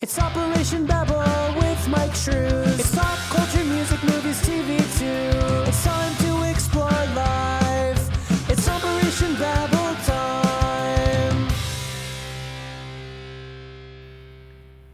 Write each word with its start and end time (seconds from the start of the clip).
It's 0.00 0.16
Operation 0.16 0.86
Babble 0.86 1.18
with 1.58 1.88
Mike 1.88 2.14
Shrews. 2.14 2.78
It's 2.78 2.94
pop 2.94 3.18
culture, 3.30 3.64
music, 3.64 4.00
movies, 4.04 4.40
TV 4.42 4.78
too. 4.96 5.64
It's 5.68 5.82
time 5.82 6.14
to 6.18 6.44
explore 6.48 6.88
life. 6.88 8.48
It's 8.48 8.68
Operation 8.68 9.34
Babble 9.34 9.96
time. 10.04 11.48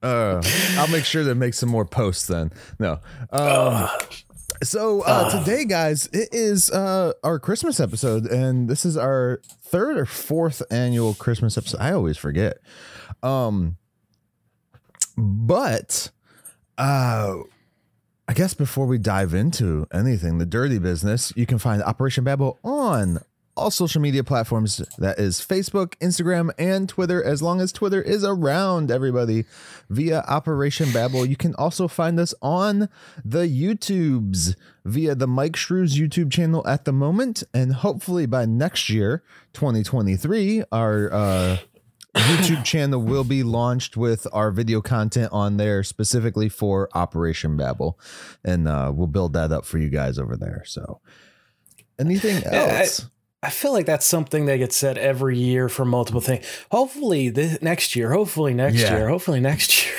Uh, 0.00 0.40
I'll 0.76 0.88
make 0.88 1.04
sure 1.04 1.24
to 1.24 1.34
make 1.34 1.54
some 1.54 1.68
more 1.68 1.84
posts 1.84 2.28
then. 2.28 2.52
No. 2.78 3.00
Um, 3.32 3.88
so 4.62 5.02
uh, 5.02 5.38
today, 5.38 5.64
guys, 5.64 6.06
it 6.12 6.28
is 6.32 6.70
uh, 6.70 7.12
our 7.22 7.38
Christmas 7.38 7.80
episode, 7.80 8.26
and 8.26 8.68
this 8.68 8.84
is 8.84 8.96
our 8.96 9.40
third 9.62 9.98
or 9.98 10.06
fourth 10.06 10.62
annual 10.70 11.14
Christmas 11.14 11.56
episode. 11.56 11.80
I 11.80 11.92
always 11.92 12.16
forget. 12.16 12.58
Um, 13.22 13.76
but 15.16 16.10
uh, 16.76 17.36
I 18.28 18.32
guess 18.34 18.54
before 18.54 18.86
we 18.86 18.98
dive 18.98 19.34
into 19.34 19.86
anything, 19.92 20.38
the 20.38 20.46
dirty 20.46 20.78
business, 20.78 21.32
you 21.36 21.46
can 21.46 21.58
find 21.58 21.82
Operation 21.82 22.24
Babble 22.24 22.58
on 22.62 23.20
all 23.58 23.70
social 23.70 24.00
media 24.00 24.24
platforms. 24.24 24.78
That 24.98 25.18
is 25.18 25.40
Facebook, 25.40 25.94
Instagram, 25.98 26.50
and 26.58 26.88
Twitter, 26.88 27.22
as 27.22 27.42
long 27.42 27.60
as 27.60 27.72
Twitter 27.72 28.00
is 28.00 28.24
around, 28.24 28.90
everybody, 28.90 29.44
via 29.90 30.20
Operation 30.28 30.92
Babble. 30.92 31.26
You 31.26 31.36
can 31.36 31.54
also 31.56 31.88
find 31.88 32.18
us 32.18 32.34
on 32.40 32.88
the 33.24 33.46
YouTubes 33.46 34.54
via 34.84 35.14
the 35.14 35.26
Mike 35.26 35.56
Shrews 35.56 35.98
YouTube 35.98 36.32
channel 36.32 36.66
at 36.66 36.84
the 36.84 36.92
moment. 36.92 37.42
And 37.52 37.74
hopefully 37.74 38.26
by 38.26 38.46
next 38.46 38.88
year, 38.88 39.22
2023, 39.52 40.64
our 40.72 41.12
uh, 41.12 41.56
YouTube 42.14 42.64
channel 42.64 43.02
will 43.02 43.24
be 43.24 43.42
launched 43.42 43.96
with 43.96 44.26
our 44.32 44.50
video 44.50 44.80
content 44.80 45.32
on 45.32 45.56
there 45.56 45.82
specifically 45.82 46.48
for 46.48 46.88
Operation 46.94 47.56
Babble. 47.56 47.98
And 48.44 48.68
uh, 48.68 48.92
we'll 48.94 49.06
build 49.06 49.32
that 49.34 49.52
up 49.52 49.64
for 49.64 49.78
you 49.78 49.90
guys 49.90 50.18
over 50.18 50.36
there. 50.36 50.62
So 50.64 51.00
anything 51.98 52.44
else? 52.52 53.04
I 53.04 53.17
feel 53.50 53.72
like 53.72 53.86
that's 53.86 54.04
something 54.06 54.46
that 54.46 54.56
gets 54.58 54.76
said 54.76 54.98
every 54.98 55.38
year 55.38 55.68
for 55.68 55.84
multiple 55.84 56.20
things. 56.20 56.44
Hopefully, 56.72 57.28
this 57.28 57.62
next 57.62 57.94
year. 57.94 58.12
Hopefully 58.12 58.52
next 58.54 58.80
Yeah. 58.80 58.96
year. 58.96 59.08
Hopefully 59.08 59.40
next 59.40 59.84
year. 59.86 59.94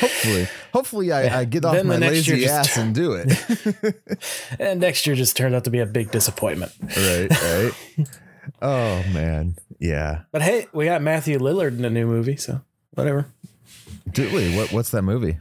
Hopefully, 0.00 0.48
hopefully 0.72 1.12
I, 1.12 1.40
I 1.40 1.44
get 1.44 1.64
off 1.64 1.74
Then 1.74 1.88
my 1.88 1.96
lazy 1.98 2.46
ass 2.46 2.76
and 2.76 2.94
do 2.94 3.12
it. 3.12 3.94
And 4.58 4.80
next 4.80 5.06
year 5.06 5.16
just 5.16 5.36
turned 5.36 5.54
out 5.54 5.64
to 5.64 5.70
be 5.70 5.80
a 5.80 5.86
big 5.86 6.10
disappointment. 6.10 6.72
right, 6.96 7.30
right. 7.30 7.72
Oh 8.62 9.04
man, 9.12 9.56
yeah. 9.78 10.22
But 10.32 10.42
hey, 10.42 10.66
we 10.72 10.86
got 10.86 11.02
Matthew 11.02 11.38
Lillard 11.38 11.78
in 11.78 11.84
a 11.84 11.90
new 11.90 12.06
movie, 12.06 12.36
so 12.36 12.62
whatever. 12.94 13.26
Do 14.10 14.32
we? 14.34 14.56
What 14.56 14.72
what's 14.72 14.90
that 14.90 15.02
movie? 15.02 15.36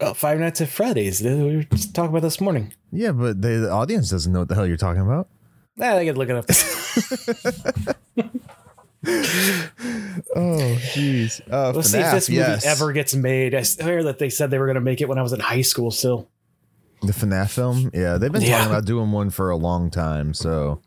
Oh, 0.00 0.14
Five 0.14 0.38
Nights 0.38 0.60
at 0.60 0.68
Freddy's. 0.68 1.22
We 1.22 1.56
were 1.56 1.62
just 1.64 1.94
talking 1.94 2.10
about 2.10 2.22
this 2.22 2.40
morning. 2.40 2.72
Yeah, 2.92 3.12
but 3.12 3.42
they, 3.42 3.56
the 3.56 3.70
audience 3.70 4.10
doesn't 4.10 4.32
know 4.32 4.40
what 4.40 4.48
the 4.48 4.54
hell 4.54 4.66
you're 4.66 4.76
talking 4.76 5.02
about. 5.02 5.28
Nah, 5.76 5.96
they 5.96 6.06
could 6.06 6.16
look 6.18 6.28
it 6.30 6.36
up. 6.36 6.46
Oh, 9.06 10.78
jeez. 10.94 11.40
Uh, 11.50 11.70
We'll 11.74 11.82
see 11.82 11.98
if 11.98 12.10
this 12.12 12.28
movie 12.28 12.38
yes. 12.40 12.64
ever 12.66 12.92
gets 12.92 13.14
made. 13.14 13.54
I 13.54 13.62
swear 13.62 14.02
that 14.04 14.18
they 14.18 14.30
said 14.30 14.50
they 14.50 14.58
were 14.58 14.66
going 14.66 14.76
to 14.76 14.80
make 14.80 15.00
it 15.00 15.08
when 15.08 15.18
I 15.18 15.22
was 15.22 15.32
in 15.32 15.40
high 15.40 15.60
school 15.60 15.90
still. 15.90 16.28
The 17.02 17.12
FNAF 17.12 17.50
film? 17.50 17.90
Yeah, 17.92 18.16
they've 18.16 18.32
been 18.32 18.42
Yeah. 18.42 18.58
talking 18.58 18.72
about 18.72 18.86
doing 18.86 19.12
one 19.12 19.30
for 19.30 19.50
a 19.50 19.56
long 19.56 19.90
time. 19.90 20.32
So, 20.32 20.80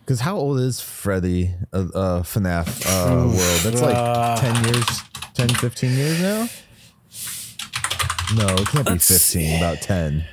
because 0.00 0.20
how 0.20 0.36
old 0.36 0.60
is 0.60 0.80
Freddy, 0.80 1.50
uh, 1.72 1.86
uh, 1.94 2.22
FNAF 2.22 2.86
uh, 2.86 3.26
world? 3.26 3.34
That's 3.64 3.82
like 3.82 3.96
Uh, 3.96 4.36
10 4.36 4.64
years, 4.64 4.86
10, 5.34 5.48
15 5.48 5.90
years 5.92 6.22
now? 6.22 6.48
No, 8.36 8.46
it 8.54 8.68
can't 8.68 8.86
be 8.86 8.92
Let's 8.92 9.08
15, 9.32 9.56
about 9.56 9.82
10. 9.82 10.24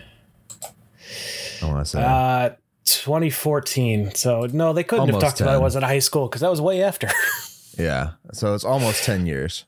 I 1.63 1.65
want 1.65 1.85
to 1.85 1.89
say. 1.89 2.01
Uh, 2.03 2.49
2014. 2.85 4.15
So 4.15 4.47
no, 4.51 4.73
they 4.73 4.83
couldn't 4.83 5.01
Almost 5.01 5.13
have 5.13 5.31
talked 5.31 5.41
about 5.41 5.49
it 5.49 5.53
10. 5.53 5.55
when 5.55 5.61
I 5.61 5.63
was 5.63 5.75
in 5.75 5.83
high 5.83 5.99
school 5.99 6.27
because 6.27 6.41
that 6.41 6.49
was 6.49 6.61
way 6.61 6.83
after. 6.83 7.09
yeah, 7.77 8.11
so 8.33 8.53
it's 8.53 8.63
almost 8.65 9.03
10 9.03 9.25
years. 9.25 9.65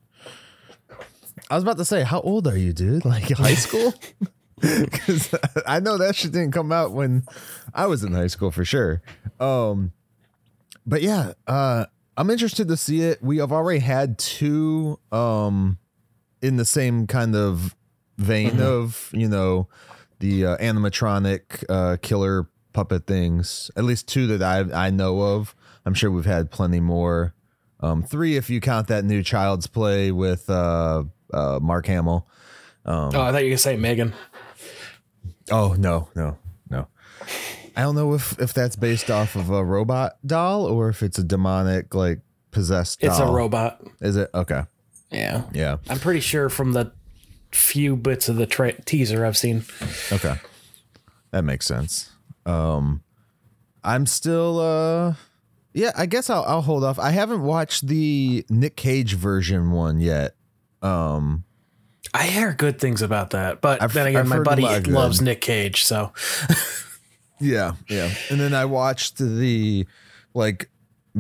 I 1.50 1.56
was 1.56 1.64
about 1.64 1.78
to 1.78 1.86
say, 1.86 2.04
how 2.04 2.22
old 2.22 2.48
are 2.48 2.58
you, 2.58 2.74
dude? 2.74 3.06
Like 3.06 3.30
high 3.32 3.56
school? 3.56 3.94
Because 4.62 5.36
I 5.68 5.82
know 5.82 5.98
that 5.98 6.16
shit 6.16 6.32
didn't 6.32 6.54
come 6.54 6.72
out 6.72 6.94
when 6.94 7.24
I 7.74 7.86
was 7.88 8.02
in 8.02 8.14
high 8.14 8.28
school 8.28 8.50
for 8.50 8.64
sure. 8.64 9.02
Um, 9.38 9.92
but 10.86 11.02
yeah, 11.02 11.34
uh, 11.48 11.88
I'm 12.16 12.30
interested 12.30 12.70
to 12.70 12.78
see 12.78 13.02
it. 13.02 13.22
We 13.22 13.40
have 13.40 13.52
already 13.52 13.80
had 13.80 14.18
two 14.18 15.00
um, 15.12 15.80
in 16.42 16.56
the 16.56 16.64
same 16.64 17.08
kind 17.08 17.36
of 17.36 17.76
vein 18.18 18.62
of 18.62 19.10
you 19.12 19.28
know 19.28 19.68
the 20.20 20.46
uh, 20.46 20.58
animatronic 20.58 21.66
uh, 21.68 21.98
killer 22.02 22.48
puppet 22.74 23.08
things. 23.08 23.72
At 23.76 23.84
least 23.84 24.08
two 24.08 24.28
that 24.38 24.42
I 24.42 24.88
I 24.88 24.90
know 24.90 25.22
of. 25.22 25.56
I'm 25.86 25.94
sure 25.94 26.12
we've 26.12 26.26
had 26.26 26.52
plenty 26.52 26.80
more. 26.80 27.34
Um, 27.80 28.04
three 28.04 28.38
if 28.38 28.50
you 28.50 28.62
count 28.62 28.88
that 28.88 29.04
new 29.04 29.22
Child's 29.24 29.68
Play 29.68 30.12
with 30.12 30.50
uh, 30.50 31.04
uh, 31.34 31.60
Mark 31.62 31.86
Hamill. 31.88 32.28
oh, 32.86 33.08
I 33.10 33.32
thought 33.32 33.44
you 33.44 33.52
were 33.52 33.58
say 33.58 33.76
Megan. 33.76 34.14
Oh 35.52 35.76
no, 35.78 36.10
no, 36.16 36.38
no. 36.70 36.88
I 37.76 37.82
don't 37.82 37.96
know 37.96 38.14
if 38.14 38.40
if 38.40 38.54
that's 38.54 38.76
based 38.76 39.12
off 39.12 39.36
of 39.36 39.50
a 39.50 39.64
robot 39.64 40.18
doll 40.26 40.66
or 40.66 40.90
if 40.90 41.04
it's 41.04 41.18
a 41.18 41.24
demonic 41.24 41.94
like 41.94 42.20
possessed. 42.52 43.04
It's 43.04 43.20
a 43.20 43.26
robot. 43.26 43.82
Is 44.00 44.16
it 44.16 44.30
okay? 44.34 44.64
Yeah. 45.12 45.44
Yeah. 45.54 45.78
I'm 45.90 46.00
pretty 46.00 46.22
sure 46.22 46.50
from 46.50 46.74
the 46.74 46.92
few 47.52 47.96
bits 47.96 48.30
of 48.30 48.36
the 48.36 48.46
tra- 48.46 48.82
teaser 48.82 49.26
I've 49.26 49.38
seen. 49.38 49.64
Okay. 50.12 50.36
That 51.32 51.44
makes 51.44 51.66
sense. 51.66 52.12
Um 52.46 53.02
I'm 53.84 54.06
still 54.06 54.60
uh 54.60 55.14
yeah, 55.74 55.92
I 55.98 56.06
guess 56.06 56.30
I'll 56.30 56.44
I'll 56.44 56.62
hold 56.62 56.84
off. 56.84 57.00
I 57.00 57.12
haven't 57.12 57.42
watched 57.44 57.88
the 57.88 58.46
Nick 58.50 58.76
Cage 58.76 59.16
version 59.16 59.72
one 59.72 60.00
yet. 60.00 60.36
Um 60.82 61.44
I 62.14 62.24
hear 62.28 62.54
good 62.54 62.80
things 62.80 63.02
about 63.02 63.32
that, 63.32 63.60
but 63.62 63.82
I've- 63.82 63.94
then 63.94 64.08
again, 64.08 64.22
I've 64.22 64.28
my 64.28 64.40
buddy 64.40 64.62
lot 64.64 64.78
of 64.78 64.84
good. 64.84 64.94
loves 64.94 65.22
Nick 65.22 65.42
Cage, 65.42 65.84
so 65.84 66.12
yeah, 67.40 67.74
yeah. 67.90 68.10
And 68.30 68.40
then 68.40 68.54
I 68.54 68.66
watched 68.66 69.18
the 69.18 69.86
like 70.34 70.70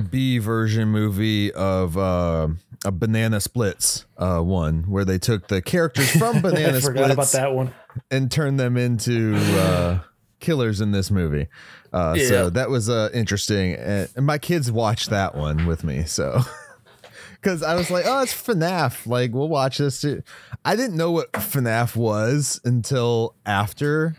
B 0.09 0.37
version 0.37 0.87
movie 0.89 1.51
of 1.51 1.97
uh 1.97 2.47
a 2.85 2.91
Banana 2.91 3.39
Splits 3.41 4.05
uh 4.17 4.39
one 4.39 4.83
where 4.83 5.05
they 5.05 5.17
took 5.17 5.47
the 5.47 5.61
characters 5.61 6.11
from 6.11 6.41
Banana 6.43 6.79
forgot 6.81 7.11
about 7.11 7.27
Splits 7.27 7.31
that 7.33 7.53
one. 7.53 7.73
and 8.11 8.31
turned 8.31 8.59
them 8.59 8.77
into 8.77 9.35
uh 9.35 9.99
killers 10.43 10.79
in 10.81 10.91
this 10.91 11.09
movie. 11.09 11.47
Uh 11.91 12.13
Yeah. 12.17 12.27
so 12.27 12.49
that 12.51 12.69
was 12.69 12.89
uh 12.89 13.09
interesting 13.13 13.73
and, 13.73 14.07
my 14.17 14.37
kids 14.37 14.71
watched 14.71 15.09
that 15.09 15.33
one 15.35 15.65
with 15.65 15.83
me, 15.83 16.03
so 16.03 16.41
Cause 17.41 17.61
I 17.61 17.75
was 17.75 17.91
like, 17.91 18.05
oh, 18.07 18.21
it's 18.21 18.33
FNAF. 18.33 19.05
Like, 19.05 19.33
we'll 19.33 19.49
watch 19.49 19.77
this. 19.77 19.99
Too. 19.99 20.23
I 20.63 20.77
didn't 20.77 20.95
know 20.95 21.11
what 21.11 21.29
FNAF 21.33 21.93
was 21.93 22.61
until 22.63 23.35
after, 23.45 24.15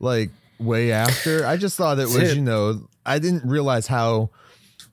like, 0.00 0.30
way 0.58 0.90
after. 0.90 1.46
I 1.46 1.56
just 1.56 1.76
thought 1.76 2.00
it 2.00 2.06
was, 2.06 2.16
Dude. 2.16 2.36
you 2.38 2.42
know, 2.42 2.88
I 3.06 3.20
didn't 3.20 3.48
realize 3.48 3.86
how 3.86 4.30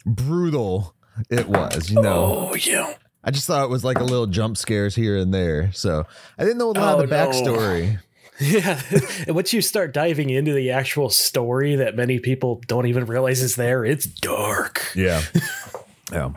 brutal 0.05 0.93
it 1.31 1.47
was, 1.47 1.89
you 1.89 1.99
know. 2.01 2.49
Oh, 2.51 2.55
yeah. 2.55 2.93
I 3.23 3.31
just 3.31 3.47
thought 3.47 3.63
it 3.63 3.69
was 3.71 3.83
like 3.83 3.99
a 3.99 4.03
little 4.03 4.27
jump 4.27 4.57
scares 4.57 4.93
here 4.93 5.17
and 5.17 5.33
there. 5.33 5.71
So 5.73 6.05
I 6.37 6.43
didn't 6.43 6.59
know 6.59 6.69
a 6.69 6.77
lot 6.77 6.95
Oh, 6.99 7.01
of 7.03 7.09
the 7.09 7.15
no. 7.15 7.97
Yeah. 8.39 8.81
Once 9.27 9.53
you 9.53 9.61
start 9.61 9.93
diving 9.93 10.29
into 10.29 10.53
the 10.53 10.71
actual 10.71 11.09
story 11.09 11.75
that 11.75 11.95
many 11.95 12.19
people 12.19 12.61
don't 12.67 12.87
even 12.87 13.05
realize 13.05 13.41
is 13.41 13.55
there, 13.55 13.85
it's 13.85 14.05
dark. 14.05 14.91
Yeah. 14.95 15.21
yeah. 16.11 16.31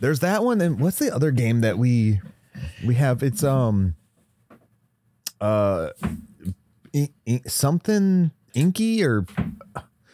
There's 0.00 0.20
that 0.20 0.44
one 0.44 0.60
and 0.60 0.78
what's 0.80 0.98
the 0.98 1.14
other 1.14 1.30
game 1.30 1.60
that 1.62 1.78
we 1.78 2.20
we 2.84 2.94
have 2.96 3.22
it's 3.22 3.42
um 3.44 3.94
uh 5.40 5.90
i- 6.94 7.10
i- 7.28 7.42
something 7.46 8.30
inky 8.54 9.02
or 9.04 9.26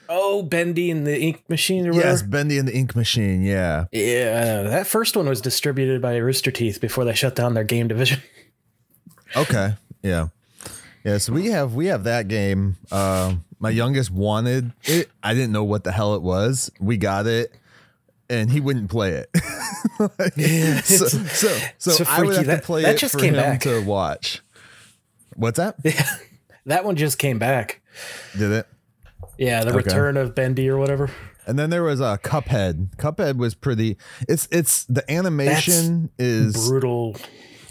Oh, 0.07 0.43
Bendy 0.43 0.91
and 0.91 1.07
the 1.07 1.19
Ink 1.19 1.43
Machine 1.49 1.87
or 1.87 1.93
whatever. 1.93 2.09
yes, 2.11 2.23
Bendy 2.23 2.59
and 2.59 2.69
the 2.69 2.77
Ink 2.77 2.95
Machine, 2.95 3.43
yeah. 3.43 3.87
Yeah, 3.91 4.63
that 4.65 4.87
first 4.87 5.17
one 5.17 5.27
was 5.27 5.41
distributed 5.41 6.03
by 6.03 6.17
Rooster 6.19 6.51
Teeth 6.51 6.79
before 6.79 7.07
they 7.07 7.15
shut 7.15 7.35
down 7.35 7.55
their 7.55 7.65
game 7.65 7.89
division. 7.89 8.21
Okay. 9.37 9.75
Yeah. 10.03 10.29
Yeah, 11.05 11.19
so 11.19 11.33
we 11.33 11.47
have 11.49 11.75
we 11.75 11.87
have 11.87 12.05
that 12.05 12.29
game. 12.29 12.77
Uh, 12.91 13.35
my 13.59 13.71
youngest 13.71 14.11
wanted 14.11 14.73
it. 14.85 15.11
I 15.23 15.35
didn't 15.35 15.53
know 15.53 15.65
what 15.65 15.85
the 15.85 15.93
hell 15.93 16.15
it 16.15 16.23
was. 16.23 16.71
We 16.81 16.97
got 16.97 17.27
it, 17.27 17.53
and 18.31 18.51
he 18.51 18.61
wouldn't 18.61 18.91
play 18.91 19.13
it. 19.13 19.31
Yeah, 20.37 20.81
so, 20.81 21.07
so, 21.07 21.59
so 21.79 21.91
so 21.93 22.05
I 22.09 22.23
would 22.23 22.35
have 22.37 22.47
That- 22.47 22.61
to 22.63 22.67
play 22.67 22.83
that 22.83 22.95
it 22.97 22.99
just 22.99 23.13
for 23.15 23.21
came 23.21 23.35
him 23.35 23.41
back. 23.41 23.61
to 23.61 23.81
watch. 23.85 24.43
What's 25.37 25.59
that? 25.59 25.77
Yeah, 25.85 26.07
that 26.67 26.85
one 26.85 26.97
just 26.97 27.19
came 27.19 27.39
back. 27.39 27.81
Did 28.37 28.51
it? 28.51 28.67
Yeah, 29.39 29.63
the 29.63 29.69
Okay. 29.69 29.77
return 29.77 30.17
of 30.17 30.35
Bendy 30.35 30.69
or 30.69 30.79
whatever. 30.79 31.11
And 31.47 31.59
then 31.59 31.69
there 31.71 31.83
was 31.83 32.01
a 32.01 32.05
uh, 32.05 32.17
Cuphead. 32.17 32.97
Cuphead 32.97 33.37
was 33.37 33.55
pretty. 33.55 33.99
It's 34.29 34.49
it's 34.51 34.85
the 34.87 35.09
animation 35.11 36.11
is 36.19 36.69
Brutal. 36.69 37.17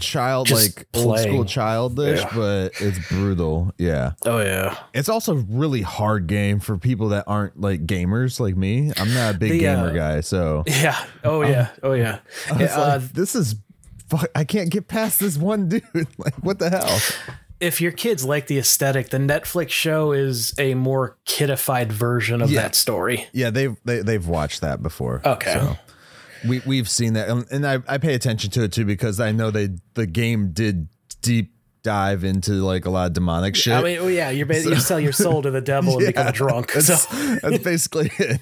Child 0.04 0.48
just 0.48 0.78
like 0.78 0.88
old 0.94 1.20
school 1.20 1.46
childish, 1.46 2.20
Yeah. 2.22 2.32
but 2.36 2.72
it's 2.80 3.00
brutal. 3.10 3.74
Yeah. 3.78 4.14
Oh 4.26 4.40
yeah. 4.40 4.78
It's 4.94 5.10
also 5.10 5.34
a 5.38 5.46
really 5.50 5.82
hard 5.82 6.28
game 6.28 6.60
for 6.60 6.78
people 6.78 7.10
that 7.10 7.24
aren't 7.28 7.60
like 7.60 7.86
gamers 7.86 8.40
like 8.40 8.56
me. 8.56 8.92
I'm 8.98 9.14
not 9.14 9.36
a 9.36 9.38
big 9.38 9.52
The, 9.54 9.60
gamer 9.60 9.90
uh, 9.90 9.94
guy, 9.94 10.22
so 10.22 10.64
Yeah. 10.68 11.04
Oh 11.24 11.42
yeah. 11.44 11.70
Oh 11.82 11.94
yeah. 11.94 12.20
I 12.50 12.54
was 12.54 12.62
Yeah, 12.62 12.76
uh, 12.82 12.88
like, 13.00 13.14
this 13.14 13.36
is 13.36 13.56
fuck. 14.10 14.28
I 14.36 14.44
can't 14.44 14.70
get 14.70 14.88
past 14.88 15.20
this 15.20 15.38
one 15.38 15.70
dude. 15.70 15.84
like, 16.18 16.36
what 16.44 16.60
the 16.60 16.70
hell? 16.70 17.00
if 17.60 17.80
your 17.80 17.94
kids 17.94 18.26
like 18.26 18.48
the 18.48 18.58
aesthetic, 18.58 19.08
the 19.10 19.18
Netflix 19.18 19.70
show 19.70 20.12
is 20.12 20.54
a 20.60 20.74
more 20.74 21.16
kidified 21.26 21.94
version 21.94 22.42
of 22.42 22.52
Yeah. 22.52 22.64
that 22.64 22.76
story. 22.76 23.28
Yeah, 23.32 23.52
they've 23.52 23.78
they, 23.86 24.00
they've 24.02 24.28
watched 24.28 24.60
that 24.62 24.84
before. 24.84 25.22
Okay. 25.26 25.54
so 25.54 25.78
we 26.48 26.62
we've 26.66 26.90
seen 26.90 27.14
that, 27.14 27.30
and, 27.30 27.46
and 27.52 27.68
I 27.68 27.80
I 27.88 27.98
pay 27.98 28.14
attention 28.14 28.52
to 28.52 28.64
it 28.64 28.74
too 28.74 28.86
because 28.86 29.20
I 29.20 29.32
know 29.32 29.52
they 29.52 29.70
the 29.94 30.08
game 30.08 30.52
did 30.52 30.88
deep 31.22 31.54
dive 31.84 32.24
into 32.24 32.54
like 32.54 32.86
a 32.86 32.90
lot 32.90 33.08
of 33.08 33.14
demonic 33.14 33.56
shit. 33.56 33.74
I 33.74 33.84
mean, 33.84 34.00
oh 34.00 34.08
yeah, 34.08 34.30
you're 34.30 34.46
ba- 34.46 34.62
you 34.62 34.80
sell 34.80 35.00
your 35.00 35.12
soul 35.12 35.42
to 35.42 35.52
the 35.52 35.62
devil 35.62 35.98
and 35.98 36.08
become 36.08 36.28
a 36.28 36.32
drunk. 36.32 36.72
So 36.72 36.94
That's, 37.42 37.64
basically 37.64 38.12
it. 38.18 38.42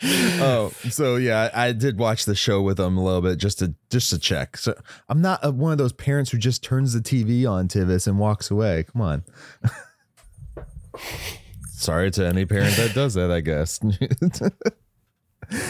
oh, 0.40 0.72
so 0.90 1.16
yeah, 1.16 1.50
I, 1.52 1.68
I 1.68 1.72
did 1.72 1.98
watch 1.98 2.24
the 2.24 2.34
show 2.34 2.62
with 2.62 2.78
them 2.78 2.96
a 2.96 3.04
little 3.04 3.22
bit 3.22 3.38
just 3.38 3.58
to 3.58 3.74
just 3.90 4.10
to 4.10 4.18
check. 4.18 4.56
So 4.56 4.74
I'm 5.08 5.20
not 5.20 5.40
a, 5.42 5.50
one 5.50 5.72
of 5.72 5.78
those 5.78 5.92
parents 5.92 6.30
who 6.30 6.38
just 6.38 6.62
turns 6.62 6.92
the 6.92 7.00
TV 7.00 7.48
on 7.50 7.68
Tivis 7.68 8.06
and 8.06 8.18
walks 8.18 8.50
away. 8.50 8.84
Come 8.92 9.02
on. 9.02 9.24
Sorry 11.70 12.10
to 12.12 12.26
any 12.26 12.46
parent 12.46 12.76
that 12.76 12.94
does 12.94 13.14
that. 13.14 13.30
I 13.30 13.40
guess. 13.40 13.80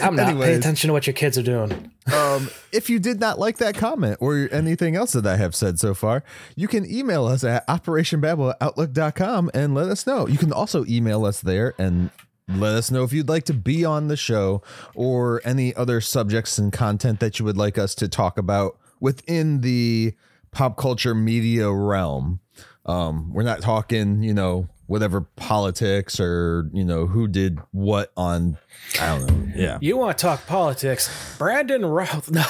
I'm 0.01 0.15
not. 0.15 0.35
Pay 0.35 0.53
attention 0.55 0.89
to 0.89 0.93
what 0.93 1.07
your 1.07 1.13
kids 1.13 1.37
are 1.37 1.43
doing. 1.43 1.91
um, 2.13 2.49
if 2.71 2.89
you 2.89 2.99
did 2.99 3.19
not 3.19 3.39
like 3.39 3.57
that 3.57 3.75
comment 3.75 4.17
or 4.19 4.49
anything 4.51 4.95
else 4.95 5.13
that 5.13 5.25
I 5.25 5.37
have 5.37 5.55
said 5.55 5.79
so 5.79 5.93
far, 5.93 6.23
you 6.55 6.67
can 6.67 6.89
email 6.89 7.25
us 7.25 7.43
at 7.43 7.67
operationbabble 7.67 8.51
at 8.51 8.57
outlook.com 8.61 9.51
and 9.53 9.73
let 9.73 9.89
us 9.89 10.05
know. 10.05 10.27
You 10.27 10.37
can 10.37 10.51
also 10.51 10.85
email 10.85 11.25
us 11.25 11.41
there 11.41 11.73
and 11.77 12.09
let 12.47 12.75
us 12.75 12.91
know 12.91 13.03
if 13.03 13.11
you'd 13.11 13.29
like 13.29 13.43
to 13.45 13.53
be 13.53 13.83
on 13.83 14.07
the 14.07 14.17
show 14.17 14.61
or 14.93 15.41
any 15.43 15.75
other 15.75 15.99
subjects 15.99 16.57
and 16.57 16.71
content 16.71 17.19
that 17.19 17.39
you 17.39 17.45
would 17.45 17.57
like 17.57 17.77
us 17.77 17.95
to 17.95 18.07
talk 18.07 18.37
about 18.37 18.77
within 18.99 19.61
the 19.61 20.13
pop 20.51 20.77
culture 20.77 21.15
media 21.15 21.71
realm. 21.71 22.39
Um, 22.85 23.33
we're 23.33 23.43
not 23.43 23.61
talking, 23.61 24.21
you 24.21 24.33
know, 24.33 24.67
whatever 24.87 25.21
politics 25.21 26.19
or, 26.19 26.69
you 26.73 26.83
know, 26.85 27.07
who 27.07 27.27
did 27.27 27.59
what 27.71 28.11
on, 28.15 28.57
I 29.01 29.17
don't 29.17 29.25
know. 29.27 29.53
Yeah. 29.55 29.77
You 29.81 29.97
want 29.97 30.17
to 30.17 30.21
talk 30.21 30.45
politics? 30.47 31.35
Brandon 31.37 31.85
Routh. 31.85 32.29
No. 32.31 32.43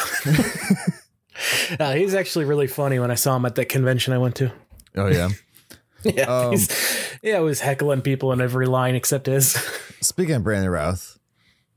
Uh, 1.80 1.94
he's 1.94 2.14
actually 2.14 2.46
really 2.46 2.68
funny 2.68 2.98
when 2.98 3.12
I 3.12 3.16
saw 3.16 3.36
him 3.36 3.46
at 3.46 3.56
that 3.56 3.68
convention 3.68 4.14
I 4.14 4.18
went 4.18 4.36
to. 4.36 4.52
Oh, 4.96 5.08
yeah. 5.08 5.30
Yeah, 6.04 6.26
Um, 6.26 6.56
yeah, 7.24 7.38
I 7.38 7.40
was 7.40 7.62
heckling 7.62 8.02
people 8.02 8.32
in 8.32 8.40
every 8.40 8.68
line 8.68 8.94
except 8.94 9.26
his. 9.26 9.54
Speaking 10.02 10.36
of 10.36 10.44
Brandon 10.44 10.70
Routh, 10.70 11.18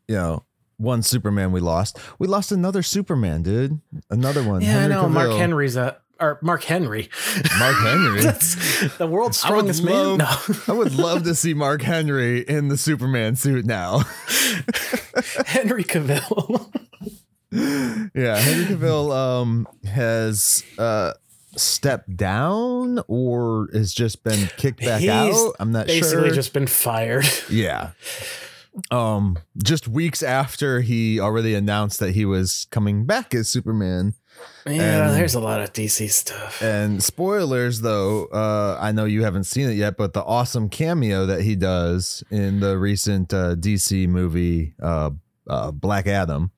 you 0.06 0.16
know, 0.16 0.44
one 0.76 1.02
Superman 1.02 1.50
we 1.50 1.60
lost. 1.60 1.98
We 2.18 2.26
lost 2.28 2.52
another 2.52 2.82
Superman, 2.82 3.42
dude. 3.42 3.80
Another 4.10 4.42
one. 4.46 4.60
Yeah, 4.60 4.68
I 4.68 4.80
Henry 4.82 4.94
know. 4.94 5.08
Mark 5.08 5.30
Henry's 5.30 5.76
a 5.76 5.96
or 6.20 6.38
Mark 6.42 6.64
Henry. 6.64 7.08
Mark 7.58 7.76
Henry. 7.76 8.20
That's 8.22 8.96
the 8.96 9.06
world's 9.06 9.44
I 9.44 9.50
would 9.50 9.74
strongest 9.74 9.84
man. 9.84 10.18
No, 10.18 10.36
I 10.66 10.72
would 10.72 10.94
love 10.94 11.24
to 11.24 11.34
see 11.34 11.54
Mark 11.54 11.82
Henry 11.82 12.40
in 12.40 12.68
the 12.68 12.76
Superman 12.76 13.36
suit 13.36 13.64
now. 13.66 13.98
Henry 15.46 15.84
Cavill. 15.84 16.72
yeah, 18.14 18.36
Henry 18.36 18.64
Cavill 18.66 19.14
um 19.14 19.66
has 19.84 20.64
uh 20.78 21.12
stepped 21.56 22.16
down 22.16 23.00
or 23.08 23.68
has 23.72 23.92
just 23.92 24.22
been 24.22 24.48
kicked 24.56 24.80
back 24.80 25.00
He's 25.00 25.10
out. 25.10 25.54
I'm 25.58 25.72
not 25.72 25.88
sure. 25.88 26.00
Basically, 26.00 26.30
just 26.30 26.52
been 26.52 26.66
fired. 26.66 27.26
Yeah. 27.48 27.92
Um, 28.90 29.38
just 29.62 29.88
weeks 29.88 30.22
after 30.22 30.80
he 30.82 31.18
already 31.18 31.54
announced 31.54 31.98
that 32.00 32.12
he 32.12 32.24
was 32.24 32.66
coming 32.70 33.06
back 33.06 33.34
as 33.34 33.48
Superman. 33.48 34.14
Yeah, 34.66 35.08
And- 35.08 35.16
there's 35.16 35.34
a 35.34 35.40
lot 35.40 35.60
of 35.60 35.72
DC 35.72 36.10
stuff. 36.10 36.62
And 36.62 37.02
spoilers, 37.02 37.80
though, 37.80 38.26
uh, 38.26 38.76
I 38.80 38.92
know 38.92 39.04
you 39.06 39.22
haven't 39.24 39.44
seen 39.44 39.68
it 39.70 39.74
yet, 39.74 39.96
but 39.96 40.12
the 40.12 40.22
awesome 40.24 40.68
cameo 40.68 41.24
that 41.26 41.42
he 41.42 41.56
does 41.56 42.22
in 42.30 42.60
the 42.60 42.76
recent 42.78 43.32
uh, 43.32 43.54
DC 43.54 44.06
movie, 44.08 44.74
uh, 44.82 45.10
uh, 45.48 45.70
Black 45.70 46.06
Adam. 46.06 46.50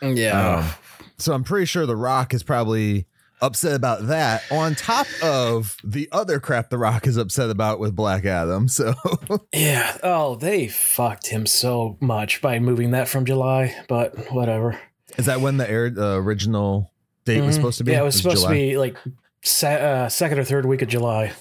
Yeah. 0.00 0.58
Um, 0.58 0.70
so 1.18 1.34
I'm 1.34 1.44
pretty 1.44 1.66
sure 1.66 1.84
The 1.86 1.96
Rock 1.96 2.32
is 2.34 2.42
probably 2.42 3.06
upset 3.42 3.74
about 3.74 4.06
that, 4.06 4.42
on 4.50 4.74
top 4.76 5.06
of 5.22 5.76
the 5.84 6.08
other 6.12 6.38
crap 6.40 6.70
The 6.70 6.78
Rock 6.78 7.06
is 7.08 7.16
upset 7.16 7.50
about 7.50 7.80
with 7.80 7.94
Black 7.94 8.24
Adam. 8.24 8.68
So 8.68 8.94
yeah. 9.52 9.98
Oh, 10.02 10.36
they 10.36 10.68
fucked 10.68 11.26
him 11.28 11.46
so 11.46 11.96
much 12.00 12.40
by 12.40 12.58
moving 12.60 12.92
that 12.92 13.08
from 13.08 13.24
July, 13.26 13.74
but 13.88 14.32
whatever. 14.32 14.78
is 15.18 15.26
that 15.26 15.40
when 15.40 15.56
the 15.58 15.68
air, 15.68 15.92
uh, 15.96 16.16
original 16.16 16.91
date 17.24 17.40
was 17.40 17.54
Mhm. 17.54 17.58
supposed 17.58 17.78
to 17.78 17.84
be? 17.84 17.92
Yeah, 17.92 18.00
it 18.00 18.04
was 18.04 18.16
supposed 18.16 18.38
July? 18.42 18.48
to 18.48 18.54
be 18.54 18.78
like 18.78 18.96
se- 19.42 19.80
uh, 20.04 20.08
second 20.08 20.38
or 20.38 20.44
third 20.44 20.66
week 20.66 20.82
of 20.82 20.88
July. 20.88 21.32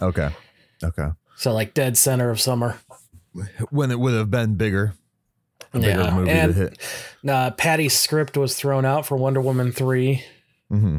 Okay. 0.00 0.30
Okay. 0.82 1.08
So 1.36 1.52
like 1.52 1.74
dead 1.74 1.96
center 1.96 2.30
of 2.30 2.40
summer. 2.40 2.76
When 3.70 3.90
it 3.90 3.98
would 4.00 4.14
have 4.14 4.30
been 4.30 4.54
bigger. 4.54 4.94
A 5.74 5.78
bigger 5.80 6.00
Yeah, 6.02 6.14
movie 6.14 6.30
and- 6.30 6.54
to 6.54 6.58
hit. 6.60 6.78
Uh, 7.28 7.50
Patty's 7.50 7.92
script 7.94 8.36
was 8.36 8.56
thrown 8.56 8.84
out 8.84 9.06
for 9.06 9.16
Wonder 9.16 9.40
Woman 9.40 9.70
3. 9.72 10.24
hmm 10.68 10.98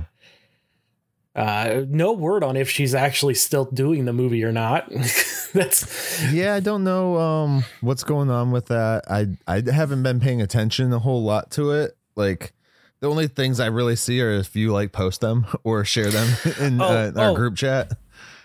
Uh, 1.36 1.86
no 1.88 2.12
word 2.12 2.44
on 2.44 2.58
if 2.58 2.70
she's 2.70 2.94
actually 2.94 3.34
still 3.36 3.66
doing 3.66 4.06
the 4.06 4.12
movie 4.14 4.44
or 4.44 4.52
not. 4.52 4.90
That's 5.54 6.22
Yeah, 6.34 6.54
I 6.56 6.60
don't 6.60 6.84
know 6.84 7.18
um 7.18 7.64
what's 7.82 8.04
going 8.04 8.30
on 8.30 8.52
with 8.52 8.66
that. 8.68 9.04
I 9.10 9.28
I 9.48 9.64
haven't 9.72 10.04
been 10.04 10.20
paying 10.20 10.42
attention 10.42 10.92
a 10.92 11.00
whole 11.00 11.24
lot 11.24 11.52
to 11.52 11.72
it. 11.72 11.96
Like 12.16 12.52
the 13.02 13.10
only 13.10 13.28
things 13.28 13.60
I 13.60 13.68
really 13.68 13.96
see 13.96 14.22
are 14.22 14.32
if 14.32 14.56
you 14.56 14.72
like 14.72 14.92
post 14.92 15.22
them 15.22 15.46
or 15.64 15.86
share 15.86 16.10
them 16.10 16.28
in, 16.60 16.82
Oh, 16.82 16.86
uh, 16.86 17.08
in 17.08 17.18
our 17.18 17.30
oh. 17.32 17.36
group 17.36 17.56
chat. 17.56 17.92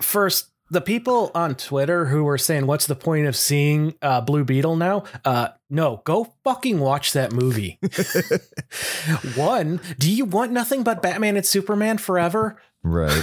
first 0.00 0.48
the 0.70 0.80
people 0.80 1.30
on 1.34 1.54
Twitter 1.54 2.06
who 2.06 2.24
were 2.24 2.38
saying, 2.38 2.66
"What's 2.66 2.86
the 2.86 2.96
point 2.96 3.26
of 3.26 3.36
seeing 3.36 3.94
uh, 4.00 4.22
Blue 4.22 4.44
Beetle 4.44 4.76
now?" 4.76 5.04
Uh, 5.24 5.48
no, 5.68 6.00
go 6.04 6.32
fucking 6.42 6.80
watch 6.80 7.12
that 7.12 7.32
movie. 7.32 7.78
One, 9.36 9.80
do 9.98 10.10
you 10.10 10.24
want 10.24 10.52
nothing 10.52 10.82
but 10.82 11.02
Batman 11.02 11.36
and 11.36 11.44
Superman 11.46 11.98
forever? 11.98 12.56
Right. 12.82 13.22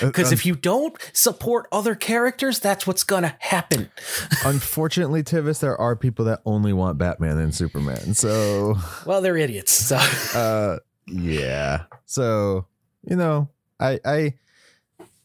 Because 0.00 0.28
Um, 0.28 0.32
if 0.34 0.46
you 0.46 0.54
don't 0.54 0.96
support 1.12 1.66
other 1.72 1.94
characters, 1.94 2.60
that's 2.60 2.86
what's 2.86 3.04
gonna 3.04 3.34
happen. 3.40 3.90
unfortunately, 4.44 5.22
Tivis, 5.22 5.60
there 5.60 5.76
are 5.80 5.96
people 5.96 6.24
that 6.26 6.40
only 6.44 6.72
want 6.72 6.98
Batman 6.98 7.38
and 7.38 7.54
Superman. 7.54 8.14
So 8.14 8.76
Well, 9.06 9.20
they're 9.20 9.36
idiots. 9.36 9.72
So 9.72 9.96
uh 10.34 10.78
yeah. 11.06 11.84
So, 12.06 12.66
you 13.08 13.16
know, 13.16 13.48
I 13.80 13.98
I 14.04 14.34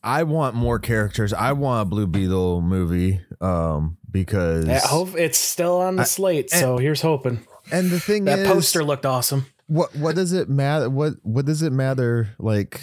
I 0.04 0.24
want 0.24 0.56
more 0.56 0.80
characters. 0.80 1.34
I 1.34 1.52
want 1.54 1.82
a 1.82 1.86
Blue 1.86 2.08
Beetle 2.08 2.62
movie 2.62 3.22
um 3.42 3.98
because 4.10 4.68
I 4.68 4.80
hope 4.80 5.16
it's 5.16 5.38
still 5.38 5.78
on 5.82 5.98
the 5.98 6.06
slate. 6.06 6.50
So 6.50 6.78
here's 6.78 7.02
hoping. 7.02 7.46
and 7.72 7.92
the 7.92 8.00
thing 8.00 8.26
That 8.26 8.40
is 8.40 8.48
poster 8.48 8.84
looked 8.84 9.06
awesome. 9.06 9.46
what 9.68 9.94
what 9.96 10.16
does 10.16 10.32
it 10.34 10.48
matter 10.50 10.90
what 10.90 11.14
what 11.24 11.46
does 11.46 11.62
it 11.62 11.74
matter 11.74 12.30
like 12.40 12.80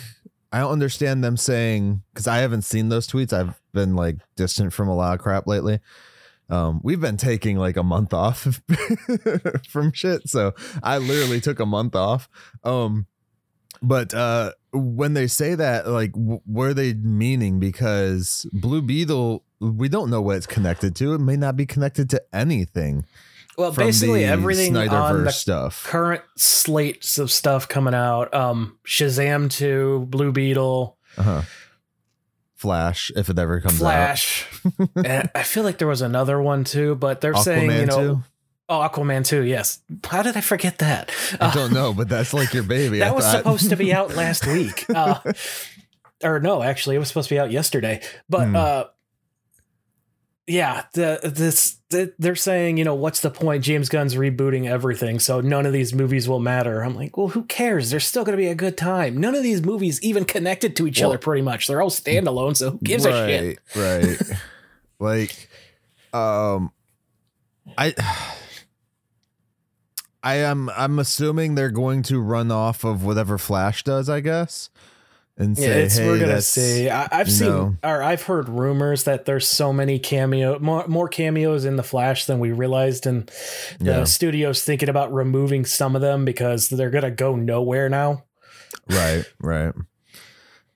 I 0.55 0.61
don't 0.61 0.71
understand 0.71 1.25
them 1.25 1.37
saying 1.37 2.03
because 2.13 2.29
I 2.29 2.37
haven't 2.37 2.63
seen 2.63 2.89
those 2.89 3.09
tweets. 3.09 3.33
I've 3.33 3.61
been 3.73 3.97
like 3.97 4.19
distant 4.37 4.73
from 4.73 4.87
a 4.87 4.95
lot 4.95 5.15
of 5.15 5.21
crap 5.21 5.49
lately. 5.49 5.81
Um, 6.49 6.81
we've 6.85 7.01
been 7.01 7.17
taking 7.17 7.57
like 7.57 7.77
a 7.77 7.83
month 7.83 8.15
off 8.15 8.61
from 9.69 9.91
shit, 9.91 10.29
so 10.29 10.55
I 10.81 10.99
literally 10.99 11.41
took 11.41 11.59
a 11.59 11.67
month 11.67 11.97
off. 11.97 12.29
Um, 12.63 13.07
but 13.83 14.15
uh, 14.15 14.53
when 14.73 15.15
they 15.15 15.27
say 15.27 15.57
that, 15.57 15.89
like, 15.89 16.13
w- 16.13 16.41
they 16.73 16.95
meaning? 16.95 17.59
Because 17.59 18.47
Blue 18.53 18.81
Beetle, 18.81 19.43
we 19.59 19.89
don't 19.89 20.09
know 20.09 20.23
what 20.23 20.37
it's 20.37 20.47
connected 20.47 20.95
to. 20.97 21.15
It 21.15 21.19
may 21.19 21.37
not 21.37 21.57
be 21.57 21.67
connected 21.67 22.09
to 22.11 22.23
anything. 22.33 23.07
Well, 23.57 23.73
basically 23.73 24.25
everything 24.25 24.77
on 24.77 25.25
the 25.25 25.31
stuff. 25.33 25.85
current 25.85 26.23
slates 26.37 27.19
of 27.19 27.31
stuff 27.31 27.69
coming 27.69 27.95
out. 27.95 28.33
Um, 28.35 28.79
Shazam 28.87 29.51
2, 29.51 30.07
Blue 30.09 30.33
Beetle, 30.33 30.97
Uh-huh. 31.17 31.43
Flash, 32.55 33.11
if 33.15 33.29
it 33.29 33.39
ever 33.39 33.61
comes 33.61 33.79
Flash. 33.79 34.47
and 35.05 35.31
I 35.35 35.43
feel 35.43 35.65
like 35.65 35.79
there 35.79 35.89
was 35.89 36.01
another 36.03 36.41
one 36.41 36.65
too, 36.65 36.95
but 36.95 37.21
they're 37.21 37.37
out. 37.37 37.45
saying, 37.45 37.71
you 37.71 37.87
know, 37.87 37.97
too. 38.15 38.23
oh, 38.71 38.79
Aquaman 38.89 39.25
2, 39.27 39.43
yes. 39.43 39.81
How 40.07 40.23
did 40.23 40.37
I 40.37 40.41
forget 40.41 40.79
that? 40.79 41.11
I 41.41 41.47
Uh, 41.47 41.53
don't 41.55 41.73
know, 41.75 41.93
but 41.93 42.09
that's 42.09 42.33
like 42.33 42.55
your 42.55 42.63
baby. 42.63 43.03
I 43.03 43.07
that 43.09 43.15
was 43.17 43.25
thought. 43.25 43.39
supposed 43.39 43.69
to 43.71 43.77
be 43.77 43.93
out 43.93 44.15
last 44.17 44.47
week. 44.47 44.87
Uh, 44.95 45.19
or 46.23 46.41
no, 46.41 46.63
actually, 46.63 46.97
it 46.97 47.01
was 47.01 47.09
supposed 47.09 47.29
to 47.29 47.35
be 47.35 47.39
out 47.39 47.51
yesterday. 47.51 48.01
But 48.31 48.47
Hmm. 48.49 48.57
uh, 48.57 48.85
yeah, 50.47 50.85
the 50.93 51.21
this 51.23 51.77
the, 51.91 52.13
they're 52.19 52.37
saying, 52.37 52.77
you 52.77 52.85
know, 52.85 52.95
what's 52.95 53.21
the 53.21 53.31
point? 53.31 53.65
James 53.65 53.89
Gunn's 53.89 54.15
rebooting 54.15 54.69
everything, 54.69 55.19
so 55.19 55.41
none 55.41 55.65
of 55.65 55.73
these 55.73 55.95
movies 55.95 56.29
will 56.29 56.41
matter. 56.41 56.83
I'm 56.83 56.95
like, 56.95 57.17
well, 57.17 57.29
who 57.29 57.45
cares? 57.45 57.91
There's 57.91 58.07
still 58.07 58.25
going 58.25 58.37
to 58.37 58.43
be 58.43 58.49
a 58.49 58.55
good 58.55 58.77
time. 58.77 59.17
None 59.17 59.35
of 59.35 59.43
these 59.43 59.63
movies 59.63 60.03
even 60.03 60.25
connected 60.25 60.77
to 60.77 60.87
each 60.87 61.01
Well- 61.01 61.11
other, 61.11 61.19
pretty 61.19 61.43
much. 61.43 61.67
They're 61.67 61.81
all 61.81 61.91
standalone, 61.91 62.57
so 62.57 62.73
who 62.73 62.79
gives 62.79 63.07
a 63.07 63.27
shit? 63.27 63.59
Right, 63.75 64.05
right. 64.05 64.39
like, 64.99 65.49
um, 66.13 66.73
I, 67.79 67.95
I 70.23 70.37
am. 70.37 70.71
I'm 70.71 70.99
assuming 70.99 71.55
they're 71.55 71.71
going 71.71 72.03
to 72.05 72.19
run 72.21 72.51
off 72.51 72.85
of 72.85 73.05
whatever 73.05 73.37
Flash 73.39 73.85
does. 73.85 74.09
I 74.09 74.21
guess, 74.21 74.71
and 75.37 75.57
Yeah, 75.59 75.65
say, 75.65 75.83
it's, 75.83 75.97
hey, 75.97 76.07
we're 76.07 76.19
gonna 76.21 76.41
see. 76.43 76.89
I, 76.91 77.09
I've 77.11 77.31
seen, 77.31 77.49
know. 77.49 77.77
or 77.83 78.03
I've 78.03 78.23
heard 78.23 78.49
rumors 78.49 79.05
that 79.05 79.25
there's 79.25 79.49
so 79.49 79.73
many 79.73 79.99
cameo, 79.99 80.59
more, 80.61 80.87
more 80.87 81.09
cameos 81.09 81.65
in 81.65 81.77
the 81.77 81.83
Flash 81.83 82.27
than 82.27 82.39
we 82.39 82.53
realized, 82.53 83.07
and 83.07 83.27
the 83.81 83.85
Yeah. 83.85 84.05
studio's 84.05 84.63
thinking 84.63 84.89
about 84.89 85.13
removing 85.13 85.65
some 85.65 85.97
of 85.97 86.03
them 86.03 86.25
because 86.25 86.69
they're 86.69 86.91
gonna 86.91 87.11
go 87.11 87.35
nowhere 87.37 87.89
now. 87.89 88.25
Right, 88.89 89.25
right. 89.41 89.73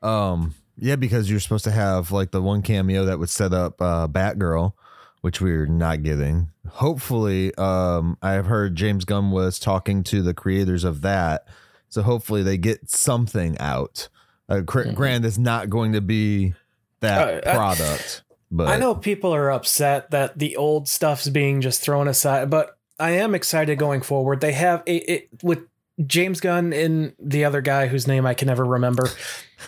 Um, 0.02 0.54
yeah, 0.76 0.96
because 0.96 1.30
you're 1.30 1.40
supposed 1.40 1.64
to 1.64 1.70
have 1.70 2.10
like 2.12 2.30
the 2.30 2.42
one 2.42 2.62
cameo 2.62 3.04
that 3.04 3.18
would 3.18 3.30
set 3.30 3.52
up 3.52 3.80
uh 3.80 4.06
Batgirl, 4.08 4.72
which 5.20 5.40
we're 5.40 5.66
not 5.66 6.02
getting. 6.02 6.50
Hopefully, 6.68 7.54
um, 7.56 8.16
I've 8.22 8.46
heard 8.46 8.76
James 8.76 9.04
Gunn 9.04 9.30
was 9.30 9.58
talking 9.58 10.02
to 10.04 10.22
the 10.22 10.34
creators 10.34 10.84
of 10.84 11.00
that, 11.02 11.46
so 11.88 12.02
hopefully 12.02 12.42
they 12.42 12.58
get 12.58 12.90
something 12.90 13.56
out. 13.58 14.08
Uh, 14.48 14.62
Cr- 14.66 14.80
Mhm. 14.84 14.94
Grand 14.94 15.24
is 15.24 15.38
not 15.38 15.68
going 15.70 15.92
to 15.92 16.00
be 16.00 16.54
that 17.00 17.44
Uh, 17.46 17.50
I- 17.50 17.54
product, 17.54 18.22
but 18.50 18.68
I 18.68 18.76
know 18.76 18.94
people 18.94 19.34
are 19.34 19.50
upset 19.50 20.10
that 20.10 20.38
the 20.38 20.56
old 20.56 20.88
stuff's 20.88 21.28
being 21.28 21.60
just 21.60 21.82
thrown 21.82 22.08
aside, 22.08 22.48
but 22.50 22.76
I 22.98 23.10
am 23.12 23.34
excited 23.34 23.78
going 23.78 24.00
forward. 24.00 24.40
They 24.40 24.52
have 24.52 24.82
a, 24.86 24.96
it 24.96 25.28
with 25.42 25.60
James 26.06 26.40
Gunn 26.40 26.72
and 26.72 27.12
the 27.22 27.44
other 27.44 27.60
guy 27.60 27.88
whose 27.88 28.06
name 28.06 28.24
I 28.24 28.34
can 28.34 28.46
never 28.48 28.64
remember. 28.64 29.08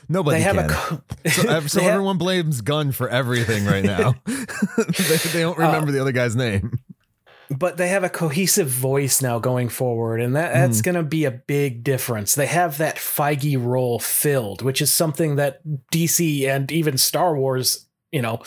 nobody 0.09 0.39
they 0.39 0.43
have 0.45 0.57
can. 0.57 0.65
a 0.65 0.69
co- 0.69 1.03
so, 1.29 1.43
so 1.67 1.79
they 1.79 1.85
have- 1.85 1.93
everyone 1.95 2.19
blames 2.19 2.61
Gunn 2.63 2.93
for 2.93 3.09
everything 3.09 3.67
right 3.67 3.85
now. 3.85 4.15
they, 4.27 5.17
they 5.33 5.41
don't 5.43 5.59
remember 5.59 5.93
the 5.93 6.01
other 6.01 6.13
guy's 6.13 6.35
name. 6.37 6.79
But 7.51 7.77
they 7.77 7.89
have 7.89 8.05
a 8.05 8.09
cohesive 8.09 8.69
voice 8.69 9.21
now 9.21 9.39
going 9.39 9.69
forward, 9.69 10.21
and 10.21 10.37
that, 10.37 10.53
that's 10.55 10.83
going 10.83 10.95
to 10.95 11.03
be 11.03 11.25
a 11.25 11.31
big 11.31 11.83
difference. 11.83 12.35
They 12.35 12.47
have 12.47 12.79
that 12.79 12.97
Feige 12.97 13.63
role 13.63 13.99
filled, 13.99 14.63
which 14.63 14.81
is 14.81 14.93
something 14.93 15.37
that 15.37 15.61
DC 15.93 16.47
and 16.49 16.71
even 16.71 16.97
Star 16.97 17.37
Wars, 17.37 17.87
you 18.13 18.23
know, 18.23 18.43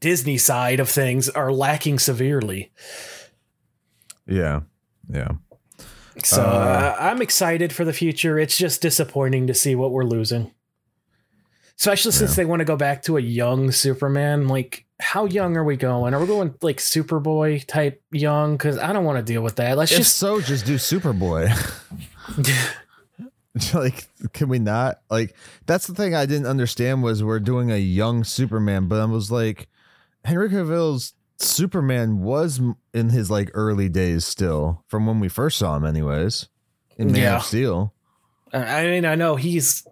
Disney 0.00 0.38
side 0.38 0.80
of 0.80 0.88
things 0.88 1.28
are 1.28 1.52
lacking 1.52 1.98
severely. 2.00 2.72
Yeah, 4.26 4.62
yeah. 5.08 5.32
So 6.24 6.42
Uh, 6.42 6.46
uh, 6.46 6.96
I'm 6.98 7.20
excited 7.22 7.72
for 7.72 7.84
the 7.84 7.92
future. 7.92 8.38
It's 8.38 8.56
just 8.56 8.80
disappointing 8.82 9.46
to 9.48 9.54
see 9.54 9.74
what 9.74 9.92
we're 9.92 10.04
losing. 10.04 10.50
Especially 11.78 12.10
since 12.12 12.30
Yeah. 12.32 12.36
they 12.36 12.44
want 12.46 12.60
to 12.60 12.64
go 12.64 12.76
back 12.76 13.02
to 13.02 13.18
a 13.18 13.20
young 13.20 13.70
Superman. 13.70 14.48
Like, 14.48 14.85
how 14.98 15.26
young 15.26 15.56
are 15.56 15.64
we 15.64 15.76
going? 15.76 16.14
Are 16.14 16.20
we 16.20 16.26
going 16.26 16.54
like 16.62 16.78
Superboy 16.78 17.66
type 17.66 18.02
young? 18.10 18.56
Because 18.56 18.78
I 18.78 18.92
don't 18.92 19.04
want 19.04 19.18
to 19.18 19.22
deal 19.32 19.42
with 19.42 19.56
that. 19.56 19.76
Let's 19.76 19.92
if 19.92 19.98
just 19.98 20.16
so, 20.16 20.40
just 20.40 20.64
do 20.64 20.76
Superboy. 20.76 21.50
like, 23.74 24.08
can 24.32 24.48
we 24.48 24.58
not? 24.58 25.00
Like, 25.10 25.34
that's 25.66 25.86
the 25.86 25.94
thing 25.94 26.14
I 26.14 26.26
didn't 26.26 26.46
understand 26.46 27.02
was 27.02 27.22
we're 27.22 27.40
doing 27.40 27.70
a 27.70 27.78
young 27.78 28.24
Superman, 28.24 28.86
but 28.88 29.00
I 29.00 29.04
was 29.04 29.30
like, 29.30 29.68
Henry 30.24 30.48
Cavill's 30.48 31.14
Superman 31.38 32.20
was 32.20 32.60
in 32.94 33.10
his 33.10 33.30
like 33.30 33.50
early 33.54 33.88
days 33.88 34.24
still, 34.24 34.84
from 34.88 35.06
when 35.06 35.20
we 35.20 35.28
first 35.28 35.58
saw 35.58 35.76
him, 35.76 35.84
anyways. 35.84 36.48
In 36.98 37.12
Man 37.12 37.22
Yeah. 37.22 37.36
of 37.36 37.42
Steel, 37.42 37.92
I 38.52 38.86
mean, 38.86 39.04
I 39.04 39.16
know 39.16 39.36
he's 39.36 39.86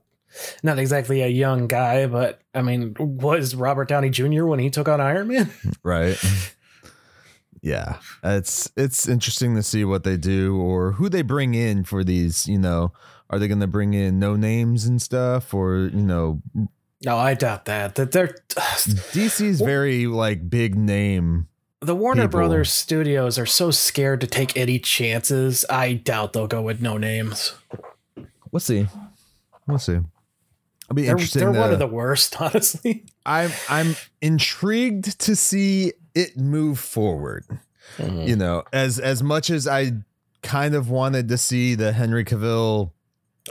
not 0.62 0.78
exactly 0.78 1.22
a 1.22 1.28
young 1.28 1.66
guy, 1.68 2.06
but 2.06 2.40
I 2.54 2.62
mean, 2.62 2.94
was 2.98 3.54
Robert 3.54 3.88
Downey 3.88 4.10
Jr. 4.10 4.44
when 4.46 4.58
he 4.58 4.70
took 4.70 4.88
on 4.88 5.00
Iron 5.00 5.28
Man? 5.28 5.50
right? 5.82 6.16
yeah, 7.62 7.96
it's 8.22 8.70
it's 8.76 9.08
interesting 9.08 9.54
to 9.54 9.62
see 9.62 9.84
what 9.84 10.04
they 10.04 10.16
do 10.16 10.56
or 10.56 10.92
who 10.92 11.08
they 11.08 11.22
bring 11.22 11.54
in 11.54 11.84
for 11.84 12.04
these. 12.04 12.46
You 12.46 12.58
know, 12.58 12.92
are 13.30 13.38
they 13.38 13.48
going 13.48 13.60
to 13.60 13.66
bring 13.66 13.94
in 13.94 14.18
no 14.18 14.36
names 14.36 14.84
and 14.86 15.00
stuff, 15.00 15.54
or 15.54 15.90
you 15.92 16.02
know, 16.02 16.42
No, 17.04 17.16
I 17.16 17.34
doubt 17.34 17.64
that. 17.66 17.94
That 17.94 18.12
they're 18.12 18.34
DC's 18.56 19.60
very 19.60 20.06
like 20.06 20.50
big 20.50 20.74
name. 20.76 21.48
the 21.80 21.94
Warner 21.94 22.22
People. 22.22 22.40
Brothers 22.40 22.70
studios 22.70 23.38
are 23.38 23.46
so 23.46 23.70
scared 23.70 24.20
to 24.20 24.26
take 24.26 24.56
any 24.56 24.78
chances. 24.78 25.64
I 25.70 25.94
doubt 25.94 26.32
they'll 26.34 26.46
go 26.46 26.60
with 26.62 26.82
no 26.82 26.98
names. 26.98 27.54
We'll 28.50 28.60
see. 28.60 28.86
We'll 29.66 29.78
see. 29.78 30.00
I'll 30.94 30.96
be 30.96 31.02
They're, 31.02 31.12
interesting. 31.12 31.40
they're 31.40 31.60
one 31.60 31.72
of 31.72 31.78
the 31.78 31.86
worst, 31.86 32.40
honestly. 32.40 33.04
I'm 33.26 33.50
I'm 33.68 33.96
intrigued 34.22 35.18
to 35.20 35.36
see 35.36 35.92
it 36.14 36.36
move 36.36 36.78
forward. 36.78 37.44
You 37.98 38.34
know, 38.36 38.64
as 38.72 38.98
as 38.98 39.22
much 39.22 39.50
as 39.50 39.66
I 39.68 39.92
kind 40.42 40.74
of 40.74 40.90
wanted 40.90 41.28
to 41.28 41.38
see 41.38 41.74
the 41.74 41.92
Henry 41.92 42.24
Cavill 42.24 42.90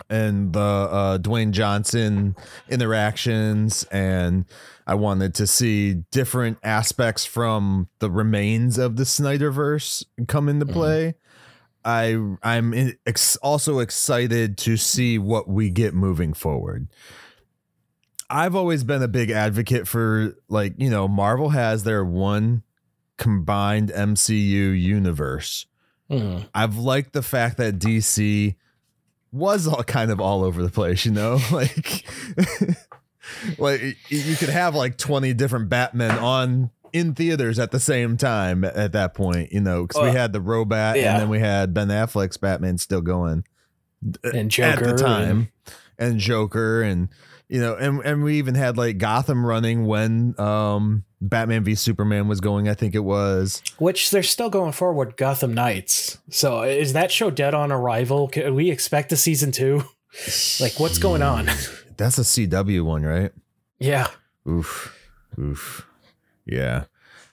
and 0.09 0.53
the 0.53 0.59
uh, 0.59 1.17
Dwayne 1.19 1.51
Johnson 1.51 2.35
interactions, 2.67 3.83
and 3.91 4.45
I 4.88 4.95
wanted 4.95 5.33
to 5.35 5.47
see 5.47 5.93
different 6.12 6.57
aspects 6.63 7.25
from 7.25 7.89
the 8.00 8.09
remains 8.09 8.77
of 8.77 8.95
the 8.95 9.03
Snyderverse 9.03 10.03
come 10.27 10.50
into 10.50 10.65
Mhm. 10.65 10.73
play. 10.73 11.15
I 11.85 12.17
I'm 12.41 12.73
in, 12.73 12.97
ex- 13.05 13.35
also 13.38 13.79
excited 13.79 14.57
to 14.59 14.77
see 14.77 15.17
what 15.19 15.47
we 15.47 15.69
get 15.69 15.93
moving 15.93 16.33
forward. 16.33 16.88
I've 18.33 18.55
always 18.55 18.83
been 18.83 19.03
a 19.03 19.07
big 19.07 19.29
advocate 19.29 19.87
for 19.87 20.35
like, 20.49 20.73
you 20.77 20.89
know, 20.89 21.07
Marvel 21.07 21.49
has 21.49 21.83
their 21.83 22.03
one 22.03 22.63
combined 23.17 23.91
MCU 23.91 24.71
universe. 24.79 25.67
Mhm. 26.09 26.47
I've 26.53 26.77
liked 26.77 27.13
the 27.13 27.21
fact 27.21 27.57
that 27.57 27.77
DC 27.77 28.55
was 29.31 29.67
all 29.67 29.83
kind 29.83 30.09
of 30.09 30.19
all 30.19 30.43
over 30.43 30.63
the 30.63 30.71
place, 30.71 31.05
you 31.05 31.11
know? 31.11 31.39
Like 31.51 32.05
like 33.57 33.97
you 34.09 34.35
could 34.35 34.49
have 34.49 34.73
like 34.73 34.97
20 34.97 35.33
different 35.35 35.69
Batmen 35.69 36.11
on 36.11 36.71
in 36.91 37.13
theaters 37.13 37.59
at 37.59 37.71
the 37.71 37.79
same 37.79 38.17
time 38.17 38.63
at 38.63 38.93
that 38.93 39.13
point, 39.13 39.53
you 39.53 39.61
know, 39.61 39.85
cuz 39.85 40.01
we 40.01 40.09
had 40.09 40.33
the 40.33 40.41
Robot 40.41 40.97
yeah. 40.97 41.13
and 41.13 41.21
then 41.21 41.29
we 41.29 41.39
had 41.39 41.73
Ben 41.73 41.89
Affleck's 41.89 42.37
Batman 42.37 42.79
still 42.79 43.01
going 43.01 43.45
And 44.23 44.59
at 44.59 44.79
the 44.83 44.95
time 44.97 45.49
and 45.99 46.19
Joker 46.19 46.81
and 46.81 47.09
you 47.53 47.62
know 47.62 47.75
and 47.75 48.00
and 48.03 48.24
we 48.24 48.38
even 48.39 48.55
had 48.55 48.77
like 48.77 48.98
Gotham 48.98 49.45
running 49.45 49.86
when 49.86 50.33
um 50.39 51.03
Batman 51.22 51.63
v 51.63 51.75
Superman 51.75 52.27
was 52.27 52.41
going 52.41 52.67
I 52.67 52.74
think 52.74 52.95
it 52.95 53.03
was 53.05 53.62
Which 53.77 54.10
they're 54.10 54.24
still 54.24 54.50
going 54.50 54.72
forward 54.72 55.15
Gotham 55.17 55.53
Knights. 55.53 56.17
So 56.31 56.63
is 56.63 56.93
that 56.93 57.12
show 57.12 57.29
dead 57.29 57.53
on 57.53 57.72
arrival? 57.72 58.27
Can 58.27 58.55
we 58.55 58.72
expect 58.72 59.12
a 59.12 59.15
season 59.17 59.51
two? 59.51 59.83
Like, 60.60 60.79
what's 60.79 60.98
going 61.00 61.22
on? 61.24 61.45
that's 61.98 62.17
a 62.17 62.22
CW 62.22 62.83
one 62.86 63.03
right 63.03 63.31
Yeah. 63.79 64.07
oof 64.48 64.95
oof 65.39 65.88
yeah 66.45 66.86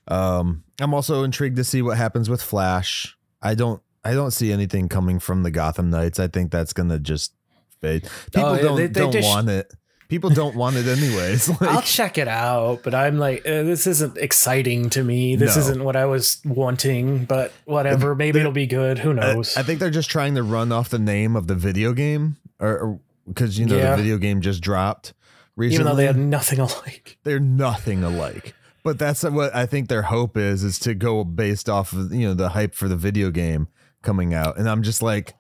um 0.09 0.65
I'm 0.81 0.95
also 0.95 1.23
intrigued 1.25 1.57
to 1.57 1.65
see 1.65 1.83
what 1.83 1.97
happens 1.97 2.29
with 2.31 2.43
Flash 2.43 3.17
I 3.43 3.55
don't 3.55 3.83
I 4.05 4.13
don't 4.15 4.31
see 4.33 4.53
anything 4.53 4.89
coming 4.89 5.19
from 5.19 5.43
the 5.43 5.51
Gotham 5.51 5.91
Knights 5.91 6.19
I 6.21 6.29
think 6.29 6.51
that's 6.51 6.73
going 6.73 6.89
to 6.91 6.99
just 6.99 7.33
fade 7.81 8.03
people 8.33 8.51
Oh, 8.51 8.57
don't 8.63 8.77
they- 8.77 8.87
they 8.87 9.01
don't 9.01 9.13
just- 9.13 9.29
want 9.29 9.49
it 9.51 9.73
People 10.11 10.29
don't 10.31 10.55
want 10.57 10.77
it 10.77 10.87
anyways. 10.87 11.49
Like, 11.61 11.71
I'll 11.71 11.83
check 11.83 12.19
it 12.19 12.29
out, 12.29 12.83
but 12.83 12.95
I'm 12.95 13.17
like, 13.19 13.41
uh, 13.47 13.63
this 13.63 13.87
isn't 13.87 14.19
exciting 14.19 14.91
to 14.91 15.03
me. 15.05 15.37
This 15.37 15.57
No. 15.57 15.63
isn't 15.63 15.85
what 15.85 15.97
I 15.97 16.05
was 16.07 16.41
wanting, 16.45 17.25
but 17.25 17.53
whatever. 17.65 18.15
Maybe 18.15 18.41
it'll 18.41 18.53
be 18.53 18.67
good. 18.67 18.99
Who 18.99 19.15
knows? 19.15 19.57
I 19.57 19.63
think 19.63 19.79
they're 19.81 19.89
just 19.91 20.11
trying 20.11 20.35
to 20.35 20.43
run 20.43 20.73
off 20.73 20.89
the 20.91 20.99
name 20.99 21.37
of 21.37 21.47
the 21.47 21.55
video 21.55 21.93
game, 21.93 22.37
or 22.59 23.01
because 23.27 23.59
you 23.59 23.67
know 23.67 23.77
Yeah. 23.79 23.93
the 23.93 23.97
video 24.03 24.19
game 24.19 24.41
just 24.41 24.61
dropped 24.63 25.15
recently. 25.57 25.75
Even 25.77 25.87
though 25.87 25.97
they 25.97 26.07
have 26.07 26.17
nothing 26.17 26.59
alike. 26.67 27.17
they're 27.25 27.41
nothing 27.41 28.03
alike. 28.03 28.55
But 28.83 28.99
that's 28.99 29.23
what 29.23 29.55
I 29.55 29.67
think 29.67 29.89
their 29.89 30.03
hope 30.03 30.37
is 30.37 30.65
is 30.65 30.79
to 30.81 30.95
go 30.95 31.23
based 31.23 31.69
off 31.69 31.93
of 31.93 32.13
you 32.13 32.27
know 32.27 32.35
the 32.35 32.51
hype 32.51 32.75
for 32.75 32.89
the 32.89 32.97
video 32.97 33.31
game 33.31 33.69
coming 34.03 34.33
out, 34.35 34.59
and 34.59 34.69
I'm 34.69 34.83
just 34.83 35.03
like, 35.03 35.35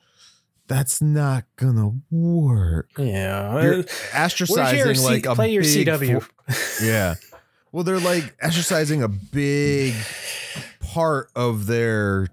that's 0.70 1.02
not 1.02 1.44
gonna 1.56 1.90
work. 2.10 2.90
Yeah. 2.96 3.60
You're 3.62 3.74
Uh, 3.80 3.82
ostracizing 4.12 4.78
your 4.78 4.94
C- 4.94 5.04
like 5.04 5.26
a 5.26 5.34
play 5.34 5.52
your 5.52 5.62
big 5.64 5.86
CW? 5.86 6.22
fo- 6.22 6.84
yeah. 6.86 7.16
Well, 7.72 7.82
they're 7.84 7.98
like 8.00 8.34
exercising 8.40 9.02
a 9.02 9.08
big 9.08 9.94
part 10.80 11.28
of 11.36 11.66
their 11.66 12.28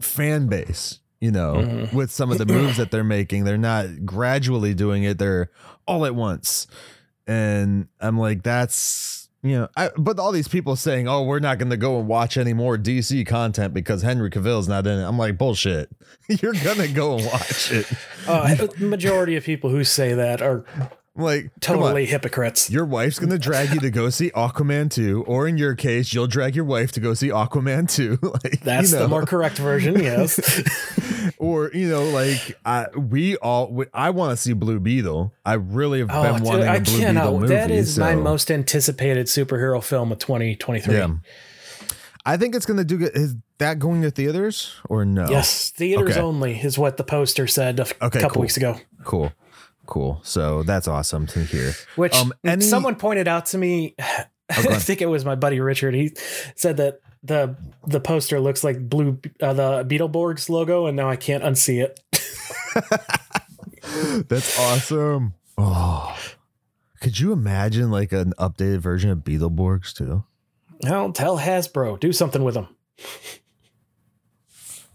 fan 0.00 0.48
base, 0.48 0.98
you 1.20 1.30
know, 1.30 1.54
Mm-hmm. 1.56 1.96
with 1.96 2.10
some 2.10 2.30
of 2.32 2.38
the 2.38 2.46
moves 2.46 2.76
that 2.78 2.90
they're 2.90 3.04
making. 3.04 3.44
They're 3.44 3.56
not 3.58 4.04
gradually 4.04 4.74
doing 4.74 5.04
it, 5.04 5.18
they're 5.18 5.50
all 5.86 6.04
at 6.06 6.14
once. 6.14 6.66
And 7.26 7.88
I'm 8.00 8.18
like, 8.18 8.42
that's, 8.42 9.23
you 9.44 9.58
know, 9.58 9.68
I, 9.76 9.90
but 9.98 10.18
all 10.18 10.32
these 10.32 10.48
people 10.48 10.74
saying, 10.74 11.06
oh, 11.06 11.22
we're 11.22 11.38
not 11.38 11.58
going 11.58 11.68
to 11.70 11.76
go 11.76 11.98
and 11.98 12.08
watch 12.08 12.38
any 12.38 12.54
more 12.54 12.78
DC 12.78 13.26
content 13.26 13.74
because 13.74 14.00
Henry 14.00 14.30
Cavill's 14.30 14.68
not 14.68 14.86
in 14.86 14.98
it. 14.98 15.04
I'm 15.04 15.18
like, 15.18 15.36
bullshit. 15.36 15.90
You're 16.28 16.54
to 16.54 16.88
go 16.88 17.18
and 17.18 17.26
watch 17.26 17.70
it. 17.70 17.86
Uh, 18.26 18.54
the 18.54 18.72
majority 18.86 19.36
of 19.36 19.44
people 19.44 19.68
who 19.68 19.84
say 19.84 20.14
that 20.14 20.40
are 20.40 20.64
like, 21.16 21.50
totally 21.60 22.06
hypocrites. 22.06 22.70
Your 22.70 22.84
wife's 22.84 23.18
gonna 23.18 23.38
drag 23.38 23.72
you 23.72 23.80
to 23.80 23.90
go 23.90 24.10
see 24.10 24.30
Aquaman 24.30 24.90
2, 24.90 25.24
or 25.26 25.46
in 25.46 25.56
your 25.58 25.74
case, 25.74 26.12
you'll 26.12 26.26
drag 26.26 26.56
your 26.56 26.64
wife 26.64 26.90
to 26.92 27.00
go 27.00 27.14
see 27.14 27.28
Aquaman 27.28 27.88
2. 27.94 28.18
like 28.22 28.60
That's 28.60 28.90
you 28.90 28.96
know, 28.96 29.02
the 29.04 29.08
more 29.08 29.24
correct 29.24 29.56
version. 29.58 30.00
Yes. 30.00 30.40
or 31.38 31.70
you 31.72 31.88
know, 31.88 32.04
like 32.04 32.58
I 32.64 32.86
we 32.96 33.36
all 33.36 33.70
we, 33.70 33.86
I 33.94 34.10
want 34.10 34.32
to 34.32 34.36
see 34.36 34.52
Blue 34.54 34.80
Beetle. 34.80 35.32
I 35.44 35.54
really 35.54 36.00
have 36.00 36.10
Oh, 36.12 36.22
been 36.22 36.34
dude, 36.36 36.42
wanting 36.44 36.68
I 36.68 36.76
a 36.76 36.80
Blue 36.80 36.98
Beetle 36.98 37.40
movie. 37.40 37.54
That 37.54 37.70
is 37.70 37.98
my 37.98 38.14
most 38.14 38.50
anticipated 38.50 39.26
superhero 39.26 39.82
film 39.82 40.10
of 40.12 40.18
2023. 40.18 40.94
Yeah. 40.94 41.08
I 42.26 42.36
think 42.38 42.54
it's 42.54 42.66
gonna 42.66 42.84
do 42.84 42.98
good. 42.98 43.12
Is 43.14 43.36
that 43.58 43.78
going 43.78 44.02
to 44.02 44.10
theaters 44.10 44.74
or 44.88 45.04
no? 45.04 45.28
Yes, 45.28 45.70
theaters 45.70 46.12
Okay. 46.12 46.20
only 46.20 46.58
is 46.58 46.78
what 46.78 46.96
the 46.96 47.04
poster 47.04 47.46
said 47.46 47.78
a 47.80 47.82
Okay, 48.04 48.18
couple 48.20 48.30
cool. 48.36 48.42
weeks 48.42 48.56
ago. 48.56 48.76
Cool. 49.04 49.30
Cool. 49.86 50.20
So 50.24 50.62
that's 50.62 50.88
awesome 50.88 51.26
to 51.28 51.44
hear. 51.44 51.72
Which 51.96 52.14
Um, 52.14 52.32
any- 52.44 52.64
someone 52.64 52.96
pointed 52.96 53.28
out 53.28 53.46
to 53.46 53.58
me. 53.58 53.94
I 54.50 54.78
think 54.78 55.00
it 55.00 55.06
was 55.06 55.24
my 55.24 55.34
buddy 55.34 55.60
Richard. 55.60 55.94
He 55.94 56.12
said 56.54 56.76
that 56.76 57.00
the 57.22 57.56
the 57.86 58.00
poster 58.00 58.38
looks 58.40 58.62
like 58.62 58.88
blue 58.88 59.18
uh, 59.40 59.52
the 59.54 59.84
Beetleborgs 59.84 60.48
logo, 60.50 60.86
and 60.86 60.96
now 60.96 61.08
I 61.08 61.16
can't 61.16 61.42
unsee 61.42 61.82
it. 61.82 62.00
That's 64.28 64.58
awesome. 64.58 65.34
Oh. 65.56 66.16
Could 67.00 67.18
you 67.20 67.32
imagine 67.32 67.90
like 67.90 68.12
an 68.12 68.32
updated 68.38 68.78
version 68.80 69.10
of 69.10 69.18
Beetleborgs 69.18 69.94
too? 69.94 70.24
Well, 70.82 71.12
tell 71.12 71.38
Hasbro 71.38 71.98
do 72.00 72.12
something 72.12 72.42
with 72.44 72.54
them. 72.54 72.68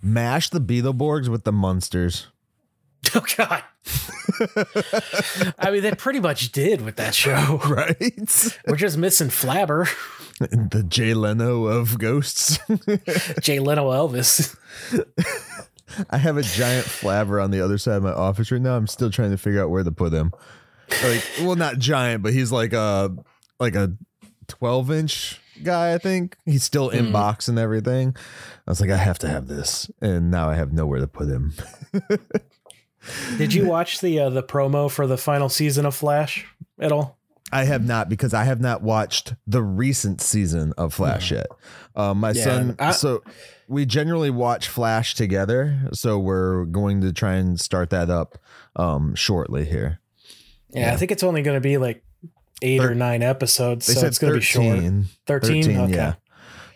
Mash 0.01 0.49
the 0.49 0.61
Beetleborgs 0.61 1.27
with 1.27 1.43
the 1.43 1.51
Munsters. 1.51 2.27
Oh 3.15 3.25
God! 3.37 3.63
I 5.57 5.71
mean, 5.71 5.81
they 5.81 5.91
pretty 5.93 6.19
much 6.19 6.51
did 6.51 6.81
with 6.81 6.97
that 6.97 7.15
show. 7.15 7.59
Right? 7.67 8.57
We're 8.67 8.75
just 8.75 8.97
missing 8.97 9.29
Flabber, 9.29 9.87
the 10.39 10.83
Jay 10.87 11.13
Leno 11.13 11.65
of 11.65 11.97
ghosts. 11.97 12.59
Jay 13.41 13.59
Leno, 13.59 13.89
Elvis. 13.89 14.55
I 16.09 16.17
have 16.17 16.37
a 16.37 16.43
giant 16.43 16.85
flabber 16.85 17.43
on 17.43 17.49
the 17.51 17.61
other 17.61 17.77
side 17.79 17.95
of 17.97 18.03
my 18.03 18.11
office 18.13 18.51
right 18.51 18.61
now. 18.61 18.75
I'm 18.77 18.85
still 18.87 19.09
trying 19.09 19.31
to 19.31 19.37
figure 19.37 19.63
out 19.63 19.69
where 19.71 19.83
to 19.83 19.91
put 19.91 20.13
him. 20.13 20.31
Like, 21.03 21.23
well, 21.41 21.55
not 21.55 21.79
giant, 21.79 22.21
but 22.21 22.33
he's 22.33 22.51
like 22.51 22.73
a 22.73 23.15
like 23.59 23.75
a 23.75 23.93
12 24.47 24.91
inch 24.91 25.41
guy. 25.63 25.93
I 25.93 25.97
think 25.97 26.37
he's 26.45 26.63
still 26.63 26.89
in 26.89 27.07
Mm. 27.07 27.11
box 27.11 27.47
and 27.47 27.57
everything. 27.57 28.15
I 28.67 28.71
was 28.71 28.81
like, 28.81 28.91
I 28.91 28.97
have 28.97 29.17
to 29.19 29.27
have 29.29 29.47
this, 29.47 29.89
and 29.99 30.29
now 30.29 30.49
I 30.49 30.55
have 30.55 30.71
nowhere 30.73 30.99
to 30.99 31.07
put 31.07 31.27
him. 31.27 31.53
Did 33.37 33.53
you 33.53 33.65
watch 33.65 34.01
the 34.01 34.19
uh, 34.19 34.29
the 34.29 34.43
promo 34.43 34.89
for 34.89 35.07
the 35.07 35.17
final 35.17 35.49
season 35.49 35.85
of 35.85 35.95
Flash 35.95 36.45
at 36.79 36.91
all? 36.91 37.17
I 37.51 37.63
have 37.63 37.83
not 37.85 38.09
because 38.09 38.33
I 38.33 38.43
have 38.43 38.61
not 38.61 38.83
watched 38.83 39.33
the 39.47 39.63
recent 39.63 40.21
season 40.21 40.71
of 40.77 40.93
Flash 40.93 41.31
yet. 41.31 41.47
Um, 41.95 42.19
my 42.19 42.31
Yeah, 42.31 42.43
son, 42.43 42.75
I- 42.77 42.91
so 42.91 43.23
we 43.67 43.85
generally 43.87 44.29
watch 44.29 44.67
Flash 44.67 45.15
together. 45.15 45.79
So 45.93 46.19
we're 46.19 46.65
going 46.65 47.01
to 47.01 47.11
try 47.11 47.35
and 47.35 47.59
start 47.59 47.89
that 47.89 48.09
up 48.11 48.37
um, 48.75 49.15
shortly 49.15 49.65
here. 49.65 49.99
Yeah, 50.69 50.87
Yeah. 50.87 50.93
I 50.93 50.97
think 50.97 51.09
it's 51.11 51.23
only 51.23 51.41
going 51.41 51.55
to 51.57 51.61
be 51.61 51.77
like 51.79 52.03
eight 52.61 52.79
Thir- 52.81 52.91
or 52.91 52.95
nine 52.95 53.23
episodes, 53.23 53.87
They 53.87 53.93
so 53.93 54.01
said 54.01 54.07
it's 54.09 54.19
going 54.19 54.33
to 54.33 54.39
be 54.39 54.43
short. 54.45 54.75
13. 54.77 55.05
13? 55.25 55.63
13, 55.63 55.79
okay. 55.81 55.93
yeah. 55.95 56.13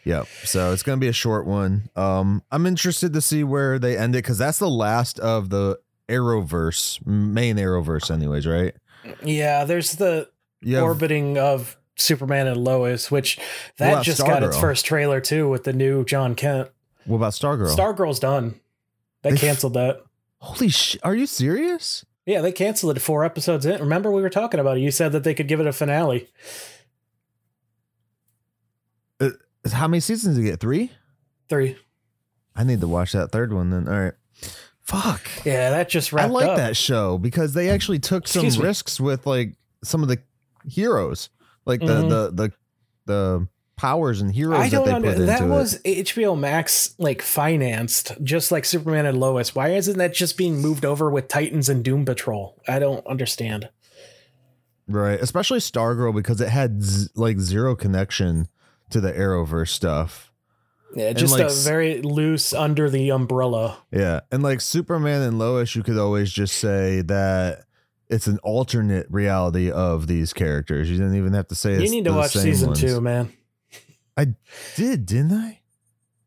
Yep. 0.06 0.28
So 0.46 0.74
it's 0.74 0.82
going 0.84 1.00
to 1.00 1.02
be 1.02 1.08
a 1.08 1.14
short 1.14 1.46
one. 1.46 1.90
Um, 1.96 2.42
I'm 2.52 2.66
interested 2.66 3.14
to 3.14 3.22
see 3.22 3.44
where 3.44 3.78
they 3.80 3.96
end 3.98 4.16
it 4.16 4.20
because 4.24 4.38
that's 4.40 4.60
the 4.60 4.70
last 4.70 5.18
of 5.20 5.50
the 5.50 5.80
Arrowverse, 6.10 7.06
main 7.06 7.58
Arrowverse, 7.58 8.12
anyways, 8.12 8.46
right? 8.48 8.76
Yeah, 9.24 9.66
there's 9.66 9.94
the 9.94 10.30
orbiting 10.66 11.38
of 11.38 11.78
Superman 11.96 12.48
and 12.48 12.64
Lois, 12.64 13.12
which 13.12 13.38
that 13.78 14.04
just 14.04 14.20
got 14.26 14.44
its 14.44 14.58
first 14.58 14.86
trailer 14.86 15.20
too 15.22 15.50
with 15.50 15.64
the 15.64 15.74
new 15.74 16.04
John 16.06 16.36
Kent. 16.36 16.70
what 17.06 17.18
about 17.18 17.34
Stargirl? 17.34 17.76
Stargirl's 17.76 18.20
done. 18.20 18.60
They 19.22 19.30
They 19.32 19.36
f- 19.36 19.42
canceled 19.42 19.74
that. 19.76 20.02
Holy 20.40 20.70
shit. 20.70 21.00
Are 21.04 21.16
you 21.16 21.26
serious? 21.26 22.06
Yeah, 22.26 22.42
they 22.42 22.52
canceled 22.52 22.96
it 22.98 23.00
four 23.02 23.24
episodes 23.26 23.66
in. 23.66 23.80
Remember 23.80 24.10
we 24.12 24.22
were 24.22 24.30
talking 24.30 24.60
about 24.60 24.78
it. 24.78 24.82
You 24.82 24.92
said 24.92 25.12
that 25.12 25.24
they 25.24 25.34
could 25.34 25.48
give 25.48 25.60
it 25.60 25.68
a 25.68 25.74
finale. 25.74 26.28
Uh, 29.20 29.30
how 29.72 29.88
many 29.88 30.00
seasons 30.00 30.36
did 30.36 30.44
you 30.44 30.52
get? 30.52 30.60
Three? 30.60 30.92
Three. 31.50 31.78
I 32.56 32.64
need 32.64 32.82
to 32.82 32.88
watch 32.88 33.12
that 33.14 33.32
third 33.32 33.54
one 33.54 33.70
then. 33.72 33.88
All 33.88 34.00
right. 34.00 34.14
Fuck. 34.84 35.22
Yeah, 35.46 35.70
that 35.72 35.90
just 35.90 36.12
wrapped 36.14 36.30
I 36.30 36.34
like 36.34 36.48
up. 36.48 36.58
that 36.58 36.76
show 36.78 37.18
because 37.18 37.54
they 37.54 37.70
actually 37.70 38.00
took 38.00 38.28
some 38.28 38.42
Excuse 38.46 38.60
me. 38.60 38.66
risks 38.66 39.00
with 39.00 39.26
like 39.26 39.56
some 39.84 40.02
of 40.04 40.10
the 40.10 40.20
heroes, 40.68 41.30
like 41.66 41.80
the 41.80 41.86
Mhm. 42.04 42.10
the 42.10 42.32
the 42.32 42.52
the 43.06 43.48
powers 43.76 44.22
and 44.22 44.32
heroes 44.34 44.60
I 44.60 44.64
that 44.70 44.72
don't 44.72 44.86
they 44.86 44.92
under, 44.92 45.08
put 45.08 45.14
into 45.16 45.26
that 45.26 45.42
it. 45.42 45.48
was 45.48 45.80
HBO 45.84 46.36
Max 46.38 46.94
like 47.00 47.22
financed 47.22 48.12
just 48.24 48.52
like 48.52 48.66
Superman 48.66 49.06
and 49.06 49.20
Lois. 49.20 49.56
Why 49.56 49.70
isn't 49.70 49.98
that 49.98 50.14
just 50.14 50.38
being 50.38 50.60
moved 50.62 50.86
over 50.86 51.10
with 51.10 51.28
Titans 51.28 51.70
and 51.70 51.84
Doom 51.84 52.06
Patrol? 52.06 52.62
I 52.68 52.80
don't 52.80 53.06
understand. 53.08 53.70
Right, 54.88 55.20
especially 55.20 55.60
Stargirl 55.60 56.14
because 56.14 56.42
it 56.42 56.50
had 56.50 56.84
z- 56.84 57.08
like 57.16 57.40
zero 57.40 57.74
connection 57.76 58.48
to 58.90 59.00
the 59.00 59.14
Arrowverse 59.14 59.70
stuff. 59.70 60.33
Yeah, 60.96 61.14
just 61.14 61.34
like 61.34 61.48
a 61.50 61.54
very 61.54 62.02
loose 62.02 62.54
under 62.54 62.90
the 62.90 63.10
umbrella. 63.12 63.78
Yeah, 63.92 64.22
and 64.32 64.44
like 64.44 64.62
Superman 64.62 65.22
and 65.22 65.40
Lois, 65.40 65.76
you 65.76 65.84
could 65.84 65.98
always 65.98 66.32
just 66.32 66.56
say 66.58 67.02
that 67.02 67.66
it's 68.10 68.28
an 68.28 68.38
alternate 68.44 69.08
reality 69.10 69.72
of 69.72 70.08
these 70.08 70.34
characters. 70.34 70.90
You 70.90 70.98
didn't 70.98 71.16
even 71.16 71.34
have 71.34 71.48
to 71.48 71.56
say 71.56 71.82
You 71.82 71.90
need 71.90 72.06
to 72.06 72.14
watch 72.14 72.34
season 72.34 72.70
ones. 72.70 72.82
two, 72.82 73.02
man. 73.02 73.34
I 74.16 74.36
did 74.76 75.06
didn't 75.08 75.34
I? 75.34 75.62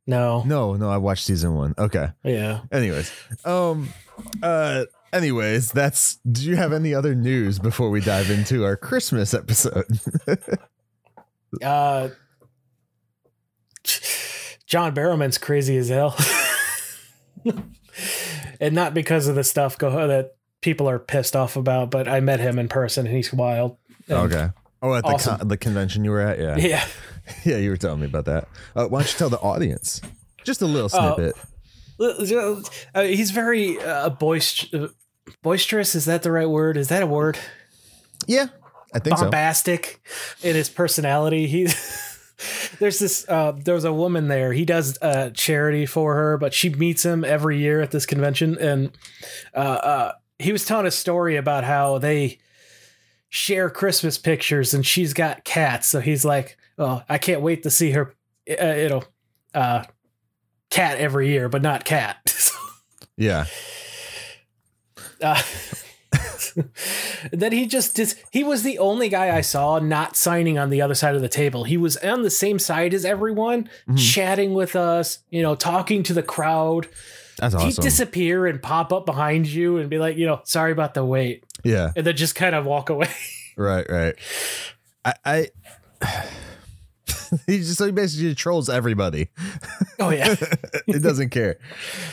No. 0.07 0.42
No, 0.44 0.74
no, 0.74 0.88
I 0.88 0.96
watched 0.96 1.24
season 1.24 1.55
one. 1.55 1.74
Okay. 1.79 2.09
Yeah. 2.24 2.61
Anyways, 2.72 3.12
um, 3.44 3.88
uh, 4.42 4.85
anyways, 5.12 5.70
that's. 5.70 6.16
Do 6.31 6.42
you 6.42 6.57
have 6.57 6.72
any 6.72 6.94
other 6.94 7.14
news 7.14 7.59
before 7.59 7.90
we 7.90 8.00
dive 8.00 8.31
into 8.31 8.64
our 8.64 8.76
Christmas 8.76 9.33
episode? 9.35 9.87
Uh 11.62 12.09
John 14.66 14.94
Barrowman's 14.94 15.38
crazy 15.38 15.76
as 15.76 15.88
hell. 15.88 16.16
and 18.61 18.74
not 18.74 18.94
because 18.94 19.29
of 19.29 19.35
the 19.35 19.44
stuff 19.44 19.79
go 19.79 20.07
that 20.09 20.35
people 20.61 20.88
are 20.88 20.98
pissed 20.98 21.37
off 21.37 21.57
about, 21.57 21.90
but 21.90 22.09
I 22.09 22.20
met 22.20 22.40
him 22.40 22.59
in 22.59 22.68
person 22.68 23.07
and 23.07 23.14
he's 23.14 23.33
wild. 23.33 23.76
And- 24.09 24.33
okay. 24.33 24.48
Oh, 24.83 24.94
at 24.94 25.05
the 25.05 25.11
Awesome. 25.11 25.38
con- 25.38 25.48
the 25.48 25.57
convention 25.57 26.05
you 26.05 26.11
were 26.11 26.20
at, 26.20 26.38
yeah, 26.38 26.57
Yeah. 26.57 26.85
yeah, 27.44 27.57
you 27.57 27.70
were 27.70 27.76
telling 27.76 28.00
me 28.00 28.07
about 28.07 28.26
that. 28.26 28.46
Uh, 28.74 28.87
why 28.87 29.00
don't 29.00 29.12
you 29.12 29.18
tell 29.18 29.31
the 29.31 29.38
audience 29.38 30.00
just 30.44 30.61
a 30.62 30.66
little 30.66 30.90
Oh. 30.92 31.14
snippet? 31.16 31.37
Uh, 32.94 33.02
he's 33.05 33.31
very 33.31 33.81
uh, 33.81 34.11
boist- 34.11 34.74
uh, 34.74 34.88
boisterous. 35.42 35.94
Is 35.94 36.05
that 36.05 36.22
the 36.22 36.31
right 36.31 36.48
word? 36.48 36.76
Is 36.76 36.88
that 36.88 37.02
a 37.02 37.07
word? 37.07 37.38
yeah, 38.26 38.48
I 38.94 38.98
think 38.98 39.16
so. 39.16 39.24
bombastic 39.24 40.00
in 40.42 40.55
his 40.55 40.68
personality. 40.68 41.46
He 41.46 41.68
there's 42.79 42.99
this 42.99 43.29
uh 43.29 43.53
there 43.53 43.75
was 43.75 43.85
a 43.85 43.92
woman 43.92 44.29
there. 44.29 44.53
He 44.53 44.64
does 44.64 44.99
uh 45.01 45.31
charity 45.31 45.87
for 45.87 46.14
her, 46.14 46.38
but 46.38 46.53
she 46.53 46.68
meets 46.70 47.05
him 47.05 47.25
every 47.25 47.59
year 47.59 47.81
at 47.81 47.90
this 47.90 48.07
convention 48.07 48.59
and 48.59 48.90
uh 49.55 49.59
uh 49.59 50.12
he 50.38 50.53
was 50.53 50.64
telling 50.64 50.87
a 50.87 50.90
story 50.90 51.37
about 51.37 51.64
how 51.64 51.99
they 51.99 52.38
share 53.29 53.70
Christmas 53.70 54.18
pictures, 54.18 54.75
and 54.75 54.85
she's 54.85 55.12
got 55.12 55.44
cats. 55.44 55.87
So 55.87 56.01
he's 56.01 56.25
like, 56.25 56.57
"Oh, 56.79 57.03
I 57.09 57.18
can't 57.18 57.40
wait 57.40 57.62
to 57.62 57.70
see 57.70 57.92
her." 57.92 58.14
Uh, 58.49 58.75
you 58.75 58.88
know, 58.88 59.03
uh, 59.55 59.85
cat 60.70 60.99
every 60.99 61.29
year, 61.29 61.49
but 61.49 61.62
not 61.62 61.85
cat. 61.85 62.18
Yeah. 65.22 65.40
Then 67.33 67.53
he 67.53 67.67
just 67.67 67.97
dis- 67.97 68.17
he 68.31 68.45
was 68.45 68.62
the 68.62 68.79
only 68.79 69.09
guy 69.09 69.37
I 69.37 69.41
saw 69.41 69.79
not 69.79 70.17
signing 70.17 70.59
on 70.59 70.71
the 70.71 70.81
other 70.83 70.95
side 70.95 71.15
of 71.15 71.23
the 71.23 71.29
table. 71.29 71.65
He 71.65 71.77
was 71.77 71.97
on 71.99 72.23
the 72.23 72.31
same 72.31 72.59
side 72.59 72.95
as 72.95 73.05
everyone, 73.05 73.69
Mhm. 73.89 73.99
chatting 73.99 74.55
with 74.55 74.77
us, 74.77 75.19
you 75.31 75.43
know, 75.43 75.55
talking 75.55 76.03
to 76.05 76.12
the 76.12 76.23
crowd. 76.23 76.89
That's 77.39 77.55
awesome. 77.55 77.69
He'd 77.69 77.77
disappear 77.81 78.47
and 78.47 78.62
pop 78.62 78.93
up 78.93 79.05
behind 79.07 79.47
you 79.47 79.77
and 79.79 79.91
be 79.91 79.99
like, 79.99 80.17
you 80.17 80.25
know, 80.27 80.41
sorry 80.45 80.73
about 80.73 80.95
the 80.95 81.05
wait, 81.05 81.45
yeah. 81.65 81.93
and 81.97 82.07
then 82.07 82.17
just 82.17 82.35
kind 82.35 82.55
of 82.55 82.65
walk 82.65 82.91
away. 82.91 83.09
Right. 83.59 83.87
Right. 83.89 84.15
I. 85.05 85.15
I 86.03 86.27
he 87.47 87.59
just 87.59 87.77
so 87.77 87.87
he 87.87 87.93
basically 87.93 88.35
trolls 88.35 88.69
everybody. 88.69 89.29
oh 90.01 90.11
yeah, 90.11 90.35
it 90.87 91.03
doesn't 91.03 91.31
care. 91.31 91.59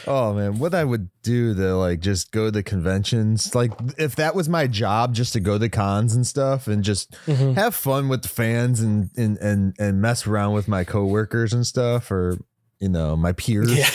Oh 0.08 0.34
man, 0.34 0.60
what 0.60 0.74
I 0.74 0.84
would 0.84 1.10
do 1.24 1.54
to 1.56 1.76
like 1.76 2.00
just 2.00 2.32
go 2.32 2.50
to 2.52 2.64
conventions, 2.64 3.54
like 3.56 3.72
if 3.98 4.16
that 4.18 4.36
was 4.36 4.48
my 4.50 4.68
job, 4.68 5.14
just 5.14 5.34
to 5.34 5.40
go 5.40 5.58
to 5.58 5.70
cons 5.70 6.16
and 6.16 6.26
stuff, 6.28 6.68
and 6.68 6.84
just 6.84 7.12
Mhm. 7.26 7.56
have 7.56 7.76
fun 7.76 8.10
with 8.10 8.22
the 8.24 8.28
fans 8.30 8.80
and 8.82 9.10
and 9.18 9.38
and 9.38 9.76
and 9.80 10.02
mess 10.02 10.28
around 10.28 10.54
with 10.54 10.68
my 10.68 10.84
coworkers 10.84 11.54
and 11.54 11.66
stuff, 11.66 12.12
or 12.12 12.38
you 12.80 12.90
know 12.90 13.16
my 13.16 13.32
peers. 13.32 13.74
yeah. 13.76 13.90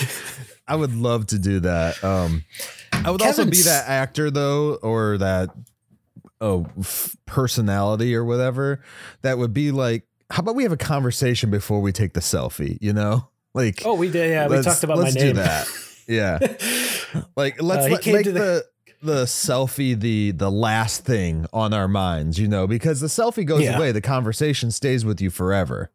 I 0.66 0.76
would 0.76 0.94
love 0.94 1.28
to 1.28 1.38
do 1.38 1.60
that. 1.60 2.02
Um, 2.04 2.44
I 2.92 3.10
would 3.10 3.22
also 3.22 3.44
be 3.46 3.62
that 3.62 3.88
actor 3.88 4.30
though, 4.30 4.74
or 4.82 5.16
that 5.18 5.48
oh 6.40 6.66
f- 6.78 7.16
personality 7.26 8.14
or 8.14 8.24
whatever. 8.24 8.82
That 9.22 9.38
would 9.38 9.52
be 9.54 9.70
like, 9.70 10.04
how 10.30 10.40
about 10.40 10.54
we 10.54 10.62
have 10.62 10.72
a 10.72 10.76
conversation 10.76 11.50
before 11.50 11.80
we 11.80 11.92
take 11.92 12.12
the 12.12 12.20
selfie? 12.20 12.78
You 12.80 12.92
know, 12.92 13.28
like 13.54 13.82
Oh, 13.84 13.94
we 13.94 14.10
did. 14.10 14.30
Yeah, 14.30 14.48
we 14.48 14.60
talked 14.62 14.82
about 14.84 14.98
my 14.98 15.04
let's 15.04 15.14
name. 15.16 15.26
do 15.28 15.32
that. 15.34 15.68
Yeah, 16.06 16.38
like 17.36 17.60
let's 17.62 17.86
Uh, 17.86 17.90
let, 17.90 18.06
make 18.06 18.24
the, 18.24 18.32
the- 18.32 18.64
the 19.00 19.24
selfie 19.26 19.98
the 19.98 20.32
the 20.32 20.50
last 20.50 21.04
thing 21.04 21.46
on 21.52 21.72
our 21.72 21.86
minds. 21.88 22.38
You 22.38 22.48
know, 22.48 22.66
because 22.66 23.00
the 23.00 23.06
selfie 23.06 23.46
goes 23.46 23.62
Yeah. 23.62 23.76
away, 23.76 23.92
the 23.92 24.00
conversation 24.00 24.70
stays 24.72 25.04
with 25.04 25.20
you 25.20 25.30
forever. 25.30 25.90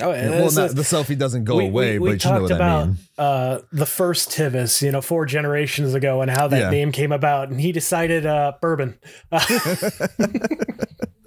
oh, 0.00 0.10
well, 0.10 0.52
not, 0.52 0.66
is- 0.66 0.74
the 0.76 0.82
selfie 0.82 1.18
doesn't 1.18 1.42
go 1.44 1.56
we, 1.56 1.64
we- 1.64 1.68
away, 1.70 1.98
we 1.98 2.10
but 2.10 2.24
you 2.24 2.30
know 2.30 2.42
what 2.42 2.50
about 2.52 2.82
I 2.82 2.86
mean. 2.86 2.96
uh, 3.18 3.58
the 3.72 3.86
first 3.86 4.30
Tivis, 4.30 4.80
you 4.82 4.92
know, 4.92 5.00
four 5.00 5.26
generations 5.26 5.94
ago, 5.94 6.22
and 6.22 6.30
how 6.30 6.46
that 6.46 6.58
Yeah. 6.60 6.70
name 6.70 6.92
came 6.92 7.10
about, 7.10 7.48
and 7.48 7.60
he 7.60 7.72
decided 7.72 8.24
uh, 8.24 8.52
bourbon. 8.60 8.96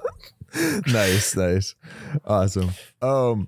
nice, 0.88 1.36
nice, 1.36 1.76
awesome. 2.26 2.70
Um, 3.02 3.48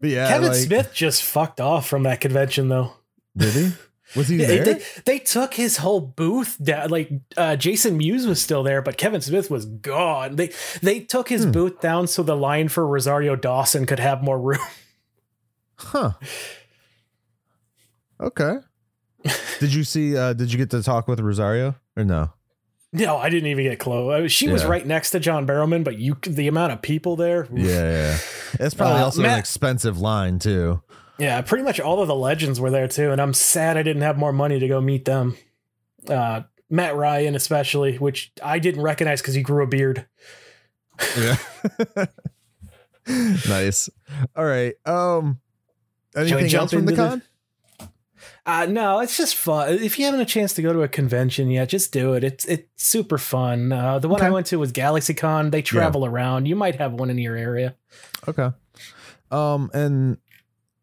but 0.00 0.10
yeah, 0.10 0.28
Kevin 0.28 0.48
like, 0.48 0.58
Smith 0.58 0.90
just 0.92 1.22
fucked 1.22 1.60
off 1.60 1.88
from 1.88 2.04
that 2.04 2.20
convention, 2.20 2.68
though. 2.68 2.92
did 3.36 3.52
he? 3.54 3.72
Was 4.16 4.28
he 4.28 4.36
Yeah, 4.40 4.46
there? 4.46 4.64
They, 4.64 4.82
they 5.04 5.18
took 5.20 5.54
his 5.54 5.76
whole 5.76 6.00
booth 6.00 6.56
down. 6.62 6.90
Like 6.90 7.10
uh, 7.36 7.54
Jason 7.56 7.96
Mewes 7.96 8.26
was 8.26 8.42
still 8.42 8.62
there, 8.62 8.82
but 8.82 8.96
Kevin 8.96 9.20
Smith 9.20 9.50
was 9.50 9.66
gone. 9.66 10.36
They 10.36 10.50
they 10.82 11.00
took 11.00 11.28
his 11.28 11.44
Hmm. 11.44 11.52
booth 11.52 11.80
down 11.80 12.06
so 12.08 12.22
the 12.22 12.36
line 12.36 12.68
for 12.68 12.86
Rosario 12.86 13.36
Dawson 13.36 13.86
could 13.86 14.00
have 14.00 14.22
more 14.22 14.40
room. 14.40 14.58
Huh. 15.82 16.12
Okay. 18.20 18.56
did 19.60 19.72
you 19.72 19.82
see? 19.84 20.16
uh 20.16 20.32
Did 20.34 20.52
you 20.52 20.58
get 20.58 20.70
to 20.70 20.82
talk 20.82 21.08
with 21.08 21.20
Rosario 21.20 21.74
or 21.96 22.04
no? 22.04 22.30
No, 22.92 23.16
I 23.18 23.30
didn't 23.30 23.48
even 23.48 23.64
get 23.64 23.78
close. 23.78 24.32
She 24.32 24.48
was 24.48 24.64
right 24.64 24.84
next 24.84 25.10
to 25.12 25.20
John 25.20 25.46
Barrowman, 25.46 25.84
but 25.84 25.98
you 25.98 26.16
the 26.26 26.48
amount 26.48 26.72
of 26.72 26.82
people 26.82 27.14
there. 27.14 27.42
oof. 27.44 27.50
Yeah, 27.52 27.64
yeah. 27.92 28.18
It's 28.58 28.74
probably 28.74 29.00
Uh, 29.00 29.04
also 29.04 29.22
an 29.22 29.38
expensive 29.38 30.00
line 30.00 30.38
too. 30.40 30.82
Yeah, 31.18 31.40
pretty 31.42 31.62
much 31.64 31.78
all 31.78 32.00
of 32.02 32.08
the 32.08 32.14
legends 32.16 32.58
were 32.60 32.70
there 32.70 32.88
too, 32.88 33.12
and 33.12 33.20
I'm 33.20 33.32
sad 33.34 33.76
I 33.76 33.82
didn't 33.84 34.02
have 34.02 34.16
more 34.18 34.32
money 34.32 34.58
to 34.58 34.66
go 34.66 34.80
meet 34.80 35.04
them. 35.04 35.36
Uh, 36.08 36.42
Matt 36.68 36.96
Ryan, 36.96 37.34
especially, 37.36 37.96
which 37.98 38.32
I 38.42 38.58
didn't 38.58 38.82
recognize 38.82 39.20
because 39.20 39.34
he 39.34 39.42
grew 39.42 39.62
a 39.62 39.66
beard. 39.68 40.06
Yeah. 41.16 41.36
nice. 43.48 43.88
All 44.36 44.44
right. 44.44 44.74
Um. 44.86 45.40
Anything 46.16 46.52
else 46.54 46.72
from 46.72 46.86
the 46.86 46.92
into 46.92 47.02
the- 47.02 47.08
con? 47.08 47.22
Uh, 48.50 48.66
no, 48.66 48.98
it's 49.00 49.16
just 49.16 49.36
fun. 49.36 49.74
If 49.74 49.98
you 49.98 50.04
haven't 50.06 50.20
a 50.20 50.24
chance 50.24 50.52
to 50.54 50.62
go 50.62 50.72
to 50.72 50.82
a 50.82 50.88
convention 50.88 51.50
yet, 51.50 51.68
just 51.68 51.92
do 51.92 52.14
it. 52.14 52.24
It's 52.24 52.44
it's 52.46 52.66
super 52.82 53.16
fun. 53.18 53.70
Uh, 53.72 53.98
the 54.00 54.08
one 54.08 54.20
I 54.22 54.30
went 54.30 54.46
to 54.46 54.58
was 54.58 54.72
GalaxyCon. 54.72 55.50
They 55.52 55.62
travel 55.62 56.04
around. 56.04 56.46
You 56.46 56.56
might 56.56 56.76
have 56.76 56.92
one 56.92 57.10
in 57.10 57.18
your 57.18 57.36
area. 57.36 57.76
Okay. 58.26 58.50
Um 59.30 59.70
and 59.72 60.16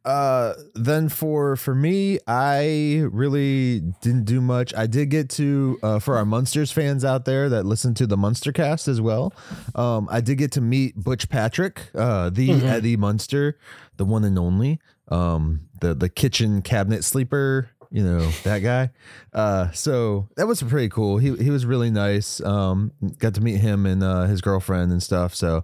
uh 0.05 0.53
then 0.73 1.09
for 1.09 1.57
for 1.57 1.75
me 1.75 2.17
I 2.27 3.03
really 3.11 3.81
didn't 4.01 4.23
do 4.23 4.39
much. 4.39 4.73
I 4.73 4.87
did 4.87 5.09
get 5.09 5.29
to 5.31 5.77
uh 5.83 5.99
for 5.99 6.15
our 6.15 6.23
Munsters 6.25 6.71
fans 6.71 7.03
out 7.03 7.25
there 7.25 7.49
that 7.49 7.65
listen 7.65 7.93
to 7.95 8.07
the 8.07 8.15
Munster 8.15 8.53
cast 8.53 8.87
as 8.87 9.01
well. 9.01 9.33
Um 9.75 10.07
I 10.09 10.21
did 10.21 10.37
get 10.37 10.51
to 10.53 10.61
meet 10.61 10.95
Butch 10.95 11.27
Patrick, 11.27 11.81
uh 11.93 12.29
the 12.29 12.47
Mhm. 12.49 12.63
Eddie 12.63 12.95
Munster, 12.95 13.57
the 13.97 14.05
one 14.05 14.23
and 14.23 14.39
only. 14.39 14.79
Um 15.09 15.67
the 15.79 15.93
the 15.93 16.09
kitchen 16.09 16.61
cabinet 16.61 17.03
sleeper, 17.03 17.69
you 17.91 18.03
know, 18.03 18.29
that 18.43 18.59
guy. 18.59 18.91
Uh 19.33 19.71
so 19.71 20.27
that 20.35 20.47
was 20.47 20.61
pretty 20.63 20.89
cool. 20.89 21.17
He 21.17 21.35
he 21.35 21.49
was 21.49 21.65
really 21.65 21.91
nice. 21.91 22.41
Um 22.41 22.91
got 23.19 23.33
to 23.35 23.41
meet 23.41 23.59
him 23.59 23.85
and 23.85 24.03
uh 24.03 24.23
his 24.23 24.41
girlfriend 24.41 24.91
and 24.91 25.01
stuff. 25.01 25.33
So 25.35 25.63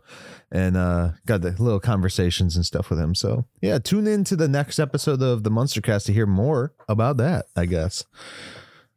and 0.51 0.77
uh 0.77 1.11
got 1.25 1.41
the 1.41 1.51
little 1.51 1.79
conversations 1.79 2.55
and 2.55 2.65
stuff 2.65 2.89
with 2.89 2.99
him. 2.99 3.15
So 3.15 3.45
yeah, 3.61 3.79
tune 3.79 4.07
in 4.07 4.23
to 4.25 4.35
the 4.35 4.47
next 4.47 4.79
episode 4.79 5.21
of 5.21 5.43
the 5.43 5.51
Munstercast 5.51 6.05
to 6.05 6.13
hear 6.13 6.25
more 6.27 6.73
about 6.87 7.17
that, 7.17 7.47
I 7.55 7.65
guess. 7.65 8.03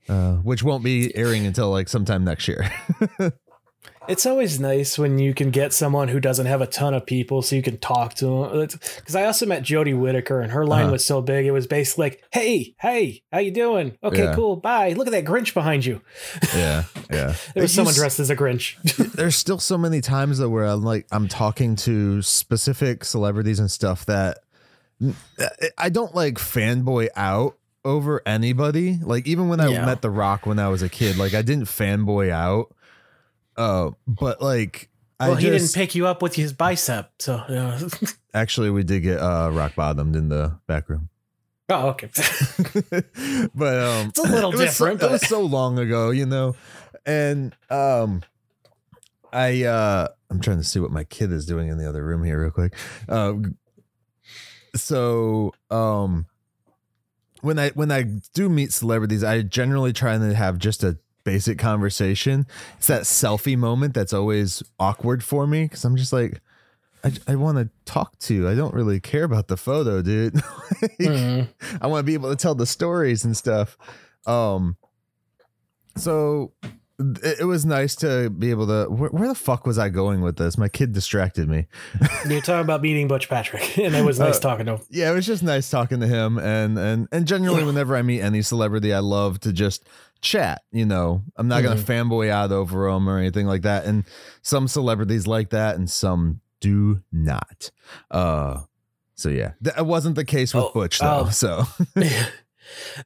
Uh, 0.08 0.34
which 0.36 0.62
won't 0.62 0.84
be 0.84 1.12
airing 1.16 1.46
until 1.46 1.68
like 1.70 1.88
sometime 1.88 2.22
next 2.22 2.46
year. 2.46 2.70
It's 4.08 4.24
always 4.26 4.60
nice 4.60 4.98
when 4.98 5.18
you 5.18 5.34
can 5.34 5.50
get 5.50 5.72
someone 5.72 6.08
who 6.08 6.20
doesn't 6.20 6.46
have 6.46 6.60
a 6.60 6.66
ton 6.66 6.94
of 6.94 7.06
people, 7.06 7.42
so 7.42 7.56
you 7.56 7.62
can 7.62 7.78
talk 7.78 8.14
to 8.14 8.26
them. 8.26 8.68
Because 8.96 9.14
I 9.16 9.24
also 9.24 9.46
met 9.46 9.62
Jodie 9.62 9.98
Whittaker, 9.98 10.40
and 10.40 10.52
her 10.52 10.64
line 10.66 10.84
Uh-huh. 10.84 10.92
was 10.92 11.04
so 11.04 11.20
big, 11.20 11.46
it 11.46 11.50
was 11.50 11.66
basically 11.66 12.04
like, 12.06 12.22
"Hey, 12.32 12.74
hey, 12.80 13.22
how 13.32 13.38
you 13.40 13.50
doing? 13.50 13.96
Okay, 14.04 14.24
Yeah. 14.24 14.34
cool, 14.34 14.56
bye. 14.56 14.92
Look 14.92 15.06
at 15.06 15.12
that 15.12 15.24
Grinch 15.24 15.54
behind 15.54 15.84
you." 15.84 16.00
yeah, 16.54 16.84
yeah. 17.10 17.34
There 17.54 17.62
was 17.62 17.72
someone 17.72 17.94
dressed 17.94 18.20
as 18.20 18.30
a 18.30 18.36
Grinch. 18.36 18.76
There's 19.14 19.36
still 19.36 19.58
so 19.58 19.76
many 19.78 20.00
times 20.00 20.38
though 20.38 20.48
where 20.48 20.64
I'm 20.64 20.82
like 20.82 21.06
I'm 21.10 21.28
talking 21.28 21.76
to 21.76 22.22
specific 22.22 23.04
celebrities 23.04 23.58
and 23.58 23.70
stuff 23.70 24.06
that 24.06 24.38
I 25.76 25.88
don't 25.88 26.14
like 26.14 26.34
fanboy 26.34 27.08
out 27.16 27.56
over 27.84 28.22
anybody. 28.26 28.98
Like 29.02 29.26
even 29.26 29.48
when 29.48 29.60
I 29.60 29.68
Yeah. 29.68 29.84
met 29.86 30.02
The 30.02 30.10
Rock 30.10 30.46
when 30.46 30.58
I 30.58 30.68
was 30.68 30.82
a 30.82 30.88
kid, 30.88 31.16
like 31.18 31.34
I 31.34 31.42
didn't 31.42 31.66
fanboy 31.66 32.30
out. 32.30 32.74
Uh, 33.56 33.90
but 34.06 34.40
like 34.42 34.90
I 35.18 35.28
well, 35.28 35.36
he 35.36 35.48
didn't 35.48 35.72
pick 35.72 35.94
you 35.94 36.06
up 36.06 36.20
with 36.20 36.34
his 36.34 36.52
bicep, 36.52 37.10
so. 37.18 37.42
Actually, 38.34 38.70
we 38.70 38.82
did 38.84 39.00
get 39.00 39.18
uh 39.18 39.50
rock 39.52 39.74
bottomed 39.74 40.14
in 40.14 40.28
the 40.28 40.58
back 40.66 40.88
room. 40.88 41.08
oh, 41.70 41.88
okay. 41.88 42.08
but 43.54 43.80
um 43.80 44.08
It's 44.10 44.18
a 44.18 44.22
little 44.22 44.52
it 44.52 44.56
was 44.58 44.76
so- 44.76 44.86
different, 44.86 45.02
it 45.02 45.10
was 45.10 45.26
so 45.26 45.40
long 45.40 45.78
ago, 45.78 46.10
you 46.10 46.26
know. 46.26 46.54
And 47.06 47.54
um 47.70 48.22
I 49.32 49.64
uh 49.64 50.08
I'm 50.30 50.40
trying 50.40 50.58
to 50.58 50.64
see 50.64 50.80
what 50.80 50.90
my 50.90 51.04
kid 51.04 51.32
is 51.32 51.46
doing 51.46 51.68
in 51.68 51.78
the 51.78 51.88
other 51.88 52.04
room 52.04 52.22
here 52.24 52.40
real 52.40 52.50
quick. 52.50 52.74
Uh 53.08 53.34
so 54.74 55.54
um 55.70 56.26
when 57.40 57.58
I 57.58 57.70
when 57.70 57.90
I 57.90 58.02
do 58.34 58.48
meet 58.48 58.72
celebrities, 58.72 59.24
I 59.24 59.42
generally 59.42 59.92
try 59.92 60.18
to 60.18 60.34
have 60.34 60.58
just 60.58 60.82
a 60.84 60.98
basic 61.26 61.58
conversation. 61.58 62.46
It's 62.78 62.86
that 62.86 63.02
selfie 63.02 63.58
moment 63.58 63.92
that's 63.92 64.14
always 64.14 64.62
awkward 64.78 65.22
for 65.22 65.46
me 65.46 65.64
because 65.64 65.84
I'm 65.84 65.96
just 65.96 66.12
like, 66.14 66.40
I, 67.04 67.12
I 67.28 67.34
want 67.34 67.58
to 67.58 67.68
talk 67.84 68.18
to. 68.20 68.34
you. 68.34 68.48
I 68.48 68.54
don't 68.54 68.72
really 68.72 69.00
care 69.00 69.24
about 69.24 69.48
the 69.48 69.56
photo, 69.58 70.00
dude. 70.00 70.34
Like, 70.36 70.42
Mhm. 71.00 71.48
I 71.82 71.86
want 71.88 72.00
to 72.04 72.06
be 72.06 72.14
able 72.14 72.30
to 72.30 72.36
tell 72.36 72.54
the 72.54 72.64
stories 72.66 73.24
and 73.24 73.36
stuff. 73.36 73.76
Um, 74.26 74.76
so 75.96 76.52
it, 76.98 77.40
it 77.40 77.44
was 77.44 77.64
nice 77.66 77.94
to 77.96 78.30
be 78.30 78.50
able 78.50 78.66
to. 78.66 78.86
Where, 78.90 79.10
where 79.10 79.28
the 79.28 79.34
fuck 79.34 79.66
was 79.66 79.78
I 79.78 79.88
going 79.88 80.20
with 80.22 80.36
this? 80.36 80.56
My 80.58 80.68
kid 80.68 80.92
distracted 80.92 81.48
me. 81.48 81.66
You're 82.28 82.40
talking 82.40 82.62
about 82.64 82.82
meeting 82.82 83.06
Butch 83.08 83.28
Patrick, 83.28 83.76
and 83.78 83.94
it 83.94 84.04
was 84.04 84.18
nice 84.18 84.38
Uh, 84.38 84.40
talking 84.40 84.66
to 84.66 84.72
him. 84.76 84.80
Yeah, 84.90 85.10
it 85.10 85.14
was 85.14 85.26
just 85.26 85.42
nice 85.42 85.68
talking 85.70 86.00
to 86.00 86.06
him, 86.06 86.38
and 86.38 86.78
and 86.78 87.08
and 87.12 87.26
generally, 87.26 87.64
whenever 87.64 87.94
I 87.96 88.02
meet 88.02 88.20
any 88.22 88.42
celebrity, 88.42 88.92
I 88.94 89.00
love 89.00 89.40
to 89.40 89.52
just 89.52 89.84
chat. 90.20 90.62
You 90.72 90.86
know, 90.86 91.22
I'm 91.36 91.48
not 91.48 91.62
gonna 91.62 91.80
fanboy 91.80 92.28
out 92.30 92.52
over 92.52 92.90
them 92.90 93.08
or 93.08 93.18
anything 93.18 93.46
like 93.46 93.62
that. 93.62 93.84
And 93.84 94.04
some 94.42 94.68
celebrities 94.68 95.26
like 95.26 95.50
that, 95.50 95.76
and 95.76 95.88
some 95.90 96.40
do 96.60 97.02
not. 97.12 97.70
Uh, 98.10 98.62
so 99.14 99.28
yeah, 99.28 99.52
that 99.60 99.86
wasn't 99.86 100.16
the 100.16 100.24
case 100.24 100.52
with 100.54 100.64
Oh, 100.64 100.70
Butch 100.74 100.98
though. 100.98 101.26
oh. 101.26 101.30
So 101.30 101.64
the, 101.94 102.28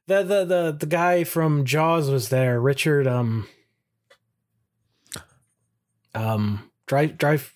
the 0.07 0.45
the 0.45 0.75
the 0.79 0.85
guy 0.87 1.23
from 1.23 1.65
Jaws 1.65 2.09
was 2.09 2.29
there, 2.29 2.59
Richard. 2.59 3.07
Um, 3.07 3.47
um 6.13 6.69
drive 6.87 7.17
drive 7.17 7.53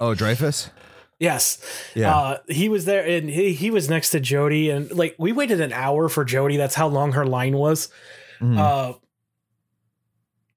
Oh, 0.00 0.14
Dreyfuss. 0.14 0.70
yes 1.18 1.58
Yeah. 1.94 2.16
uh 2.16 2.38
he 2.48 2.68
was 2.68 2.84
there 2.84 3.04
and 3.06 3.28
he, 3.28 3.52
he 3.52 3.70
was 3.70 3.90
next 3.90 4.10
to 4.10 4.20
Jodie 4.20 4.74
and 4.74 4.90
like 4.92 5.14
we 5.18 5.32
waited 5.32 5.60
an 5.60 5.72
hour 5.72 6.08
for 6.08 6.24
Jodie 6.24 6.56
that's 6.56 6.74
how 6.76 6.86
long 6.88 7.12
her 7.12 7.26
line 7.26 7.56
was 7.56 7.88
Mhm. 8.40 8.58
uh 8.58 8.98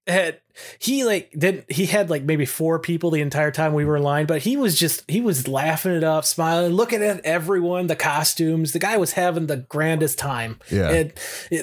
had 0.07 0.41
he 0.79 1.03
like 1.03 1.31
did 1.37 1.63
he 1.69 1.85
had 1.85 2.09
like 2.09 2.23
maybe 2.23 2.45
four 2.45 2.79
people 2.79 3.11
the 3.11 3.21
entire 3.21 3.51
time 3.51 3.73
we 3.73 3.85
were 3.85 3.97
in 3.97 4.03
line 4.03 4.25
but 4.25 4.41
he 4.41 4.57
was 4.57 4.77
just 4.77 5.09
he 5.09 5.21
was 5.21 5.47
laughing 5.47 5.93
it 5.93 6.03
up 6.03 6.25
smiling 6.25 6.73
looking 6.73 7.03
at 7.03 7.23
everyone 7.23 7.87
the 7.87 7.95
costumes 7.95 8.73
the 8.73 8.79
guy 8.79 8.97
was 8.97 9.13
having 9.13 9.45
the 9.45 9.57
grandest 9.57 10.17
time 10.17 10.59
yeah. 10.71 10.89
and 10.89 11.13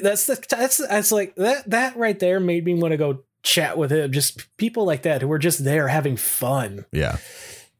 that's 0.03 0.27
the 0.27 0.43
that's 0.49 0.79
that's 0.79 1.11
like 1.11 1.35
that 1.35 1.69
that 1.69 1.97
right 1.97 2.21
there 2.21 2.39
made 2.39 2.65
me 2.65 2.75
want 2.75 2.93
to 2.93 2.97
go 2.97 3.23
chat 3.43 3.77
with 3.77 3.91
him 3.91 4.13
just 4.13 4.47
people 4.57 4.85
like 4.85 5.03
that 5.03 5.21
who 5.21 5.29
were 5.29 5.39
just 5.39 5.65
there 5.65 5.89
having 5.89 6.17
fun 6.17 6.85
yeah. 6.93 7.19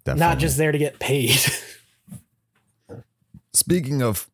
Definitely. 0.05 0.21
not 0.21 0.39
just 0.39 0.57
there 0.57 0.73
to 0.73 0.79
get 0.79 0.99
paid 0.99 1.39
Speaking 3.55 4.03
of, 4.03 4.31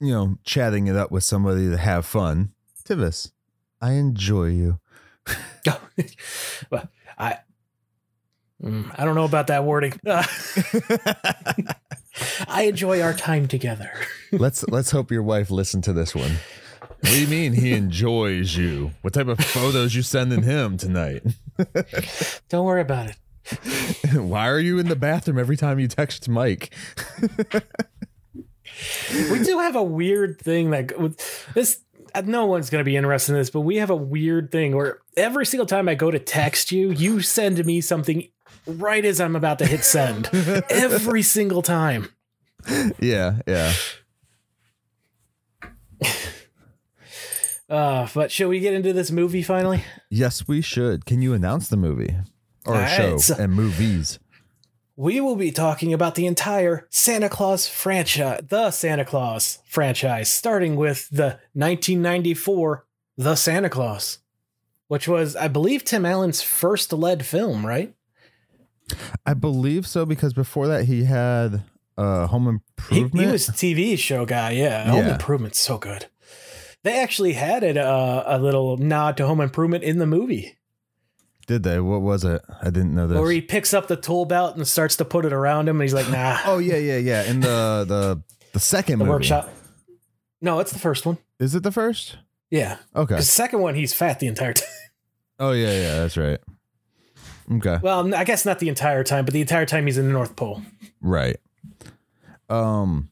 you 0.00 0.12
know, 0.12 0.38
chatting 0.44 0.86
it 0.86 0.94
up 0.94 1.10
with 1.10 1.24
somebody 1.24 1.68
to 1.68 1.76
have 1.76 2.06
fun, 2.06 2.52
Tivis, 2.84 3.32
I 3.80 3.92
enjoy 3.92 4.46
you. 4.46 4.80
but 6.70 6.88
i 7.18 7.38
Mm, 8.62 8.92
I 8.98 9.04
don't 9.04 9.14
know 9.14 9.24
about 9.24 9.46
that 9.48 9.64
wording. 9.64 9.92
I 12.48 12.62
enjoy 12.62 13.00
our 13.00 13.14
time 13.14 13.46
together. 13.46 13.92
let's 14.32 14.66
let's 14.68 14.90
hope 14.90 15.12
your 15.12 15.22
wife 15.22 15.50
listened 15.50 15.84
to 15.84 15.92
this 15.92 16.12
one. 16.12 16.32
What 16.80 17.12
do 17.12 17.20
you 17.20 17.28
mean 17.28 17.52
he 17.52 17.72
enjoys 17.72 18.56
you? 18.56 18.90
What 19.02 19.14
type 19.14 19.28
of 19.28 19.38
photos 19.38 19.94
you 19.94 20.02
sending 20.02 20.42
him 20.42 20.76
tonight? 20.76 21.22
Don't 22.48 22.64
worry 22.64 22.80
about 22.80 23.10
it. 23.10 23.16
Why 24.14 24.48
are 24.48 24.58
you 24.58 24.80
in 24.80 24.88
the 24.88 24.96
bathroom 24.96 25.38
every 25.38 25.56
time 25.56 25.78
you 25.78 25.86
text 25.86 26.28
Mike? 26.28 26.74
We 29.30 29.38
do 29.44 29.58
have 29.58 29.76
a 29.76 29.82
weird 29.82 30.40
thing 30.40 30.70
that 30.70 30.92
this. 31.54 31.80
Uh, 32.14 32.22
No 32.24 32.46
one's 32.46 32.70
going 32.70 32.80
to 32.80 32.84
be 32.84 32.96
interested 32.96 33.32
in 33.32 33.38
this, 33.38 33.50
but 33.50 33.60
we 33.62 33.76
have 33.76 33.90
a 33.90 33.96
weird 33.96 34.50
thing 34.52 34.74
where 34.76 34.98
every 35.16 35.46
single 35.46 35.66
time 35.66 35.88
I 35.88 35.94
go 35.94 36.10
to 36.10 36.18
text 36.18 36.72
you, 36.72 36.90
you 36.90 37.20
send 37.20 37.64
me 37.64 37.80
something 37.80 38.28
right 38.66 39.04
as 39.04 39.20
I'm 39.20 39.36
about 39.36 39.58
to 39.60 39.66
hit 39.66 39.84
send. 39.84 40.28
every 40.70 41.22
single 41.22 41.62
time. 41.62 42.08
Yeah, 43.00 43.40
yeah. 43.46 43.72
Uh, 47.68 48.08
but 48.14 48.32
shall 48.32 48.48
we 48.48 48.60
get 48.60 48.72
into 48.72 48.92
this 48.94 49.10
movie 49.10 49.42
finally? 49.42 49.84
Yes, 50.10 50.48
we 50.48 50.62
should. 50.62 51.04
Can 51.04 51.20
you 51.20 51.34
announce 51.34 51.68
the 51.68 51.76
movie 51.76 52.16
or 52.64 52.74
All 52.74 52.80
right, 52.80 52.96
show 52.96 53.18
so- 53.18 53.36
and 53.38 53.52
movies? 53.52 54.18
We 54.98 55.20
will 55.20 55.36
be 55.36 55.52
talking 55.52 55.94
about 55.94 56.16
the 56.16 56.26
entire 56.26 56.88
Santa 56.90 57.28
Claus 57.28 57.68
franchise, 57.68 58.40
the 58.48 58.72
Santa 58.72 59.04
Claus 59.04 59.60
franchise, 59.64 60.28
starting 60.28 60.74
with 60.74 61.08
the 61.10 61.38
1994 61.52 62.84
The 63.16 63.36
Santa 63.36 63.70
Claus, 63.70 64.18
which 64.88 65.06
was, 65.06 65.36
I 65.36 65.46
believe, 65.46 65.84
Tim 65.84 66.04
Allen's 66.04 66.42
first 66.42 66.92
lead 66.92 67.24
film, 67.24 67.64
right? 67.64 67.94
I 69.24 69.34
believe 69.34 69.86
so 69.86 70.04
because 70.04 70.32
before 70.32 70.66
that 70.66 70.86
he 70.86 71.04
had 71.04 71.62
uh 71.96 72.26
Home 72.26 72.48
Improvement. 72.48 73.24
he 73.24 73.30
was 73.30 73.48
a 73.48 73.52
TV 73.52 73.96
show 73.96 74.26
guy, 74.26 74.50
yeah. 74.50 74.90
Home 74.90 75.06
Improvement's 75.06 75.60
so 75.60 75.78
good. 75.78 76.06
They 76.82 77.00
actually 77.00 77.34
had 77.34 77.62
it 77.62 77.76
uh, 77.76 78.24
a 78.26 78.40
little 78.40 78.76
nod 78.78 79.16
to 79.18 79.28
Home 79.28 79.40
Improvement 79.40 79.84
in 79.84 79.98
the 79.98 80.06
movie, 80.06 80.57
Did 81.48 81.64
they? 81.64 81.80
What 81.80 82.02
was 82.02 82.24
it? 82.24 82.42
I 82.62 82.66
didn't 82.66 82.94
know 82.94 83.06
this. 83.08 83.18
where 83.18 83.30
he 83.32 83.40
picks 83.40 83.74
up 83.74 83.88
the 83.88 83.96
tool 83.96 84.24
belt 84.26 84.56
and 84.56 84.68
starts 84.68 84.96
to 84.96 85.04
put 85.04 85.24
it 85.24 85.32
around 85.32 85.68
him, 85.68 85.76
and 85.76 85.82
he's 85.82 85.94
like, 85.94 86.08
"Nah." 86.10 86.38
oh 86.44 86.58
yeah, 86.58 86.76
yeah, 86.76 86.98
yeah. 86.98 87.24
In 87.24 87.40
the 87.40 87.84
the 87.88 88.22
the 88.52 88.60
second 88.60 88.98
the 89.00 89.04
movie. 89.06 89.14
workshop. 89.16 89.48
No, 90.40 90.60
it's 90.60 90.70
the 90.72 90.78
first 90.78 91.04
one. 91.06 91.18
Is 91.40 91.54
it 91.56 91.62
the 91.64 91.72
first? 91.72 92.18
Yeah, 92.50 92.76
Okay. 92.94 93.16
the 93.16 93.22
second 93.22 93.60
one 93.60 93.74
he's 93.74 93.92
fat 93.92 94.20
the 94.20 94.26
entire 94.28 94.52
time. 94.54 94.68
Oh 95.40 95.52
yeah, 95.52 95.72
yeah. 95.72 95.94
That's 96.00 96.16
right. 96.16 96.38
Okay. 97.50 97.78
Well, 97.82 98.14
I 98.14 98.24
guess 98.24 98.44
not 98.44 98.58
the 98.58 98.68
entire 98.68 99.02
time, 99.02 99.24
but 99.24 99.32
the 99.34 99.40
entire 99.40 99.64
time 99.66 99.86
he's 99.86 99.96
in 99.98 100.06
the 100.06 100.12
North 100.12 100.36
Pole. 100.36 100.60
Right. 101.00 101.38
Um 102.48 103.10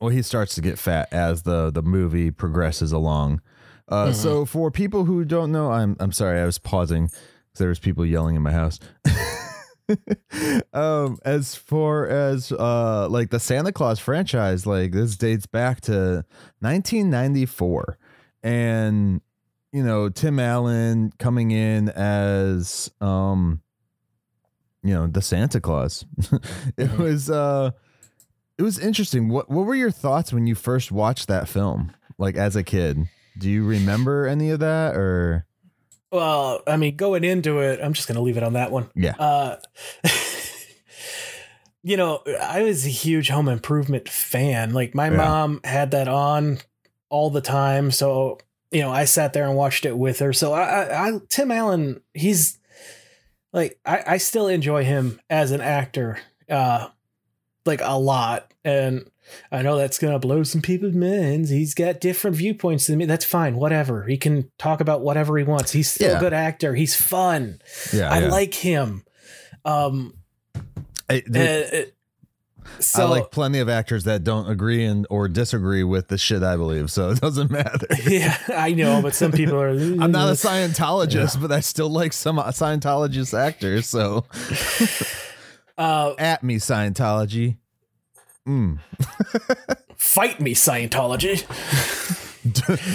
well 0.00 0.10
he 0.10 0.22
starts 0.22 0.54
to 0.56 0.60
get 0.60 0.78
fat 0.78 1.08
as 1.12 1.42
the 1.42 1.70
the 1.70 1.82
movie 1.82 2.30
progresses 2.30 2.92
along. 2.92 3.40
Uh 3.88 4.12
so 4.12 4.44
for 4.44 4.70
people 4.70 5.04
who 5.04 5.24
don't 5.24 5.52
know, 5.52 5.70
I'm 5.70 5.96
I'm 6.00 6.12
sorry, 6.12 6.40
I 6.40 6.46
was 6.46 6.58
pausing 6.58 7.08
cuz 7.08 7.58
there 7.58 7.68
was 7.68 7.78
people 7.78 8.04
yelling 8.06 8.36
in 8.36 8.42
my 8.42 8.52
house. 8.52 8.78
um 10.72 11.18
as 11.24 11.54
far 11.54 12.06
as 12.06 12.50
uh 12.52 13.06
like 13.08 13.30
the 13.30 13.38
Santa 13.40 13.72
Claus 13.72 13.98
franchise, 13.98 14.66
like 14.66 14.92
this 14.92 15.16
dates 15.16 15.46
back 15.46 15.80
to 15.82 16.24
1994 16.60 17.98
and 18.42 19.20
you 19.72 19.82
know, 19.82 20.08
Tim 20.08 20.38
Allen 20.38 21.12
coming 21.18 21.50
in 21.50 21.88
as 21.90 22.90
um 23.00 23.60
you 24.82 24.92
know, 24.94 25.06
the 25.06 25.22
Santa 25.22 25.60
Claus. 25.60 26.04
it 26.76 26.88
Mhm. 26.90 26.98
was 26.98 27.28
uh 27.30 27.70
it 28.56 28.62
was 28.62 28.78
interesting. 28.78 29.28
What 29.28 29.50
what 29.50 29.66
were 29.66 29.74
your 29.74 29.90
thoughts 29.90 30.32
when 30.32 30.46
you 30.46 30.54
first 30.54 30.90
watched 30.92 31.28
that 31.28 31.48
film? 31.48 31.92
Like 32.18 32.36
as 32.36 32.56
a 32.56 32.62
kid? 32.62 33.08
Do 33.38 33.50
you 33.50 33.64
remember 33.64 34.26
any 34.26 34.50
of 34.50 34.60
that 34.60 34.94
or 34.96 35.46
Well, 36.12 36.62
I 36.66 36.76
mean, 36.76 36.96
going 36.96 37.24
into 37.24 37.58
it, 37.60 37.80
I'm 37.82 37.92
just 37.92 38.06
going 38.08 38.16
to 38.16 38.22
leave 38.22 38.36
it 38.36 38.42
on 38.42 38.52
that 38.54 38.70
one. 38.70 38.90
yeah. 38.94 39.14
Uh, 39.18 39.56
you 41.82 41.96
know, 41.96 42.22
I 42.40 42.62
was 42.62 42.86
a 42.86 42.90
huge 42.90 43.28
Home 43.28 43.48
Improvement 43.48 44.08
fan. 44.08 44.72
Like 44.72 44.94
my 44.94 45.10
Yeah. 45.10 45.16
mom 45.16 45.60
had 45.64 45.90
that 45.90 46.08
on 46.08 46.58
all 47.10 47.30
the 47.30 47.40
time, 47.40 47.90
so 47.90 48.38
you 48.70 48.80
know, 48.80 48.90
I 48.90 49.04
sat 49.04 49.32
there 49.34 49.46
and 49.46 49.54
watched 49.56 49.84
it 49.84 49.96
with 49.96 50.18
her. 50.18 50.32
So 50.32 50.52
I, 50.52 50.62
I, 50.84 51.08
I 51.08 51.18
Tim 51.28 51.50
Allen, 51.52 52.00
he's 52.12 52.58
like, 53.52 53.78
I, 53.86 54.02
I 54.06 54.16
still 54.16 54.48
enjoy 54.48 54.82
him 54.84 55.20
as 55.30 55.52
an 55.52 55.60
actor, 55.60 56.18
uh, 56.48 56.88
like 57.66 57.80
a 57.82 57.98
lot, 57.98 58.52
and. 58.64 59.08
I 59.50 59.62
know 59.62 59.76
that's 59.76 59.98
gonna 59.98 60.18
blow 60.18 60.42
some 60.42 60.60
people's 60.62 60.94
minds. 60.94 61.50
He's 61.50 61.74
got 61.74 62.00
different 62.00 62.36
viewpoints 62.36 62.86
than 62.86 62.98
me. 62.98 63.04
That's 63.06 63.24
fine. 63.24 63.56
Whatever. 63.56 64.04
He 64.04 64.16
can 64.16 64.50
talk 64.58 64.80
about 64.80 65.00
whatever 65.02 65.36
he 65.38 65.44
wants. 65.44 65.72
He's 65.72 65.90
still 65.90 66.10
Yeah. 66.10 66.16
a 66.18 66.20
good 66.20 66.32
actor. 66.34 66.74
He's 66.74 66.94
fun. 66.94 67.60
yeah. 67.92 68.12
I 68.12 68.20
yeah. 68.20 68.28
like 68.28 68.54
him. 68.54 69.04
Um, 69.64 70.14
I, 71.08 71.20
dude, 71.20 71.36
uh, 71.36 71.86
so 72.80 73.02
I 73.06 73.08
like 73.08 73.30
plenty 73.30 73.58
of 73.60 73.68
actors 73.68 74.04
that 74.04 74.24
don't 74.24 74.48
agree 74.48 74.84
and 74.84 75.06
or 75.10 75.28
disagree 75.28 75.84
with 75.84 76.08
the 76.08 76.16
shit 76.18 76.42
I 76.42 76.56
believe, 76.56 76.90
so 76.90 77.10
it 77.12 77.20
doesn't 77.20 77.50
matter. 77.50 77.86
yeah, 78.08 78.36
I 78.48 78.72
know, 78.72 79.00
but 79.02 79.14
some 79.14 79.32
people 79.32 79.60
are. 79.60 79.68
I'm 79.70 80.12
not 80.12 80.28
a 80.28 80.32
Scientologist, 80.32 81.40
but 81.40 81.52
I 81.52 81.60
still 81.60 81.90
like 81.90 82.12
some 82.12 82.36
Scientologist 82.38 83.38
actors. 83.38 83.86
So 83.86 84.24
Uh, 85.76 86.14
at 86.18 86.44
me, 86.44 86.56
Scientology. 86.56 87.56
Mm. 88.46 88.78
fight 89.96 90.40
me, 90.40 90.54
Scientology. 90.54 91.44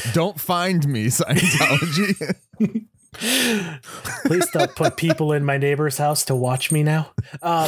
Don't 0.13 0.39
find 0.39 0.87
me, 0.87 1.07
Scientology. 1.07 2.35
Please 4.25 4.47
don't 4.53 4.75
put 4.75 4.95
people 4.95 5.33
in 5.33 5.43
my 5.43 5.57
neighbor's 5.57 5.97
house 5.97 6.23
to 6.25 6.35
watch 6.35 6.71
me 6.71 6.83
now. 6.83 7.11
Uh, 7.41 7.67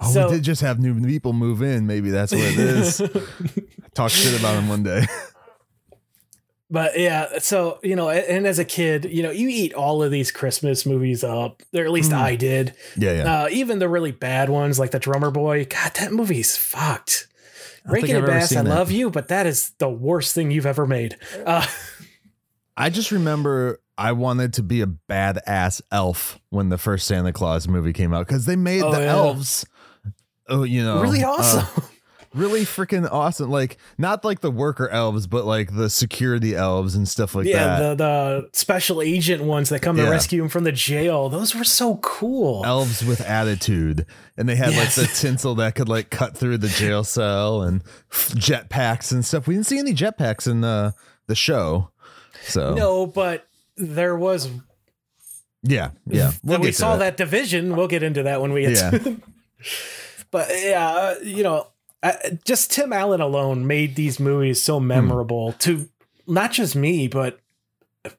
oh, 0.00 0.12
So- 0.12 0.28
we 0.28 0.36
did 0.36 0.44
just 0.44 0.60
have 0.62 0.78
new 0.78 1.04
people 1.04 1.32
move 1.32 1.62
in. 1.62 1.86
Maybe 1.86 2.10
that's 2.10 2.32
what 2.32 2.40
it 2.42 2.58
is. 2.58 2.98
Talk 3.94 4.10
shit 4.10 4.38
about 4.38 4.54
him 4.56 4.68
one 4.68 4.82
day. 4.84 5.04
But 6.70 6.98
yeah, 6.98 7.38
so 7.38 7.78
you 7.82 7.94
know, 7.96 8.08
and 8.10 8.46
as 8.46 8.58
a 8.58 8.64
kid, 8.64 9.04
you 9.04 9.22
know, 9.22 9.30
you 9.30 9.48
eat 9.48 9.74
all 9.74 10.02
of 10.02 10.10
these 10.10 10.30
Christmas 10.32 10.84
movies 10.86 11.22
up, 11.22 11.62
or 11.74 11.84
at 11.84 11.90
least 11.90 12.10
Mm. 12.10 12.18
I 12.18 12.36
did. 12.36 12.74
Yeah, 12.96 13.12
yeah. 13.12 13.42
Uh, 13.44 13.48
even 13.50 13.78
the 13.78 13.88
really 13.88 14.12
bad 14.12 14.48
ones, 14.50 14.78
like 14.78 14.90
the 14.90 14.98
Drummer 14.98 15.30
Boy. 15.30 15.64
God, 15.66 15.92
that 16.00 16.12
movie's 16.12 16.56
fucked. 16.56 17.28
I 17.86 17.88
don't 17.90 17.96
I've 17.98 18.04
and 18.04 18.12
ever 18.18 18.26
Bass, 18.26 18.56
I 18.56 18.62
that. 18.62 18.68
love 18.70 18.90
you, 18.90 19.10
but 19.10 19.28
that 19.28 19.46
is 19.46 19.70
the 19.78 19.90
worst 19.90 20.34
thing 20.34 20.50
you've 20.50 20.64
ever 20.66 20.86
made. 20.86 21.16
Uh, 21.44 21.66
I 22.76 22.88
just 22.90 23.12
remember 23.12 23.80
I 23.98 24.12
wanted 24.12 24.54
to 24.54 24.62
be 24.62 24.80
a 24.80 24.86
badass 24.86 25.82
elf 25.92 26.40
when 26.50 26.70
the 26.70 26.78
first 26.78 27.06
Santa 27.06 27.32
Claus 27.32 27.68
movie 27.68 27.92
came 27.92 28.12
out 28.14 28.26
because 28.26 28.46
they 28.46 28.56
made 28.56 28.82
Oh, 28.82 28.90
the 28.90 29.00
yeah. 29.00 29.12
elves, 29.12 29.66
oh, 30.48 30.62
you 30.64 30.82
know, 30.82 31.00
really 31.02 31.22
uh, 31.22 31.28
awesome. 31.30 31.84
Really 32.34 32.62
freaking 32.62 33.08
awesome. 33.10 33.50
Like 33.50 33.76
not 33.96 34.24
like 34.24 34.40
the 34.40 34.50
worker 34.50 34.88
elves, 34.88 35.26
but 35.26 35.44
like 35.44 35.74
the 35.74 35.88
security 35.88 36.54
elves 36.54 36.94
and 36.94 37.08
stuff 37.08 37.34
like 37.34 37.46
yeah, 37.46 37.78
that. 37.78 37.98
the 37.98 38.04
the 38.04 38.48
special 38.52 39.00
agent 39.00 39.42
ones 39.44 39.68
that 39.70 39.80
come 39.80 39.96
to 39.96 40.02
Yeah. 40.02 40.10
rescue 40.10 40.42
him 40.42 40.48
from 40.48 40.64
the 40.64 40.72
jail. 40.72 41.28
Those 41.28 41.54
were 41.54 41.64
so 41.64 41.96
cool. 41.98 42.62
elves 42.66 43.04
with 43.04 43.20
attitude, 43.20 44.04
and 44.36 44.48
they 44.48 44.56
had 44.56 44.72
Yes. 44.72 44.98
like 44.98 45.08
the 45.08 45.14
tinsel 45.20 45.54
that 45.56 45.74
could 45.74 45.88
like 45.88 46.10
cut 46.10 46.36
through 46.36 46.58
the 46.58 46.68
jail 46.68 47.04
cell 47.04 47.62
and 47.62 47.82
jetpacks 48.10 49.12
and 49.12 49.24
stuff. 49.24 49.46
We 49.46 49.54
didn't 49.54 49.66
see 49.66 49.78
any 49.78 49.94
jetpacks 49.94 50.46
in 50.50 50.60
the 50.60 50.94
the 51.26 51.34
show, 51.34 51.90
so 52.42 52.74
No, 52.74 53.06
but 53.06 53.46
there 53.76 54.16
was 54.16 54.50
Yeah, 55.62 55.90
yeah. 56.06 56.32
We'll 56.42 56.60
we 56.60 56.66
to 56.66 56.72
saw 56.72 56.96
that 56.96 57.16
division. 57.16 57.74
We'll 57.76 57.88
get 57.88 58.02
into 58.02 58.24
that 58.24 58.40
when 58.42 58.52
we 58.52 58.62
get 58.62 58.72
Yeah. 58.72 58.90
to 58.90 59.20
But 60.30 60.48
yeah, 60.52 60.88
uh, 60.88 61.14
you 61.22 61.42
know, 61.44 61.68
uh, 62.04 62.12
just 62.44 62.70
Tim 62.70 62.92
Allen 62.92 63.20
alone 63.20 63.66
made 63.66 63.96
these 63.96 64.20
movies 64.20 64.62
so 64.62 64.78
Hmm. 64.78 64.86
memorable 64.86 65.52
to 65.60 65.88
not 66.28 66.52
just 66.52 66.76
me, 66.76 67.08
but 67.08 67.40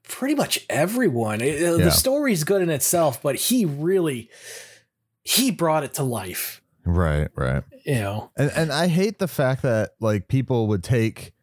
pretty 0.04 0.36
much 0.36 0.66
everyone. 0.70 1.40
It- 1.42 1.64
uh, 1.64 1.76
Yeah. 1.78 1.86
The 1.86 1.92
story's 1.92 2.44
good 2.44 2.62
in 2.62 2.70
itself, 2.70 3.22
but 3.22 3.36
he 3.36 3.64
really 3.66 4.30
he 5.24 5.50
brought 5.52 5.84
it 5.84 5.94
to 5.96 6.04
life. 6.04 6.62
Right, 6.86 7.30
right. 7.36 7.64
You 7.86 7.96
know, 7.96 8.32
And 8.38 8.52
and 8.56 8.72
I 8.72 8.88
hate 8.88 9.18
the 9.20 9.28
fact 9.28 9.62
that 9.64 9.92
like 10.00 10.28
people 10.28 10.68
would 10.68 10.84
take 10.84 11.34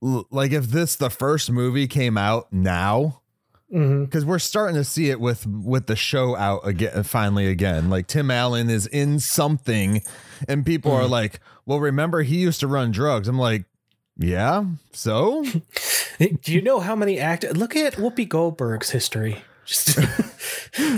like 0.00 0.52
if 0.52 0.66
this 0.68 0.96
the 0.96 1.10
first 1.10 1.50
movie 1.50 1.86
came 1.88 2.16
out 2.16 2.52
now 2.52 3.22
Mhm. 3.72 4.06
because 4.06 4.24
we're 4.24 4.38
starting 4.38 4.76
to 4.76 4.84
see 4.84 5.10
it 5.10 5.20
with 5.20 5.46
with 5.46 5.86
the 5.88 5.96
show 5.96 6.34
out 6.36 6.66
again 6.66 7.02
finally 7.02 7.46
again. 7.48 7.90
Like 7.90 8.06
tim 8.06 8.30
allen 8.30 8.70
is 8.70 8.86
in 8.86 9.20
something 9.20 10.00
and 10.48 10.64
people 10.64 10.90
are 10.92 11.06
like 11.06 11.40
well 11.66 11.78
remember 11.78 12.22
he 12.22 12.36
used 12.38 12.60
to 12.60 12.66
run 12.66 12.90
drugs. 12.92 13.28
I'm 13.28 13.38
like 13.38 13.64
yeah 14.16 14.64
so? 14.92 15.44
Do 16.18 16.52
you 16.52 16.62
know 16.62 16.80
how 16.80 16.96
many 16.96 17.18
actors? 17.20 17.56
Look 17.56 17.76
at 17.76 17.94
Whoopi 17.94 18.26
Goldberg's 18.28 18.90
history. 18.90 19.42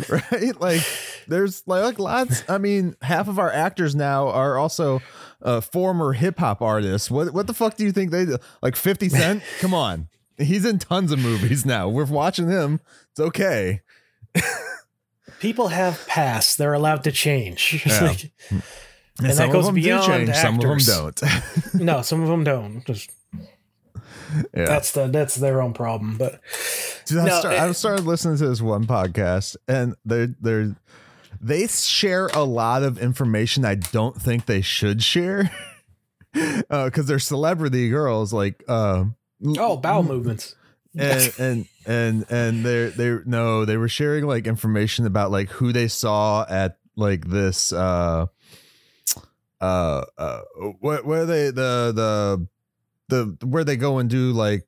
Right? 0.09 0.61
Like 0.61 0.83
there's 1.27 1.63
like 1.67 1.99
lots 1.99 2.43
i 2.49 2.59
mean 2.59 2.97
half 3.03 3.29
of 3.29 3.39
our 3.39 3.51
actors 3.51 3.95
now 3.95 4.29
are 4.29 4.59
also 4.59 5.01
uh 5.43 5.61
former 5.61 6.13
hip-hop 6.13 6.61
artists. 6.63 7.11
What 7.11 7.33
what 7.33 7.47
the 7.47 7.55
fuck 7.55 7.77
do 7.77 7.85
you 7.85 7.93
think 7.93 8.11
they 8.11 8.27
do? 8.27 8.37
Like 8.63 8.77
50 8.77 9.09
cent? 9.09 9.43
Come 9.61 9.75
on 9.75 10.09
he's 10.41 10.65
in 10.65 10.79
tons 10.79 11.13
of 11.13 11.19
movies 11.19 11.65
now 11.65 11.89
we're 11.89 12.05
watching 12.05 12.49
him 12.49 12.81
it's 13.11 13.21
okay 13.21 13.81
people 15.41 15.69
have 15.69 16.07
past; 16.07 16.59
they're 16.59 16.75
allowed 16.75 17.05
to 17.05 17.13
change. 17.13 17.83
Yeah. 17.87 18.01
Like- 18.05 18.31
and, 19.19 19.29
that 19.29 19.37
some 19.37 19.51
goes 19.51 19.69
of 19.69 19.75
them 19.75 19.83
beyond 19.83 20.07
change 20.07 20.35
some 20.35 20.55
of 20.55 20.63
them 20.63 20.79
don't 20.79 21.23
no, 21.75 22.01
some 22.01 22.23
of 22.23 22.29
them 22.29 22.43
don't. 22.43 22.87
Just 22.87 23.11
yeah 24.55 24.65
that's 24.65 24.93
the 24.93 25.09
that's 25.09 25.35
their 25.35 25.61
own 25.61 25.75
problem. 25.75 26.17
But 26.17 26.41
Dude, 27.05 27.19
I, 27.19 27.25
No, 27.27 27.39
start, 27.41 27.55
it- 27.55 27.61
I 27.61 27.73
started 27.73 28.07
listening 28.07 28.39
to 28.39 28.49
this 28.49 28.63
one 28.63 28.87
podcast, 28.87 29.57
and 29.69 29.95
they're 30.07 30.29
they're 30.41 30.75
they 31.39 31.67
share 31.67 32.29
a 32.29 32.45
lot 32.45 32.83
of 32.83 32.99
information 32.99 33.65
I 33.67 33.75
don't 33.75 34.17
think 34.17 34.47
they 34.47 34.63
should 34.63 35.03
share, 35.03 35.51
because 36.33 37.07
they're 37.07 37.19
celebrity 37.19 37.91
girls, 37.91 38.33
like 38.33 38.63
uh, 38.69 39.05
oh, 39.59 39.77
bowel 39.77 40.03
movements. 40.03 40.55
and 40.99 41.33
and 41.39 41.67
and 41.87 42.27
and 42.31 42.65
they're 42.65 42.91
they're 42.91 43.23
no, 43.25 43.65
they 43.65 43.77
were 43.77 43.89
sharing 43.89 44.27
like 44.27 44.47
information 44.47 45.07
about 45.07 45.31
like 45.31 45.49
who 45.51 45.73
they 45.73 45.87
saw 45.89 46.45
at 46.49 46.79
like 46.97 47.27
this 47.29 47.73
uh 47.73 48.27
uh 49.61 50.05
uh 50.19 50.41
where 50.81 51.03
where 51.03 51.27
they 51.27 51.47
the 51.47 51.93
the 51.95 52.47
the 53.09 53.47
where 53.47 53.65
they 53.65 53.77
go 53.77 53.99
and 53.99 54.09
do 54.11 54.33
like 54.33 54.67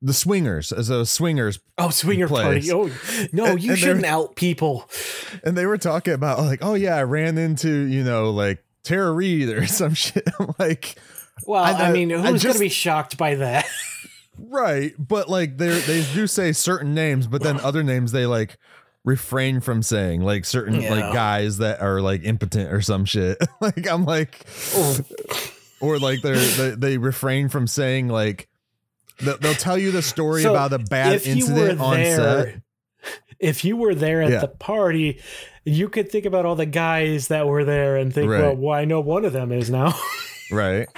the 0.00 0.12
swingers 0.12 0.70
as 0.70 0.90
a 0.90 1.04
swingers 1.04 1.58
Oh, 1.76 1.90
swinger 1.90 2.28
place. 2.28 2.70
party. 2.70 2.72
Oh 2.72 3.28
no, 3.32 3.46
And- 3.46 3.62
you 3.62 3.70
and 3.72 3.78
shouldn't 3.80 4.04
out 4.04 4.36
people. 4.36 4.88
and 5.44 5.56
they 5.56 5.66
were 5.66 5.78
talking 5.78 6.14
about 6.14 6.38
like, 6.38 6.60
oh 6.62 6.74
yeah, 6.74 6.96
I 6.96 7.02
ran 7.02 7.36
into 7.38 7.68
you 7.86 8.04
know 8.04 8.30
like 8.30 8.62
Tara 8.84 9.10
Reid 9.12 9.48
or 9.48 9.66
some 9.66 9.94
shit. 9.94 10.22
I'm 10.38 10.54
like, 10.58 10.96
Well, 11.46 11.62
I 11.62 11.72
I, 11.72 11.92
mean, 11.92 12.10
who's 12.10 12.44
I 12.44 12.48
gonna 12.48 12.58
be 12.58 12.68
shocked 12.68 13.16
by 13.16 13.36
that? 13.36 13.66
right, 14.38 14.92
but 14.98 15.28
like 15.28 15.56
they 15.58 15.78
they 15.80 16.04
do 16.14 16.26
say 16.26 16.52
certain 16.52 16.94
names, 16.94 17.26
but 17.26 17.42
then 17.42 17.58
other 17.60 17.82
names 17.82 18.12
they 18.12 18.26
like 18.26 18.56
refrain 19.04 19.60
from 19.60 19.82
saying, 19.82 20.20
like 20.22 20.44
certain 20.44 20.80
Yeah. 20.80 20.90
like 20.94 21.12
guys 21.14 21.58
that 21.58 21.80
are 21.80 22.00
like 22.00 22.22
impotent 22.24 22.72
or 22.72 22.80
some 22.82 23.04
shit. 23.04 23.38
like 23.60 23.88
I'm 23.88 24.04
like, 24.04 24.44
Oh, 24.74 24.98
or 25.80 25.98
like 25.98 26.20
they're 26.22 26.36
they, 26.36 26.70
they 26.70 26.98
refrain 26.98 27.48
from 27.48 27.66
saying 27.66 28.08
like. 28.08 28.48
They'll 29.20 29.54
tell 29.54 29.76
you 29.76 29.90
the 29.90 30.00
story 30.02 30.42
So, 30.42 30.52
about 30.52 30.72
a 30.72 30.78
bad 30.78 31.14
if 31.14 31.26
you 31.26 31.44
were 31.46 31.50
incident 31.70 31.80
on 31.80 31.96
set. 31.96 32.16
there, 32.16 32.62
if 33.40 33.64
you 33.64 33.76
were 33.76 33.92
there 33.92 34.22
at 34.22 34.30
Yeah. 34.30 34.38
the 34.42 34.46
party, 34.46 35.20
you 35.64 35.88
could 35.88 36.08
think 36.08 36.24
about 36.24 36.46
all 36.46 36.54
the 36.54 36.66
guys 36.66 37.26
that 37.26 37.48
were 37.48 37.64
there 37.64 37.96
and 37.96 38.14
think, 38.14 38.30
Right. 38.30 38.42
well, 38.42 38.54
well, 38.54 38.78
I 38.78 38.84
know 38.84 39.00
one 39.00 39.24
of 39.24 39.32
them 39.32 39.50
is 39.50 39.70
now. 39.70 39.92
Right. 40.52 40.88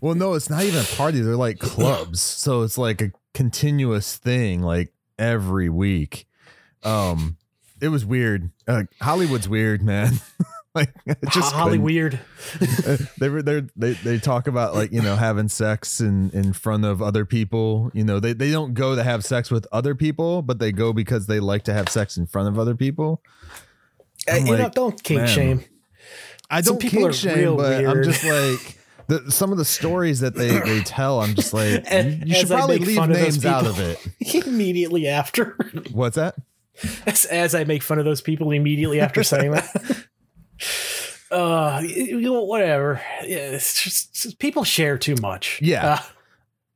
Well, 0.00 0.14
no, 0.14 0.34
it's 0.34 0.50
not 0.50 0.62
even 0.62 0.80
a 0.80 0.96
party. 0.96 1.20
They're 1.20 1.36
like 1.36 1.58
clubs. 1.58 2.20
So 2.20 2.62
it's 2.62 2.78
like 2.78 3.00
a 3.00 3.12
continuous 3.34 4.16
thing, 4.16 4.62
like 4.62 4.92
every 5.18 5.68
week. 5.68 6.26
Um, 6.82 7.36
it 7.80 7.88
was 7.88 8.04
weird. 8.04 8.50
Uh, 8.66 8.84
Hollywood's 9.00 9.48
weird, 9.48 9.82
man. 9.82 10.14
like 10.74 10.92
just 11.30 11.52
Holly 11.52 11.78
weird. 11.78 12.18
they 13.18 13.28
were 13.28 13.42
they 13.42 13.62
they 13.76 13.92
they 13.92 14.18
talk 14.18 14.46
about 14.46 14.74
like 14.74 14.92
you 14.92 15.02
know 15.02 15.16
having 15.16 15.48
sex 15.48 16.00
in 16.00 16.30
in 16.30 16.52
front 16.52 16.84
of 16.84 17.02
other 17.02 17.24
people. 17.24 17.90
You 17.94 18.04
know 18.04 18.20
they 18.20 18.32
they 18.32 18.50
don't 18.50 18.74
go 18.74 18.94
to 18.94 19.02
have 19.02 19.24
sex 19.24 19.50
with 19.50 19.66
other 19.72 19.94
people, 19.94 20.42
but 20.42 20.58
they 20.58 20.72
go 20.72 20.92
because 20.92 21.26
they 21.26 21.40
like 21.40 21.64
to 21.64 21.72
have 21.72 21.88
sex 21.88 22.16
in 22.16 22.26
front 22.26 22.48
of 22.48 22.58
other 22.58 22.74
people. 22.74 23.22
Uh, 24.30 24.36
you 24.36 24.56
know, 24.56 24.68
don't 24.68 25.02
kink 25.02 25.20
man. 25.20 25.28
shame. 25.28 25.64
I 26.50 26.60
don't 26.60 26.80
people 26.80 27.00
kink 27.00 27.10
are 27.10 27.12
shame, 27.12 27.38
real 27.38 27.56
but 27.56 27.84
I'm 27.84 28.02
just 28.02 28.24
like 28.24 28.77
the, 29.08 29.30
some 29.32 29.50
of 29.52 29.58
the 29.58 29.64
stories 29.64 30.20
that 30.20 30.34
they 30.34 30.58
they 30.60 30.80
tell. 30.84 31.20
I'm 31.20 31.34
just 31.34 31.52
like 31.52 31.90
you, 31.90 32.20
you 32.26 32.34
should 32.34 32.48
probably 32.48 32.78
leave 32.78 32.96
fun 32.96 33.10
of 33.10 33.16
names 33.16 33.44
out 33.44 33.66
of 33.66 33.78
it. 33.80 33.98
immediately 34.46 35.08
after. 35.08 35.56
What's 35.92 36.16
that? 36.16 36.36
as, 37.06 37.24
as 37.24 37.54
I 37.54 37.64
make 37.64 37.82
fun 37.82 37.98
of 37.98 38.04
those 38.04 38.20
people 38.20 38.52
immediately 38.52 39.00
after 39.00 39.22
saying 39.24 39.50
that. 39.52 40.06
Uh, 41.30 41.82
you 41.84 42.20
know, 42.22 42.42
whatever. 42.44 43.02
Yeah, 43.22 43.36
it's 43.50 43.82
just, 43.82 44.08
it's 44.10 44.22
just- 44.22 44.38
people 44.38 44.64
share 44.64 44.96
too 44.96 45.14
much. 45.20 45.60
Yeah. 45.62 45.86
Uh, 45.86 45.98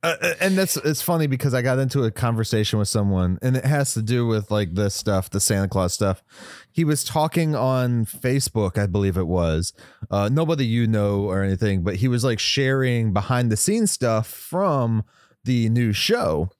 Uh, 0.05 0.35
and 0.41 0.59
that's 0.59 0.77
it's 0.79 1.01
funny 1.01 1.29
because 1.29 1.55
I 1.55 1.63
got 1.63 1.79
into 1.79 2.03
a 2.03 2.11
conversation 2.11 2.79
with 2.81 2.89
someone, 2.89 3.39
and 3.41 3.57
it 3.57 3.65
has 3.65 3.95
to 3.95 4.03
do 4.03 4.27
with 4.27 4.51
like 4.51 4.75
this 4.75 4.97
stuff, 4.97 5.31
the 5.31 5.39
Santa 5.39 5.69
Claus 5.69 5.95
stuff. 5.95 6.25
He 6.73 6.85
was 6.85 7.05
talking 7.05 7.55
on 7.55 8.07
Facebook, 8.07 8.79
I 8.79 8.87
believe 8.87 9.17
it 9.17 9.27
was. 9.27 9.73
Uh, 10.11 10.29
nobody 10.33 10.65
you 10.65 10.87
know 10.87 11.21
or 11.25 11.43
anything, 11.43 11.83
but 11.83 11.97
he 11.97 12.09
was 12.09 12.25
like 12.25 12.39
sharing 12.39 13.13
behind 13.13 13.53
the 13.53 13.57
scenes 13.57 13.91
stuff 13.93 14.27
from 14.27 15.05
the 15.45 15.69
new 15.69 15.93
show. 15.93 16.51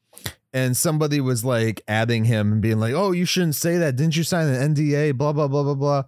And 0.53 0.77
somebody 0.77 1.19
was 1.21 1.45
like 1.47 1.81
adding 1.89 2.25
him 2.27 2.53
and 2.53 2.61
being 2.61 2.79
like, 2.79 2.93
"Oh, 2.93 3.13
you 3.13 3.25
shouldn't 3.25 3.55
say 3.55 3.79
that. 3.79 3.97
Didn't 3.97 4.17
you 4.17 4.23
sign 4.23 4.49
an 4.49 4.75
NDA? 4.75 5.17
Blah 5.17 5.33
blah 5.33 5.49
blah 5.49 5.63
blah 5.63 5.75
blah." 5.75 6.03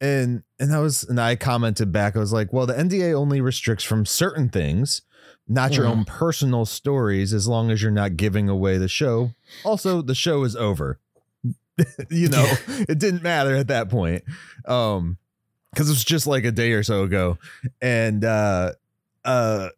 And 0.00 0.42
and 0.58 0.74
I 0.74 0.80
was 0.80 1.04
and 1.04 1.20
I 1.20 1.36
commented 1.36 1.92
back. 1.92 2.16
I 2.16 2.20
was 2.20 2.32
like, 2.32 2.50
"Well, 2.52 2.64
the 2.66 2.72
NDA 2.78 3.12
only 3.14 3.40
restricts 3.42 3.84
from 3.84 4.06
certain 4.06 4.48
things." 4.48 5.02
not 5.46 5.74
your 5.76 5.84
Mhm. 5.84 5.90
own 5.90 6.04
personal 6.06 6.64
stories 6.64 7.34
as 7.34 7.46
long 7.46 7.70
as 7.70 7.82
you're 7.82 7.90
not 7.90 8.16
giving 8.16 8.48
away 8.48 8.78
the 8.78 8.88
show. 8.88 9.32
Also, 9.62 10.00
the 10.00 10.14
show 10.14 10.42
is 10.42 10.56
over. 10.56 10.98
you 12.10 12.28
know, 12.28 12.44
it 12.68 12.98
didn't 12.98 13.22
matter 13.22 13.56
at 13.56 13.68
that 13.68 13.88
point. 13.88 14.24
Um 14.66 15.18
cuz 15.74 15.88
it 15.88 15.92
was 15.92 16.04
just 16.04 16.26
like 16.26 16.44
a 16.44 16.52
day 16.52 16.72
or 16.72 16.82
so 16.82 17.02
ago. 17.02 17.38
And 17.82 18.24
uh 18.24 18.72
uh 19.24 19.68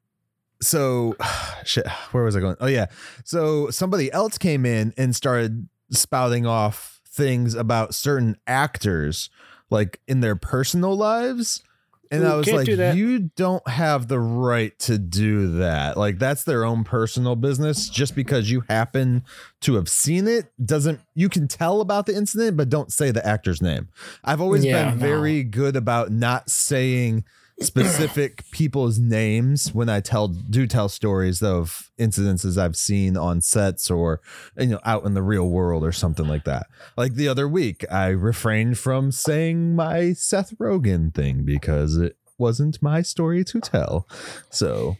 so 0.61 1.16
shit, 1.64 1.87
where 2.12 2.24
was 2.24 2.37
I 2.37 2.40
going? 2.40 2.56
Oh 2.61 2.66
yeah. 2.66 2.87
So 3.24 3.70
somebody 3.70 4.12
else 4.12 4.38
came 4.38 4.66
in 4.66 4.92
and 4.96 5.14
started 5.14 5.68
spouting 5.90 6.46
off 6.46 7.00
things 7.09 7.54
about 7.54 7.94
certain 7.94 8.37
actors 8.46 9.30
like 9.70 10.00
in 10.06 10.20
their 10.20 10.37
personal 10.37 10.96
lives. 10.96 11.62
And 12.11 12.23
Ooh, 12.25 12.29
I 12.29 12.35
was 12.37 12.51
like, 12.51 12.66
do 12.66 12.92
you 12.95 13.31
don't 13.37 13.66
have 13.69 14.09
the 14.09 14.19
right 14.21 14.77
to 14.81 14.99
do 14.99 15.59
that. 15.59 15.97
Like 15.97 16.19
that's 16.19 16.45
their 16.45 16.64
own 16.64 16.85
personal 16.85 17.37
business. 17.37 17.88
Just 17.88 18.14
because 18.14 18.51
you 18.51 18.62
happen 18.69 19.25
to 19.62 19.75
have 19.75 19.88
seen 19.88 20.29
it 20.29 20.53
doesn't 20.64 21.01
you 21.14 21.28
can 21.28 21.49
tell 21.49 21.80
about 21.80 22.07
the 22.07 22.14
incident, 22.14 22.57
but 22.57 22.68
don't 22.68 22.93
say 22.93 23.11
the 23.11 23.26
actor's 23.26 23.61
name. 23.62 23.89
I've 24.24 24.41
always 24.41 24.64
Yeah, 24.64 24.91
been 24.91 24.99
no. 24.99 25.07
very 25.07 25.43
good 25.43 25.76
about 25.76 26.11
not 26.11 26.51
saying 26.51 27.24
specific 27.61 28.44
people's 28.50 28.98
names 28.98 29.74
when 29.74 29.88
I 29.88 30.00
tell 30.00 30.28
do 30.28 30.66
tell 30.66 30.88
stories 30.88 31.42
of 31.42 31.90
incidences 31.98 32.59
I've 32.59 32.76
seen 32.76 33.16
on 33.16 33.40
sets 33.40 33.90
or 33.90 34.20
you 34.59 34.66
know 34.66 34.80
out 34.84 35.04
in 35.04 35.14
the 35.14 35.22
real 35.22 35.48
world 35.48 35.84
or 35.84 35.92
something 35.92 36.26
like 36.26 36.44
that. 36.44 36.66
Like 36.96 37.14
the 37.14 37.28
other 37.28 37.48
week, 37.48 37.84
I 37.90 38.09
refrained 38.09 38.78
from 38.78 39.12
saying 39.12 39.74
my 39.74 40.12
Seth 40.12 40.57
Rogen 40.59 41.14
thing 41.14 41.44
because 41.44 41.96
it 41.96 42.16
wasn't 42.38 42.82
my 42.82 43.02
story 43.02 43.44
to 43.44 43.61
tell. 43.61 44.07
So 44.50 44.96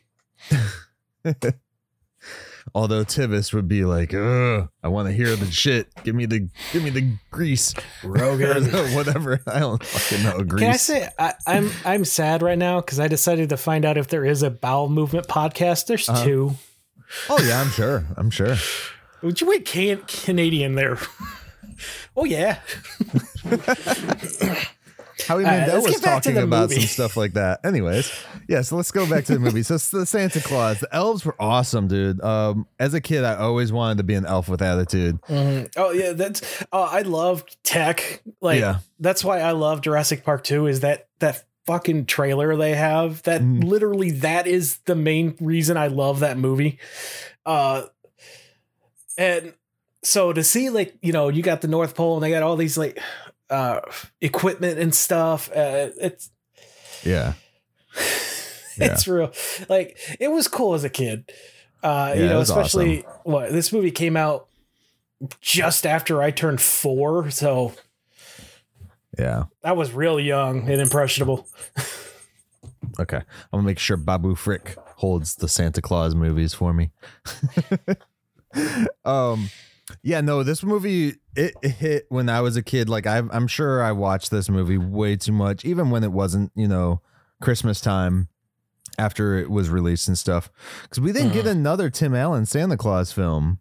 Although 2.75 3.05
Tivis 3.05 3.55
would 3.55 3.69
be 3.69 3.85
like, 3.85 4.13
Ugh, 4.13 4.69
I 4.83 4.89
want 4.89 5.09
to 5.09 5.15
hear 5.15 5.35
the 5.37 5.51
shit. 5.51 5.89
Give 6.05 6.15
me 6.15 6.27
the 6.27 6.49
give 6.73 6.83
me 6.83 6.91
the 6.91 7.13
grease. 7.31 7.73
Rogen. 8.03 8.95
Whatever. 8.97 9.41
I 9.47 9.61
don't 9.61 9.83
fucking 9.83 10.25
know. 10.25 10.43
Grease. 10.45 10.61
Can 10.61 10.73
I 10.73 10.77
say 10.77 11.09
I, 11.19 11.35
I'm 11.47 11.71
I'm 11.85 12.05
sad 12.05 12.43
right 12.43 12.59
now 12.59 12.81
because 12.81 13.01
I 13.01 13.09
decided 13.09 13.49
to 13.51 13.57
find 13.57 13.85
out 13.85 13.97
if 13.97 14.09
there 14.09 14.25
is 14.25 14.43
a 14.43 14.51
bowel 14.51 14.89
movement 14.89 15.27
podcast. 15.29 15.87
There's 15.87 16.09
Uh-huh. 16.09 16.25
two. 16.25 16.55
Oh 17.31 17.39
yeah, 17.43 17.61
I'm 17.61 17.71
sure. 17.71 18.05
I'm 18.17 18.31
sure. 18.31 18.57
Would 19.23 19.41
you 19.41 19.47
wait 19.47 19.65
can- 19.65 20.03
Canadian 20.07 20.75
there? 20.75 20.99
Oh 22.19 22.25
yeah. 22.25 22.61
Howie 25.27 25.45
right, 25.45 25.61
Mandel 25.61 25.77
let's 25.83 25.87
was 25.95 26.01
talking 26.03 26.37
about 26.37 26.69
movie. 26.69 26.81
some 26.83 26.89
stuff 26.89 27.17
like 27.17 27.33
that. 27.35 27.61
Anyways, 27.65 28.13
yeah, 28.49 28.61
so 28.63 28.77
let's 28.77 28.91
go 28.91 29.09
back 29.09 29.25
to 29.27 29.33
the 29.35 29.39
movie. 29.41 29.63
So 29.63 29.79
the 29.79 30.05
Santa 30.05 30.41
Claus, 30.41 30.81
the 30.81 30.95
elves 30.95 31.25
were 31.25 31.35
awesome, 31.41 31.89
dude. 31.89 32.21
Um, 32.23 32.67
as 32.79 32.93
a 32.93 33.01
kid, 33.01 33.25
I 33.25 33.37
always 33.37 33.73
wanted 33.73 33.99
to 33.99 34.05
be 34.05 34.15
an 34.15 34.27
elf 34.27 34.49
with 34.49 34.61
attitude. 34.61 35.19
Oh 35.29 35.91
yeah, 35.93 36.13
that's. 36.13 36.65
Oh, 36.73 36.83
I 36.83 37.01
loved 37.03 37.57
tech. 37.65 38.23
Like 38.41 38.61
Yeah. 38.61 38.81
that's 39.01 39.25
why 39.25 39.41
I 39.41 39.53
love 39.53 39.81
Jurassic 39.81 40.23
Park 40.25 40.45
Two. 40.45 40.67
Is 40.67 40.81
that 40.81 41.09
that 41.21 41.45
fucking 41.67 42.07
trailer 42.07 42.55
they 42.57 42.75
have? 42.75 43.23
That 43.23 43.41
Mm. 43.41 43.65
literally 43.65 44.11
that 44.11 44.47
is 44.47 44.79
the 44.85 44.95
main 44.95 45.35
reason 45.41 45.77
I 45.77 45.87
love 45.87 46.21
that 46.21 46.37
movie. 46.39 46.79
Uh, 47.47 47.85
and 49.19 49.55
so 50.03 50.33
to 50.33 50.45
see 50.45 50.71
like 50.71 50.95
you 51.03 51.13
know 51.13 51.29
you 51.29 51.43
got 51.43 51.63
the 51.63 51.69
North 51.69 51.95
Pole 51.95 52.15
and 52.17 52.23
they 52.23 52.31
got 52.31 52.43
all 52.43 52.57
these 52.57 52.77
like 52.79 53.01
uh 53.51 53.81
equipment 54.21 54.79
and 54.79 54.95
stuff. 54.95 55.51
Uh, 55.51 55.91
it's 56.01 56.31
Yeah, 57.05 57.35
Yeah. 58.77 58.93
it's 58.93 59.07
real. 59.09 59.33
Like 59.69 59.99
it 60.21 60.29
was 60.31 60.49
cool 60.49 60.75
as 60.75 60.85
a 60.85 60.91
kid. 60.91 61.31
Uh, 61.83 62.13
Yeah, 62.15 62.23
you 62.23 62.29
know, 62.29 62.41
especially 62.41 63.05
what 63.25 63.53
this 63.53 63.73
movie 63.73 63.91
came 63.91 64.17
out 64.17 64.49
just 65.41 65.87
after 65.87 66.23
I 66.23 66.31
turned 66.31 66.61
four, 66.61 67.31
so 67.31 67.73
yeah. 69.19 69.45
I 69.65 69.73
was 69.73 69.93
real 69.93 70.21
young 70.21 70.69
and 70.71 70.81
impressionable. 70.81 71.47
Okay, 72.99 73.19
I'm 73.19 73.25
gonna 73.53 73.63
make 73.65 73.79
sure 73.79 73.99
Babu 73.99 74.35
Frick 74.35 74.75
holds 74.97 75.35
the 75.35 75.49
Santa 75.49 75.83
Claus 75.83 76.15
movies 76.15 76.55
for 76.55 76.73
me. 76.73 76.93
um, 79.05 79.51
yeah, 80.07 80.21
no, 80.21 80.45
this 80.45 80.63
movie 80.63 81.15
it, 81.35 81.55
it 81.63 81.71
hit 81.71 82.07
when 82.11 82.29
I 82.29 82.41
was 82.41 82.57
a 82.57 82.63
kid. 82.63 82.89
Like 82.89 83.09
I, 83.09 83.19
I'm 83.19 83.49
sure 83.49 83.83
I 83.83 83.91
watched 83.91 84.31
this 84.31 84.49
movie 84.49 84.79
way 84.79 85.17
too 85.17 85.33
much, 85.33 85.65
even 85.65 85.91
when 85.91 86.05
it 86.05 86.13
wasn't, 86.13 86.53
you 86.55 86.69
know, 86.69 87.01
Christmas 87.43 87.81
time 87.81 88.29
after 88.99 89.37
it 89.37 89.51
was 89.51 89.69
released 89.69 90.07
and 90.07 90.17
stuff. 90.17 90.49
Because 90.83 91.01
we 91.01 91.11
didn't 91.11 91.33
get 91.33 91.47
mm. 91.47 91.51
another 91.51 91.91
Tim 91.91 92.15
Allen 92.15 92.47
Santa 92.47 92.77
Claus 92.77 93.11
film. 93.11 93.59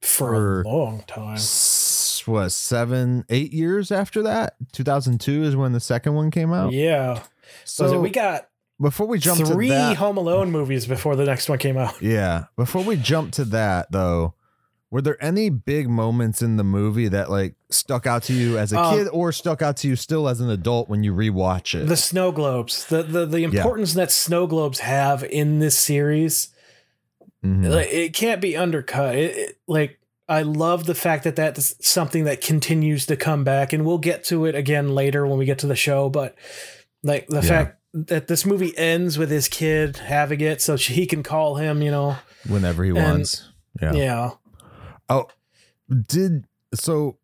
For 0.00 0.28
For- 0.28 0.60
a 0.62 0.68
long 0.68 1.02
time. 1.08 1.34
S- 1.34 2.22
What 2.26 2.50
seven, 2.50 3.24
eight 3.28 3.52
years 3.52 3.90
after 3.90 4.22
that? 4.22 4.54
2002 4.70 5.42
is 5.42 5.56
when 5.56 5.72
the 5.72 5.80
second 5.80 6.14
one 6.14 6.30
came 6.30 6.52
out. 6.52 6.72
Yeah. 6.72 7.24
So 7.64 7.88
So 7.88 8.00
we 8.00 8.10
got 8.10 8.48
before 8.80 9.08
we 9.08 9.18
jump 9.18 9.44
three 9.44 9.66
to 9.66 9.74
that, 9.74 9.96
Home 9.96 10.16
Alone 10.16 10.52
movies 10.52 10.86
before 10.86 11.16
the 11.16 11.24
next 11.24 11.48
one 11.48 11.58
came 11.58 11.76
out. 11.76 12.00
Yeah. 12.00 12.44
Before 12.54 12.84
we 12.84 12.94
jump 12.94 13.32
to 13.32 13.44
that 13.46 13.90
though, 13.90 14.34
were 14.90 15.02
there 15.02 15.22
any 15.22 15.50
big 15.50 15.88
moments 15.88 16.40
in 16.40 16.56
the 16.56 16.64
movie 16.64 17.08
that 17.08 17.30
like 17.30 17.54
stuck 17.70 18.06
out 18.06 18.22
to 18.24 18.32
you 18.32 18.56
as 18.58 18.72
a 18.72 18.78
Um, 18.80 18.96
kid 18.96 19.08
or 19.12 19.32
stuck 19.32 19.60
out 19.60 19.76
to 19.78 19.88
you 19.88 19.96
still 19.96 20.28
as 20.28 20.40
an 20.40 20.48
adult 20.48 20.88
when 20.88 21.04
you 21.04 21.12
rewatch 21.14 21.78
it? 21.78 21.86
The 21.86 21.96
snow 21.96 22.32
globes, 22.32 22.86
the 22.86 23.02
the, 23.02 23.26
the 23.26 23.44
importance 23.44 23.94
that 23.94 24.10
snow 24.10 24.46
globes 24.46 24.78
have 24.80 25.22
in 25.24 25.58
this 25.58 25.76
series, 25.76 26.48
Mhm. 27.44 27.70
like, 27.70 27.88
it 27.92 28.14
can't 28.14 28.40
be 28.40 28.56
undercut. 28.56 29.14
It, 29.14 29.36
it- 29.36 29.58
like 29.66 29.98
I 30.30 30.42
love 30.42 30.84
the 30.84 30.94
fact 30.94 31.24
that 31.24 31.36
that's 31.36 31.74
something 31.86 32.24
that 32.24 32.40
continues 32.42 33.06
to 33.06 33.16
come 33.16 33.44
back, 33.44 33.72
and 33.72 33.84
we'll 33.86 33.96
get 33.98 34.24
to 34.24 34.44
it 34.44 34.54
again 34.54 34.94
later 34.94 35.26
when 35.26 35.38
we 35.38 35.46
get 35.46 35.58
to 35.60 35.66
the 35.66 35.76
show. 35.76 36.08
But 36.10 36.34
like 37.02 37.26
the 37.28 37.36
Yeah. 37.36 37.40
fact 37.42 37.74
that 37.94 38.26
this 38.26 38.44
movie 38.44 38.76
ends 38.76 39.16
with 39.18 39.30
his 39.30 39.48
kid 39.48 39.96
having 39.98 40.40
it, 40.40 40.60
so 40.60 40.76
he 40.78 41.06
can 41.06 41.22
call 41.22 41.56
him, 41.56 41.80
you 41.82 41.90
know, 41.90 42.16
Whenever 42.48 42.84
he 42.84 42.90
and- 42.90 42.98
wants. 42.98 43.48
Yeah. 43.80 43.92
yeah. 43.92 44.30
Oh, 45.08 45.26
did 46.08 46.44
so 46.74 47.18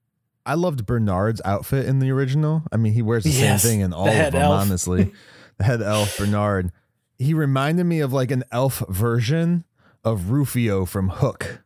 I 0.46 0.54
loved 0.54 0.86
Bernard's 0.86 1.40
outfit 1.44 1.86
in 1.86 1.98
the 1.98 2.10
original. 2.10 2.62
I 2.72 2.76
mean, 2.76 2.92
he 2.92 3.02
wears 3.02 3.24
the 3.24 3.30
Yes, 3.30 3.62
same 3.62 3.70
thing 3.70 3.80
in 3.80 3.92
all 3.92 4.06
the 4.06 4.26
of 4.26 4.32
them, 4.32 4.42
elf. 4.42 4.60
honestly. 4.62 5.12
the 5.58 5.64
head 5.64 5.82
elf, 5.82 6.16
Bernard. 6.18 6.72
He 7.18 7.32
reminded 7.34 7.84
me 7.84 8.00
of 8.00 8.12
like 8.12 8.30
an 8.30 8.44
elf 8.50 8.82
version 8.88 9.64
of 10.04 10.30
Rufio 10.30 10.84
from 10.84 11.08
Hook. 11.10 11.62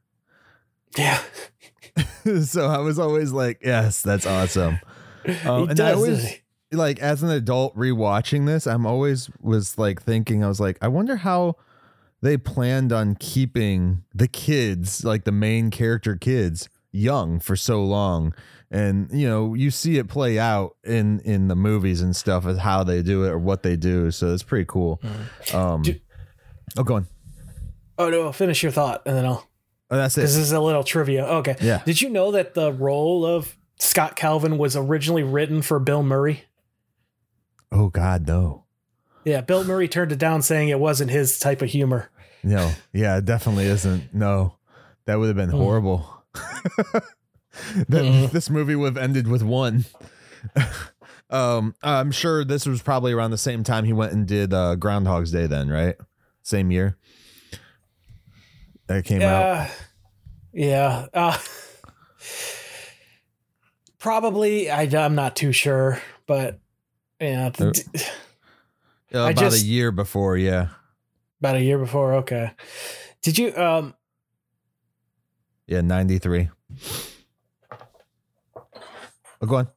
Yeah, 0.97 1.21
so 2.45 2.67
I 2.67 2.79
was 2.79 2.99
always 2.99 3.33
like, 3.33 3.61
yes, 3.63 4.03
that's 4.03 4.27
awesome. 4.27 4.79
Um, 5.45 5.65
he 5.65 5.71
and 5.71 5.81
I 5.81 5.93
always 5.93 6.37
like 6.73 6.99
as 7.01 7.23
an 7.23 7.31
adult 7.31 7.77
rewatching 7.77 8.47
this, 8.47 8.67
I'm 8.67 8.87
always 8.87 9.31
was 9.41 9.79
like 9.79 10.03
thinking, 10.03 10.43
I 10.45 10.49
was 10.49 10.61
like, 10.61 10.79
I 10.83 10.89
wonder 10.89 11.17
how 11.17 11.57
they 12.21 12.37
planned 12.37 12.93
on 12.93 13.15
keeping 13.15 14.05
the 14.15 14.29
kids, 14.29 15.05
like 15.05 15.25
the 15.25 15.33
main 15.33 15.71
character 15.71 16.17
kids, 16.17 16.69
young 16.93 17.39
for 17.41 17.57
so 17.57 17.83
long. 17.85 18.35
And 18.71 19.09
you 19.13 19.27
know, 19.29 19.55
you 19.55 19.71
see 19.71 19.99
it 19.99 20.09
play 20.09 20.39
out 20.39 20.77
in 20.85 21.21
in 21.21 21.49
the 21.49 21.57
movies 21.57 22.03
and 22.03 22.15
stuff 22.15 22.45
as 22.47 22.59
how 22.59 22.85
they 22.85 23.03
do 23.03 23.25
it 23.25 23.31
or 23.31 23.39
what 23.39 23.63
they 23.63 23.77
do. 23.77 24.11
So 24.11 24.35
it's 24.35 24.43
pretty 24.43 24.67
cool. 24.67 25.01
Um, 25.55 25.83
Do- 25.83 25.95
oh, 26.77 26.83
go 26.85 26.97
on. 26.97 27.07
Oh 27.97 28.11
no, 28.11 28.31
finish 28.33 28.63
your 28.63 28.73
thought, 28.73 29.03
and 29.07 29.17
then 29.17 29.25
I'll. 29.25 29.47
Oh, 29.91 29.97
that's 29.97 30.19
it. 30.19 30.21
This 30.21 30.37
is 30.37 30.53
a 30.53 30.61
little 30.61 30.85
trivia. 30.85 31.25
Okay. 31.27 31.57
Yeah. 31.63 31.83
Did 31.87 32.03
you 32.03 32.11
know 32.11 32.33
that 32.33 32.53
the 32.53 32.73
role 32.73 33.25
of 33.25 33.57
Scott 33.79 34.17
Calvin 34.17 34.59
was 34.59 34.77
originally 34.77 35.23
written 35.23 35.63
for 35.63 35.79
Bill 35.79 36.03
Murray? 36.03 36.45
Oh 37.73 37.89
God, 37.89 38.27
no. 38.27 38.65
Yeah, 39.29 39.43
Bill 39.43 39.63
Murray 39.65 39.89
turned 39.89 40.11
it 40.13 40.19
down, 40.19 40.41
saying 40.43 40.69
it 40.71 40.81
wasn't 40.81 41.11
his 41.11 41.39
type 41.39 41.61
of 41.61 41.69
humor. 41.69 42.09
No, 42.43 42.73
yeah, 42.95 43.19
it 43.19 43.25
definitely 43.27 43.67
isn't. 43.67 44.15
No, 44.15 44.55
that 45.05 45.17
would 45.19 45.27
have 45.27 45.37
been 45.37 45.51
Mm. 45.51 45.63
horrible. 45.63 46.25
that, 46.35 47.05
Mm. 47.91 48.31
This 48.31 48.49
movie 48.49 48.75
would 48.75 48.95
have 48.97 49.03
ended 49.03 49.29
with 49.29 49.43
one. 49.43 49.85
um, 51.31 51.75
I'm 51.83 52.11
sure 52.11 52.45
this 52.45 52.65
was 52.65 52.81
probably 52.81 53.13
around 53.13 53.33
the 53.33 53.39
same 53.39 53.65
time 53.65 53.85
he 53.85 53.93
went 53.93 54.13
and 54.13 54.27
did 54.27 54.55
uh, 54.55 54.77
Groundhog's 54.77 55.31
Day. 55.33 55.47
Then, 55.47 55.69
right? 55.69 55.97
Same 56.43 56.71
year 56.71 56.97
that 58.87 59.05
came 59.05 59.21
out. 59.21 59.43
Uh, 59.45 59.67
yeah. 60.55 61.07
Uh, 61.13 61.37
probably. 63.99 64.71
I, 64.71 64.83
I'm 64.85 65.15
not 65.15 65.37
too 65.37 65.53
sure, 65.53 66.01
but 66.27 66.61
yeah, 67.21 67.51
Uh, 67.59 67.73
Uh, 69.15 69.19
about 69.31 69.37
just- 69.37 69.63
a 69.63 69.67
year 69.67 69.91
before. 69.93 70.37
Yeah, 70.37 70.69
about 71.41 71.57
a 71.57 71.63
year 71.63 71.79
before. 71.79 72.15
Okay. 72.17 72.51
Did 73.23 73.39
you? 73.39 73.55
Um. 73.57 73.95
yeah, 75.67 75.81
'93. 75.81 76.51
Oh, 79.41 79.47
go 79.47 79.57
on. 79.57 79.69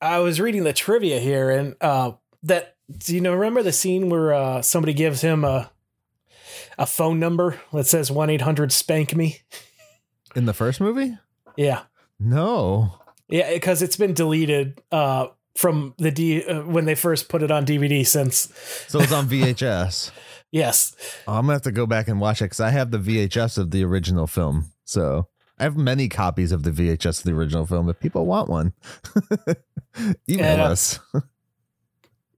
I 0.00 0.18
was 0.18 0.40
reading 0.40 0.64
the 0.64 0.72
trivia 0.72 1.18
here, 1.20 1.50
and 1.50 1.76
uh, 1.80 2.12
that 2.42 2.76
do 2.96 3.14
you 3.14 3.20
know? 3.20 3.34
Remember 3.34 3.62
the 3.62 3.72
scene 3.72 4.08
where 4.08 4.32
uh, 4.32 4.62
somebody 4.62 4.94
gives 4.94 5.20
him 5.20 5.44
a 5.44 5.70
a 6.78 6.86
phone 6.86 7.18
number 7.20 7.60
that 7.72 7.86
says 7.86 8.10
one 8.10 8.30
eight 8.30 8.40
hundred 8.40 8.72
spank 8.72 9.14
me? 9.14 9.40
In 10.34 10.46
the 10.46 10.54
first 10.54 10.80
movie? 10.80 11.18
Yeah, 11.56 11.82
No. 12.20 13.00
yeah, 13.28 13.52
because 13.52 13.82
it's 13.82 13.96
been 13.96 14.14
deleted 14.14 14.80
uh, 14.92 15.26
from 15.60 15.94
the 15.98 16.10
D 16.10 16.42
uh, 16.42 16.62
when 16.62 16.86
they 16.86 16.94
first 16.94 17.28
put 17.28 17.42
it 17.42 17.50
on 17.50 17.66
DVD. 17.66 18.06
Since 18.06 18.52
So 18.88 18.98
it's 19.00 19.12
on 19.12 19.28
VHS. 19.28 20.10
yes, 20.50 20.96
I'm 21.28 21.42
gonna 21.42 21.52
have 21.52 21.62
to 21.62 21.72
go 21.72 21.86
back 21.86 22.08
and 22.08 22.20
watch 22.20 22.40
it 22.40 22.46
because 22.46 22.60
I 22.60 22.70
have 22.70 22.90
the 22.90 22.98
VHS 22.98 23.58
of 23.58 23.70
the 23.70 23.84
original 23.84 24.26
film. 24.26 24.72
So 24.84 25.28
I 25.58 25.64
have 25.64 25.76
many 25.76 26.08
copies 26.08 26.50
of 26.50 26.62
the 26.62 26.70
VHS 26.70 27.18
of 27.18 27.24
the 27.24 27.32
original 27.32 27.66
film. 27.66 27.90
If 27.90 28.00
people 28.00 28.24
want 28.24 28.48
one, 28.48 28.72
email 30.28 30.62
us. 30.62 30.98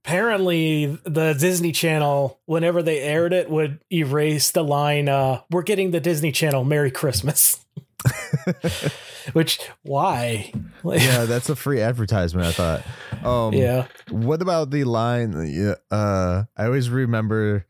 apparently 0.03 0.99
the 1.05 1.33
Disney 1.33 1.71
Channel, 1.71 2.41
whenever 2.45 2.83
they 2.83 2.99
aired 2.99 3.31
it, 3.31 3.49
would 3.49 3.79
erase 3.91 4.51
the 4.51 4.63
line 4.63 5.07
uh, 5.07 5.41
"We're 5.49 5.63
getting 5.63 5.91
the 5.91 6.01
Disney 6.01 6.33
Channel. 6.33 6.65
Merry 6.65 6.91
Christmas." 6.91 7.65
Which 9.33 9.59
why? 9.83 10.51
Yeah, 10.83 11.25
that's 11.25 11.49
a 11.49 11.55
free 11.55 11.81
advertisement. 11.81 12.47
I 12.47 12.51
thought. 12.51 13.25
Um, 13.25 13.53
yeah. 13.53 13.87
What 14.09 14.41
about 14.41 14.69
the 14.71 14.83
line? 14.83 15.33
yeah, 15.49 15.75
Uh, 15.89 16.43
I 16.57 16.65
always 16.65 16.89
remember 16.89 17.65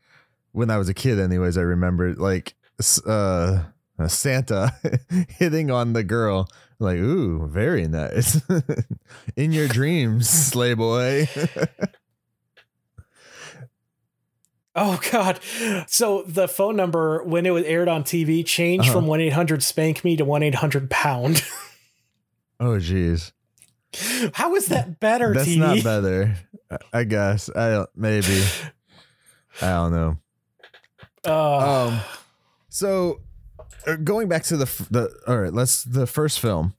when 0.52 0.70
I 0.70 0.78
was 0.78 0.88
a 0.88 0.94
kid. 0.94 1.18
Anyways, 1.20 1.56
I 1.56 1.62
remember 1.62 2.14
like 2.14 2.54
uh, 3.06 3.62
uh, 3.98 4.08
Santa 4.08 4.72
hitting 5.28 5.70
on 5.70 5.92
the 5.92 6.02
girl. 6.04 6.48
Like, 6.80 6.98
ooh, 6.98 7.46
very 7.46 7.86
nice. 7.86 8.40
In 9.36 9.52
your 9.52 9.68
dreams, 9.68 10.28
sleigh 10.28 10.74
boy. 10.74 11.28
Oh 14.76 15.00
God! 15.12 15.38
So 15.86 16.22
the 16.26 16.48
phone 16.48 16.76
number 16.76 17.22
when 17.24 17.46
it 17.46 17.50
was 17.50 17.64
aired 17.64 17.88
on 17.88 18.02
TV 18.04 18.44
changed 18.44 18.88
Uh-huh. 18.88 18.98
from 19.00 19.06
one 19.06 19.20
eight 19.20 19.32
hundred 19.32 19.62
spank 19.62 20.04
me 20.04 20.16
to 20.16 20.24
one 20.24 20.42
eight 20.42 20.56
hundred 20.56 20.90
pound. 20.90 21.42
oh, 22.60 22.78
geez. 22.78 23.32
How 24.32 24.54
is 24.56 24.66
that 24.66 24.98
better? 24.98 25.32
That's 25.34 25.48
TV? 25.48 25.58
not 25.58 25.84
better. 25.84 26.36
I- 26.92 27.04
guess. 27.04 27.48
I 27.54 27.70
don't. 27.70 27.90
Maybe. 27.94 28.42
I 29.62 29.68
don't 29.70 29.92
know. 29.92 30.16
Uh, 31.24 31.86
Um. 31.88 32.00
So, 32.68 33.20
uh, 33.86 33.94
going 33.96 34.28
back 34.28 34.42
to 34.44 34.56
the 34.56 34.66
the 34.90 35.14
all 35.28 35.38
right, 35.38 35.52
let's 35.52 35.84
the 35.84 36.06
first 36.08 36.40
film. 36.40 36.74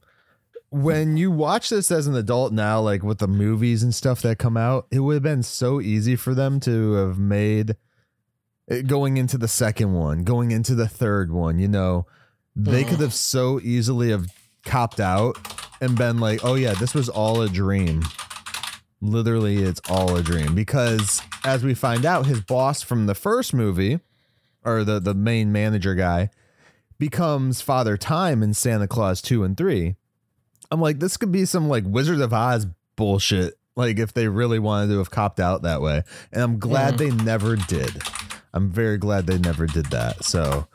when 0.72 1.16
you 1.16 1.32
watch 1.32 1.70
this 1.70 1.90
as 1.90 2.06
an 2.08 2.16
adult 2.16 2.52
now, 2.52 2.82
like 2.82 3.02
with 3.02 3.20
the 3.20 3.28
movies 3.30 3.82
and 3.82 3.96
stuff 3.96 4.22
that 4.24 4.38
come 4.38 4.58
out, 4.58 4.88
it 4.92 5.00
would 5.00 5.14
have 5.14 5.24
been 5.24 5.44
so 5.44 5.80
easy 5.80 6.18
for 6.18 6.34
them 6.36 6.60
to 6.62 6.94
have 6.96 7.18
made 7.18 7.78
Eh, 8.70 8.82
going 8.82 9.18
into 9.18 9.38
the 9.38 9.48
second 9.48 9.94
one, 9.94 10.24
going 10.24 10.52
into 10.52 10.76
the 10.76 10.88
third 10.88 11.32
one, 11.32 11.60
you 11.60 11.68
know, 11.68 12.06
they 12.56 12.84
mm. 12.84 12.90
could 12.90 13.00
have 13.00 13.14
so 13.14 13.60
easily 13.62 14.10
have 14.10 14.28
copped 14.64 15.00
out 15.00 15.38
and 15.82 15.98
been 15.98 16.20
like, 16.20 16.44
"Oh 16.44 16.56
yeah, 16.56 16.74
this 16.74 16.94
was 16.94 17.10
all 17.10 17.42
a 17.42 17.50
dream." 17.50 18.04
Literally, 19.02 19.58
it's 19.58 19.82
all 19.90 20.16
a 20.16 20.24
dream 20.24 20.56
because 20.56 21.22
as 21.44 21.64
we 21.64 21.76
find 21.76 22.06
out, 22.06 22.26
his 22.26 22.42
boss 22.42 22.82
from 22.82 23.06
the 23.06 23.14
first 23.14 23.54
movie, 23.54 24.00
or 24.64 24.84
the 24.84 25.00
the 25.00 25.14
main 25.14 25.52
manager 25.52 25.94
guy, 25.94 26.32
becomes 26.98 27.62
Father 27.62 27.98
Time 27.98 28.42
in 28.42 28.54
Santa 28.54 28.88
Claus 28.88 29.22
two 29.22 29.44
and 29.44 29.56
three. 29.56 29.96
I'm 30.72 30.82
like, 30.82 31.00
this 31.00 31.18
could 31.18 31.32
be 31.32 31.46
some 31.46 31.70
like 31.70 31.84
Wizard 31.86 32.20
of 32.22 32.34
Oz 32.34 32.66
bullshit. 32.96 33.54
Like 33.76 34.00
if 34.00 34.14
they 34.14 34.28
really 34.28 34.58
wanted 34.58 34.88
to 34.88 34.98
have 34.98 35.12
copped 35.12 35.40
out 35.40 35.62
that 35.62 35.82
way, 35.82 36.04
and 36.32 36.42
I'm 36.42 36.58
glad 36.58 36.96
mm. 36.96 36.98
they 36.98 37.12
never 37.12 37.56
did. 37.58 38.02
I'm 38.56 38.72
very 38.72 38.98
glad 38.98 39.28
they 39.28 39.38
never 39.38 39.68
did 39.68 39.88
that. 39.88 40.24
So, 40.24 40.68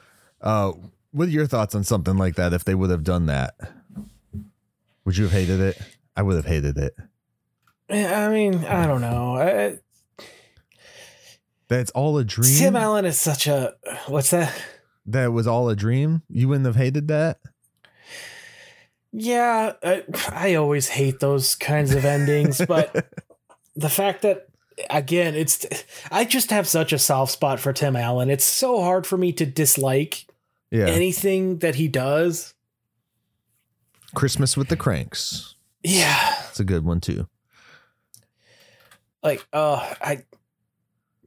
uh, 0.43 0.73
what 1.13 1.29
are 1.29 1.33
your 1.33 1.47
thoughts 1.47 1.75
on 1.75 1.83
something 1.83 2.17
like 2.17 2.37
that? 2.37 2.53
If 2.53 2.63
they 2.65 2.75
would 2.75 2.91
have 2.91 3.03
done 3.03 3.27
that, 3.27 3.55
would 5.05 5.17
you 5.17 5.25
have 5.25 5.33
hated 5.33 5.61
it? 5.61 5.81
I 6.15 6.23
would 6.23 6.37
have 6.37 6.45
hated 6.45 6.77
it. 6.77 6.95
I 7.89 8.29
mean, 8.29 8.65
I 8.67 8.87
don't 8.87 9.01
know. 9.01 9.37
I, 9.37 9.79
That 11.69 11.81
it's 11.81 11.91
all 11.93 12.19
a 12.19 12.25
dream. 12.25 12.55
Tim 12.57 12.77
Allen 12.77 13.07
is 13.07 13.19
such 13.19 13.47
a 13.47 13.75
what's 14.07 14.31
that? 14.31 14.55
that 15.07 15.33
was 15.33 15.47
all 15.47 15.71
a 15.71 15.75
dream. 15.75 16.23
You 16.29 16.49
wouldn't 16.49 16.67
have 16.67 16.77
hated 16.77 17.09
that. 17.09 17.41
Yeah, 19.13 19.73
I, 19.83 20.05
I 20.29 20.55
always 20.55 20.89
hate 20.89 21.19
those 21.19 21.57
kinds 21.57 21.95
of 21.95 22.05
endings, 22.05 22.61
but 22.69 23.11
the 23.75 23.89
fact 23.89 24.23
that 24.23 24.50
again, 24.89 25.35
it's 25.35 25.67
I 26.11 26.25
just 26.25 26.51
have 26.51 26.67
such 26.69 26.93
a 26.93 26.99
soft 26.99 27.33
spot 27.33 27.61
for 27.61 27.73
Tim 27.73 27.97
Allen. 27.97 28.31
It's 28.31 28.45
so 28.45 28.83
hard 28.83 29.07
for 29.07 29.17
me 29.19 29.33
to 29.35 29.45
dislike 29.47 30.27
Yeah. 30.71 30.87
anything 30.87 31.59
that 31.59 31.75
he 31.75 31.89
does. 31.89 32.55
Christmas 34.15 34.57
with 34.57 34.69
the 34.69 34.77
Cranks. 34.77 35.55
Yeah, 35.83 36.35
It's 36.51 36.61
a 36.61 36.65
good 36.65 36.85
one 36.85 37.01
too. 37.01 37.29
like 39.23 39.47
uh 39.53 39.77
I 40.01 40.25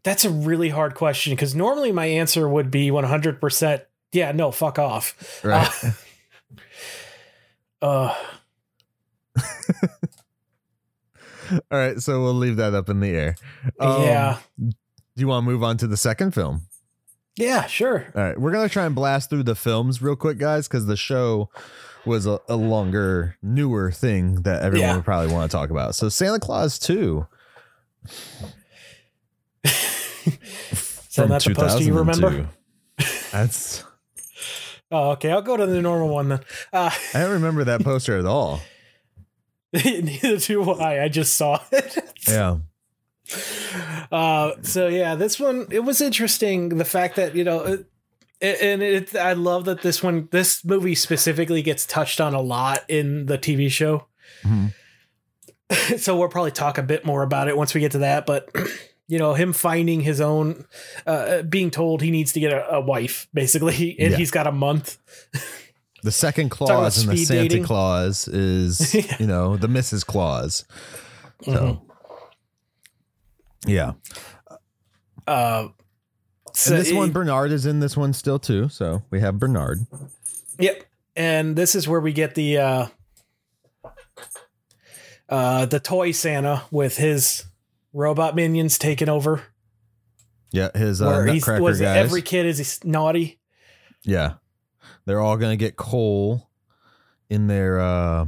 that's 0.03 0.25
a 0.25 0.29
really 0.29 0.69
hard 0.69 0.95
question 0.95 1.31
because 1.33 1.55
normally 1.55 1.91
my 1.91 2.05
answer 2.07 2.47
would 2.49 2.69
be 2.71 2.89
100% 2.91 3.81
yeah, 4.11 4.31
no, 4.31 4.51
fuck 4.51 4.77
off. 4.77 5.41
Right. 5.43 5.71
Uh, 7.81 8.13
all 11.51 11.59
right. 11.77 11.99
So 11.99 12.21
we'll 12.23 12.33
leave 12.33 12.57
that 12.57 12.73
up 12.73 12.89
in 12.89 12.99
the 12.99 13.09
air. 13.09 13.35
Um, 13.79 14.01
yeah. 14.03 14.37
Do 14.59 14.71
you 15.15 15.27
want 15.27 15.45
to 15.45 15.51
move 15.51 15.63
on 15.63 15.77
to 15.77 15.87
the 15.87 15.97
second 15.97 16.31
film? 16.33 16.63
Yeah, 17.35 17.65
sure. 17.65 18.11
All 18.15 18.21
right. 18.21 18.39
We're 18.39 18.51
going 18.51 18.67
to 18.67 18.71
try 18.73 18.85
and 18.85 18.93
blast 18.95 19.29
through 19.29 19.43
the 19.43 19.55
films 19.55 20.01
real 20.01 20.15
quick, 20.15 20.37
guys, 20.37 20.67
because 20.67 20.85
the 20.85 20.95
show 20.97 21.49
was 22.05 22.25
a, 22.25 22.39
a 22.49 22.55
longer, 22.55 23.37
newer 23.41 23.91
thing 23.91 24.41
that 24.43 24.61
everyone 24.63 24.87
Yeah. 24.89 24.95
would 24.97 25.05
probably 25.05 25.33
want 25.33 25.49
to 25.49 25.55
talk 25.57 25.69
about. 25.69 25.95
So 25.95 26.09
Santa 26.09 26.39
Claus 26.39 26.77
2. 26.79 27.25
Is 29.65 31.15
that 31.15 31.43
the 31.43 31.53
poster 31.55 31.83
you 31.83 31.93
remember? 31.93 32.49
That's 33.31 33.83
Oh, 34.91 35.11
okay. 35.11 35.31
I'll 35.31 35.41
go 35.41 35.57
to 35.57 35.65
the 35.65 35.81
normal 35.81 36.09
one 36.09 36.29
then. 36.29 36.39
Uh, 36.71 36.91
I 37.15 37.19
don't 37.21 37.31
remember 37.31 37.63
that 37.63 37.83
poster 37.83 38.17
at 38.17 38.25
all. 38.25 38.61
neither 39.85 40.37
do 40.37 40.69
I. 40.71 41.03
I 41.03 41.07
just 41.09 41.33
saw 41.33 41.59
it. 41.71 41.97
Yeah. 42.27 42.57
Uh, 44.11 44.51
so 44.61 44.87
yeah, 44.87 45.15
this 45.15 45.39
one 45.39 45.67
it 45.71 45.79
was 45.81 45.99
interesting. 46.01 46.69
The 46.69 46.85
fact 46.85 47.15
that 47.15 47.35
you 47.35 47.43
know, 47.43 47.79
it, 48.39 48.61
and 48.61 48.81
it, 48.83 49.15
I 49.15 49.33
love 49.33 49.65
that 49.65 49.81
this 49.81 50.01
one, 50.03 50.27
this 50.31 50.63
movie 50.63 50.95
specifically 50.95 51.61
gets 51.61 51.85
touched 51.85 52.21
on 52.21 52.33
a 52.33 52.41
lot 52.41 52.83
in 52.87 53.25
the 53.25 53.37
TV 53.37 53.69
show. 53.71 54.07
Mhm. 54.43 54.73
so 55.99 56.17
we'll 56.17 56.29
probably 56.29 56.51
talk 56.51 56.77
a 56.77 56.83
bit 56.83 57.05
more 57.05 57.23
about 57.23 57.47
it 57.47 57.57
once 57.57 57.73
we 57.73 57.81
get 57.81 57.93
to 57.93 57.99
that. 57.99 58.25
But 58.25 58.49
you 59.07 59.17
know, 59.19 59.33
him 59.33 59.53
finding 59.53 60.01
his 60.01 60.21
own, 60.21 60.65
uh, 61.07 61.41
being 61.43 61.71
told 61.71 62.01
he 62.01 62.11
needs 62.11 62.33
to 62.33 62.39
get 62.39 62.51
a, 62.53 62.75
a 62.75 62.81
wife, 62.81 63.27
basically, 63.33 63.97
and 63.99 64.11
Yeah. 64.11 64.17
he's 64.17 64.31
got 64.31 64.47
a 64.47 64.51
month. 64.51 64.97
The 66.03 66.11
second 66.11 66.49
clause 66.49 67.01
in 67.03 67.09
the 67.09 67.17
Santa 67.17 67.43
dating. 67.49 67.63
Claus 67.63 68.27
is, 68.27 68.93
you 69.19 69.25
know, 69.27 69.55
the 69.57 69.67
Mrs. 69.67 70.05
Claus. 70.05 70.65
So, 71.43 71.51
Mhm. 71.51 71.81
yeah. 73.65 73.93
Uh, 75.25 75.69
so 76.53 76.75
and 76.75 76.85
this 76.85 76.91
one, 76.93 77.11
Bernard 77.11 77.51
is 77.51 77.65
in 77.65 77.79
this 77.79 77.95
one 77.97 78.11
still 78.13 78.37
too. 78.39 78.67
So 78.69 79.03
we 79.11 79.21
have 79.21 79.39
Bernard. 79.39 79.79
Yep. 80.59 80.83
And 81.15 81.55
this 81.55 81.73
is 81.75 81.87
where 81.87 81.99
we 82.01 82.11
get 82.13 82.35
the 82.35 82.57
uh 82.57 82.87
uh 85.29 85.65
the 85.65 85.79
toy 85.79 86.11
Santa 86.11 86.63
with 86.71 86.97
his 86.97 87.45
robot 87.93 88.35
minions 88.35 88.77
taking 88.77 89.09
over. 89.09 89.43
Yeah, 90.51 90.69
his 90.75 91.01
uh, 91.01 91.23
Nutcracker 91.25 91.61
was 91.63 91.79
guys. 91.81 91.97
every 91.97 92.21
kid 92.21 92.45
is 92.45 92.79
naughty. 92.83 93.39
yeah, 94.03 94.33
they're 95.05 95.21
all 95.21 95.37
gonna 95.37 95.55
get 95.57 95.75
coal 95.75 96.49
in 97.29 97.47
their 97.47 97.79
uh 97.79 98.25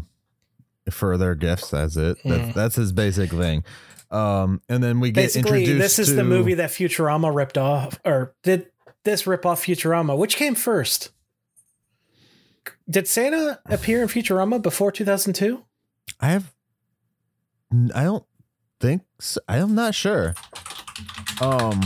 for 0.91 1.17
their 1.17 1.35
gifts. 1.35 1.69
That's 1.71 1.95
it. 1.97 2.17
That's, 2.23 2.41
Mhm. 2.49 2.53
that's 2.53 2.75
his 2.75 2.91
basic 2.91 3.31
thing. 3.31 3.63
Um, 4.11 4.61
and 4.69 4.83
then 4.83 4.99
we 4.99 5.09
get 5.11 5.23
Basically, 5.23 5.61
introduced. 5.63 5.81
this 5.97 5.99
is 5.99 6.07
to, 6.09 6.13
the 6.15 6.23
movie 6.23 6.53
that 6.53 6.69
Futurama 6.69 7.33
ripped 7.35 7.57
off 7.57 7.99
or 8.05 8.35
did 8.43 8.67
this 9.03 9.25
rip 9.25 9.45
off 9.45 9.65
Futurama? 9.65 10.15
Which 10.17 10.35
came 10.37 10.53
first? 10.55 11.11
Did 12.89 13.07
Santa 13.07 13.59
appear 13.65 14.03
in 14.03 14.07
Futurama 14.07 14.61
before 14.61 14.91
2002? 14.91 15.63
I 16.19 16.27
have. 16.29 16.53
I 17.93 18.03
don't 18.03 18.25
think. 18.79 19.01
So. 19.19 19.41
I'm 19.49 19.73
not 19.73 19.95
sure. 19.95 20.35
Um. 21.41 21.81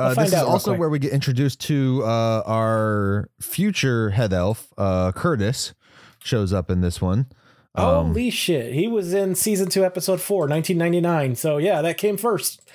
I'll 0.00 0.10
Uh, 0.10 0.14
this 0.14 0.28
is 0.28 0.34
also 0.34 0.70
quick. 0.72 0.80
where 0.80 0.88
we 0.88 0.98
get 0.98 1.12
introduced 1.12 1.60
to 1.62 2.02
uh, 2.04 2.42
our 2.46 3.28
future 3.40 4.10
head 4.10 4.32
elf, 4.32 4.68
uh, 4.78 5.12
Curtis, 5.12 5.74
shows 6.22 6.52
up 6.52 6.70
in 6.70 6.80
this 6.80 7.00
one. 7.00 7.26
Um, 7.74 8.08
Holy 8.08 8.30
shit. 8.30 8.72
He 8.74 8.88
was 8.88 9.14
in 9.14 9.34
season 9.36 9.68
2 9.68 9.84
episode 9.84 10.20
4, 10.20 10.48
1999. 10.48 11.36
So 11.36 11.58
yeah, 11.58 11.82
that 11.82 11.98
came 11.98 12.16
first. 12.16 12.60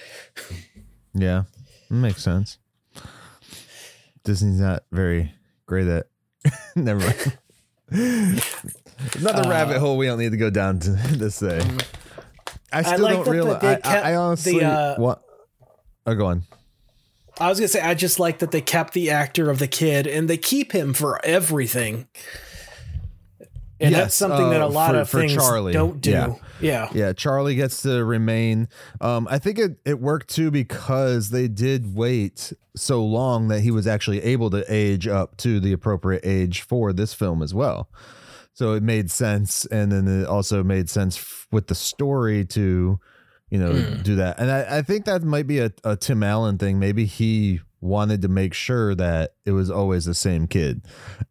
Yeah, 1.17 1.43
makes 1.89 2.21
sense. 2.21 2.57
Disney's 4.25 4.59
not 4.59 4.83
very 4.91 5.31
great 5.65 5.87
at. 5.87 6.07
Never 6.75 6.99
mind. 6.99 7.37
Another 9.17 9.43
Uh, 9.45 9.49
rabbit 9.49 9.79
hole 9.79 9.95
we 9.97 10.07
don't 10.07 10.19
need 10.19 10.31
to 10.31 10.37
go 10.37 10.49
down 10.49 10.79
to 10.79 10.89
this 11.13 11.39
day. 11.39 11.61
I 12.73 12.81
still 12.81 12.99
like 12.99 13.15
don't 13.15 13.29
realize. 13.29 13.63
I, 13.63 13.79
I, 13.85 14.11
I 14.11 14.15
honestly 14.15 14.59
the, 14.59 14.65
uh, 14.65 14.95
what. 14.97 15.21
Oh, 16.05 16.15
go 16.15 16.25
on. 16.25 16.43
I 17.39 17.49
was 17.49 17.59
gonna 17.59 17.67
say 17.67 17.81
I 17.81 17.93
just 17.93 18.19
like 18.19 18.39
that 18.39 18.51
they 18.51 18.61
kept 18.61 18.93
the 18.93 19.09
actor 19.09 19.49
of 19.49 19.59
the 19.59 19.67
kid 19.67 20.07
and 20.07 20.29
they 20.29 20.37
keep 20.37 20.71
him 20.71 20.93
for 20.93 21.23
everything. 21.25 22.07
And 23.77 23.91
Yes, 23.91 23.99
that's 23.99 24.15
something 24.15 24.49
that 24.51 24.61
a 24.61 24.65
uh, 24.67 24.69
lot 24.69 24.91
for- 24.91 24.97
of 25.01 25.09
for 25.09 25.19
things 25.19 25.33
Charlie. 25.33 25.73
don't 25.73 25.99
do. 25.99 26.11
Yeah. 26.11 26.33
Yeah. 26.61 26.89
Yeah, 26.93 27.11
Charlie 27.13 27.55
gets 27.55 27.81
to 27.81 28.05
remain. 28.05 28.69
Um, 29.01 29.27
I 29.29 29.37
think 29.37 29.59
it, 29.59 29.77
it 29.83 29.99
worked 29.99 30.29
too 30.29 30.49
because 30.49 31.29
they 31.31 31.49
did 31.49 31.93
wait 31.93 32.53
so 32.77 33.03
long 33.03 33.49
that 33.49 33.59
he 33.59 33.71
was 33.71 33.85
actually 33.85 34.21
able 34.23 34.49
to 34.51 34.63
age 34.73 35.05
up 35.07 35.35
to 35.37 35.59
the 35.59 35.73
appropriate 35.73 36.21
age 36.25 36.61
for 36.61 36.93
this 36.93 37.13
film 37.13 37.41
as 37.41 37.53
well. 37.53 37.89
So 38.53 38.71
it 38.71 38.81
made 38.83 39.11
sense, 39.11 39.65
and 39.65 39.91
then 39.91 40.07
it 40.07 40.25
also 40.25 40.63
made 40.63 40.89
sense 40.89 41.45
with 41.51 41.67
the 41.67 41.75
story 41.75 42.45
to, 42.45 42.97
you 43.55 43.61
know, 43.63 43.73
Hmm. 43.73 44.01
do 44.01 44.15
that. 44.17 44.37
And 44.39 44.51
I, 44.51 44.77
I 44.77 44.81
think 44.81 45.05
that 45.05 45.23
might 45.23 45.47
be 45.47 45.59
a, 45.59 45.71
a 45.85 45.95
Tim 45.95 46.23
Allen 46.23 46.57
thing. 46.57 46.77
Maybe 46.77 47.05
he 47.05 47.61
wanted 47.79 48.21
to 48.23 48.27
make 48.27 48.53
sure 48.53 48.95
that 48.95 49.35
it 49.45 49.51
was 49.51 49.69
always 49.71 50.03
the 50.05 50.13
same 50.13 50.47
kid 50.47 50.81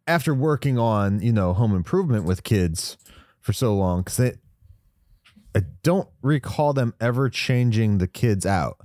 after 0.07 0.33
working 0.33 0.79
on 0.79 1.21
you 1.21 1.33
know 1.33 1.53
home 1.53 1.75
improvement 1.75 2.23
with 2.25 2.43
kids 2.43 2.97
for 3.41 3.51
so 3.53 3.75
long 3.75 4.01
because 4.01 4.17
they 4.17 4.33
I 5.53 5.63
don't 5.83 6.07
recall 6.21 6.73
them 6.73 6.93
ever 6.99 7.29
changing 7.29 7.97
the 7.99 8.07
kids 8.07 8.45
out. 8.45 8.77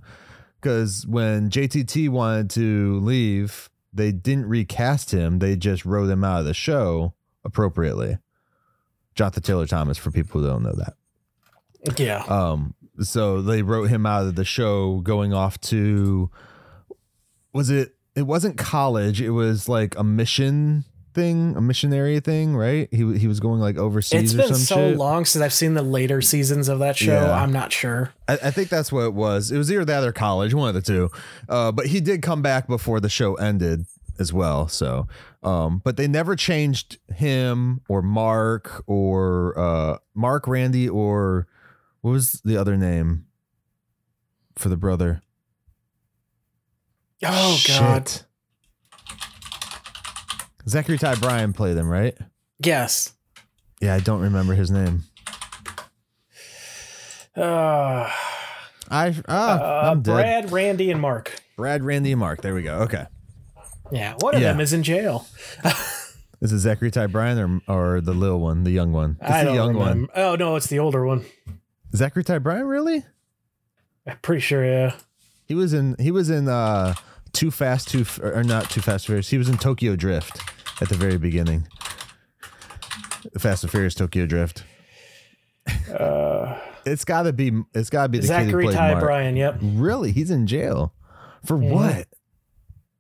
Because 0.61 1.07
when 1.07 1.49
JTT 1.49 2.11
wanted 2.11 2.51
to 2.51 3.01
leave, 3.01 3.71
they 3.93 4.13
didn't 4.13 4.47
recast 4.47 5.11
him. 5.11 5.39
They 5.39 5.57
just 5.57 5.85
wrote 5.87 6.11
him 6.11 6.23
out 6.23 6.41
of 6.41 6.45
the 6.45 6.55
show 6.55 7.15
appropriately. 7.45 8.19
Jonathan 9.15 9.43
Taylor 9.43 9.67
Thomas, 9.67 9.97
for 9.99 10.11
people 10.11 10.41
who 10.41 10.47
don't 10.47 10.63
know 10.63 10.75
that. 10.75 10.95
Yeah. 11.99 12.23
Um, 12.29 12.75
so 13.03 13.43
they 13.43 13.63
wrote 13.63 13.85
him 13.91 14.07
out 14.07 14.27
of 14.27 14.35
the 14.35 14.45
show 14.45 15.01
going 15.01 15.33
off 15.33 15.61
to 15.63 16.31
was 17.53 17.71
it 17.71 17.95
it 18.15 18.23
wasn't 18.23 18.57
college, 18.57 19.21
it 19.21 19.31
was 19.31 19.69
like 19.69 19.97
a 19.99 20.05
mission 20.05 20.85
thing, 21.15 21.57
a 21.57 21.61
missionary 21.61 22.21
thing, 22.21 22.57
right? 22.57 22.89
He 22.93 23.19
he 23.19 23.27
was 23.27 23.41
going 23.41 23.61
like 23.61 23.77
overseas 23.77 24.33
It's 24.33 24.35
or 24.35 24.49
been 24.49 24.55
so 24.55 24.75
shit. 24.91 24.97
long 24.97 25.25
since 25.25 25.43
I've 25.43 25.53
seen 25.53 25.75
the 25.75 25.83
later 25.83 26.21
seasons 26.21 26.69
of 26.69 26.79
that 26.81 26.97
show. 26.97 27.13
Yeah. 27.13 27.33
I'm 27.33 27.53
not 27.53 27.73
sure. 27.73 28.13
I, 28.29 28.35
I 28.35 28.51
think 28.51 28.69
that's 28.69 28.93
what 28.93 29.03
it 29.07 29.15
was. 29.15 29.51
It 29.51 29.59
was 29.59 29.71
either 29.73 29.85
that 29.85 30.05
or 30.05 30.13
college, 30.13 30.55
one 30.55 30.69
of 30.69 30.75
the 30.75 30.83
two. 30.83 31.11
Uh, 31.49 31.73
but 31.73 31.87
he 31.87 32.01
did 32.01 32.23
come 32.23 32.43
back 32.43 32.67
before 32.69 33.01
the 33.01 33.09
show 33.09 33.35
ended 33.37 33.87
as 34.19 34.33
well. 34.33 34.69
So, 34.69 35.09
um, 35.43 35.81
but 35.83 35.97
they 35.97 36.07
never 36.07 36.37
changed 36.37 36.99
him 37.15 37.81
or 37.89 38.03
Mark 38.03 38.85
or 38.87 39.59
uh, 39.59 39.99
Mark 40.15 40.47
Randy 40.47 40.89
or 40.89 41.47
what 42.01 42.13
was 42.13 42.41
the 42.45 42.57
other 42.57 42.77
name 42.77 43.27
for 44.57 44.69
the 44.69 44.77
brother? 44.77 45.23
Oh 47.25 47.61
God. 47.67 48.11
Zachary 50.69 50.99
Ty 50.99 51.17
Bryan 51.17 51.53
played 51.53 51.77
him, 51.77 51.89
right? 51.89 52.17
Yes. 52.65 53.15
Yeah, 53.81 53.95
I 53.95 54.01
don't 54.01 54.21
remember 54.21 54.55
his 54.55 54.71
name. 54.71 55.05
Uh, 57.37 58.11
I 58.91 59.15
ah, 59.29 59.59
uh, 59.87 59.91
I'm 59.91 60.03
dead. 60.03 60.13
Brad. 60.13 60.53
Randy, 60.53 60.91
and 60.91 61.01
Mark. 61.01 61.41
Brad, 61.57 61.83
Randy, 61.85 62.13
and 62.13 62.21
Mark. 62.21 62.43
There 62.43 62.55
we 62.55 62.63
go. 62.63 62.81
Okay. 62.81 63.07
Yeah, 63.93 64.15
one 64.21 64.35
of 64.35 64.43
Yeah. 64.43 64.53
them 64.53 64.61
is 64.61 64.73
in 64.73 64.83
jail. 64.83 65.27
Is 66.41 66.53
it 66.53 66.59
Zachary 66.61 66.91
Ty 66.91 67.09
Bryan 67.09 67.63
or 67.69 67.75
or 67.97 68.01
the 68.01 68.15
little 68.15 68.41
one, 68.41 68.65
the 68.65 68.71
young 68.71 68.93
one? 68.93 69.19
It's 69.21 69.31
I 69.31 69.45
the 69.45 69.53
young 69.53 69.77
remember. 69.77 70.13
Oh 70.17 70.37
no, 70.37 70.57
it's 70.57 70.69
the 70.69 70.79
older 70.79 71.05
one. 71.05 71.25
Zachary 71.95 72.25
Ty 72.25 72.39
Bryan, 72.39 72.67
really? 72.67 73.05
I'm 74.07 74.19
pretty 74.23 74.41
sure. 74.41 74.65
Yeah. 74.65 74.95
He 75.47 75.55
was 75.55 75.73
in 75.73 75.97
he 75.99 76.11
was 76.11 76.31
in 76.31 76.49
uh 76.49 76.95
Too 77.33 77.51
Fast 77.51 77.89
Too 77.89 78.01
F- 78.03 78.21
or 78.23 78.43
not 78.45 78.71
Too 78.71 78.81
Fast 78.81 79.07
Furious. 79.07 79.29
He 79.29 79.39
was 79.39 79.49
in 79.49 79.59
Tokyo 79.59 79.97
Drift 79.97 80.41
at 80.81 80.89
the 80.89 80.95
very 80.97 81.19
beginning. 81.19 81.67
Fast 83.39 83.65
and 83.65 83.71
Furious 83.71 83.95
Tokyo 83.95 84.27
Drift. 84.27 84.65
Uh, 85.93 86.59
It's 86.87 87.05
got 87.05 87.25
to 87.25 87.33
be 87.33 87.53
it's 87.75 87.91
got 87.91 88.05
to 88.05 88.09
be 88.09 88.19
the 88.19 88.27
Zachary 88.27 88.65
played 88.65 88.77
Ty 88.77 88.93
Mark. 88.93 89.05
Bryan. 89.05 89.37
Yep. 89.37 89.59
Really? 89.63 90.13
He's 90.13 90.31
in 90.31 90.47
jail. 90.47 90.95
For 91.45 91.61
Yeah. 91.63 91.71
what? 91.73 92.09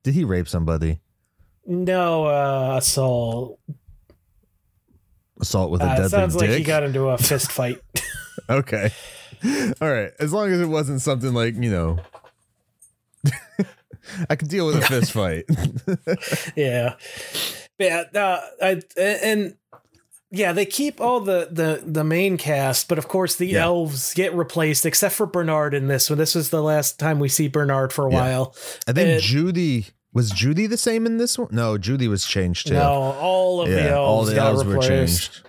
Did 0.02 0.14
he 0.14 0.24
rape 0.24 0.48
somebody? 0.48 1.00
No, 1.66 2.24
uh, 2.26 2.76
assault. 2.78 3.58
Assault 5.40 5.70
with 5.70 5.80
a 5.82 5.84
Uh, 5.84 5.94
deadly 5.94 6.08
sounds 6.08 6.34
dick? 6.36 6.48
like 6.50 6.58
he 6.58 6.64
got 6.64 6.82
into 6.82 7.08
a 7.08 7.16
fist 7.18 7.50
fight. 7.52 7.80
Okay. 8.50 8.90
All 9.80 9.90
right. 9.90 10.10
As 10.18 10.32
long 10.32 10.50
as 10.50 10.60
it 10.60 10.66
wasn't 10.66 11.00
something 11.00 11.32
like, 11.32 11.54
you 11.54 11.70
know, 11.70 11.98
I 14.28 14.36
could 14.36 14.48
deal 14.48 14.66
with 14.66 14.76
a 14.76 14.82
fist 14.82 15.12
fight. 15.12 15.44
yeah. 16.56 16.94
But 17.78 17.84
yeah. 17.84 18.04
Uh, 18.14 18.40
I, 18.62 18.82
and 18.98 19.56
yeah, 20.30 20.52
they 20.52 20.66
keep 20.66 21.00
all 21.00 21.20
the, 21.20 21.48
the, 21.50 21.82
the 21.84 22.04
main 22.04 22.36
cast, 22.36 22.88
but 22.88 22.98
of 22.98 23.08
course 23.08 23.36
the 23.36 23.46
Yeah. 23.46 23.64
elves 23.64 24.14
get 24.14 24.34
replaced, 24.34 24.84
except 24.86 25.14
for 25.14 25.26
Bernard 25.26 25.74
in 25.74 25.88
this 25.88 26.08
one. 26.10 26.18
This 26.18 26.34
was 26.34 26.50
the 26.50 26.62
last 26.62 26.98
time 26.98 27.18
we 27.18 27.28
see 27.28 27.48
Bernard 27.48 27.92
for 27.92 28.06
a 28.06 28.12
Yeah. 28.12 28.20
while. 28.20 28.54
I 28.86 28.92
think 28.92 29.22
Judy 29.22 29.86
was 30.12 30.30
Judy 30.30 30.66
the 30.66 30.76
same 30.76 31.06
in 31.06 31.18
this 31.18 31.38
one? 31.38 31.48
No, 31.52 31.78
Judy 31.78 32.08
was 32.08 32.26
changed 32.26 32.66
too. 32.68 32.74
No, 32.74 32.90
all 32.90 33.62
of 33.62 33.68
the 33.68 33.80
elves 33.90 33.94
all 33.94 34.24
the 34.24 34.34
got 34.34 34.46
elves 34.54 34.64
were 34.64 34.78
changed. 34.78 35.42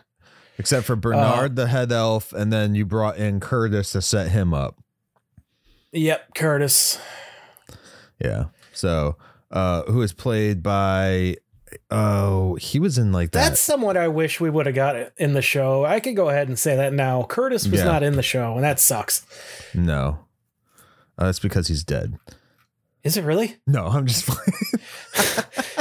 Except 0.58 0.86
for 0.86 0.95
Bernard, 0.95 1.56
the 1.56 1.68
head 1.68 1.91
elf, 1.91 2.34
and 2.34 2.52
then 2.54 2.76
you 2.76 2.86
brought 2.86 3.18
in 3.18 3.39
Curtis 3.39 3.91
to 3.93 4.02
set 4.02 4.30
him 4.32 4.54
up. 4.54 4.78
Yep, 5.91 6.36
Curtis. 6.36 6.99
Yeah. 8.24 8.45
So, 8.74 9.18
uh, 9.49 9.84
who 9.84 10.02
is 10.02 10.14
played 10.14 10.62
by 10.62 11.38
oh, 11.89 12.56
he 12.56 12.80
was 12.80 12.97
in 12.97 13.12
like 13.12 13.32
that. 13.32 13.49
That's 13.49 13.62
someone 13.62 13.97
I 13.97 14.08
wish 14.10 14.39
we 14.39 14.49
would 14.49 14.66
have 14.66 14.76
got 14.76 14.95
in 15.18 15.34
the 15.34 15.41
show. 15.41 15.84
I 15.86 15.99
could 15.99 16.16
go 16.16 16.30
ahead 16.30 16.47
and 16.47 16.60
say 16.60 16.76
that 16.76 16.93
now. 16.93 17.24
Curtis 17.24 17.68
was 17.68 17.80
Yeah. 17.80 17.86
not 17.86 18.04
in 18.04 18.16
the 18.16 18.24
show, 18.24 18.54
and 18.56 18.64
that 18.64 18.80
sucks. 18.80 19.26
no. 19.74 20.20
Uh, 21.18 21.26
that's 21.26 21.39
because 21.39 21.68
he's 21.68 21.84
dead. 21.84 22.18
Is 23.04 23.18
it 23.18 23.24
really? 23.24 23.58
No, 23.68 23.88
I'm 23.88 24.06
just 24.08 24.26
playing. 24.28 24.86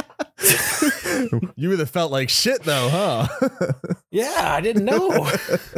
you 1.55 1.69
would 1.69 1.79
have 1.79 1.89
felt 1.89 2.11
like 2.11 2.29
shit 2.29 2.63
though, 2.63 2.89
huh? 2.89 3.27
Yeah, 4.11 4.53
I 4.53 4.59
didn't 4.59 4.85
know. 4.85 5.29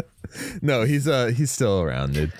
no, 0.61 0.83
he's 0.83 1.07
uh 1.07 1.27
he's 1.27 1.51
still 1.51 1.81
around, 1.81 2.13
dude. 2.13 2.33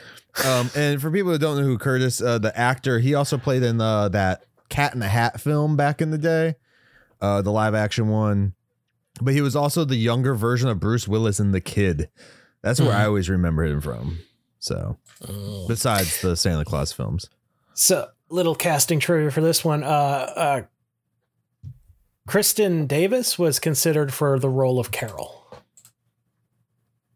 Um, 0.43 0.71
and 0.75 0.99
for 0.99 1.11
people 1.11 1.31
who 1.31 1.37
don't 1.37 1.57
know 1.57 1.63
who 1.63 1.77
Curtis, 1.77 2.19
uh, 2.19 2.39
the 2.39 2.57
actor, 2.57 2.97
he 2.99 3.13
also 3.13 3.37
played 3.37 3.61
in 3.61 3.79
uh, 3.79 4.09
that 4.09 4.45
Cat 4.69 4.95
in 4.95 4.99
the 4.99 5.07
Hat 5.07 5.39
film 5.39 5.77
back 5.77 6.01
in 6.01 6.09
the 6.09 6.17
day, 6.17 6.55
uh, 7.21 7.43
the 7.43 7.51
live 7.51 7.75
action 7.75 8.09
one. 8.09 8.55
But 9.21 9.35
he 9.35 9.41
was 9.41 9.55
also 9.55 9.85
the 9.85 9.95
younger 9.95 10.33
version 10.33 10.69
of 10.69 10.79
Bruce 10.79 11.07
Willis 11.07 11.39
in 11.39 11.51
The 11.51 11.61
Kid. 11.61 12.09
That's 12.63 12.81
where 12.81 12.93
I 12.93 13.05
always 13.05 13.29
remember 13.29 13.63
him 13.63 13.79
from. 13.79 14.19
So, 14.57 14.97
besides 15.67 16.21
the 16.21 16.35
Santa 16.35 16.65
Claus 16.65 16.91
films, 16.91 17.29
so, 17.75 18.09
little 18.29 18.55
casting 18.55 18.99
trivia 18.99 19.31
for 19.31 19.41
this 19.41 19.63
one. 19.63 19.83
Uh, 19.83 19.87
uh, 19.87 20.61
Kristin 22.27 22.87
Davis 22.87 23.37
was 23.37 23.59
considered 23.59 24.13
for 24.13 24.39
the 24.39 24.49
role 24.49 24.79
of 24.79 24.91
Carol. 24.91 25.45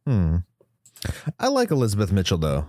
hmm. 0.05 0.37
I 1.39 1.47
like 1.47 1.71
Elizabeth 1.71 2.11
Mitchell 2.11 2.37
though. 2.37 2.67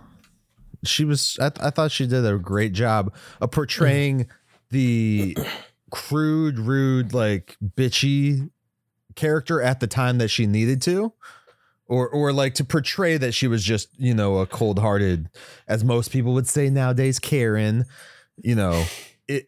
She 0.85 1.05
was. 1.05 1.37
I, 1.41 1.51
I 1.61 1.71
thought 1.71 1.91
she 1.91 2.07
did 2.07 2.25
a 2.25 2.39
great 2.39 2.73
job 2.73 3.13
of 3.41 3.51
portraying 3.51 4.29
the 4.71 5.37
crude, 5.91 6.59
rude, 6.59 7.13
like 7.13 7.57
bitchy 7.77 8.51
character 9.17 9.61
at 9.61 9.81
the 9.81 9.89
time 9.89 10.19
that 10.19 10.29
she 10.29 10.47
needed 10.47 10.81
to, 10.83 11.13
or 11.87 12.09
or 12.09 12.33
like 12.33 12.55
to 12.55 12.65
portray 12.65 13.17
that 13.17 13.33
she 13.33 13.49
was 13.49 13.65
just 13.65 13.89
you 13.99 14.15
know 14.15 14.39
a 14.39 14.47
cold 14.47 14.79
hearted, 14.79 15.29
as 15.67 15.83
most 15.83 16.13
people 16.13 16.33
would 16.35 16.47
say 16.47 16.71
nowadays, 16.71 17.19
Karen. 17.19 17.85
You 18.37 18.55
know. 18.55 18.85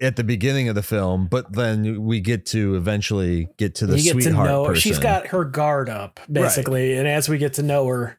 At 0.01 0.16
the 0.16 0.24
beginning 0.24 0.68
of 0.68 0.74
the 0.74 0.83
film, 0.83 1.26
but 1.26 1.53
then 1.55 2.03
we 2.05 2.20
get 2.20 2.45
to 2.47 2.74
eventually 2.76 3.49
get 3.57 3.74
to 3.76 3.87
the 3.87 3.97
you 3.99 4.03
get 4.05 4.12
to 4.16 4.22
sweetheart 4.22 4.47
know 4.49 4.64
her. 4.64 4.70
person. 4.72 4.81
She's 4.83 4.99
got 4.99 5.28
her 5.28 5.45
guard 5.45 5.89
up, 5.89 6.20
basically. 6.31 6.97
And 6.99 7.09
as 7.09 7.28
we 7.31 7.39
get 7.39 7.55
to 7.55 7.62
know 7.62 7.87
her, 7.87 8.18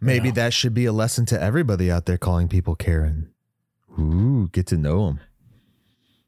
Maybe 0.00 0.28
know. 0.28 0.34
that 0.36 0.54
should 0.54 0.72
be 0.72 0.86
a 0.86 0.92
lesson 0.92 1.26
to 1.26 1.38
everybody 1.42 1.90
out 1.90 2.06
there 2.06 2.16
calling 2.16 2.48
people 2.48 2.74
Karen. 2.74 3.30
Ooh, 3.98 4.48
get 4.52 4.66
to 4.68 4.78
know 4.78 5.06
them. 5.06 5.20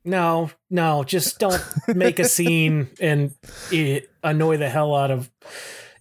no, 0.04 0.50
no, 0.68 1.04
just 1.04 1.38
don't 1.38 1.62
make 1.94 2.18
a 2.18 2.24
scene 2.28 2.88
and 3.00 3.34
annoy 4.22 4.58
the 4.58 4.68
hell 4.68 4.94
out 4.94 5.10
of 5.10 5.30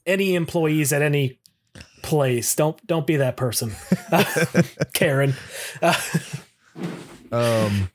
any 0.05 0.35
employees 0.35 0.91
at 0.91 1.01
any 1.01 1.39
place. 2.03 2.53
Don't 2.55 2.85
don't 2.85 3.07
be 3.07 3.15
that 3.17 3.37
person, 3.37 3.71
Karen. 4.93 5.33
Um, 7.31 7.89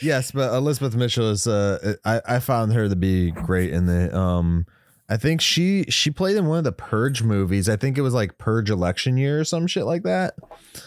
yes, 0.00 0.30
but 0.30 0.52
Elizabeth 0.54 0.94
Mitchell 0.96 1.30
is. 1.30 1.46
Uh, 1.46 1.94
I 2.04 2.20
I 2.26 2.38
found 2.40 2.72
her 2.72 2.88
to 2.88 2.96
be 2.96 3.30
great 3.30 3.72
in 3.72 3.86
the. 3.86 4.16
Um, 4.16 4.66
I 5.08 5.16
think 5.16 5.40
she 5.40 5.84
she 5.84 6.10
played 6.10 6.36
in 6.36 6.46
one 6.46 6.58
of 6.58 6.64
the 6.64 6.72
Purge 6.72 7.22
movies. 7.22 7.68
I 7.68 7.76
think 7.76 7.96
it 7.96 8.02
was 8.02 8.14
like 8.14 8.38
Purge 8.38 8.70
election 8.70 9.16
year 9.16 9.40
or 9.40 9.44
some 9.44 9.66
shit 9.66 9.84
like 9.84 10.02
that. 10.02 10.34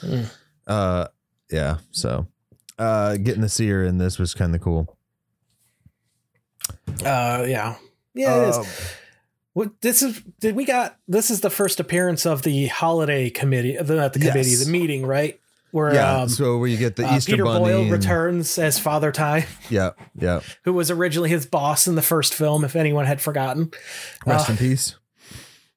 Mm. 0.01 0.25
Uh, 0.67 1.07
yeah. 1.49 1.77
So, 1.91 2.27
uh, 2.77 3.17
getting 3.17 3.41
to 3.41 3.49
see 3.49 3.67
her 3.69 3.83
in 3.83 3.97
this 3.97 4.19
was 4.19 4.33
kind 4.33 4.53
of 4.55 4.61
cool. 4.61 4.95
Uh, 7.03 7.45
yeah, 7.47 7.75
yeah, 8.13 8.43
it 8.45 8.49
is. 8.49 8.57
Um, 8.57 8.65
What 9.53 9.81
this 9.81 10.01
is? 10.01 10.21
Did 10.39 10.55
we 10.55 10.63
got? 10.63 10.97
This 11.09 11.29
is 11.29 11.41
the 11.41 11.49
first 11.49 11.81
appearance 11.81 12.25
of 12.25 12.43
the 12.43 12.67
holiday 12.67 13.29
committee. 13.29 13.75
The, 13.75 13.95
not 13.95 14.13
the 14.13 14.19
committee, 14.19 14.51
Yes. 14.51 14.63
the 14.65 14.71
meeting, 14.71 15.05
right? 15.05 15.40
Where 15.71 15.93
yeah. 15.93 16.17
um, 16.23 16.29
so 16.29 16.57
where 16.57 16.67
you 16.67 16.77
get 16.77 16.95
the 16.97 17.07
uh, 17.07 17.15
Easter 17.17 17.31
Peter 17.33 17.43
Bunny. 17.45 17.63
Boyle 17.65 17.81
and- 17.83 17.91
returns 17.91 18.57
as 18.59 18.77
Father 18.79 19.11
Time, 19.11 19.43
Yeah. 19.69 19.91
Yeah. 20.15 20.41
who 20.63 20.73
was 20.73 20.91
originally 20.91 21.29
his 21.29 21.45
boss 21.45 21.87
in 21.87 21.95
the 21.95 22.01
first 22.01 22.33
film. 22.33 22.63
If 22.65 22.75
anyone 22.75 23.05
had 23.05 23.21
forgotten, 23.21 23.71
Rest 24.25 24.49
Uh, 24.49 24.53
in 24.53 24.57
peace. 24.57 24.95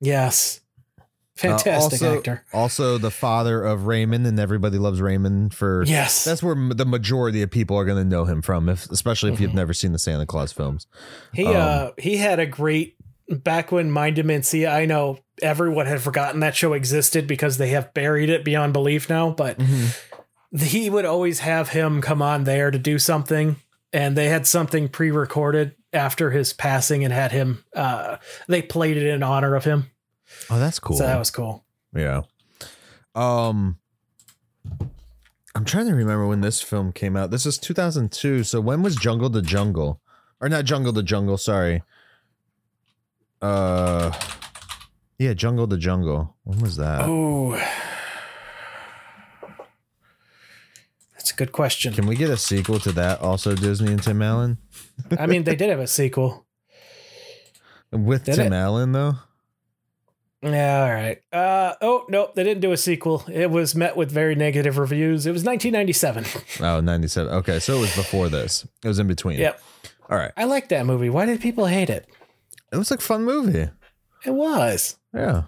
yes, 0.01 0.61
Uh, 0.99 1.03
fantastic 1.37 2.01
also, 2.03 2.19
actor. 2.19 2.45
Also, 2.53 2.99
the 2.99 3.11
father 3.11 3.63
of 3.63 3.87
Raymond, 3.87 4.27
and 4.27 4.39
everybody 4.39 4.79
loves 4.79 5.01
Raymond 5.01 5.53
for. 5.55 5.85
Yes, 5.87 6.25
That's 6.25 6.43
where 6.43 6.55
the 6.55 6.87
majority 6.87 7.43
of 7.43 7.51
people 7.51 7.77
are 7.77 7.85
going 7.85 7.99
to 8.03 8.09
know 8.09 8.25
him 8.25 8.41
from, 8.43 8.69
if, 8.69 8.89
especially 8.91 9.31
if 9.31 9.35
Mm-hmm. 9.37 9.43
you've 9.43 9.55
never 9.55 9.75
seen 9.75 9.93
the 9.93 9.99
Santa 9.99 10.27
Claus 10.27 10.53
films. 10.53 10.87
he 11.33 11.47
um, 11.47 11.57
uh 11.57 11.89
he 11.99 12.17
had 12.19 12.39
a 12.39 12.47
great 12.47 12.97
back 13.29 13.73
when 13.73 13.91
Mind 13.91 14.19
of 14.19 14.27
Mencia. 14.27 14.71
I 14.73 14.87
know 14.87 15.19
everyone 15.43 15.87
had 15.87 16.01
forgotten 16.01 16.41
that 16.41 16.55
show 16.57 16.73
existed 16.73 17.27
because 17.27 17.59
they 17.59 17.69
have 17.69 17.95
buried 17.95 18.31
it 18.31 18.45
beyond 18.45 18.73
belief 18.73 19.09
now, 19.09 19.31
but. 19.31 19.61
he 20.57 20.89
would 20.89 21.05
always 21.05 21.41
have 21.41 21.71
him 21.71 22.01
come 22.01 22.23
on 22.23 22.45
there 22.45 22.71
to 22.71 22.79
do 22.79 22.97
something 22.97 23.57
and 23.93 24.17
they 24.17 24.29
had 24.29 24.47
something 24.47 24.89
pre-recorded 24.89 25.75
after 25.93 26.31
his 26.31 26.53
passing 26.53 27.03
and 27.03 27.13
had 27.13 27.33
him 27.33 27.65
uh 27.75 28.19
they 28.47 28.63
played 28.63 28.97
it 28.97 29.05
in 29.05 29.21
honor 29.25 29.57
of 29.57 29.65
him 29.65 29.91
Oh, 30.49 30.61
that's 30.61 30.79
cool. 30.79 30.97
so 30.97 31.05
that 31.05 31.19
was 31.19 31.33
cool 31.33 31.65
yeah. 31.93 32.21
Um, 33.17 33.79
I'm 35.57 35.65
trying 35.65 35.87
to 35.87 35.95
remember 35.95 36.27
when 36.27 36.41
this 36.41 36.61
film 36.63 36.93
came 36.93 37.17
out. 37.17 37.31
This 37.33 37.47
is 37.47 37.59
2002. 37.59 38.45
So 38.45 38.61
when 38.61 38.83
was 38.83 38.97
Jungle 38.97 39.31
to 39.31 39.43
Jungle, 39.43 40.01
or 40.41 40.49
not 40.49 40.65
Jungle 40.65 40.93
to 40.93 41.03
Jungle? 41.03 41.37
Sorry. 41.39 41.83
Uh, 43.45 44.11
yeah, 45.19 45.35
Jungle 45.35 45.69
to 45.69 45.77
Jungle. 45.77 46.35
When 46.45 46.61
was 46.61 46.77
that? 46.77 47.03
Oh, 47.05 47.61
that's 51.13 51.31
a 51.31 51.35
good 51.37 51.53
question. 51.53 51.93
Can 51.93 52.07
we 52.07 52.17
get 52.17 52.31
a 52.31 52.37
sequel 52.37 52.79
to 52.81 52.93
that? 52.93 53.21
Also, 53.21 53.55
Disney 53.55 53.93
and 53.93 54.03
Tim 54.03 54.23
Allen 54.23 54.59
I 55.19 55.27
mean, 55.27 55.45
they 55.45 55.57
did 55.57 55.69
have 55.71 55.79
a 55.81 55.87
sequel. 55.87 56.47
with 57.93 58.25
Did 58.25 58.37
Tim 58.37 58.53
it? 58.53 58.57
Allen 58.57 58.93
though. 58.93 59.15
Yeah, 60.43 60.83
all 60.85 60.93
right. 60.93 61.23
Uh, 61.33 61.75
oh, 61.81 62.05
nope, 62.11 62.35
they 62.35 62.45
didn't 62.45 62.61
do 62.61 62.73
a 62.73 62.77
sequel. 62.77 63.25
It 63.33 63.51
was 63.51 63.75
met 63.75 63.97
with 63.97 64.11
very 64.11 64.35
negative 64.35 64.77
reviews. 64.77 65.27
It 65.27 65.33
was 65.33 65.43
1997. 65.45 66.25
Oh, 66.63 66.81
97. 66.81 67.33
Okay, 67.33 67.59
so 67.61 67.77
it 67.79 67.81
was 67.81 67.97
before 67.97 68.29
this. 68.29 68.67
It 68.83 68.89
was 68.89 68.99
in 68.99 69.07
between. 69.07 69.39
yep. 69.39 69.59
All 70.11 70.19
right. 70.19 70.33
I 70.37 70.45
like 70.45 70.69
that 70.69 70.85
movie. 70.85 71.09
Why 71.09 71.25
did 71.25 71.41
people 71.41 71.65
hate 71.67 71.89
it? 71.89 72.07
It 72.75 72.79
was 72.79 72.91
like 72.91 73.01
a 73.01 73.03
fun 73.03 73.25
movie. 73.25 73.69
It 74.25 74.31
was. 74.35 74.97
Yeah. 75.15 75.45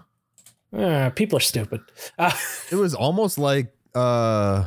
Uh, 0.75 1.09
people 1.11 1.37
are 1.37 1.41
stupid. 1.41 1.81
Uh, 2.17 2.31
It 2.71 2.75
was 2.75 2.93
almost 2.95 3.37
like 3.37 3.73
uh 3.93 4.65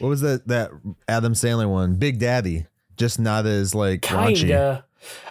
what 0.00 0.08
was 0.08 0.20
that 0.22 0.46
that 0.48 0.70
Adam 1.08 1.34
Sandler 1.34 1.68
one? 1.70 1.94
Big 1.94 2.18
Daddy. 2.18 2.66
Just 2.96 3.18
not 3.20 3.46
as 3.46 3.74
like 3.74 4.00
raunchy. 4.02 4.40
kinda. 4.40 4.84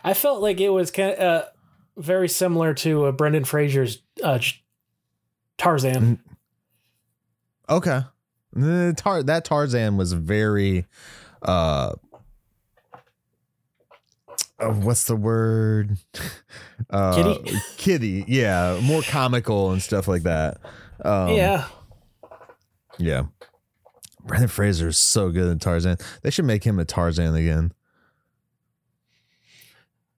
I 0.03 0.14
felt 0.14 0.41
like 0.41 0.59
it 0.61 0.70
was 0.70 0.89
kind 0.91 1.11
of 1.16 1.20
uh, 1.20 1.45
very 1.97 2.30
similar 2.30 2.74
to 2.76 3.05
uh, 3.05 3.11
Brendan 3.11 3.43
Fraser's 3.43 4.01
uh, 4.24 4.39
Tarzan. 5.57 6.20
Okay. 7.70 8.01
Tar- 8.95 9.24
that 9.24 9.45
Tarzan 9.45 9.97
was 9.97 10.14
very 10.14 10.86
uh 11.41 11.93
uh, 14.64 14.74
what's 14.74 15.05
the 15.05 15.16
word? 15.16 15.97
Uh, 16.89 17.16
Kitty? 17.16 17.57
Kitty, 17.78 18.26
yeah, 18.28 18.78
more 18.84 19.01
comical 19.03 19.72
and 19.72 19.82
stuff 19.82 20.07
like 20.07 20.24
that. 20.24 20.57
Um, 21.03 21.30
yeah, 21.30 21.68
yeah. 22.99 23.24
Brendan 24.26 24.49
Fraser 24.49 24.89
is 24.89 24.97
so 24.97 25.30
good 25.32 25.49
in 25.49 25.59
Tarzan. 25.59 25.97
They 26.22 26.30
should 26.30 26.45
make 26.45 26.64
him 26.66 26.78
a 26.80 26.86
Tarzan 26.86 27.36
again. 27.36 27.72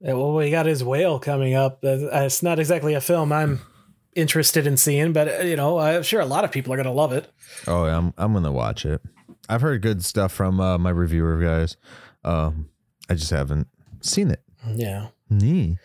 Yeah, 0.02 0.14
well, 0.14 0.34
we 0.34 0.52
got 0.52 0.66
his 0.66 0.84
whale 0.84 1.20
coming 1.20 1.54
up. 1.54 1.84
Uh, 1.84 2.10
It's 2.26 2.44
not 2.44 2.60
exactly 2.60 2.94
a 2.94 3.02
film 3.02 3.32
I'm 3.32 3.62
interested 4.16 4.68
in 4.68 4.76
seeing, 4.76 5.14
but 5.14 5.28
uh, 5.42 5.44
you 5.44 5.56
know, 5.56 5.78
I'm 5.78 6.04
sure 6.04 6.20
a 6.20 6.26
lot 6.26 6.44
of 6.44 6.52
people 6.52 6.74
are 6.74 6.78
going 6.78 6.86
to 6.88 6.92
love 6.92 7.14
it. 7.14 7.32
Oh, 7.68 7.86
yeah, 7.86 7.98
I'm 7.98 8.14
I'm 8.18 8.34
gonna 8.34 8.52
watch 8.52 8.86
it. 8.86 9.02
I've 9.48 9.62
heard 9.62 9.82
good 9.82 10.04
stuff 10.04 10.32
from 10.32 10.60
uh, 10.60 10.78
my 10.78 10.90
reviewer 10.90 11.40
guys. 11.40 11.78
Um, 12.24 12.70
I 13.10 13.14
just 13.14 13.30
haven't 13.32 13.68
seen 14.06 14.32
it. 14.32 14.42
Yeah. 14.68 15.08
Nee. 15.30 15.78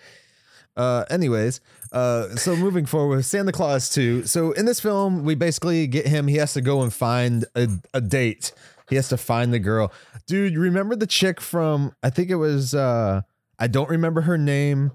Uh, 0.76 1.04
anyways, 1.10 1.60
uh, 1.92 2.28
so 2.36 2.56
moving 2.56 2.86
forward, 2.86 3.24
Santa 3.24 3.52
Claus 3.52 3.88
2. 3.90 4.26
So 4.26 4.52
in 4.52 4.64
this 4.66 4.80
film, 4.80 5.24
we 5.24 5.34
basically 5.34 5.86
get 5.86 6.06
him, 6.06 6.26
he 6.26 6.36
has 6.36 6.54
to 6.54 6.60
go 6.60 6.82
and 6.82 6.92
find 6.92 7.44
a, 7.54 7.68
a 7.92 8.00
date. 8.00 8.52
He 8.88 8.96
has 8.96 9.08
to 9.08 9.16
find 9.16 9.52
the 9.52 9.58
girl. 9.58 9.92
Dude, 10.26 10.56
remember 10.56 10.96
the 10.96 11.06
chick 11.06 11.40
from, 11.40 11.92
I 12.02 12.10
think 12.10 12.30
it 12.30 12.36
was, 12.36 12.74
uh, 12.74 13.22
I 13.58 13.66
don't 13.66 13.90
remember 13.90 14.22
her 14.22 14.38
name. 14.38 14.92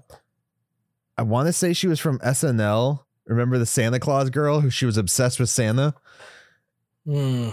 I 1.16 1.22
want 1.22 1.46
to 1.46 1.52
say 1.52 1.72
she 1.72 1.86
was 1.86 2.00
from 2.00 2.18
SNL. 2.18 3.00
Remember 3.26 3.58
the 3.58 3.66
Santa 3.66 4.00
Claus 4.00 4.30
girl 4.30 4.60
who 4.60 4.70
she 4.70 4.86
was 4.86 4.96
obsessed 4.96 5.38
with 5.38 5.48
Santa 5.50 5.94
Hmm. 7.06 7.50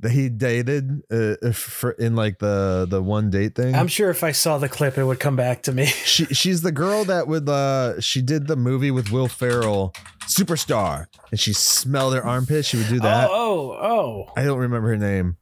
That 0.00 0.12
he 0.12 0.28
dated 0.28 1.02
uh, 1.10 1.52
for, 1.52 1.92
in 1.92 2.16
like 2.16 2.38
the 2.38 2.86
the 2.88 3.02
one 3.02 3.30
date 3.30 3.54
thing? 3.54 3.74
I'm 3.74 3.88
sure 3.88 4.10
if 4.10 4.24
I 4.24 4.32
saw 4.32 4.58
the 4.58 4.68
clip, 4.68 4.98
it 4.98 5.04
would 5.04 5.20
come 5.20 5.36
back 5.36 5.62
to 5.62 5.72
me. 5.72 5.86
she 6.04 6.26
she's 6.26 6.62
the 6.62 6.72
girl 6.72 7.04
that 7.04 7.28
would 7.28 7.48
uh 7.48 8.00
she 8.00 8.22
did 8.22 8.46
the 8.46 8.56
movie 8.56 8.90
with 8.90 9.12
Will 9.12 9.28
Ferrell, 9.28 9.92
Superstar, 10.26 11.06
and 11.30 11.38
she 11.38 11.52
smelled 11.52 12.14
her 12.14 12.24
armpit. 12.24 12.64
She 12.64 12.76
would 12.76 12.88
do 12.88 13.00
that. 13.00 13.28
Oh, 13.30 13.72
oh, 13.72 14.26
oh. 14.28 14.32
I 14.36 14.44
don't 14.44 14.58
remember 14.58 14.88
her 14.88 14.96
name. 14.96 15.36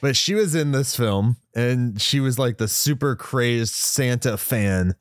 But 0.00 0.16
she 0.16 0.34
was 0.34 0.54
in 0.54 0.72
this 0.72 0.94
film 0.94 1.38
and 1.54 2.00
she 2.00 2.20
was 2.20 2.38
like 2.38 2.58
the 2.58 2.68
super 2.68 3.16
crazed 3.16 3.74
Santa 3.74 4.36
fan 4.36 4.94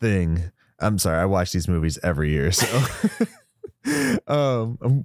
thing. 0.00 0.52
I'm 0.78 0.98
sorry, 0.98 1.18
I 1.18 1.24
watch 1.24 1.52
these 1.52 1.66
movies 1.66 1.98
every 2.02 2.30
year, 2.30 2.52
so 2.52 2.66
um 4.26 4.78
um, 4.80 5.04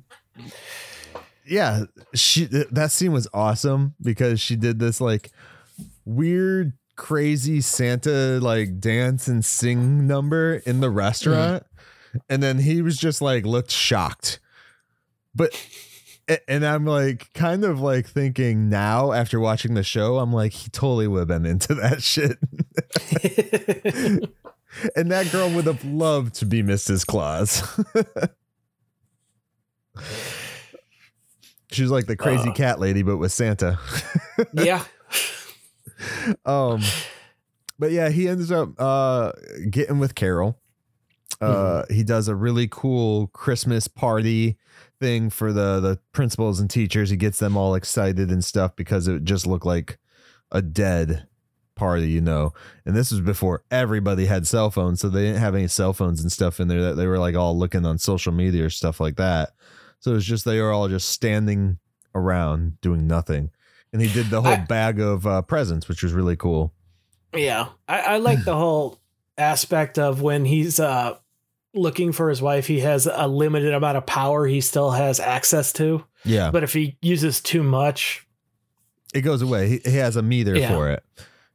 yeah, 1.50 1.84
she 2.14 2.46
that 2.46 2.92
scene 2.92 3.12
was 3.12 3.28
awesome 3.34 3.96
because 4.02 4.40
she 4.40 4.56
did 4.56 4.80
this 4.80 5.02
like 5.02 5.32
weird 6.06 6.74
crazy 6.96 7.62
Santa 7.62 8.40
like 8.42 8.80
dance 8.80 9.28
and 9.28 9.44
sing 9.44 10.06
number 10.06 10.56
in 10.66 10.82
the 10.82 10.90
restaurant 10.90 11.64
and 12.30 12.42
then 12.42 12.60
he 12.60 12.82
was 12.82 12.98
just 12.98 13.22
like 13.22 13.46
looked 13.46 13.72
shocked. 13.72 14.40
But 15.36 15.52
and 16.48 16.66
I'm 16.66 16.86
like 16.86 17.32
kind 17.34 17.64
of 17.64 17.80
like 17.80 18.08
thinking 18.08 18.70
now 18.70 19.12
after 19.12 19.40
watching 19.40 19.74
the 19.74 19.84
show, 19.84 20.20
I'm 20.20 20.34
like, 20.34 20.54
he 20.54 20.70
totally 20.70 21.08
would 21.08 21.20
have 21.20 21.28
been 21.28 21.46
into 21.46 21.74
that 21.76 22.02
shit. 22.02 22.38
and 24.96 25.12
that 25.12 25.32
girl 25.32 25.50
would 25.52 25.66
have 25.66 25.84
loved 25.84 26.36
to 26.36 26.46
be 26.46 26.62
Mrs. 26.64 27.06
Claus. 27.06 27.64
She 31.72 31.82
was 31.84 31.92
like 31.92 32.06
the 32.08 32.16
crazy 32.16 32.50
Uh. 32.50 32.54
cat 32.54 32.80
lady, 32.80 33.04
but 33.04 33.18
with 33.18 33.32
Santa. 33.32 33.78
yeah. 34.54 34.84
um 36.46 36.82
but 37.78 37.92
yeah 37.92 38.10
he 38.10 38.28
ends 38.28 38.52
up 38.52 38.70
uh 38.80 39.32
getting 39.70 40.00
with 40.00 40.16
carol 40.16 40.58
uh 41.42 41.84
he 41.90 42.04
does 42.04 42.28
a 42.30 42.36
really 42.36 42.68
cool 42.70 43.28
christmas 43.28 43.88
party 43.88 44.58
thing 45.00 45.30
for 45.30 45.52
the 45.52 45.80
the 45.82 46.00
principals 46.14 46.60
and 46.60 46.70
teachers 46.70 47.10
he 47.10 47.18
gets 47.18 47.40
them 47.40 47.58
all 47.58 47.76
excited 47.76 48.30
and 48.32 48.46
stuff 48.46 48.76
because 48.78 49.08
it 49.10 49.24
just 49.26 49.46
looked 49.46 49.66
like 49.66 49.98
a 50.52 50.62
dead 50.62 51.28
party 51.76 52.10
you 52.10 52.22
know 52.22 52.54
and 52.86 52.96
this 52.96 53.12
was 53.12 53.22
before 53.22 53.64
everybody 53.72 54.26
had 54.26 54.46
cell 54.48 54.70
phones 54.72 55.00
so 55.02 55.08
they 55.10 55.24
didn't 55.24 55.40
have 55.40 55.56
any 55.56 55.68
cell 55.68 55.94
phones 55.94 56.22
and 56.22 56.32
stuff 56.32 56.60
in 56.62 56.68
there 56.70 56.82
that 56.82 56.96
they 56.96 57.08
were 57.08 57.20
like 57.20 57.36
all 57.36 57.58
looking 57.58 57.86
on 57.86 57.98
social 57.98 58.32
media 58.34 58.66
or 58.66 58.70
stuff 58.70 59.00
like 59.02 59.16
that 59.18 59.52
so 60.00 60.16
it's 60.16 60.26
just 60.26 60.46
they 60.46 60.60
are 60.60 60.72
all 60.72 60.88
just 60.88 61.10
standing 61.10 61.78
around 62.16 62.80
doing 62.82 63.08
nothing 63.08 63.52
and 63.94 64.02
he 64.02 64.08
did 64.12 64.28
the 64.30 64.42
whole 64.42 64.52
I- 64.54 64.58
bag 64.66 65.00
of 65.00 65.26
uh, 65.26 65.42
presents, 65.44 65.88
which 65.88 66.04
was 66.04 66.14
really 66.14 66.36
cool. 66.36 66.74
Yeah. 67.36 67.70
I, 67.88 68.00
I 68.02 68.18
like 68.18 68.44
the 68.44 68.56
whole 68.56 69.00
aspect 69.38 69.98
of 70.00 70.22
when 70.22 70.46
he's 70.46 70.80
uh 70.80 71.18
looking 71.74 72.12
for 72.12 72.30
his 72.30 72.42
wife, 72.42 72.66
he 72.68 72.80
has 72.80 73.08
a 73.12 73.28
limited 73.28 73.74
amount 73.74 73.96
of 73.98 74.06
power 74.06 74.46
he 74.48 74.60
still 74.62 74.92
has 74.92 75.20
access 75.20 75.72
to. 75.74 76.04
Yeah, 76.26 76.50
But 76.52 76.64
if 76.64 76.74
he 76.74 76.98
uses 77.02 77.40
too 77.42 77.62
much, 77.64 78.26
it 79.14 79.22
goes 79.22 79.42
away. 79.42 79.70
He, 79.70 79.80
he 79.92 79.98
has 79.98 80.16
a 80.16 80.22
meter 80.22 80.56
Yeah. 80.58 80.70
for 80.70 80.90
it. 80.92 81.04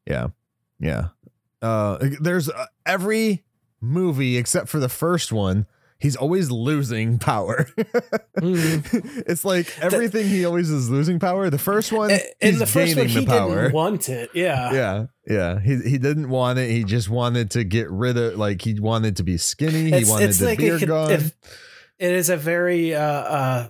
Yeah, 0.06 0.28
yeah. 0.80 1.08
Uh, 1.60 1.98
there's 2.20 2.48
uh, 2.48 2.66
every 2.86 3.44
movie 3.80 4.36
except 4.38 4.68
for 4.68 4.78
the 4.78 4.88
first 4.88 5.32
one. 5.32 5.66
He's 5.98 6.16
always 6.16 6.50
losing 6.50 7.18
power. 7.18 7.66
Mhm. 8.38 9.24
it's 9.26 9.44
like 9.44 9.72
everything 9.80 10.28
he 10.28 10.44
always 10.44 10.68
is 10.70 10.90
losing 10.90 11.18
power. 11.18 11.48
The 11.50 11.58
first 11.58 11.92
one, 11.92 12.10
in 12.10 12.20
he's 12.40 12.58
the 12.58 12.66
first 12.66 12.96
one, 12.96 13.06
he 13.06 13.20
the 13.20 13.26
power. 13.26 13.62
didn't 13.62 13.74
want 13.74 14.08
it. 14.08 14.30
Yeah. 14.34 14.72
yeah, 14.74 15.06
yeah. 15.26 15.60
He 15.60 15.76
he 15.88 15.98
didn't 15.98 16.28
want 16.28 16.58
it. 16.58 16.70
He 16.70 16.84
just 16.84 17.08
wanted 17.08 17.50
to 17.52 17.64
get 17.64 17.90
rid 17.90 18.16
of. 18.18 18.36
Like 18.36 18.60
he 18.60 18.78
wanted 18.78 19.16
to 19.16 19.22
be 19.22 19.38
skinny. 19.38 19.90
he 19.98 20.04
wanted 20.04 20.28
it's 20.30 20.38
the 20.40 20.46
like 20.46 20.58
beard 20.58 20.80
could- 20.80 20.88
gone. 20.88 21.10
if- 21.12 21.32
it 21.98 22.10
is 22.12 22.28
a 22.28 22.36
very 22.36 22.92
uh, 22.94 23.00
uh, 23.00 23.68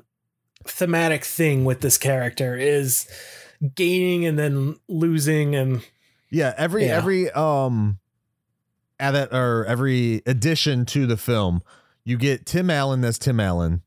thematic 0.67 1.25
thing 1.25 1.65
with 1.67 1.83
this 1.83 1.99
character 1.99 2.57
is 2.57 3.07
gaining 3.75 4.25
and 4.27 4.39
then 4.39 4.77
losing 4.89 5.55
and 5.55 5.83
Yeah, 6.31 6.55
every 6.57 6.87
Yeah. 6.87 6.97
every 6.97 7.31
um 7.31 7.99
edit 8.99 9.29
or 9.33 9.67
every 9.67 10.23
addition 10.27 10.87
to 10.87 11.07
the 11.07 11.17
film, 11.19 11.61
you 12.05 12.17
get 12.17 12.47
Tim 12.47 12.71
Allen 12.71 13.05
as 13.05 13.19
Tim 13.19 13.41
Allen, 13.41 13.83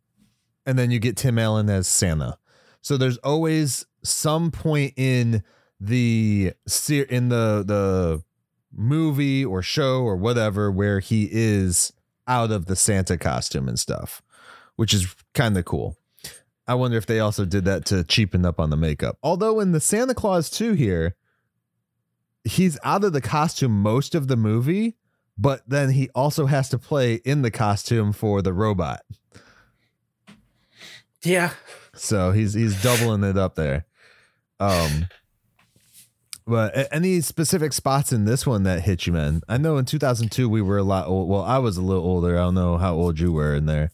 and 0.66 0.78
then 0.78 0.92
you 0.92 1.00
get 1.00 1.18
Tim 1.18 1.38
Allen 1.38 1.70
as 1.70 1.88
Santa. 1.88 2.38
So 2.82 2.98
there's 2.98 3.18
always 3.18 3.86
some 4.04 4.52
point 4.52 4.94
in 4.96 5.44
the 5.80 6.54
in 6.90 7.30
the 7.30 7.64
the 7.66 8.24
movie 8.74 9.46
or 9.46 9.62
show 9.62 10.04
or 10.04 10.16
whatever 10.16 10.72
where 10.72 11.00
he 11.00 11.30
is 11.32 11.94
out 12.28 12.52
of 12.52 12.66
the 12.66 12.76
Santa 12.76 13.18
costume 13.18 13.68
and 13.68 13.80
stuff, 13.80 14.22
which 14.76 14.94
is 14.94 15.16
kind 15.34 15.58
of 15.58 15.66
cool. 15.66 15.98
I 16.68 16.76
wonder 16.76 16.98
if 16.98 17.06
they 17.06 17.20
also 17.20 17.46
did 17.46 17.64
that 17.66 17.86
to 17.86 18.04
cheapen 18.04 18.46
up 18.46 18.60
on 18.60 18.70
the 18.70 18.78
makeup. 18.78 19.18
Although 19.24 19.62
in 19.62 19.72
the 19.72 19.80
Santa 19.80 20.14
Claus 20.14 20.50
2 20.50 20.74
here, 20.74 21.16
he's 22.44 22.78
out 22.84 23.06
of 23.06 23.14
the 23.14 23.22
costume 23.22 23.82
most 23.82 24.16
of 24.16 24.28
the 24.28 24.36
movie, 24.36 24.98
but 25.38 25.62
then 25.68 25.92
he 25.92 26.10
also 26.16 26.46
has 26.48 26.70
to 26.70 26.78
play 26.78 27.16
in 27.16 27.42
the 27.42 27.52
costume 27.52 28.12
for 28.14 28.42
the 28.42 28.54
robot. 28.54 29.02
yeah. 31.24 31.52
So 31.96 32.32
he's 32.32 32.54
he's 32.54 32.82
doubling 32.82 33.24
it 33.24 33.38
up 33.38 33.56
there. 33.56 33.86
Um 34.60 35.08
But 36.46 36.88
any 36.92 37.22
specific 37.22 37.74
spots 37.74 38.14
in 38.14 38.26
this 38.26 38.46
one 38.46 38.64
that 38.64 38.84
hit 38.84 39.06
you, 39.08 39.14
man? 39.14 39.42
I 39.50 39.58
know 39.58 39.78
in 39.78 39.86
2002 39.86 40.48
we 40.48 40.62
were 40.62 40.78
a 40.78 40.84
lot 40.84 41.08
old. 41.08 41.28
Well, 41.28 41.42
I 41.42 41.58
was 41.58 41.76
a 41.78 41.82
little 41.82 42.04
older. 42.04 42.36
I 42.38 42.42
don't 42.44 42.56
know 42.56 42.78
how 42.78 42.94
old 42.96 43.20
you 43.20 43.32
were 43.34 43.54
in 43.56 43.66
there, 43.66 43.92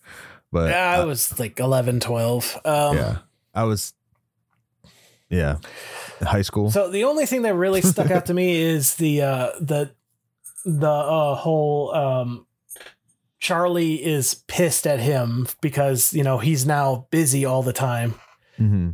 but 0.51 0.69
Yeah, 0.69 0.99
I 1.01 1.05
was 1.05 1.39
like 1.39 1.59
11, 1.59 1.99
12. 2.01 2.59
Um, 2.65 2.97
yeah, 2.97 3.17
I 3.55 3.63
was. 3.63 3.93
Yeah, 5.29 5.57
high 6.21 6.43
school. 6.43 6.69
So 6.69 6.91
the 6.91 7.05
only 7.05 7.25
thing 7.25 7.41
that 7.41 7.55
really 7.55 7.81
stuck 7.81 8.11
out 8.11 8.27
to 8.27 8.35
me 8.35 8.55
is 8.61 8.95
the 8.95 9.23
uh, 9.23 9.49
the 9.59 9.89
the 10.66 10.89
uh, 10.89 11.36
whole 11.36 11.93
um, 11.93 12.45
Charlie 13.39 14.03
is 14.03 14.36
pissed 14.47 14.88
at 14.88 14.99
him 14.99 15.47
because 15.61 16.14
you 16.14 16.24
know 16.24 16.38
he's 16.38 16.66
now 16.66 17.07
busy 17.11 17.45
all 17.45 17.64
the 17.64 17.74
time. 17.74 18.16
hmm 18.57 18.91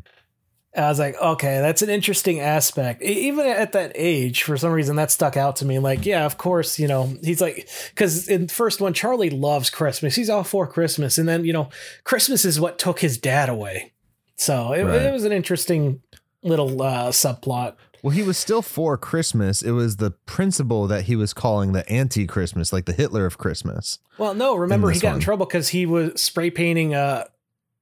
I 0.77 0.87
was 0.87 0.99
like, 0.99 1.19
okay, 1.19 1.59
that's 1.61 1.81
an 1.81 1.89
interesting 1.89 2.39
aspect. 2.39 3.01
Even 3.01 3.47
at 3.47 3.71
that 3.71 3.91
age, 3.95 4.43
for 4.43 4.55
some 4.55 4.71
reason, 4.71 4.95
that 4.97 5.09
stuck 5.09 5.35
out 5.35 5.55
to 5.57 5.65
me. 5.65 5.79
Like, 5.79 6.05
yeah, 6.05 6.25
of 6.25 6.37
course, 6.37 6.77
you 6.77 6.87
know, 6.87 7.11
he's 7.23 7.41
like, 7.41 7.67
because 7.89 8.27
in 8.29 8.45
the 8.45 8.53
first 8.53 8.79
one, 8.79 8.93
Charlie 8.93 9.31
loves 9.31 9.71
Christmas. 9.71 10.15
He's 10.15 10.29
all 10.29 10.43
for 10.43 10.67
Christmas. 10.67 11.17
And 11.17 11.27
then, 11.27 11.43
you 11.43 11.53
know, 11.53 11.69
Christmas 12.03 12.45
is 12.45 12.59
what 12.61 12.77
took 12.77 12.99
his 12.99 13.17
dad 13.17 13.49
away. 13.49 13.93
So 14.35 14.71
it, 14.73 14.83
Right. 14.83 15.01
it 15.01 15.11
was 15.11 15.25
an 15.25 15.31
interesting 15.31 16.01
little 16.43 16.79
uh, 16.81 17.09
subplot. 17.09 17.75
Well, 18.01 18.11
he 18.11 18.23
was 18.23 18.37
still 18.37 18.61
for 18.61 18.97
Christmas. 18.97 19.61
It 19.61 19.71
was 19.71 19.97
the 19.97 20.11
principle 20.11 20.87
that 20.87 21.05
he 21.05 21.15
was 21.15 21.33
calling 21.33 21.73
the 21.73 21.89
anti-Christmas, 21.89 22.71
like 22.71 22.85
the 22.85 22.93
Hitler 22.93 23.25
of 23.25 23.37
Christmas. 23.37 23.99
Well, 24.17 24.33
no, 24.33 24.55
remember 24.55 24.89
he 24.91 24.99
got 24.99 25.09
one. 25.09 25.15
in 25.15 25.21
trouble 25.21 25.45
because 25.45 25.69
he 25.69 25.85
was 25.85 26.21
spray 26.21 26.49
painting 26.49 26.93
a, 26.93 27.27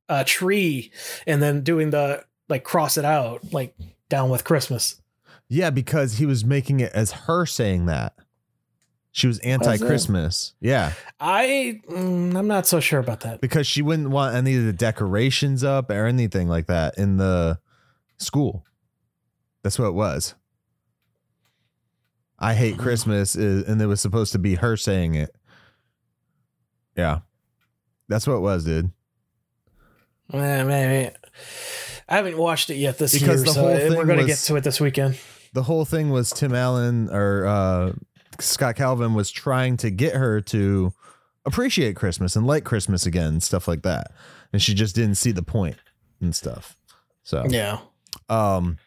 a 0.10 0.24
tree 0.24 0.92
and 1.26 1.42
then 1.42 1.62
doing 1.62 1.92
the, 1.92 2.26
like, 2.50 2.64
cross 2.64 2.98
it 2.98 3.06
out, 3.06 3.54
like, 3.54 3.76
down 4.10 4.30
with 4.30 4.44
Christmas. 4.44 5.02
Yeah, 5.50 5.70
because 5.70 6.18
he 6.18 6.26
was 6.26 6.44
making 6.44 6.80
it 6.80 6.92
as 6.94 7.12
her 7.12 7.46
saying 7.46 7.86
that. 7.86 8.14
She 9.12 9.26
was 9.26 9.40
anti-Christmas. 9.40 10.54
Yeah, 10.60 10.94
I, 11.20 11.82
mm, 11.90 12.36
I'm 12.36 12.48
not 12.48 12.68
so 12.68 12.80
sure 12.80 13.00
about 13.00 13.22
that. 13.22 13.42
because 13.42 13.66
she 13.66 13.82
wouldn't 13.82 14.10
want 14.10 14.36
any 14.36 14.56
of 14.56 14.66
the 14.66 14.74
decorations 14.74 15.64
up 15.64 15.90
or 15.90 16.06
anything 16.06 16.48
like 16.48 16.68
that 16.68 17.00
in 17.00 17.18
the 17.18 17.58
school. 18.18 18.64
That's 19.68 19.78
what 19.78 19.88
it 19.90 19.96
was. 19.96 20.34
I 22.40 22.54
hate 22.54 22.78
Christmas, 22.78 23.36
is, 23.36 23.68
and 23.68 23.82
it 23.82 23.86
was 23.88 24.00
supposed 24.00 24.32
to 24.32 24.40
be 24.40 24.56
her 24.56 24.78
saying 24.78 25.16
it. 25.16 25.36
Yeah, 26.96 27.20
that's 28.08 28.26
what 28.26 28.36
it 28.36 28.40
was, 28.40 28.64
dude. 28.64 28.92
Eh, 30.32 30.64
maybe. 30.64 31.14
I 32.08 32.16
haven't 32.16 32.38
watched 32.38 32.70
it 32.70 32.76
yet 32.78 32.98
this 32.98 33.12
Because 33.12 33.44
year, 33.44 33.54
the 33.54 33.90
so 33.90 33.98
we're 33.98 34.06
going 34.06 34.20
to 34.20 34.26
get 34.26 34.38
to 34.38 34.56
it 34.56 34.64
this 34.64 34.80
weekend. 34.80 35.20
the 35.52 35.64
whole 35.64 35.84
thing 35.84 36.12
was 36.12 36.30
Tim 36.32 36.56
Allen 36.56 37.10
or 37.12 37.46
uh, 37.46 37.92
Scott 38.40 38.78
Calvin 38.78 39.16
was 39.16 39.30
trying 39.32 39.76
to 39.78 39.90
get 39.90 40.16
her 40.16 40.40
to 40.44 40.94
appreciate 41.46 41.98
Christmas 41.98 42.38
and 42.38 42.48
like 42.48 42.64
Christmas 42.64 43.06
again, 43.06 43.28
and 43.28 43.44
stuff 43.44 43.68
like 43.68 43.82
that, 43.82 44.12
and 44.54 44.62
she 44.62 44.74
just 44.74 44.96
didn't 44.96 45.16
see 45.16 45.34
the 45.34 45.44
point 45.44 45.76
and 46.22 46.34
stuff. 46.34 46.78
So 47.24 47.44
Yeah. 47.50 47.80
um, 48.30 48.78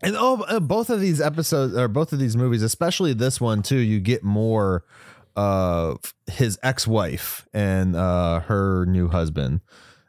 and 0.00 0.16
oh, 0.16 0.42
uh, 0.48 0.60
both 0.60 0.90
of 0.90 1.00
these 1.00 1.20
episodes 1.20 1.76
or 1.76 1.88
both 1.88 2.12
of 2.12 2.18
these 2.18 2.36
movies, 2.36 2.62
especially 2.62 3.12
this 3.12 3.40
one 3.40 3.62
too, 3.62 3.78
you 3.78 4.00
get 4.00 4.22
more 4.22 4.84
of 5.36 6.14
his 6.26 6.58
ex-wife 6.62 7.46
and 7.52 7.94
uh, 7.94 8.40
her 8.40 8.86
new 8.86 9.08
husband 9.08 9.60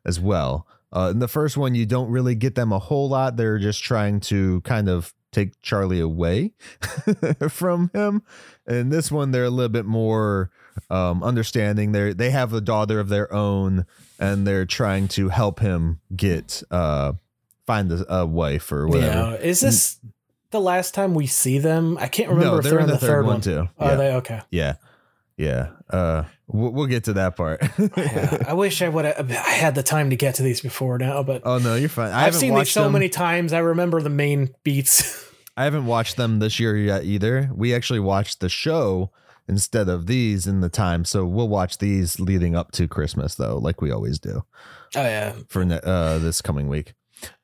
as 0.06 0.20
well. 0.20 0.68
Uh, 0.92 1.10
in 1.12 1.20
the 1.20 1.28
first 1.28 1.56
one, 1.56 1.76
you 1.76 1.86
don't 1.86 2.10
really 2.10 2.34
get 2.34 2.56
them 2.56 2.72
a 2.72 2.80
whole 2.80 3.10
lot. 3.10 3.38
They're 3.38 3.60
just 3.60 3.84
trying 3.84 4.22
to 4.22 4.62
kind 4.62 4.90
of 4.90 5.14
take 5.32 5.62
Charlie 5.62 6.00
away 6.00 6.54
from 7.50 7.92
him. 7.94 8.24
And 8.66 8.92
this 8.92 9.12
one, 9.12 9.32
they're 9.32 9.44
a 9.44 9.52
little 9.52 9.70
bit 9.70 9.86
more 9.86 10.50
um, 10.90 11.24
understanding. 11.24 11.92
They 11.92 12.14
they 12.14 12.32
have 12.32 12.54
a 12.54 12.62
daughter 12.62 13.00
of 13.00 13.10
their 13.10 13.32
own, 13.34 13.86
and 14.20 14.48
they're 14.48 14.66
trying 14.66 15.08
to 15.10 15.30
help 15.30 15.60
him 15.60 16.00
get 16.16 16.64
uh, 16.72 17.14
find 17.70 17.92
a, 17.92 18.14
a 18.14 18.26
wife 18.26 18.72
or 18.72 18.88
whatever. 18.88 19.32
Yeah. 19.32 19.34
Is 19.36 19.60
this 19.62 20.00
the 20.52 20.60
last 20.60 20.94
time 20.96 21.14
we 21.14 21.28
see 21.28 21.60
them? 21.60 21.98
I 22.00 22.08
can't 22.08 22.30
remember 22.30 22.54
No, 22.54 22.58
if 22.58 22.64
they're 22.64 22.72
they're 22.72 22.80
in 22.82 22.88
the 22.88 22.94
the, 22.94 23.06
third, 23.08 23.26
one. 23.26 23.42
too. 23.42 23.70
Are 23.78 23.92
Yeah. 23.92 23.96
they? 23.96 24.14
Okay. 24.16 24.42
Yeah, 24.50 24.74
yeah. 25.38 25.68
Uh, 25.90 26.24
we'll, 26.48 26.72
we'll 26.72 26.88
get 26.88 27.04
to 27.06 27.14
that 27.14 27.36
part. 27.36 27.62
Yeah. 27.98 28.44
I 28.48 28.54
wish 28.54 28.82
I 28.82 28.90
would 28.90 29.06
have 29.06 29.30
I 29.32 29.34
had 29.52 29.76
the 29.76 29.84
time 29.84 30.10
to 30.10 30.16
get 30.16 30.36
to 30.36 30.44
these 30.44 30.62
before 30.62 30.98
now, 30.98 31.22
but 31.24 31.44
oh 31.46 31.60
no, 31.60 31.76
you're 31.76 31.90
fine. 31.90 32.12
I 32.12 32.26
I've 32.26 32.36
seen 32.36 32.56
these 32.56 32.72
so 32.72 32.84
them. 32.84 32.94
many 32.94 33.10
times. 33.10 33.54
I 33.54 33.60
remember 33.60 34.02
the 34.02 34.10
main 34.10 34.50
beats. 34.64 35.28
I 35.58 35.64
haven't 35.66 35.86
watched 35.86 36.16
them 36.18 36.40
this 36.40 36.60
year 36.60 36.76
yet 36.78 37.04
either. 37.04 37.52
We 37.54 37.76
actually 37.76 38.00
watched 38.00 38.40
the 38.40 38.50
show 38.50 39.12
instead 39.48 39.90
of 39.90 40.08
these 40.08 40.48
in 40.48 40.62
the 40.62 40.70
time, 40.70 41.04
so 41.06 41.26
we'll 41.26 41.50
watch 41.50 41.78
these 41.80 42.20
leading 42.20 42.56
up 42.56 42.72
to 42.74 42.88
Christmas 42.88 43.36
though, 43.36 43.58
like 43.58 43.82
we 43.82 43.92
always 43.92 44.18
do 44.20 44.44
oh 44.96 45.04
yeah. 45.04 45.34
for 45.48 45.66
ne- 45.66 45.82
uh, 45.84 46.18
this 46.20 46.42
coming 46.42 46.68
week. 46.70 46.94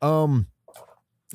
Um, 0.02 0.48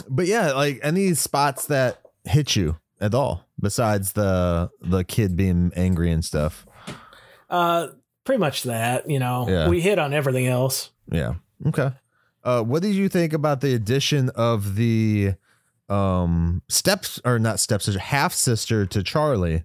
but 0.09 0.26
yeah, 0.26 0.53
like 0.53 0.80
any 0.82 1.14
spots 1.14 1.66
that 1.66 2.01
hit 2.24 2.57
you 2.57 2.78
at 3.01 3.14
all 3.14 3.47
besides 3.59 4.12
the 4.12 4.70
the 4.80 5.05
kid 5.05 5.36
being 5.36 5.72
angry 5.76 6.11
and 6.11 6.24
stuff. 6.24 6.66
Uh 7.49 7.88
pretty 8.24 8.38
much 8.38 8.64
that, 8.64 9.09
you 9.11 9.18
know. 9.18 9.47
Yeah. 9.49 9.68
We 9.68 9.80
hit 9.80 9.99
on 9.99 10.12
everything 10.12 10.47
else. 10.47 10.91
Yeah. 11.11 11.34
Okay. 11.66 11.91
Uh, 12.43 12.62
what 12.62 12.82
did 12.82 12.95
you 12.95 13.09
think 13.09 13.32
about 13.32 13.61
the 13.61 13.74
addition 13.74 14.30
of 14.30 14.76
the 14.76 15.34
um 15.88 16.62
steps 16.68 17.20
or 17.24 17.38
not 17.38 17.59
stepsister, 17.61 18.01
half 18.01 18.32
sister 18.32 18.86
to 18.86 19.03
Charlie, 19.03 19.64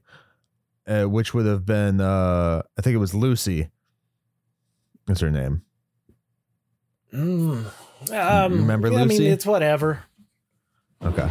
uh, 0.88 1.03
which 1.03 1.34
would 1.34 1.45
have 1.45 1.65
been 1.65 2.01
uh 2.01 2.61
I 2.78 2.82
think 2.82 2.95
it 2.95 2.99
was 2.99 3.13
Lucy. 3.13 3.69
Is 5.07 5.19
her 5.19 5.32
name? 5.32 5.61
Mm. 7.13 7.65
Um, 8.12 8.53
remember 8.53 8.89
yeah, 8.89 8.95
I 8.97 9.06
mean, 9.06 9.18
Lucy? 9.18 9.28
it's 9.28 9.45
whatever. 9.45 10.03
Okay. 11.03 11.30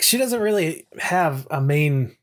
She 0.00 0.18
doesn't 0.18 0.40
really 0.40 0.86
have 0.98 1.46
a 1.50 1.60
main 1.60 2.16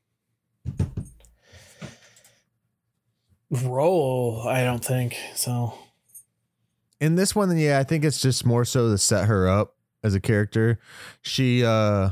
role, 3.49 4.47
I 4.47 4.63
don't 4.63 4.83
think. 4.83 5.17
So 5.35 5.73
In 6.99 7.15
this 7.15 7.35
one, 7.35 7.55
yeah, 7.57 7.79
I 7.79 7.83
think 7.83 8.05
it's 8.05 8.21
just 8.21 8.45
more 8.45 8.65
so 8.65 8.89
to 8.91 8.97
set 8.97 9.25
her 9.27 9.47
up 9.47 9.75
as 10.03 10.15
a 10.15 10.19
character. 10.19 10.79
She 11.21 11.65
uh 11.65 12.09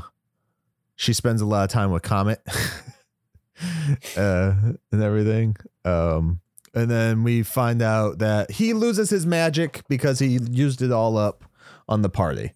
she 0.96 1.12
spends 1.12 1.40
a 1.40 1.46
lot 1.46 1.64
of 1.64 1.70
time 1.70 1.90
with 1.90 2.02
Comet 2.02 2.40
uh 4.16 4.54
and 4.92 5.02
everything. 5.02 5.56
Um 5.84 6.40
and 6.74 6.90
then 6.90 7.24
we 7.24 7.42
find 7.42 7.82
out 7.82 8.18
that 8.18 8.52
he 8.52 8.72
loses 8.72 9.10
his 9.10 9.26
magic 9.26 9.82
because 9.88 10.18
he 10.18 10.38
used 10.50 10.82
it 10.82 10.92
all 10.92 11.16
up 11.16 11.44
on 11.88 12.02
the 12.02 12.08
party 12.08 12.52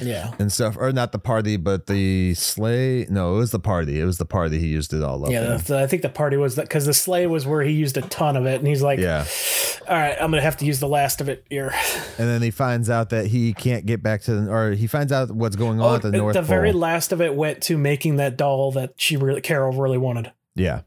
yeah. 0.00 0.32
and 0.38 0.52
stuff. 0.52 0.76
Or 0.78 0.92
not 0.92 1.12
the 1.12 1.18
party, 1.18 1.56
but 1.56 1.86
the 1.86 2.34
sleigh. 2.34 3.06
No, 3.08 3.36
it 3.36 3.38
was 3.38 3.50
the 3.50 3.60
party. 3.60 4.00
It 4.00 4.04
was 4.04 4.18
the 4.18 4.24
party 4.24 4.58
he 4.58 4.68
used 4.68 4.92
it 4.92 5.02
all 5.02 5.24
up. 5.24 5.30
Yeah, 5.30 5.56
the, 5.56 5.80
I 5.80 5.86
think 5.86 6.02
the 6.02 6.08
party 6.08 6.36
was 6.36 6.56
that 6.56 6.62
because 6.62 6.86
the 6.86 6.94
sleigh 6.94 7.26
was 7.26 7.46
where 7.46 7.62
he 7.62 7.72
used 7.72 7.96
a 7.96 8.02
ton 8.02 8.36
of 8.36 8.46
it, 8.46 8.58
and 8.58 8.66
he's 8.66 8.82
like, 8.82 8.98
yeah. 8.98 9.26
all 9.88 9.96
right, 9.96 10.16
I'm 10.20 10.30
gonna 10.30 10.42
have 10.42 10.56
to 10.58 10.64
use 10.64 10.80
the 10.80 10.88
last 10.88 11.20
of 11.20 11.28
it 11.28 11.44
here." 11.50 11.72
And 12.16 12.28
then 12.28 12.42
he 12.42 12.52
finds 12.52 12.88
out 12.88 13.10
that 13.10 13.26
he 13.26 13.52
can't 13.52 13.86
get 13.86 14.00
back 14.00 14.22
to 14.22 14.36
the, 14.36 14.50
or 14.50 14.70
he 14.70 14.86
finds 14.86 15.10
out 15.10 15.32
what's 15.32 15.56
going 15.56 15.80
on 15.80 15.86
Oh, 15.86 15.94
at 15.96 16.02
the 16.02 16.10
the 16.10 16.18
North 16.18 16.36
Pole. 16.36 16.44
very 16.44 16.70
last 16.70 17.10
of 17.10 17.20
it 17.20 17.34
went 17.34 17.60
to 17.62 17.76
making 17.76 18.16
that 18.16 18.36
doll 18.36 18.70
that 18.72 18.92
she 18.96 19.16
really 19.16 19.40
Carol 19.40 19.72
really 19.72 19.98
wanted. 19.98 20.30
Yeah. 20.54 20.82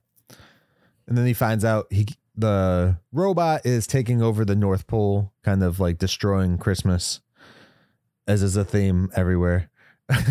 And 1.06 1.18
then 1.18 1.26
he 1.26 1.34
finds 1.34 1.66
out 1.66 1.88
he 1.92 2.08
the 2.38 2.98
robot 3.12 3.66
is 3.66 3.88
taking 3.88 4.22
over 4.22 4.46
the 4.46 4.56
North 4.56 4.88
Pole, 4.88 5.34
kind 5.44 5.64
of 5.64 5.80
like 5.80 5.98
destroying 5.98 6.58
Christmas, 6.58 7.20
as 8.28 8.44
is 8.44 8.56
a 8.56 8.64
theme 8.64 9.10
everywhere. 9.16 9.70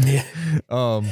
Yeah. 0.02 0.24
um 0.70 1.06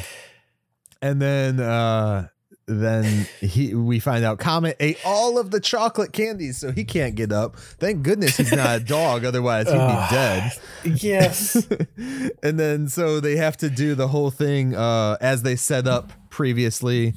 and 1.02 1.20
then 1.20 1.60
uh 1.60 2.28
then 2.66 3.26
he 3.40 3.74
we 3.74 3.98
find 3.98 4.24
out 4.24 4.38
Comet 4.38 4.76
ate 4.80 4.98
all 5.04 5.38
of 5.38 5.50
the 5.50 5.60
chocolate 5.60 6.14
candies, 6.14 6.58
so 6.58 6.72
he 6.72 6.84
can't 6.84 7.14
get 7.14 7.30
up. 7.30 7.56
Thank 7.56 8.02
goodness 8.02 8.38
he's 8.38 8.52
not 8.52 8.80
a 8.80 8.84
dog, 8.84 9.24
otherwise 9.26 9.66
he'd 9.66 9.74
be 9.74 9.78
Ugh. 9.80 10.10
dead. 10.10 10.52
Yes. 10.84 11.56
and 12.42 12.58
then 12.58 12.88
so 12.88 13.20
they 13.20 13.36
have 13.36 13.58
to 13.58 13.68
do 13.68 13.94
the 13.94 14.08
whole 14.08 14.30
thing 14.30 14.74
uh 14.74 15.18
as 15.20 15.42
they 15.42 15.56
set 15.56 15.86
up 15.86 16.12
previously 16.30 17.14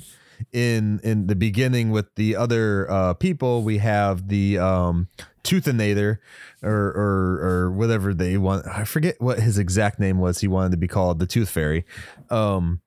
in 0.51 0.99
in 1.03 1.27
the 1.27 1.35
beginning 1.35 1.89
with 1.89 2.13
the 2.15 2.35
other 2.35 2.89
uh 2.89 3.13
people 3.13 3.63
we 3.63 3.79
have 3.79 4.27
the 4.27 4.57
um 4.57 5.07
toothinator 5.43 6.17
or 6.61 6.71
or 6.71 7.39
or 7.41 7.71
whatever 7.71 8.13
they 8.13 8.37
want 8.37 8.65
i 8.67 8.83
forget 8.83 9.15
what 9.19 9.39
his 9.39 9.57
exact 9.57 9.99
name 9.99 10.19
was 10.19 10.39
he 10.39 10.47
wanted 10.47 10.71
to 10.71 10.77
be 10.77 10.87
called 10.87 11.19
the 11.19 11.27
tooth 11.27 11.49
fairy. 11.49 11.85
Um 12.29 12.81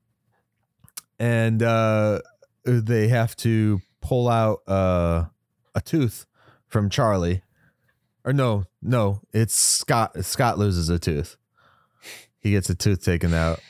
and 1.18 1.62
uh 1.62 2.20
they 2.64 3.08
have 3.08 3.34
to 3.36 3.80
pull 4.00 4.28
out 4.28 4.60
uh 4.68 5.26
a 5.74 5.80
tooth 5.80 6.26
from 6.66 6.90
charlie. 6.90 7.42
Or 8.24 8.32
no 8.32 8.64
no 8.82 9.22
it's 9.32 9.54
scott 9.54 10.24
scott 10.24 10.58
loses 10.58 10.88
a 10.88 10.98
tooth. 10.98 11.36
He 12.38 12.52
gets 12.52 12.68
a 12.70 12.74
tooth 12.74 13.04
taken 13.04 13.32
out 13.34 13.60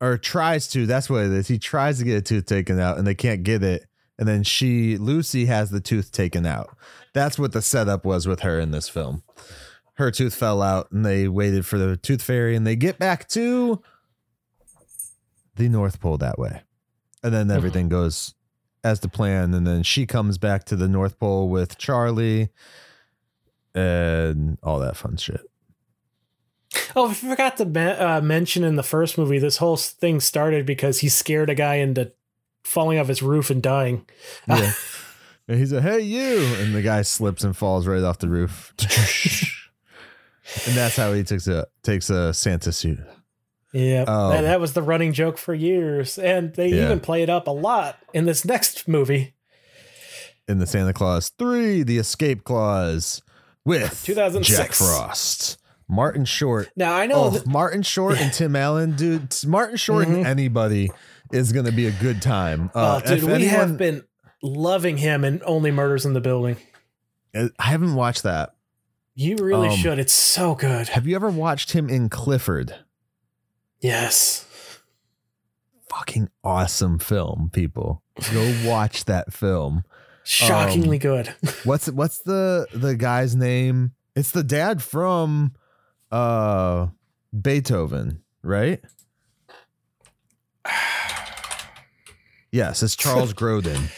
or 0.00 0.18
tries 0.18 0.68
to. 0.68 0.86
That's 0.86 1.08
what 1.08 1.24
it 1.24 1.32
is. 1.32 1.48
He 1.48 1.58
tries 1.58 1.98
to 1.98 2.04
get 2.04 2.18
a 2.18 2.22
tooth 2.22 2.46
taken 2.46 2.78
out, 2.78 2.98
and 2.98 3.06
they 3.06 3.14
can't 3.14 3.42
get 3.42 3.62
it. 3.62 3.86
And 4.18 4.26
then 4.26 4.42
she, 4.42 4.96
Lucy, 4.96 5.46
has 5.46 5.70
the 5.70 5.80
tooth 5.80 6.10
taken 6.10 6.46
out. 6.46 6.76
That's 7.12 7.38
what 7.38 7.52
the 7.52 7.62
setup 7.62 8.04
was 8.04 8.26
with 8.26 8.40
her 8.40 8.58
in 8.58 8.70
this 8.70 8.88
film. 8.88 9.22
Her 9.94 10.10
tooth 10.10 10.34
fell 10.34 10.62
out, 10.62 10.90
and 10.90 11.04
they 11.04 11.28
waited 11.28 11.66
for 11.66 11.78
the 11.78 11.96
tooth 11.96 12.22
fairy, 12.22 12.56
and 12.56 12.66
they 12.66 12.76
get 12.76 12.98
back 12.98 13.28
to 13.30 13.82
the 15.56 15.68
North 15.68 16.00
Pole 16.00 16.18
that 16.18 16.38
way. 16.38 16.62
And 17.22 17.32
then 17.34 17.48
mm-hmm. 17.48 17.56
everything 17.56 17.88
goes 17.88 18.34
as 18.84 19.00
the 19.00 19.08
plan. 19.08 19.52
And 19.52 19.66
then 19.66 19.82
she 19.82 20.06
comes 20.06 20.38
back 20.38 20.64
to 20.64 20.76
the 20.76 20.88
North 20.88 21.18
Pole 21.18 21.48
with 21.48 21.76
Charlie 21.76 22.50
and 23.74 24.58
all 24.62 24.78
that 24.78 24.96
fun 24.96 25.16
shit. 25.16 25.40
Oh, 26.94 27.10
I 27.10 27.14
forgot 27.14 27.56
to 27.58 27.64
me- 27.66 27.80
uh, 27.82 28.20
mention 28.20 28.64
in 28.64 28.76
the 28.76 28.82
first 28.82 29.18
movie, 29.18 29.38
this 29.38 29.58
whole 29.58 29.76
thing 29.76 30.20
started 30.20 30.64
because 30.66 31.00
he 31.00 31.08
scared 31.08 31.50
a 31.50 31.54
guy 31.54 31.76
into 31.76 32.12
falling 32.64 32.98
off 32.98 33.08
his 33.08 33.22
roof 33.22 33.50
and 33.50 33.62
dying. 33.62 34.06
Yeah. 34.48 34.72
and 35.48 35.58
he's 35.58 35.72
like, 35.72 35.82
hey, 35.82 36.00
you. 36.00 36.38
And 36.56 36.74
the 36.74 36.82
guy 36.82 37.02
slips 37.02 37.44
and 37.44 37.56
falls 37.56 37.86
right 37.86 38.02
off 38.02 38.18
the 38.18 38.28
roof. 38.28 38.72
and 40.66 40.74
that's 40.76 40.96
how 40.96 41.12
he 41.12 41.22
takes 41.22 41.46
a 41.48 41.66
takes 41.82 42.08
a 42.10 42.32
Santa 42.32 42.72
suit. 42.72 42.98
Yeah, 43.72 44.04
Oh. 44.08 44.30
that, 44.30 44.42
that 44.42 44.60
was 44.60 44.72
the 44.72 44.80
running 44.82 45.12
joke 45.12 45.36
for 45.36 45.52
years, 45.52 46.18
and 46.18 46.54
they 46.54 46.68
Yeah. 46.68 46.84
even 46.86 47.00
play 47.00 47.22
it 47.22 47.28
up 47.28 47.46
a 47.46 47.50
lot 47.50 47.98
in 48.14 48.24
this 48.24 48.44
next 48.44 48.88
movie. 48.88 49.34
In 50.48 50.58
the 50.60 50.66
Santa 50.66 50.92
Claus 50.94 51.30
3, 51.38 51.82
The 51.82 51.98
Escape 51.98 52.44
Clause 52.44 53.20
with 53.64 54.02
2006. 54.04 54.56
Jack 54.56 54.72
Frost. 54.72 55.58
Martin 55.88 56.24
Short. 56.24 56.70
Now 56.76 56.94
I 56.94 57.06
know 57.06 57.24
Oh, 57.24 57.30
that 57.30 57.46
Martin 57.46 57.82
Short 57.82 58.18
and 58.20 58.32
Tim 58.32 58.56
Allen, 58.56 58.96
dude. 58.96 59.32
Martin 59.46 59.76
Short 59.76 60.06
and 60.08 60.26
anybody 60.26 60.90
is 61.32 61.52
going 61.52 61.66
to 61.66 61.72
be 61.72 61.86
a 61.86 61.92
good 61.92 62.20
time. 62.22 62.70
Uh, 62.74 63.00
oh, 63.04 63.08
dude, 63.08 63.22
we 63.24 63.32
anyone- 63.34 63.54
have 63.54 63.78
been 63.78 64.04
loving 64.42 64.96
him 64.96 65.24
and 65.24 65.42
Only 65.44 65.70
Murders 65.70 66.04
in 66.06 66.12
the 66.12 66.20
Building. 66.20 66.56
I 67.34 67.50
haven't 67.58 67.94
watched 67.94 68.22
that. 68.24 68.54
You 69.14 69.36
really 69.36 69.68
Um, 69.68 69.76
should. 69.76 69.98
It's 69.98 70.12
so 70.12 70.54
good. 70.54 70.88
Have 70.88 71.06
you 71.06 71.16
ever 71.16 71.30
watched 71.30 71.72
him 71.72 71.88
in 71.88 72.08
Clifford? 72.08 72.74
Yes. 73.80 74.44
Fucking 75.88 76.28
awesome 76.42 76.98
film, 76.98 77.50
people. 77.52 78.02
Go 78.32 78.54
watch 78.64 79.04
that 79.06 79.32
film. 79.32 79.84
Shockingly 80.24 80.96
Um, 80.96 81.00
good. 81.00 81.34
What's 81.64 81.88
what's 81.88 82.18
the 82.18 82.66
the 82.74 82.96
guy's 82.96 83.36
name? 83.36 83.92
It's 84.16 84.32
the 84.32 84.42
dad 84.42 84.82
from 84.82 85.52
uh 86.12 86.88
Beethoven, 87.40 88.22
right? 88.42 88.80
Yes, 92.52 92.82
it's 92.82 92.96
Charles 92.96 93.34
Grodin. 93.34 93.90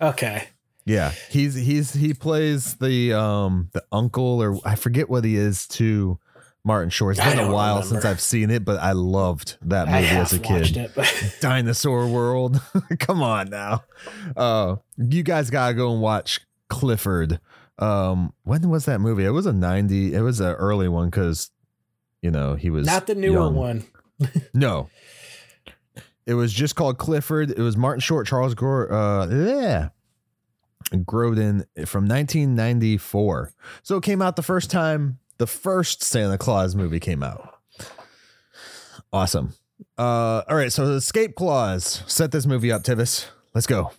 Okay. 0.00 0.48
Yeah, 0.84 1.12
he's 1.28 1.54
he's 1.54 1.92
he 1.92 2.14
plays 2.14 2.76
the 2.76 3.12
um 3.12 3.68
the 3.72 3.84
uncle 3.90 4.40
or 4.42 4.58
I 4.64 4.76
forget 4.76 5.10
what 5.10 5.24
he 5.24 5.36
is 5.36 5.66
to 5.68 6.18
Martin 6.64 6.90
Short. 6.90 7.18
It's 7.18 7.26
been 7.26 7.38
a 7.40 7.52
while 7.52 7.76
remember. 7.80 7.94
since 7.94 8.04
I've 8.04 8.20
seen 8.20 8.50
it, 8.50 8.64
but 8.64 8.78
I 8.80 8.92
loved 8.92 9.58
that 9.62 9.88
movie 9.88 10.06
as 10.06 10.32
a 10.32 10.38
kid. 10.38 10.76
it, 10.76 11.36
Dinosaur 11.40 12.06
World. 12.06 12.60
Come 13.00 13.22
on 13.22 13.50
now. 13.50 13.82
Uh 14.36 14.76
you 14.96 15.22
guys 15.24 15.50
gotta 15.50 15.74
go 15.74 15.92
and 15.92 16.00
watch 16.00 16.40
Clifford. 16.70 17.40
Um 17.78 18.32
when 18.44 18.68
was 18.70 18.84
that 18.86 19.00
movie? 19.00 19.24
It 19.24 19.30
was 19.30 19.46
a 19.46 19.52
90, 19.52 20.14
it 20.14 20.20
was 20.22 20.38
an 20.40 20.54
early 20.54 20.88
one 20.88 21.10
because 21.10 21.50
you 22.22 22.30
know 22.30 22.54
he 22.54 22.70
was 22.70 22.86
not 22.86 23.06
the 23.06 23.14
newer 23.14 23.34
young. 23.34 23.54
one. 23.54 23.84
No. 24.54 24.88
It 26.24 26.34
was 26.34 26.52
just 26.52 26.74
called 26.74 26.98
Clifford. 26.98 27.50
It 27.50 27.58
was 27.58 27.76
Martin 27.76 28.00
Short, 28.00 28.26
Charles 28.26 28.54
Gro- 28.54 28.88
uh 28.88 29.26
yeah. 29.30 29.88
Grodin 30.92 31.66
from 31.86 32.08
1994. 32.08 33.52
So 33.82 33.96
it 33.96 34.02
came 34.02 34.22
out 34.22 34.36
the 34.36 34.42
first 34.42 34.70
time 34.70 35.18
the 35.38 35.46
first 35.46 36.02
Santa 36.02 36.38
Claus 36.38 36.74
movie 36.74 36.98
came 37.00 37.22
out. 37.22 37.58
Awesome. 39.12 39.54
Uh 39.98 40.42
all 40.48 40.56
right, 40.56 40.72
so 40.72 40.86
the 40.86 40.94
Escape 40.94 41.34
Clause. 41.34 42.02
Set 42.06 42.32
this 42.32 42.46
movie 42.46 42.72
up, 42.72 42.82
Tivis. 42.82 43.26
Let's 43.54 43.66
go. 43.66 43.92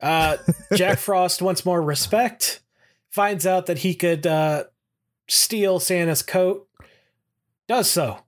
Uh, 0.00 0.36
Jack 0.74 0.98
Frost 0.98 1.40
wants 1.42 1.64
more 1.64 1.80
respect. 1.82 2.60
Finds 3.10 3.46
out 3.46 3.66
that 3.66 3.78
he 3.78 3.94
could 3.94 4.26
uh, 4.26 4.64
steal 5.28 5.80
Santa's 5.80 6.22
coat. 6.22 6.65
Does 7.68 7.90
so. 7.90 8.20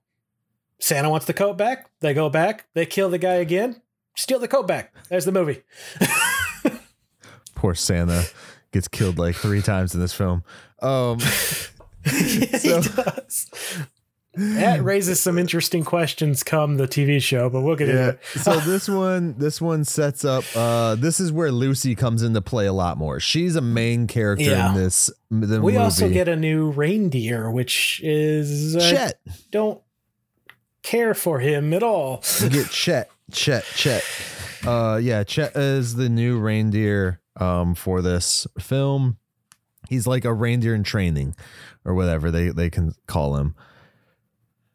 Santa 0.79 1.09
wants 1.09 1.25
the 1.25 1.33
coat 1.33 1.57
back. 1.57 1.89
They 1.99 2.13
go 2.13 2.29
back. 2.29 2.67
They 2.73 2.85
kill 2.85 3.09
the 3.09 3.17
guy 3.17 3.35
again. 3.35 3.81
Steal 4.15 4.39
the 4.39 4.47
coat 4.47 4.67
back. 4.67 4.93
There's 5.09 5.25
the 5.25 5.31
movie. 5.31 5.61
Poor 7.55 7.75
Santa 7.75 8.23
gets 8.71 8.87
killed 8.87 9.17
like 9.17 9.35
3 9.35 9.61
times 9.61 9.93
in 9.93 9.99
this 9.99 10.13
film. 10.13 10.43
Um 10.81 11.19
he 12.05 12.45
does. 12.45 13.49
That 14.39 14.83
raises 14.83 15.19
some 15.19 15.37
interesting 15.37 15.83
questions 15.83 16.43
come 16.43 16.77
the 16.77 16.87
TV 16.87 17.21
show, 17.21 17.49
but 17.49 17.61
we'll 17.61 17.75
get 17.75 17.89
into 17.89 18.09
it. 18.09 18.19
So 18.41 18.59
this 18.59 18.87
one, 18.87 19.35
this 19.37 19.59
one 19.59 19.83
sets 19.85 20.23
up. 20.23 20.43
Uh, 20.55 20.95
this 20.95 21.19
is 21.19 21.31
where 21.31 21.51
Lucy 21.51 21.93
comes 21.95 22.23
into 22.23 22.41
play 22.41 22.65
a 22.65 22.73
lot 22.73 22.97
more. 22.97 23.19
She's 23.19 23.55
a 23.55 23.61
main 23.61 24.07
character 24.07 24.45
Yeah. 24.45 24.69
in 24.69 24.75
this. 24.75 25.09
The 25.29 25.59
We 25.61 25.73
movie. 25.73 25.77
also 25.77 26.09
get 26.09 26.27
a 26.27 26.35
new 26.35 26.71
reindeer, 26.71 27.51
which 27.51 28.01
is 28.03 28.75
I 28.75 28.79
Chet. 28.91 29.19
don't 29.51 29.81
care 30.83 31.13
for 31.13 31.39
him 31.39 31.73
at 31.73 31.83
all. 31.83 32.23
We 32.41 32.49
get 32.49 32.67
Chet. 32.71 33.09
Chet. 33.31 33.63
Chet. 33.75 34.03
Uh, 34.65 34.99
yeah. 35.01 35.23
Chet 35.23 35.55
is 35.55 35.95
the 35.95 36.09
new 36.09 36.39
reindeer. 36.39 37.19
Um, 37.39 37.73
for 37.73 38.01
this 38.01 38.47
film, 38.59 39.17
he's 39.87 40.05
like 40.05 40.25
a 40.25 40.33
reindeer 40.33 40.75
in 40.75 40.83
training, 40.83 41.35
or 41.85 41.93
whatever 41.93 42.31
they 42.31 42.49
they 42.49 42.69
can 42.69 42.91
call 43.07 43.37
him. 43.37 43.55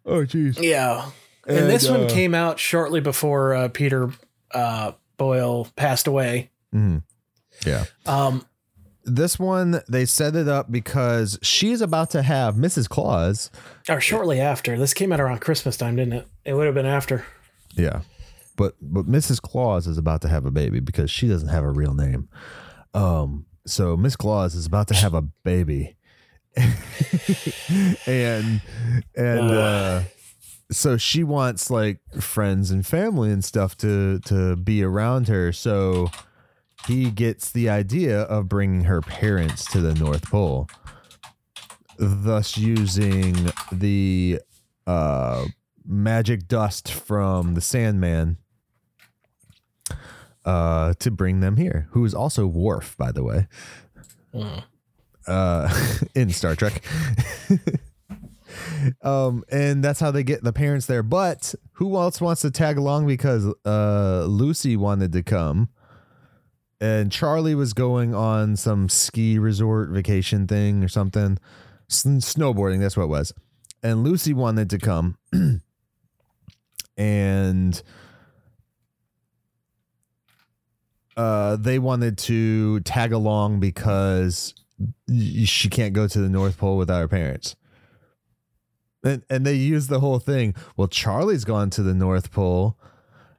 Oh, 0.07 0.21
jeez. 0.25 0.61
Yeah. 0.61 1.11
And, 1.47 1.59
And, 1.59 1.71
this 1.71 1.89
one 1.89 2.05
uh, 2.05 2.09
came 2.09 2.35
out 2.35 2.59
shortly 2.59 3.01
before 3.01 3.55
uh, 3.55 3.69
Peter 3.69 4.11
uh, 4.53 4.93
Boyle 5.17 5.69
passed 5.77 6.07
away. 6.07 6.51
Mhm. 6.75 7.03
Yeah. 7.67 7.85
Um, 8.07 8.45
This 9.05 9.39
one 9.39 9.81
they 9.89 10.07
set 10.07 10.35
it 10.35 10.49
up 10.49 10.73
because 10.73 11.39
she's 11.43 11.81
about 11.83 12.11
to 12.11 12.23
have 12.23 12.55
Mrs. 12.57 12.89
Claus. 12.89 13.51
or 13.89 14.01
shortly 14.01 14.41
after. 14.41 14.79
This 14.79 14.95
came 14.95 15.13
out 15.13 15.21
around 15.21 15.41
Christmas 15.41 15.77
time, 15.77 15.97
didn't 15.97 16.15
it? 16.15 16.27
It 16.45 16.55
would 16.55 16.65
have 16.67 16.75
been 16.75 16.87
after. 16.87 17.25
Yeah. 17.75 18.01
But 18.57 18.75
but 18.81 19.07
Mrs. 19.07 19.43
Claus 19.43 19.87
is 19.87 19.99
about 19.99 20.23
to 20.23 20.29
have 20.29 20.47
a 20.47 20.51
baby 20.51 20.81
because 20.81 21.11
she 21.11 21.29
doesn't 21.29 21.49
have 21.49 21.65
a 21.65 21.71
real 21.71 21.93
name. 21.95 22.29
Um 22.95 23.47
so 23.67 23.97
Miss 23.97 24.17
Claus 24.17 24.55
is 24.55 24.67
about 24.67 24.89
to 24.89 24.95
have 24.95 25.13
a 25.15 25.23
baby. 25.23 25.97
and 28.07 28.61
and 29.17 29.51
uh 29.51 30.03
so 30.71 30.97
she 30.97 31.23
wants 31.25 31.71
like 31.71 31.99
friends 32.21 32.71
and 32.71 32.87
family 32.87 33.31
and 33.31 33.45
stuff 33.45 33.77
to 33.79 34.19
to 34.21 34.57
be 34.57 34.83
around 34.83 35.29
her. 35.29 35.53
So 35.53 36.11
he 36.87 37.11
gets 37.11 37.51
the 37.51 37.69
idea 37.69 38.23
of 38.23 38.49
bringing 38.49 38.85
her 38.85 39.01
parents 39.01 39.65
to 39.73 39.81
the 39.81 39.95
North 39.95 40.31
Pole, 40.31 40.69
thus 41.99 42.57
using 42.57 43.51
the 43.71 44.41
uh 44.87 45.47
magic 45.87 46.49
dust 46.49 46.91
from 46.91 47.55
the 47.55 47.61
Sandman 47.61 48.39
uh 50.45 50.95
to 50.99 51.11
bring 51.11 51.41
them 51.41 51.57
here 51.57 51.89
who 51.91 52.05
is 52.05 52.15
also 52.15 52.47
Worf 52.47 52.97
by 52.97 53.13
the 53.13 53.23
way 53.23 53.47
uh 55.27 55.69
in 56.15 56.31
Star 56.31 56.55
Trek. 56.57 56.83
Um 59.03 59.45
and 59.51 59.83
that's 59.83 59.99
how 59.99 60.11
they 60.11 60.23
get 60.23 60.45
the 60.45 60.53
parents 60.53 60.87
there. 60.87 61.03
But 61.03 61.55
who 61.73 61.97
else 61.97 62.21
wants 62.21 62.43
to 62.43 62.51
tag 62.51 62.77
along? 62.79 63.07
Because 63.07 63.47
uh 63.65 64.27
Lucy 64.27 64.77
wanted 64.77 65.13
to 65.13 65.23
come. 65.23 65.71
And 66.81 67.11
Charlie 67.11 67.55
was 67.55 67.73
going 67.73 68.15
on 68.15 68.57
some 68.57 68.89
ski 68.89 69.39
resort 69.39 69.89
vacation 69.91 70.47
thing 70.47 70.85
or 70.85 70.89
something. 70.89 71.39
S- 71.91 72.05
snowboarding 72.05 72.81
that's 72.81 72.97
what 72.97 73.05
it 73.05 73.09
was. 73.09 73.33
And 73.83 74.05
Lucy 74.05 74.33
wanted 74.35 74.71
to 74.71 74.79
come. 74.79 75.19
And 76.97 77.83
uh 81.17 81.57
they 81.57 81.79
wanted 81.81 82.19
to 82.19 82.81
tag 82.81 83.13
along 83.13 83.61
because 83.61 84.55
she 85.45 85.69
can't 85.69 85.93
go 85.93 86.09
to 86.09 86.19
the 86.19 86.29
North 86.29 86.59
Pole 86.59 86.77
without 86.77 87.01
her 87.01 87.09
parents. 87.09 87.57
And 89.03 89.23
and 89.29 89.45
they 89.45 89.55
use 89.55 89.89
the 89.89 90.01
whole 90.01 90.19
thing. 90.19 90.55
Well, 90.77 90.89
Charlie's 90.89 91.45
gone 91.45 91.71
to 91.71 91.83
the 91.83 91.95
North 91.95 92.33
Pole 92.33 92.79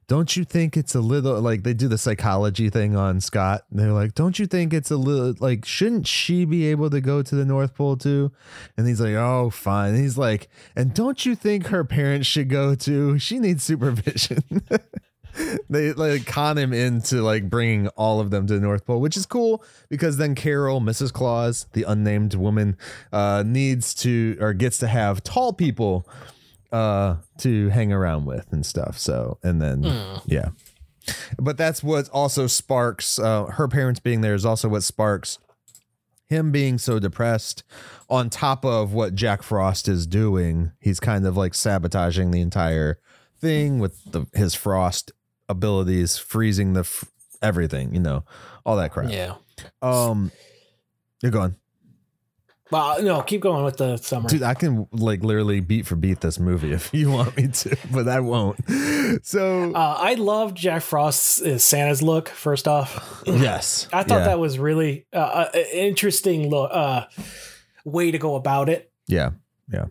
don't 0.08 0.36
you 0.36 0.44
think 0.44 0.78
it's 0.78 0.94
a 0.94 1.00
little 1.02 1.42
like 1.42 1.64
they 1.64 1.74
do 1.74 1.88
the 1.88 1.98
psychology 1.98 2.70
thing 2.70 2.96
on 2.96 3.20
Scott? 3.22 3.66
They're 3.72 3.92
like, 3.92 4.14
don't 4.14 4.38
you 4.38 4.46
think 4.46 4.74
it's 4.74 4.92
a 4.92 4.98
little 4.98 5.34
like, 5.40 5.66
shouldn't 5.66 6.06
she 6.06 6.46
be 6.46 6.68
able 6.68 6.92
to 6.92 7.02
go 7.02 7.24
to 7.24 7.36
the 7.36 7.46
North 7.46 7.74
Pole 7.74 7.98
too? 7.98 8.32
And 8.78 8.88
he's 8.88 9.02
like, 9.02 9.16
oh, 9.16 9.50
fine. 9.50 9.96
And 9.96 10.04
he's 10.04 10.18
like, 10.18 10.48
and 10.76 10.94
don't 10.94 11.26
you 11.26 11.36
think 11.36 11.68
her 11.68 11.84
parents 11.84 12.28
should 12.28 12.50
go 12.50 12.76
too? 12.76 13.18
She 13.18 13.40
needs 13.40 13.64
supervision. 13.64 14.44
they 15.70 15.94
like 15.94 16.26
con 16.26 16.58
him 16.58 16.74
into 16.74 17.22
like 17.22 17.50
bringing 17.50 17.88
all 17.90 18.20
of 18.20 18.32
them 18.32 18.48
to 18.48 18.54
the 18.54 18.60
North 18.60 18.86
Pole, 18.86 19.02
which 19.02 19.18
is 19.18 19.26
cool 19.26 19.64
because 19.90 20.18
then 20.18 20.36
Carol, 20.36 20.82
Mrs. 20.82 21.12
Claus, 21.12 21.68
the 21.74 21.84
unnamed 21.84 22.36
woman, 22.36 22.78
uh, 23.12 23.44
needs 23.46 23.94
to 23.96 24.38
or 24.40 24.54
gets 24.54 24.78
to 24.80 24.88
have 24.88 25.24
tall 25.24 25.54
people 25.54 26.08
uh 26.72 27.18
to 27.38 27.70
hang 27.70 27.94
around 27.94 28.26
with 28.26 28.52
and 28.52 28.66
stuff. 28.66 28.98
So 28.98 29.38
and 29.44 29.62
then 29.62 29.84
yeah. 30.26 30.50
But 31.38 31.58
that's 31.58 31.84
what 31.84 32.10
also 32.10 32.48
sparks 32.48 33.20
uh 33.20 33.46
her 33.46 33.68
parents 33.68 34.00
being 34.00 34.22
there 34.22 34.34
is 34.34 34.46
also 34.46 34.70
what 34.70 34.84
sparks 34.84 35.38
him 36.28 36.52
being 36.52 36.78
so 36.80 36.98
depressed 36.98 37.64
on 38.10 38.30
top 38.30 38.66
of 38.66 38.94
what 38.94 39.14
Jack 39.14 39.44
Frost 39.44 39.88
is 39.88 40.08
doing. 40.08 40.72
He's 40.80 41.00
kind 41.00 41.26
of 41.28 41.38
like 41.38 41.54
sabotaging 41.54 42.32
the 42.32 42.42
entire 42.42 43.00
thing 43.40 43.80
with 43.80 44.12
the 44.12 44.26
his 44.34 44.56
frost 44.56 45.12
abilities, 45.50 46.18
freezing 46.18 46.74
the 46.74 46.82
f- 46.82 47.06
everything, 47.42 47.94
you 47.94 48.00
know, 48.00 48.24
all 48.66 48.78
that 48.78 48.92
crap. 48.92 49.12
Yeah. 49.12 49.36
Um 49.82 50.32
you're 51.22 51.32
going. 51.32 51.56
Well, 52.72 53.02
no, 53.04 53.22
keep 53.22 53.42
going 53.42 53.64
with 53.64 53.78
the 53.78 53.98
summary. 53.98 54.28
Dude, 54.30 54.44
I 54.44 54.56
can 54.56 54.88
like 54.92 55.24
literally 55.24 55.60
beat 55.60 55.86
for 55.86 55.96
beat 55.96 56.22
this 56.22 56.40
movie 56.40 56.72
if 56.74 56.92
you 56.94 57.12
want 57.12 57.38
me 57.38 57.48
to, 57.48 57.78
but 57.92 58.08
I 58.08 58.20
won't. 58.22 58.60
So 59.24 59.72
Uh, 59.74 59.98
I 60.00 60.16
love 60.16 60.56
Jack 60.56 60.82
Frost's 60.82 61.42
uh, 61.42 61.58
Santa's 61.60 62.02
look. 62.02 62.28
First 62.28 62.68
off, 62.68 63.24
yes, 63.28 63.88
I 63.94 64.02
thought 64.04 64.20
yeah, 64.22 64.26
that 64.26 64.40
was 64.40 64.58
really 64.58 65.06
uh, 65.14 65.46
an 65.54 65.66
interesting 65.74 66.50
look, 66.50 66.72
uh, 66.74 67.06
way 67.86 68.10
to 68.10 68.18
go 68.18 68.36
about 68.36 68.68
it. 68.68 68.92
yeah, 69.08 69.30
yeah. 69.72 69.86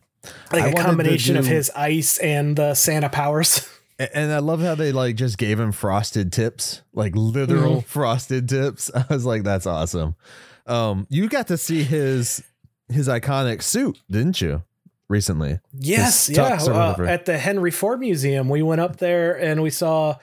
Like 0.53 0.65
wanted 0.65 0.79
a 0.79 0.83
combination 0.83 1.37
of 1.37 1.47
his 1.47 1.71
ice 1.77 2.19
and 2.19 2.57
the 2.57 2.75
Santa 2.75 3.09
powers. 3.09 3.69
And 4.13 4.33
I 4.33 4.39
love 4.39 4.61
how 4.61 4.75
they 4.75 4.93
like 4.93 5.17
just 5.17 5.39
gave 5.39 5.59
him 5.61 5.73
frosted 5.73 6.33
tips, 6.33 6.83
like 6.93 7.15
literal 7.15 7.77
Mm-hmm. 7.77 7.87
frosted 7.87 8.49
tips. 8.49 8.91
I 8.95 9.05
was 9.09 9.25
like, 9.25 9.43
that's 9.45 9.67
awesome. 9.67 10.17
Um, 10.67 11.07
you 11.11 11.29
got 11.29 11.47
to 11.49 11.57
see 11.57 11.83
his 11.83 12.43
his 12.89 13.09
iconic 13.09 13.63
suit, 13.63 14.01
didn't 14.11 14.41
you? 14.41 14.63
Recently, 15.09 15.61
Yes, 15.79 16.31
yeah. 16.31 16.59
Uh, 16.63 16.97
at 17.07 17.27
the 17.27 17.37
Henry 17.37 17.71
Ford 17.71 18.01
Museum, 18.01 18.49
we 18.49 18.63
went 18.63 18.81
up 18.81 18.97
there 18.97 19.39
and 19.39 19.63
we 19.63 19.69
saw 19.69 20.17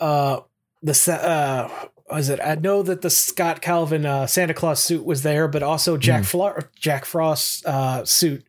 uh, 0.00 0.40
the 0.82 1.12
uh, 1.12 1.68
what 2.06 2.18
is 2.18 2.28
it? 2.28 2.40
I 2.42 2.56
know 2.56 2.82
that 2.82 3.00
the 3.02 3.10
Scott 3.10 3.60
Calvin 3.62 4.04
uh, 4.04 4.26
Santa 4.26 4.54
Claus 4.54 4.82
suit 4.82 5.04
was 5.04 5.22
there, 5.22 5.46
but 5.46 5.62
also 5.62 5.96
Jack 5.96 6.24
Flo- 6.24 6.58
Jack 6.76 7.04
Frost's 7.04 7.64
uh, 7.64 8.04
suit, 8.04 8.44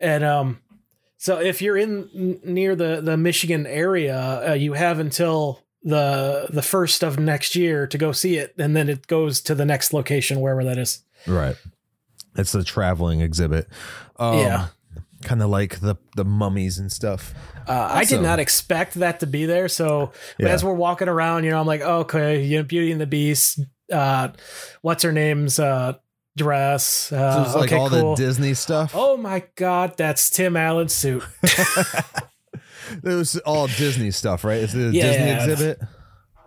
and 0.00 0.24
um. 0.24 0.61
So 1.22 1.38
if 1.38 1.62
you're 1.62 1.76
in 1.76 2.08
n- 2.12 2.40
near 2.42 2.74
the 2.74 3.00
the 3.00 3.16
Michigan 3.16 3.64
area, 3.64 4.50
uh, 4.50 4.52
you 4.54 4.72
have 4.72 4.98
until 4.98 5.60
the 5.84 6.48
the 6.50 6.62
first 6.62 7.04
of 7.04 7.16
next 7.20 7.54
year 7.54 7.86
to 7.86 7.96
go 7.96 8.10
see 8.10 8.38
it, 8.38 8.54
and 8.58 8.74
then 8.74 8.88
it 8.88 9.06
goes 9.06 9.40
to 9.42 9.54
the 9.54 9.64
next 9.64 9.92
location 9.92 10.40
wherever 10.40 10.64
that 10.64 10.78
is. 10.78 11.04
right? 11.28 11.54
It's 12.36 12.54
a 12.56 12.64
traveling 12.64 13.20
exhibit. 13.20 13.68
Um, 14.18 14.38
Yeah. 14.38 14.66
kind 15.22 15.42
of 15.42 15.48
like 15.50 15.78
the 15.78 15.94
the 16.16 16.24
mummies 16.24 16.78
and 16.78 16.90
stuff. 16.90 17.32
Uh, 17.68 17.88
I 17.92 18.04
did 18.04 18.20
not 18.22 18.40
expect 18.40 18.94
that 18.94 19.20
to 19.20 19.26
be 19.28 19.46
there. 19.46 19.68
So 19.68 20.10
Yeah. 20.40 20.48
as 20.48 20.64
we're 20.64 20.74
walking 20.74 21.06
around, 21.08 21.44
you 21.44 21.50
know, 21.52 21.60
I'm 21.60 21.68
like, 21.68 21.82
okay, 21.82 22.42
you 22.42 22.56
know, 22.58 22.64
Beauty 22.64 22.90
and 22.90 23.00
the 23.00 23.06
Beast. 23.06 23.60
Uh, 23.92 24.28
what's 24.80 25.04
her 25.04 25.12
name's 25.12 25.60
uh, 25.60 25.92
dress? 26.36 26.84
So 26.84 27.16
Uh, 27.16 27.44
it's 27.46 27.54
like 27.54 27.72
all 27.72 27.88
cool. 27.90 28.14
the 28.16 28.22
Disney 28.22 28.54
stuff. 28.54 28.92
oh 28.94 29.16
my 29.16 29.44
god, 29.56 29.94
that's 29.96 30.30
Tim 30.30 30.56
Allen's 30.56 30.92
suit. 30.94 31.22
It 33.04 33.14
was 33.14 33.38
all 33.38 33.68
Disney 33.68 34.10
stuff, 34.10 34.44
right? 34.44 34.58
It's 34.58 34.72
the 34.74 34.90
Yeah. 34.92 35.02
Disney 35.12 35.30
exhibit. 35.52 35.80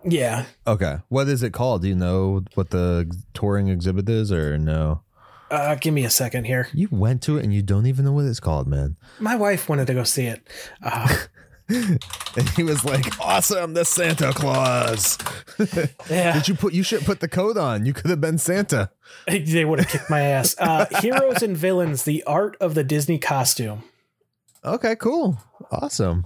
yeah, 0.03 0.45
Okay. 0.67 0.97
What 1.09 1.27
is 1.27 1.41
it 1.41 1.53
called? 1.53 1.81
Do 1.81 1.87
you 1.87 1.95
know 1.95 2.43
what 2.53 2.69
the 2.69 3.09
touring 3.33 3.69
exhibit 3.69 4.07
is 4.09 4.31
or 4.31 4.57
no? 4.57 5.01
uh, 5.49 5.75
give 5.75 5.93
me 5.93 6.03
a 6.05 6.09
second 6.09 6.43
here. 6.45 6.67
You 6.73 6.87
went 6.91 7.21
to 7.23 7.37
it 7.37 7.43
and 7.43 7.53
you 7.53 7.61
don't 7.63 7.85
even 7.87 8.05
know 8.05 8.11
what 8.11 8.25
it's 8.25 8.39
called, 8.39 8.67
man. 8.67 8.97
My 9.19 9.35
wife 9.35 9.67
wanted 9.69 9.87
to 9.87 9.93
go 9.93 10.03
see 10.03 10.25
it. 10.25 10.45
Uh, 10.83 11.07
And 11.67 12.49
he 12.55 12.63
was 12.63 12.83
like, 12.85 13.19
"Awesome, 13.19 13.73
the 13.73 13.85
Santa 13.85 14.31
Claus." 14.33 15.17
yeah, 16.09 16.33
Did 16.33 16.47
you 16.47 16.55
put 16.55 16.73
you 16.73 16.83
should 16.83 17.01
put 17.01 17.19
the 17.21 17.27
coat 17.27 17.57
on. 17.57 17.85
You 17.85 17.93
could 17.93 18.09
have 18.09 18.21
been 18.21 18.37
Santa. 18.37 18.91
they 19.27 19.65
would 19.65 19.79
have 19.79 19.87
kicked 19.87 20.09
my 20.09 20.21
ass. 20.21 20.55
Uh, 20.59 20.85
Heroes 21.01 21.41
and 21.41 21.55
Villains: 21.57 22.03
The 22.03 22.23
Art 22.23 22.55
of 22.59 22.75
the 22.75 22.83
Disney 22.83 23.17
Costume. 23.17 23.83
Okay, 24.63 24.95
cool. 24.95 25.37
Awesome. 25.71 26.25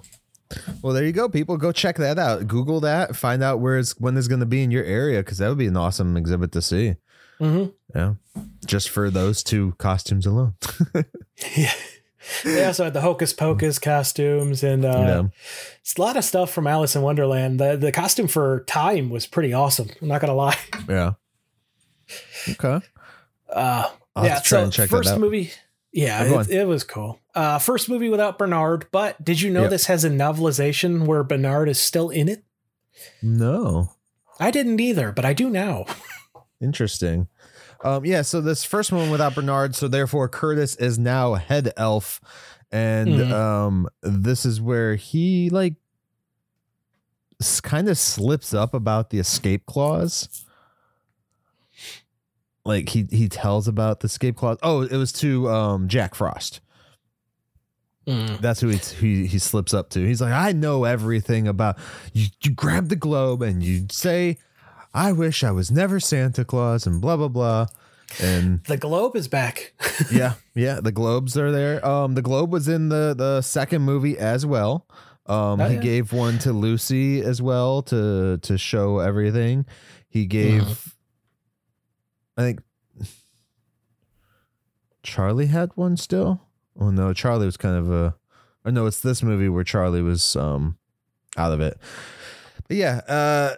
Well, 0.82 0.94
there 0.94 1.06
you 1.06 1.12
go, 1.12 1.30
people. 1.30 1.58
Go 1.58 1.72
check 1.72 1.98
that 1.98 2.18
out. 2.18 2.48
Google 2.48 2.80
that. 2.82 3.16
Find 3.16 3.44
out 3.44 3.60
where 3.60 3.78
it's 3.78 3.98
when 4.00 4.18
it's 4.18 4.28
going 4.28 4.40
to 4.40 4.46
be 4.46 4.64
in 4.64 4.72
your 4.72 4.84
area 4.84 5.20
because 5.20 5.38
that 5.38 5.48
would 5.50 5.58
be 5.60 5.68
an 5.68 5.78
awesome 5.78 6.18
exhibit 6.18 6.52
to 6.54 6.62
see. 6.62 6.96
hmm 7.38 7.66
Yeah, 7.96 8.16
just 8.66 8.90
for 8.90 9.10
those 9.10 9.44
two 9.44 9.76
costumes 9.78 10.26
alone. 10.26 10.56
Yeah. 11.56 11.72
They 12.44 12.64
also 12.66 12.84
had 12.86 12.94
the 12.94 13.02
Hocus 13.02 13.34
Pocus 13.34 13.80
costumes 13.80 14.64
and 14.64 14.86
uh, 14.86 14.90
Yeah. 14.90 15.24
it's 15.82 15.96
a 15.98 16.02
lot 16.02 16.18
of 16.18 16.24
stuff 16.24 16.52
from 16.52 16.68
Alice 16.68 16.96
in 16.96 17.02
Wonderland. 17.02 17.60
The 17.60 17.76
the 17.78 17.92
costume 17.92 18.28
for 18.28 18.64
Time 18.66 19.10
was 19.10 19.26
pretty 19.28 19.54
awesome. 19.54 19.90
I'm 20.02 20.08
not 20.08 20.22
gonna 20.22 20.34
lie. 20.36 20.58
Yeah. 20.88 21.14
Okay. 22.50 22.80
Uh, 23.52 23.90
I'll 24.16 24.26
yeah, 24.26 24.42
so 24.42 24.64
and 24.64 24.74
check 24.74 24.90
that 24.90 24.96
first 24.96 25.18
movie. 25.18 25.52
Yeah, 25.92 26.42
it, 26.42 26.50
it 26.50 26.68
was 26.68 26.84
cool. 26.84 27.20
Uh, 27.34 27.58
first 27.58 27.90
movie 27.90 28.10
without 28.10 28.38
Bernard, 28.38 28.86
but 28.92 29.24
did 29.24 29.42
you 29.42 29.50
know 29.50 29.62
Yep. 29.64 29.70
this 29.72 29.86
has 29.88 30.04
a 30.06 30.10
novelization 30.10 31.06
where 31.06 31.24
Bernard 31.24 31.68
is 31.70 31.80
still 31.82 32.10
in 32.10 32.30
it? 32.30 32.44
No. 33.24 33.92
I 34.40 34.52
didn't 34.52 34.80
either, 34.80 35.12
but 35.12 35.26
I 35.26 35.34
do 35.34 35.50
now. 35.50 35.86
Interesting. 36.62 37.28
Um, 37.84 38.06
yeah, 38.06 38.22
so 38.24 38.42
this 38.42 38.64
first 38.66 38.92
one 38.92 39.10
without 39.10 39.36
Bernard, 39.36 39.76
so 39.76 39.88
therefore 39.88 40.28
Curtis 40.28 40.76
is 40.76 41.00
now 41.00 41.36
head 41.36 41.72
elf, 41.78 42.20
and 42.72 43.08
Mhm. 43.10 43.32
um, 43.32 43.90
this 44.02 44.46
is 44.46 44.60
where 44.60 44.96
he 44.96 45.50
like 45.50 45.76
kind 47.64 47.88
of 47.88 47.98
slips 47.98 48.54
up 48.54 48.74
about 48.74 49.12
the 49.12 49.20
escape 49.20 49.66
clause. 49.66 50.46
Like 52.66 52.90
he 52.90 53.08
he 53.10 53.30
tells 53.30 53.68
about 53.68 54.02
the 54.02 54.06
escape 54.08 54.36
clause. 54.36 54.58
Oh, 54.62 54.82
it 54.82 54.98
was 54.98 55.12
to 55.14 55.50
um 55.50 55.88
Jack 55.88 56.16
Frost. 56.16 56.60
Mm. 58.06 58.42
That's 58.42 58.60
who 58.60 58.68
he, 58.70 58.78
he 58.78 59.26
he 59.28 59.40
slips 59.40 59.74
up 59.74 59.90
to. 59.92 60.06
He's 60.06 60.20
like, 60.22 60.34
I 60.34 60.52
know 60.52 60.84
everything 60.84 61.48
about 61.48 61.78
you. 62.14 62.28
You 62.42 62.52
grab 62.52 62.90
the 62.90 62.96
globe 62.96 63.42
and 63.42 63.64
you 63.64 63.86
say, 63.90 64.38
"I 64.94 65.12
wish 65.12 65.44
I 65.44 65.52
was 65.52 65.70
never 65.72 66.00
Santa 66.00 66.44
Claus," 66.46 66.86
and 66.88 67.02
blah 67.02 67.18
blah 67.18 67.28
blah. 67.28 67.68
And 68.22 68.64
The 68.64 68.78
globe 68.78 69.16
is 69.16 69.28
back. 69.28 69.74
yeah, 70.12 70.34
yeah, 70.56 70.80
the 70.82 70.92
globes 70.92 71.38
are 71.38 71.52
there. 71.52 71.86
Um, 71.86 72.16
the 72.16 72.24
globe 72.24 72.52
was 72.52 72.68
in 72.68 72.90
the 72.90 73.14
the 73.18 73.42
second 73.42 73.84
movie 73.84 74.18
as 74.18 74.46
well. 74.46 74.88
Um, 75.28 75.62
Oh, 75.62 75.68
he 75.68 75.76
yeah. 75.76 75.82
gave 75.82 76.12
one 76.12 76.40
to 76.40 76.52
Lucy 76.54 77.22
as 77.22 77.40
well 77.42 77.84
to 77.84 78.40
to 78.42 78.58
show 78.58 78.98
everything. 79.00 79.66
He 80.10 80.26
gave, 80.26 80.64
Mhm. 80.64 80.92
I 82.38 82.42
think, 82.42 82.62
Charlie 85.04 85.48
had 85.48 85.72
one 85.76 85.98
still. 85.98 86.42
Oh 86.80 86.90
no, 86.92 87.14
Charlie 87.14 87.46
was 87.46 87.58
kind 87.58 87.76
of 87.76 87.92
a. 87.92 88.16
Or 88.66 88.72
no, 88.72 88.86
it's 88.88 89.00
this 89.02 89.24
movie 89.24 89.50
where 89.50 89.64
Charlie 89.64 90.02
was 90.02 90.36
um 90.36 90.78
out 91.38 91.52
of 91.52 91.62
it. 91.62 91.78
But 92.68 92.78
yeah, 92.78 93.02
uh, 93.08 93.54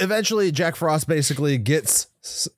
eventually 0.00 0.50
Jack 0.52 0.76
Frost 0.76 1.08
basically 1.08 1.58
gets 1.58 2.08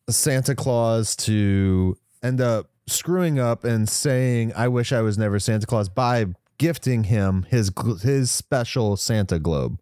Santa 0.08 0.54
Claus 0.54 1.16
to 1.16 1.96
end 2.22 2.40
up 2.40 2.70
screwing 2.86 3.38
up 3.38 3.64
and 3.64 3.88
saying, 3.88 4.52
"I 4.54 4.68
wish 4.68 4.92
I 4.92 5.02
was 5.02 5.18
never 5.18 5.38
Santa 5.38 5.66
Claus" 5.66 5.88
by 5.88 6.26
gifting 6.58 7.04
him 7.04 7.46
his 7.48 7.70
his 8.02 8.30
special 8.30 8.96
Santa 8.96 9.38
globe, 9.38 9.80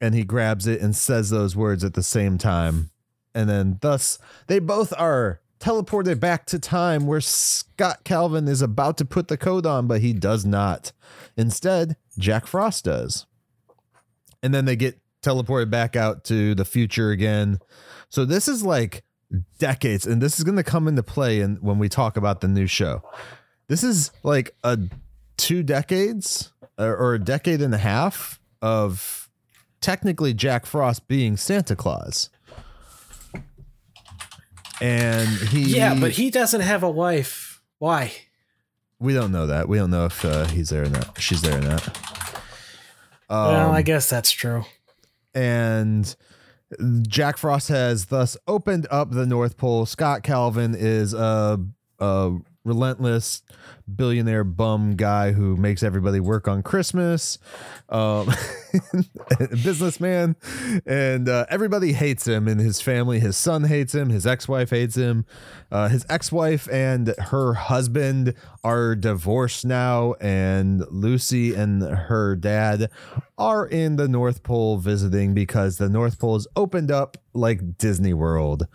and 0.00 0.14
he 0.14 0.24
grabs 0.24 0.66
it 0.66 0.80
and 0.80 0.94
says 0.94 1.30
those 1.30 1.56
words 1.56 1.84
at 1.84 1.94
the 1.94 2.02
same 2.02 2.38
time, 2.38 2.90
and 3.34 3.48
then 3.48 3.78
thus 3.80 4.18
they 4.46 4.58
both 4.58 4.92
are 4.98 5.40
teleported 5.62 6.18
back 6.18 6.44
to 6.44 6.58
time 6.58 7.06
where 7.06 7.20
Scott 7.20 8.02
Calvin 8.04 8.48
is 8.48 8.62
about 8.62 8.98
to 8.98 9.04
put 9.04 9.28
the 9.28 9.36
code 9.36 9.64
on, 9.64 9.86
but 9.86 10.00
he 10.00 10.12
does 10.12 10.44
not. 10.44 10.90
Instead, 11.36 11.96
Jack 12.18 12.48
Frost 12.48 12.84
does. 12.84 13.26
And 14.42 14.52
then 14.52 14.64
they 14.64 14.74
get 14.74 14.98
teleported 15.22 15.70
back 15.70 15.96
out 15.96 16.24
to 16.24 16.54
the 16.54 16.64
future 16.64 17.10
again. 17.10 17.58
So 18.08 18.24
this 18.24 18.48
is 18.48 18.64
like 18.64 19.04
decades, 19.58 20.06
and 20.06 20.20
this 20.20 20.38
is 20.38 20.44
going 20.44 20.56
to 20.56 20.64
come 20.64 20.88
into 20.88 21.02
play 21.02 21.40
in, 21.40 21.56
when 21.56 21.78
we 21.78 21.88
talk 21.88 22.16
about 22.16 22.40
the 22.40 22.48
new 22.48 22.66
show. 22.66 23.02
This 23.68 23.82
is 23.82 24.10
like 24.22 24.54
a 24.62 24.78
two 25.36 25.62
decades 25.62 26.52
or, 26.78 26.94
or 26.96 27.14
a 27.14 27.18
decade 27.18 27.62
and 27.62 27.74
a 27.74 27.78
half 27.78 28.38
of 28.60 29.30
technically 29.80 30.34
Jack 30.34 30.66
Frost 30.66 31.08
being 31.08 31.36
Santa 31.36 31.74
Claus. 31.74 32.28
And 34.80 35.28
he 35.28 35.76
Yeah, 35.76 35.94
but 35.98 36.12
he 36.12 36.30
doesn't 36.30 36.60
have 36.60 36.82
a 36.82 36.90
wife. 36.90 37.62
Why? 37.78 38.12
we 39.02 39.12
don't 39.12 39.32
know 39.32 39.48
that. 39.48 39.68
We 39.68 39.78
don't 39.78 39.90
know 39.90 40.06
if 40.06 40.24
uh, 40.24 40.44
he's 40.46 40.68
there 40.68 40.84
or 40.84 40.88
not. 40.88 41.20
She's 41.20 41.42
there 41.42 41.58
or 41.58 41.60
not. 41.60 41.98
well, 43.28 43.68
Um, 43.68 43.72
I 43.72 43.82
guess 43.82 44.08
that's 44.08 44.30
true. 44.30 44.64
And 45.34 46.14
Jack 47.06 47.36
Frost 47.38 47.68
has 47.68 48.06
thus 48.06 48.36
opened 48.46 48.86
up 48.90 49.10
the 49.10 49.26
North 49.26 49.56
Pole. 49.56 49.86
Scott 49.86 50.22
Calvin 50.22 50.74
is 50.74 51.14
a, 51.14 51.58
a 51.98 52.32
relentless 52.64 53.42
billionaire 53.94 54.44
bum 54.44 54.94
guy 54.96 55.32
who 55.32 55.56
makes 55.56 55.82
everybody 55.82 56.20
work 56.20 56.46
on 56.46 56.62
Christmas, 56.62 57.38
um, 57.88 58.28
businessman, 59.62 60.36
and 60.86 61.28
uh, 61.28 61.46
everybody 61.50 61.92
hates 61.92 62.26
him 62.26 62.48
in 62.48 62.58
his 62.58 62.80
family. 62.80 63.18
His 63.20 63.36
son 63.36 63.64
hates 63.64 63.94
him. 63.94 64.10
His 64.10 64.26
ex-wife 64.26 64.70
hates 64.70 64.96
him. 64.96 65.24
Uh, 65.70 65.88
his 65.88 66.06
ex-wife 66.08 66.68
and 66.70 67.14
her 67.18 67.54
husband 67.54 68.34
are 68.62 68.94
divorced 68.94 69.64
now, 69.64 70.14
and 70.20 70.84
Lucy 70.90 71.54
and 71.54 71.82
her 71.82 72.36
dad 72.36 72.90
are 73.36 73.66
in 73.66 73.96
the 73.96 74.08
North 74.08 74.42
Pole 74.42 74.78
visiting 74.78 75.34
because 75.34 75.78
the 75.78 75.88
North 75.88 76.18
Pole 76.18 76.36
is 76.36 76.46
opened 76.54 76.90
up 76.90 77.16
like 77.34 77.78
Disney 77.78 78.14
World. 78.14 78.66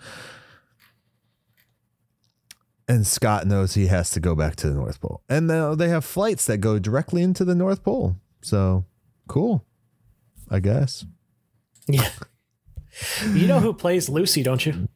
And 2.88 3.06
Scott 3.06 3.46
knows 3.46 3.74
he 3.74 3.88
has 3.88 4.10
to 4.12 4.20
go 4.20 4.34
back 4.34 4.56
to 4.58 4.70
the 4.70 4.76
North 4.76 5.02
Pole. 5.02 5.22
And 5.28 5.48
now 5.48 5.76
they 5.76 5.90
have 5.90 6.06
flights 6.06 6.46
that 6.46 6.60
go 6.60 6.80
directly 6.80 7.22
into 7.22 7.44
the 7.44 7.56
North 7.56 7.84
Pole. 7.84 8.16
So 8.42 8.86
cool, 9.28 9.66
I 10.50 10.60
guess. 10.60 11.06
Yeah. 11.88 12.10
You 13.26 13.48
know 13.48 13.60
who 13.60 13.74
plays 13.74 14.10
Lucy, 14.10 14.42
don't 14.42 14.66
you? 14.66 14.88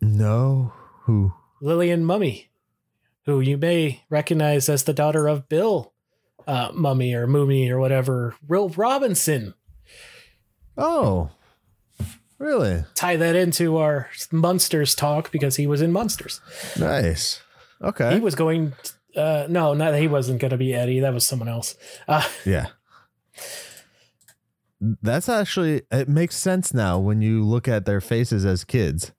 No, 0.00 0.72
who? 1.02 1.32
Lillian 1.60 2.04
Mumy, 2.04 2.46
who 3.26 3.40
you 3.40 3.56
may 3.56 4.02
recognize 4.10 4.68
as 4.68 4.84
the 4.84 4.92
daughter 4.92 5.28
of 5.28 5.48
Bill 5.48 5.92
uh, 6.46 6.72
Mumy 6.72 7.14
or 7.14 7.26
Mummy 7.26 7.70
or 7.70 7.78
whatever, 7.78 8.34
Will 8.46 8.68
Robinson. 8.70 9.54
Oh, 10.76 11.30
really? 12.42 12.84
Tie 12.94 13.16
that 13.16 13.36
into 13.36 13.76
our 13.78 14.08
Munsters 14.30 14.94
talk 14.94 15.30
because 15.32 15.56
he 15.56 15.66
was 15.66 15.80
in 15.80 15.92
Munsters. 15.92 16.40
Nice. 16.78 17.40
Okay. 17.80 18.14
He 18.14 18.20
was 18.20 18.34
going. 18.34 18.72
Uh, 19.16 19.46
no, 19.48 19.74
not 19.74 19.94
he 19.94 20.08
wasn't 20.08 20.40
going 20.40 20.50
to 20.50 20.56
be 20.56 20.74
Eddie. 20.74 21.00
That 21.00 21.14
was 21.14 21.24
someone 21.24 21.48
else. 21.48 21.76
Uh, 22.08 22.26
Yeah. 22.44 22.66
That's 25.00 25.28
actually 25.28 25.82
it 25.92 26.08
makes 26.08 26.34
sense 26.36 26.74
now 26.74 26.98
when 26.98 27.22
you 27.22 27.44
look 27.44 27.68
at 27.68 27.84
their 27.86 28.00
faces 28.00 28.44
as 28.44 28.64
kids. 28.64 29.12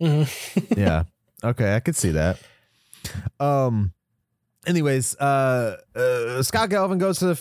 mhm. 0.00 0.28
yeah. 0.76 1.04
Okay, 1.42 1.74
I 1.74 1.80
could 1.80 1.96
see 1.96 2.10
that. 2.10 2.38
Um 3.40 3.94
anyways, 4.66 5.16
uh, 5.16 5.78
uh 5.94 6.42
Scott 6.42 6.68
Calvin 6.68 6.98
goes 6.98 7.20
to 7.20 7.26
the 7.28 7.40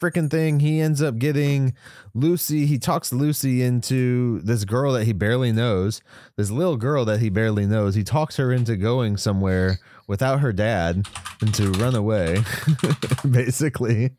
freaking 0.00 0.30
thing. 0.30 0.60
He 0.60 0.80
ends 0.80 1.02
up 1.02 1.18
getting 1.18 1.74
Lucy. 2.14 2.66
He 2.66 2.78
talks 2.78 3.12
Lucy 3.12 3.62
into 3.62 4.40
this 4.40 4.64
girl 4.64 4.92
that 4.92 5.04
he 5.04 5.12
barely 5.12 5.52
knows. 5.52 6.00
This 6.36 6.50
little 6.50 6.76
girl 6.76 7.04
that 7.04 7.20
he 7.20 7.28
barely 7.30 7.66
knows. 7.66 7.94
He 7.94 8.04
talks 8.04 8.36
her 8.36 8.52
into 8.52 8.76
going 8.76 9.16
somewhere 9.16 9.78
without 10.06 10.40
her 10.40 10.52
dad 10.52 11.06
and 11.40 11.54
to 11.54 11.70
run 11.72 11.94
away 11.94 12.42
basically. 13.30 14.12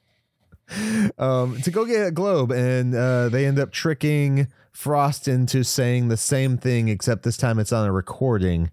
Um 1.18 1.60
to 1.62 1.72
go 1.72 1.86
get 1.86 2.06
a 2.06 2.12
globe 2.12 2.52
and 2.52 2.94
uh 2.94 3.30
they 3.30 3.46
end 3.46 3.58
up 3.58 3.72
tricking 3.72 4.48
Frost 4.72 5.28
into 5.28 5.64
saying 5.64 6.10
the 6.10 6.16
same 6.16 6.58
thing 6.58 6.90
except 6.90 7.24
this 7.24 7.38
time 7.38 7.58
it's 7.58 7.74
on 7.74 7.88
a 7.88 7.92
recording 7.92 8.70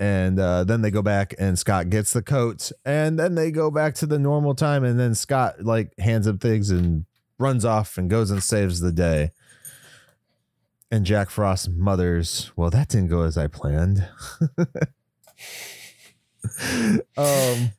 and 0.00 0.40
uh, 0.40 0.64
then 0.64 0.80
they 0.80 0.90
go 0.90 1.02
back 1.02 1.34
and 1.38 1.58
Scott 1.58 1.90
gets 1.90 2.14
the 2.14 2.22
coat 2.22 2.72
and 2.86 3.18
then 3.18 3.34
they 3.34 3.50
go 3.50 3.70
back 3.70 3.94
to 3.96 4.06
the 4.06 4.18
normal 4.18 4.54
time 4.54 4.82
and 4.82 4.98
then 4.98 5.14
Scott 5.14 5.62
like 5.62 5.92
hands 5.98 6.26
him 6.26 6.38
things 6.38 6.70
and 6.70 7.04
runs 7.38 7.66
off 7.66 7.98
and 7.98 8.08
goes 8.08 8.30
and 8.30 8.42
saves 8.42 8.80
the 8.80 8.92
day. 8.92 9.32
And 10.90 11.04
Jack 11.04 11.28
Frost 11.30 11.70
mother's, 11.70 12.50
"Well, 12.56 12.70
that 12.70 12.88
didn't 12.88 13.08
go 13.08 13.22
as 13.22 13.38
I 13.38 13.46
planned." 13.46 14.08
um 17.16 17.72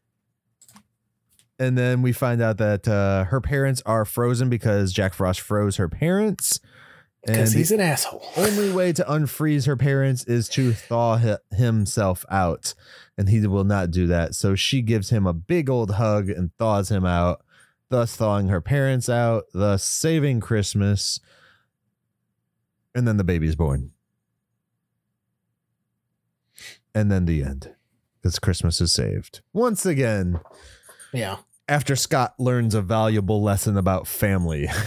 and 1.60 1.78
then 1.78 2.02
we 2.02 2.12
find 2.12 2.42
out 2.42 2.58
that 2.58 2.88
uh, 2.88 3.26
her 3.26 3.42
parents 3.42 3.82
are 3.86 4.06
frozen 4.06 4.50
because 4.50 4.94
Jack 4.94 5.14
Frost 5.14 5.42
froze 5.42 5.76
her 5.76 5.88
parents. 5.90 6.60
Because 7.26 7.54
he's 7.54 7.72
an 7.72 7.80
asshole. 7.80 8.24
only 8.38 8.72
way 8.72 8.92
to 8.94 9.04
unfreeze 9.04 9.68
her 9.68 9.78
parents 9.78 10.24
is 10.24 10.50
to 10.50 10.74
thaw 10.74 11.18
hi- 11.18 11.38
himself 11.52 12.26
out, 12.32 12.74
and 13.18 13.30
he 13.30 13.46
will 13.46 13.64
not 13.64 13.92
do 13.92 14.08
that. 14.08 14.34
So 14.34 14.56
she 14.56 14.82
gives 14.82 15.10
him 15.12 15.28
a 15.28 15.34
big 15.34 15.70
old 15.70 15.92
hug 15.92 16.30
and 16.30 16.50
thaws 16.58 16.90
him 16.90 17.06
out, 17.06 17.44
thus 17.90 18.16
thawing 18.16 18.48
her 18.48 18.62
parents 18.62 19.08
out, 19.08 19.44
thus 19.54 19.84
saving 19.86 20.40
Christmas. 20.40 21.20
And 22.96 23.08
then 23.08 23.18
the 23.18 23.24
baby's 23.24 23.56
born. 23.56 23.92
And 26.96 27.12
then 27.12 27.26
the 27.26 27.44
end. 27.44 27.74
Because 28.22 28.40
Christmas 28.40 28.82
is 28.82 28.92
saved. 28.92 29.42
Once 29.54 29.86
again, 29.86 30.40
Yeah. 31.14 31.38
after 31.68 31.96
Scott 31.96 32.34
learns 32.40 32.74
a 32.76 32.82
valuable 32.82 33.42
lesson 33.44 33.78
about 33.78 34.08
family 34.08 34.68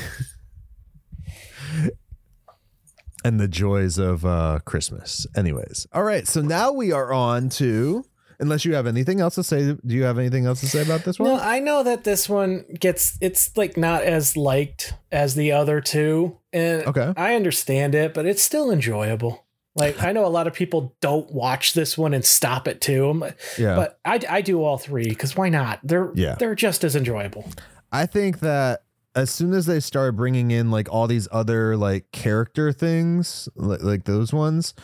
and 3.24 3.40
the 3.40 3.48
joys 3.48 3.98
of 3.98 4.24
uh, 4.24 4.60
Christmas. 4.64 5.26
Anyways, 5.36 5.86
all 5.92 6.04
right. 6.04 6.28
So 6.28 6.40
now 6.42 6.70
we 6.72 6.92
are 6.92 7.12
on 7.12 7.48
to, 7.50 8.04
unless 8.38 8.64
you 8.64 8.74
have 8.74 8.86
anything 8.86 9.20
else 9.20 9.34
to 9.36 9.42
say, 9.42 9.76
do 9.84 9.94
you 9.94 10.02
have 10.04 10.18
anything 10.18 10.44
else 10.46 10.60
to 10.60 10.66
say 10.68 10.82
about 10.82 11.04
this 11.04 11.18
one? 11.18 11.30
No, 11.30 11.38
I 11.40 11.58
know 11.60 11.82
that 11.82 12.04
this 12.04 12.28
one 12.28 12.64
gets 12.78 13.16
it's 13.20 13.56
like 13.56 13.76
not 13.76 14.02
as 14.02 14.36
liked 14.36 14.94
as 15.10 15.34
the 15.34 15.52
other 15.52 15.80
two, 15.80 16.38
and 16.52 16.82
Okay. 16.86 17.12
I 17.16 17.34
understand 17.34 17.94
it, 17.94 18.12
but 18.14 18.26
it's 18.26 18.42
still 18.42 18.70
enjoyable. 18.70 19.40
Like 19.76 20.00
I 20.00 20.12
know 20.12 20.24
a 20.24 20.28
lot 20.28 20.46
of 20.46 20.52
people 20.54 20.94
don't 21.00 21.32
watch 21.32 21.72
this 21.72 21.98
one 21.98 22.14
and 22.14 22.24
stop 22.24 22.68
at 22.68 22.80
two, 22.80 23.24
yeah. 23.58 23.74
but 23.74 23.98
I, 24.04 24.20
I 24.30 24.40
do 24.40 24.62
all 24.62 24.78
three 24.78 25.08
because 25.08 25.36
why 25.36 25.48
not? 25.48 25.80
They're 25.82 26.12
Yeah. 26.14 26.36
they're 26.38 26.54
just 26.54 26.84
as 26.84 26.94
enjoyable. 26.94 27.48
I 27.90 28.06
think 28.06 28.38
that 28.40 28.83
as 29.14 29.30
soon 29.30 29.52
as 29.52 29.66
they 29.66 29.80
started 29.80 30.16
bringing 30.16 30.50
in 30.50 30.70
like 30.70 30.92
all 30.92 31.06
these 31.06 31.28
other 31.30 31.76
like 31.76 32.10
character 32.12 32.72
things, 32.72 33.48
like, 33.54 33.82
like 33.82 34.04
those 34.04 34.32
ones 34.32 34.74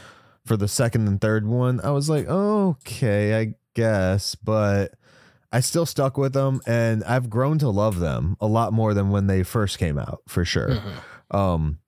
for 0.44 0.56
the 0.56 0.68
second 0.68 1.06
and 1.08 1.20
third 1.20 1.46
one, 1.46 1.80
I 1.82 1.90
was 1.90 2.08
like, 2.08 2.26
okay, 2.28 3.38
I 3.40 3.54
guess, 3.74 4.34
but 4.34 4.94
I 5.52 5.60
still 5.60 5.86
stuck 5.86 6.16
with 6.16 6.32
them 6.32 6.60
and 6.66 7.02
I've 7.04 7.28
grown 7.28 7.58
to 7.58 7.68
love 7.68 7.98
them 7.98 8.36
a 8.40 8.46
lot 8.46 8.72
more 8.72 8.94
than 8.94 9.10
when 9.10 9.26
they 9.26 9.42
first 9.42 9.78
came 9.78 9.98
out, 9.98 10.22
for 10.28 10.44
sure. 10.44 10.70
Mm-hmm. 10.70 11.36
Um 11.36 11.78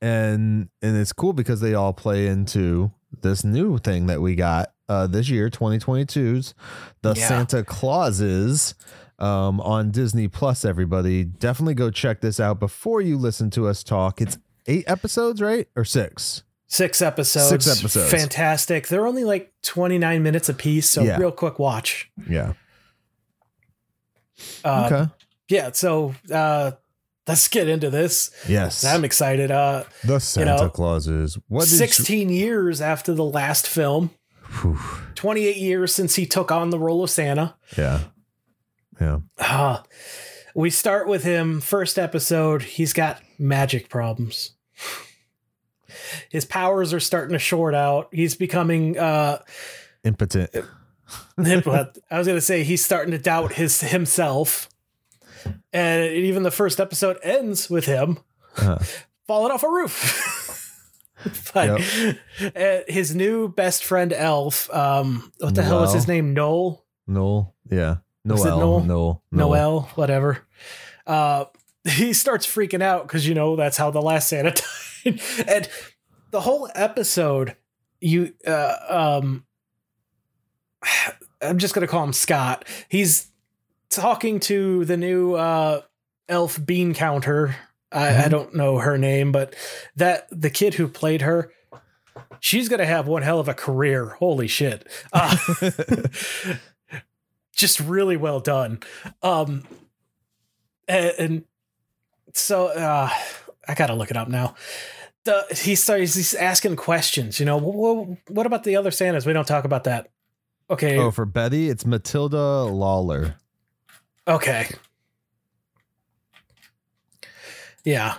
and 0.00 0.68
and 0.80 0.96
it's 0.96 1.12
cool 1.12 1.32
because 1.34 1.60
they 1.60 1.74
all 1.74 1.92
play 1.92 2.26
into 2.26 2.90
this 3.22 3.44
new 3.44 3.76
thing 3.76 4.06
that 4.06 4.22
we 4.22 4.34
got 4.34 4.72
uh 4.88 5.06
this 5.06 5.28
year 5.28 5.50
2022's 5.50 6.54
the 7.02 7.12
Yeah. 7.14 7.28
Santa 7.28 7.64
Clauses 7.64 8.74
um 9.20 9.60
on 9.60 9.90
Disney 9.90 10.28
Plus 10.28 10.64
everybody 10.64 11.24
definitely 11.24 11.74
go 11.74 11.90
check 11.90 12.20
this 12.20 12.40
out 12.40 12.58
before 12.60 13.00
you 13.00 13.16
listen 13.18 13.50
to 13.50 13.66
us 13.68 13.82
talk 13.84 14.20
it's 14.20 14.38
8 14.66 14.84
episodes 14.86 15.40
right 15.42 15.68
or 15.76 15.84
6 15.84 16.42
Six 16.72 17.02
episodes. 17.02 17.48
Six 17.48 17.80
episodes. 17.80 18.10
Fantastic. 18.12 18.86
They're 18.86 19.04
only 19.04 19.24
like 19.24 19.52
29 19.64 20.22
minutes 20.22 20.48
a 20.48 20.54
piece, 20.54 20.88
so 20.88 21.02
Yeah. 21.02 21.16
real 21.18 21.32
quick 21.32 21.58
watch. 21.58 22.12
yeah 22.28 22.52
Uh, 24.64 24.88
okay 24.92 25.10
Yeah, 25.48 25.70
so 25.72 26.14
uh, 26.32 26.72
let's 27.26 27.48
get 27.48 27.68
into 27.68 27.90
this. 27.90 28.30
yes 28.48 28.84
I'm 28.84 29.04
excited. 29.04 29.50
Uh, 29.50 29.82
the 30.04 30.20
Santa 30.20 30.56
know, 30.56 30.68
Clauses 30.70 31.38
what 31.48 31.62
did 31.68 31.76
16 31.76 32.28
years 32.28 32.80
after 32.80 33.12
the 33.14 33.24
last 33.24 33.66
film, 33.66 34.10
you, 34.62 34.78
28 35.16 35.56
years 35.56 35.92
since 35.94 36.14
he 36.14 36.24
took 36.24 36.52
on 36.52 36.70
the 36.70 36.78
role 36.78 37.02
of 37.02 37.10
Santa. 37.10 37.56
yeah 37.76 38.00
yeah 39.00 39.18
Uh, 39.38 39.82
we 40.54 40.68
start 40.68 41.06
with 41.06 41.22
him, 41.22 41.60
first 41.60 41.96
episode. 41.98 42.62
He's 42.62 42.92
got 42.92 43.22
magic 43.38 43.88
problems. 43.88 44.52
His 46.28 46.44
powers 46.44 46.92
are 46.92 47.00
starting 47.00 47.32
to 47.34 47.38
short 47.38 47.74
out. 47.74 48.08
He's 48.12 48.34
becoming 48.34 48.98
uh 48.98 49.38
impotent 50.04 50.50
but 51.36 51.98
I 52.10 52.18
was 52.18 52.26
gonna 52.26 52.40
say 52.40 52.62
he's 52.64 52.84
starting 52.84 53.10
to 53.12 53.18
doubt 53.18 53.52
his 53.54 53.80
himself. 53.80 54.68
And 55.72 56.12
even 56.12 56.42
the 56.42 56.50
first 56.50 56.80
episode 56.80 57.16
ends 57.22 57.70
with 57.70 57.86
him 57.86 58.18
Uh, 58.56 58.78
falling 59.26 59.52
off 59.52 59.62
a 59.62 59.68
roof. 59.68 60.26
but 61.54 61.80
uh, 62.56 62.78
his 62.88 63.14
new 63.14 63.48
best 63.48 63.84
friend 63.84 64.12
Elf, 64.12 64.72
um, 64.74 65.32
what 65.38 65.54
the 65.54 65.62
hell 65.62 65.82
is 65.84 65.92
his 65.92 66.08
name? 66.08 66.34
Noel, 66.34 66.84
Noel 67.06 67.54
yeah 67.70 67.96
Noel 68.24 68.58
Noel? 68.58 68.84
Noel 68.84 69.22
Noel, 69.32 69.80
whatever. 69.94 70.46
Uh, 71.06 71.46
he 71.88 72.12
starts 72.12 72.46
freaking 72.46 72.82
out 72.82 73.06
because 73.06 73.26
you 73.26 73.34
know 73.34 73.56
that's 73.56 73.76
how 73.76 73.90
the 73.90 74.02
last 74.02 74.28
Santa 74.28 74.50
died, 75.04 75.20
and 75.46 75.68
the 76.30 76.40
whole 76.40 76.68
episode, 76.74 77.56
you, 78.00 78.34
uh, 78.46 78.74
um, 79.22 79.44
I'm 81.42 81.58
just 81.58 81.74
gonna 81.74 81.86
call 81.86 82.04
him 82.04 82.12
Scott. 82.12 82.64
He's 82.88 83.28
talking 83.88 84.40
to 84.40 84.84
the 84.84 84.96
new 84.96 85.34
uh, 85.34 85.82
elf 86.28 86.64
bean 86.64 86.94
counter. 86.94 87.56
I, 87.92 88.24
I 88.24 88.28
don't 88.28 88.54
know 88.54 88.78
her 88.78 88.98
name, 88.98 89.32
but 89.32 89.56
that 89.96 90.28
the 90.30 90.50
kid 90.50 90.74
who 90.74 90.86
played 90.86 91.22
her, 91.22 91.50
she's 92.38 92.68
gonna 92.68 92.86
have 92.86 93.08
one 93.08 93.22
hell 93.22 93.40
of 93.40 93.48
a 93.48 93.54
career. 93.54 94.10
Holy 94.18 94.46
shit! 94.46 94.86
Uh, 95.12 95.36
just 97.54 97.80
really 97.80 98.16
well 98.16 98.40
done. 98.40 98.80
Um, 99.22 99.64
and, 100.88 101.12
and 101.18 101.44
so 102.32 102.66
uh, 102.68 103.10
I 103.68 103.74
gotta 103.74 103.94
look 103.94 104.10
it 104.10 104.16
up 104.16 104.28
now. 104.28 104.54
The, 105.24 105.44
he 105.62 105.74
starts 105.74 106.14
he's 106.14 106.34
asking 106.34 106.76
questions. 106.76 107.38
You 107.40 107.46
know, 107.46 107.58
what, 107.58 108.18
what 108.28 108.46
about 108.46 108.64
the 108.64 108.76
other 108.76 108.90
Santas? 108.90 109.26
We 109.26 109.32
don't 109.32 109.46
talk 109.46 109.64
about 109.64 109.84
that. 109.84 110.10
Okay, 110.70 110.96
Oh, 110.98 111.10
for 111.10 111.26
Betty, 111.26 111.68
it's 111.68 111.84
Matilda 111.84 112.62
Lawler. 112.62 113.34
okay, 114.26 114.68
yeah, 117.84 118.16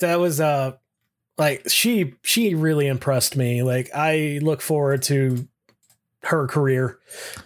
that 0.00 0.18
was 0.20 0.40
uh, 0.40 0.72
like 1.36 1.68
she 1.68 2.14
she 2.22 2.54
really 2.54 2.86
impressed 2.86 3.36
me. 3.36 3.62
Like 3.62 3.90
I 3.94 4.38
look 4.42 4.60
forward 4.60 5.02
to 5.04 5.48
her 6.24 6.46
career. 6.46 6.98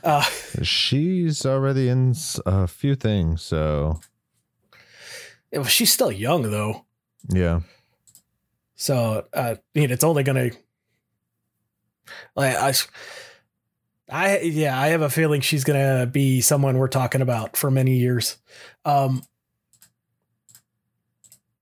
Uh, 0.03 0.23
She's 0.63 1.45
already 1.47 1.89
in 1.89 2.15
a 2.47 2.67
few 2.67 2.95
things, 2.95 3.43
so 3.43 4.01
she's 5.67 5.93
still 5.93 6.13
young 6.13 6.43
though. 6.51 6.85
yeah. 7.29 7.61
So 8.75 9.27
uh, 9.33 9.55
I 9.57 9.79
mean, 9.79 9.91
it's 9.91 10.03
only 10.05 10.23
gonna 10.25 10.51
like 12.35 12.57
I, 12.57 12.73
I 14.11 14.41
yeah, 14.41 14.79
I 14.79 14.89
have 14.89 15.03
a 15.03 15.11
feeling 15.11 15.41
she's 15.41 15.65
gonna 15.65 16.07
be 16.07 16.41
someone 16.41 16.79
we're 16.79 16.89
talking 16.89 17.21
about 17.21 17.57
for 17.57 17.71
many 17.71 17.99
years. 17.99 18.39
Um, 18.85 19.23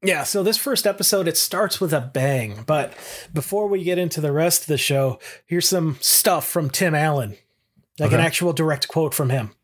yeah. 0.02 0.24
So 0.24 0.42
this 0.42 0.56
first 0.56 0.86
episode 0.86 1.28
it 1.28 1.36
starts 1.36 1.80
with 1.80 1.92
a 1.92 2.00
bang, 2.00 2.64
but 2.66 2.94
before 3.32 3.66
we 3.66 3.84
get 3.84 3.98
into 3.98 4.20
the 4.20 4.32
rest 4.32 4.62
of 4.62 4.66
the 4.68 4.78
show, 4.78 5.18
here's 5.46 5.68
some 5.68 5.98
stuff 6.00 6.48
from 6.48 6.70
Tim 6.70 6.94
Allen, 6.94 7.36
like 7.98 8.12
an 8.12 8.20
actual 8.20 8.52
direct 8.52 8.88
quote 8.88 9.14
from 9.14 9.30
him. 9.30 9.54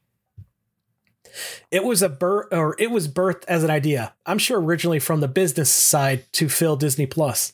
It 1.71 1.85
was 1.85 2.03
a 2.03 2.09
birth, 2.09 2.47
or 2.53 2.75
it 2.79 2.91
was 2.91 3.09
birthed 3.09 3.45
as 3.47 3.63
an 3.63 3.71
idea. 3.71 4.15
I'm 4.25 4.39
sure 4.39 4.61
originally 4.61 4.99
from 4.99 5.21
the 5.21 5.29
business 5.29 5.71
side 5.71 6.25
to 6.33 6.49
fill 6.49 6.77
Disney 6.77 7.07
Plus, 7.07 7.53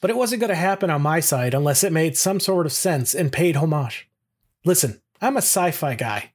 but 0.00 0.10
it 0.10 0.16
wasn't 0.16 0.40
going 0.40 0.50
to 0.50 0.54
happen 0.54 0.90
on 0.90 1.02
my 1.02 1.20
side 1.20 1.54
unless 1.54 1.82
it 1.82 1.92
made 1.92 2.16
some 2.16 2.40
sort 2.40 2.66
of 2.66 2.72
sense 2.72 3.14
and 3.14 3.32
paid 3.32 3.56
homage. 3.56 4.08
Listen, 4.64 5.00
I'm 5.20 5.36
a 5.36 5.38
sci-fi 5.38 5.94
guy. 5.94 6.32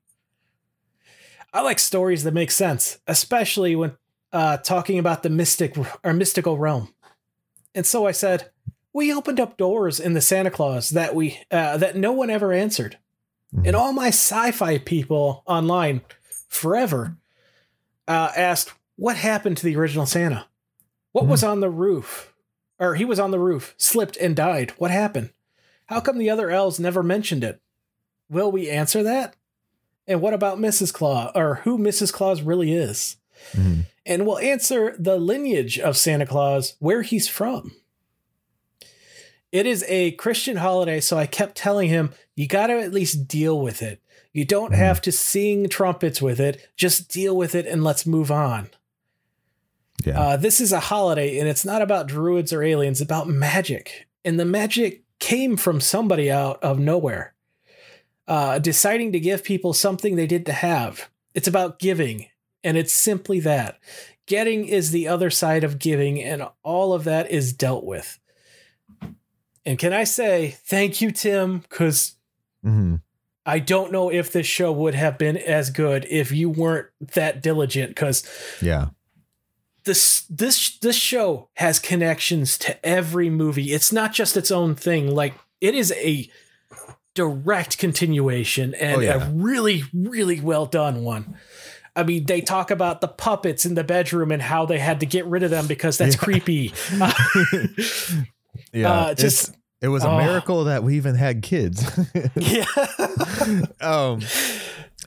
I 1.53 1.61
like 1.61 1.77
stories 1.77 2.23
that 2.23 2.33
make 2.33 2.49
sense, 2.49 2.97
especially 3.07 3.75
when 3.75 3.95
uh, 4.33 4.57
talking 4.57 4.99
about 4.99 5.23
the 5.23 5.29
mystic 5.29 5.75
or 6.03 6.11
mystical 6.13 6.57
realm. 6.57 6.93
And 7.73 7.85
so 7.85 8.05
I 8.05 8.11
said, 8.11 8.49
we 8.91 9.13
opened 9.13 9.39
up 9.39 9.57
doors 9.57 9.99
in 9.99 10.13
the 10.13 10.21
Santa 10.21 10.51
Claus 10.51 10.89
that 10.89 11.15
we 11.15 11.39
uh, 11.49 11.77
that 11.77 11.95
no 11.95 12.11
one 12.11 12.29
ever 12.29 12.51
answered. 12.51 12.97
And 13.63 13.75
all 13.75 13.93
my 13.93 14.07
sci-fi 14.07 14.79
people 14.79 15.43
online 15.45 16.01
forever 16.47 17.17
uh, 18.07 18.31
asked, 18.35 18.73
"What 18.95 19.15
happened 19.15 19.57
to 19.57 19.63
the 19.65 19.75
original 19.75 20.07
Santa? 20.07 20.47
What 21.11 21.27
was 21.27 21.43
on 21.43 21.59
the 21.59 21.69
roof? 21.69 22.33
Or 22.79 22.95
he 22.95 23.05
was 23.05 23.19
on 23.19 23.29
the 23.29 23.39
roof, 23.39 23.75
slipped 23.77 24.17
and 24.17 24.35
died. 24.35 24.71
What 24.77 24.89
happened? 24.89 25.29
How 25.85 25.99
come 25.99 26.17
the 26.17 26.31
other 26.31 26.49
elves 26.49 26.79
never 26.79 27.03
mentioned 27.03 27.43
it? 27.43 27.61
Will 28.29 28.51
we 28.51 28.69
answer 28.71 29.03
that? 29.03 29.35
And 30.07 30.19
what 30.19 30.33
about 30.33 30.57
Mrs. 30.57 30.91
Claus, 30.91 31.31
or 31.35 31.55
who 31.63 31.77
Mrs. 31.77 32.11
Claus 32.11 32.41
really 32.41 32.73
is? 32.73 33.17
Mhm. 33.53 33.85
And 34.05 34.25
we'll 34.25 34.39
answer 34.39 34.95
the 34.99 35.17
lineage 35.17 35.79
of 35.79 35.97
Santa 35.97 36.25
Claus, 36.25 36.75
where 36.79 37.01
he's 37.01 37.27
from." 37.27 37.75
It 39.51 39.65
is 39.67 39.85
a 39.87 40.11
Christian 40.11 40.57
holiday, 40.57 40.99
so 40.99 41.17
I 41.17 41.27
kept 41.27 41.55
telling 41.55 41.87
him, 41.87 42.13
you 42.35 42.47
got 42.47 42.67
to 42.67 42.79
at 42.79 42.91
least 42.91 43.27
deal 43.27 43.59
with 43.61 43.83
it. 43.83 44.01
You 44.33 44.45
don't 44.45 44.71
Mhm. 44.73 44.77
have 44.77 44.99
to 45.01 45.11
sing 45.11 45.69
trumpets 45.69 46.21
with 46.23 46.39
it. 46.39 46.67
Just 46.75 47.07
deal 47.07 47.37
with 47.37 47.53
it 47.53 47.67
and 47.67 47.83
let's 47.83 48.07
move 48.07 48.31
on. 48.31 48.69
Yeah. 50.03 50.19
Uh, 50.19 50.37
this 50.37 50.59
is 50.59 50.71
a 50.71 50.79
holiday, 50.79 51.37
and 51.37 51.47
it's 51.47 51.63
not 51.63 51.83
about 51.83 52.07
druids 52.07 52.51
or 52.51 52.63
aliens, 52.63 52.99
it's 52.99 53.07
about 53.07 53.29
magic. 53.29 54.07
And 54.25 54.39
the 54.39 54.45
magic 54.45 55.03
came 55.19 55.55
from 55.55 55.79
somebody 55.79 56.31
out 56.31 56.61
of 56.63 56.79
nowhere, 56.79 57.35
uh, 58.27 58.57
deciding 58.57 59.11
to 59.11 59.19
give 59.19 59.43
people 59.43 59.73
something 59.73 60.15
they 60.15 60.27
didn't 60.27 60.47
have. 60.47 61.09
It's 61.35 61.47
about 61.47 61.77
giving, 61.77 62.25
and 62.63 62.77
it's 62.77 62.93
simply 62.93 63.39
that. 63.41 63.79
Getting 64.25 64.67
is 64.67 64.91
the 64.91 65.07
other 65.07 65.29
side 65.29 65.63
of 65.63 65.79
giving, 65.79 66.21
and 66.21 66.43
all 66.63 66.93
of 66.93 67.03
that 67.03 67.29
is 67.29 67.51
dealt 67.53 67.83
with. 67.83 68.19
And 69.65 69.77
can 69.79 69.93
I 69.93 70.03
say 70.03 70.57
thank 70.65 71.01
you, 71.01 71.11
Tim? 71.11 71.59
Because 71.59 72.15
Mhm. 72.65 73.01
I 73.45 73.59
don't 73.59 73.91
know 73.91 74.09
if 74.09 74.31
this 74.31 74.47
show 74.47 74.71
would 74.71 74.95
have 74.95 75.17
been 75.17 75.37
as 75.37 75.69
good 75.69 76.05
if 76.09 76.31
you 76.31 76.49
weren't 76.49 76.87
that 77.13 77.41
diligent. 77.41 77.89
Because 77.89 78.23
Yeah. 78.61 78.89
this 79.83 80.23
this 80.29 80.77
this 80.79 80.95
show 80.95 81.49
has 81.55 81.79
connections 81.79 82.57
to 82.59 82.85
every 82.85 83.29
movie. 83.29 83.73
It's 83.73 83.91
not 83.91 84.13
just 84.13 84.37
its 84.37 84.51
own 84.51 84.75
thing. 84.75 85.13
Like 85.13 85.33
it 85.59 85.75
is 85.75 85.91
a 85.97 86.29
direct 87.13 87.77
continuation 87.77 88.73
and 88.75 88.97
Oh, 88.97 88.99
yeah. 89.01 89.27
a 89.27 89.29
really 89.31 89.83
really 89.93 90.39
well 90.39 90.65
done 90.65 91.03
one. 91.03 91.37
I 91.95 92.03
mean, 92.03 92.25
they 92.25 92.41
talk 92.41 92.71
about 92.71 93.01
the 93.01 93.07
puppets 93.07 93.65
in 93.65 93.75
the 93.75 93.83
bedroom 93.83 94.31
and 94.31 94.41
how 94.41 94.65
they 94.65 94.79
had 94.79 94.99
to 95.01 95.05
get 95.05 95.25
rid 95.25 95.43
of 95.43 95.51
them 95.51 95.67
because 95.67 95.97
that's 95.97 96.15
Yeah. 96.15 96.21
creepy. 96.21 96.73
Yeah. 98.71 98.91
Uh, 98.91 99.13
just- 99.13 99.55
it 99.81 99.87
was 99.89 100.03
a 100.03 100.09
oh. 100.09 100.17
miracle 100.17 100.63
that 100.65 100.83
we 100.83 100.95
even 100.95 101.15
had 101.15 101.41
kids. 101.41 101.83
yeah. 102.35 102.65
um 103.81 104.21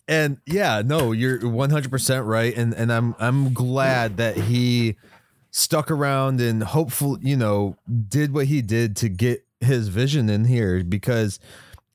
and 0.09 0.39
yeah 0.47 0.83
no 0.85 1.13
you're 1.13 1.39
100% 1.41 2.27
right 2.27 2.57
and 2.57 2.75
and 2.75 2.93
i'm 2.93 3.15
i'm 3.19 3.53
glad 3.53 4.19
that 4.19 4.37
he 4.37 4.97
stuck 5.51 5.91
around 5.91 6.41
and 6.41 6.63
hopefully 6.63 7.21
you 7.23 7.37
know 7.37 7.77
did 8.09 8.33
what 8.33 8.47
he 8.47 8.63
did 8.63 8.95
to 8.97 9.09
get 9.09 9.45
his 9.61 9.89
vision 9.89 10.29
in 10.29 10.45
here 10.45 10.85
because 10.85 11.41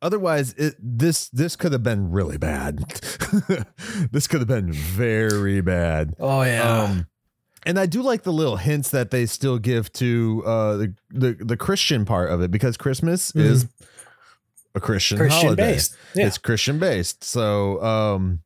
otherwise 0.02 0.54
it 0.54 0.76
this 0.80 1.30
this 1.30 1.56
could 1.56 1.72
have 1.72 1.84
been 1.84 2.12
really 2.12 2.38
bad 2.38 2.78
this 4.12 4.28
could 4.28 4.40
have 4.42 4.48
been 4.48 4.72
very 4.72 5.62
bad 5.62 6.16
Oh 6.20 6.42
yeah. 6.44 6.84
um 6.84 7.08
and 7.66 7.80
I 7.80 7.86
do 7.86 8.02
like 8.02 8.24
the 8.24 8.34
little 8.34 8.56
hints 8.58 8.90
that 8.90 9.12
they 9.12 9.28
still 9.28 9.60
give 9.60 9.94
to 9.94 10.42
uh, 10.48 10.78
the, 10.78 10.96
the 11.12 11.34
the 11.40 11.58
Christian 11.58 12.06
part 12.06 12.32
of 12.32 12.42
it 12.42 12.50
because 12.50 12.76
Christmas 12.76 13.32
Mhm. 13.34 13.42
is 13.42 13.68
a 14.74 14.80
Christian 14.80 15.18
Christian 15.20 15.42
holiday. 15.44 15.74
based. 15.74 15.96
Yeah. 16.16 16.26
It's 16.28 16.38
Christian 16.40 16.80
based. 16.80 17.24
So, 17.24 17.80
um, 17.84 18.40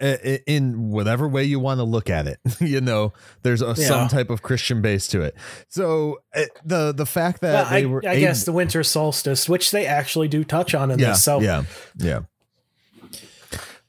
in 0.00 0.90
whatever 0.90 1.28
way 1.28 1.44
you 1.44 1.58
want 1.60 1.78
to 1.78 1.84
look 1.84 2.10
at 2.10 2.26
it, 2.26 2.38
you 2.60 2.80
know, 2.80 3.12
there's 3.42 3.62
a, 3.62 3.66
Yeah. 3.76 3.86
some 3.86 4.08
type 4.08 4.28
of 4.30 4.42
Christian 4.42 4.82
base 4.82 5.06
to 5.08 5.22
it. 5.22 5.34
So 5.68 6.18
it, 6.34 6.50
the 6.64 6.92
the 6.92 7.06
fact 7.06 7.40
that 7.42 7.52
Well, 7.52 7.66
I, 7.74 7.80
they 7.80 7.86
were, 7.86 8.02
I 8.06 8.18
guess 8.18 8.44
the 8.44 8.52
winter 8.52 8.82
solstice, 8.82 9.48
which 9.48 9.70
they 9.70 9.86
actually 9.86 10.28
do 10.28 10.44
touch 10.44 10.74
on 10.74 10.90
in 10.90 10.98
yeah, 10.98 11.10
this. 11.10 11.22
So 11.24 11.40
yeah, 11.40 11.64
yeah. 11.96 12.20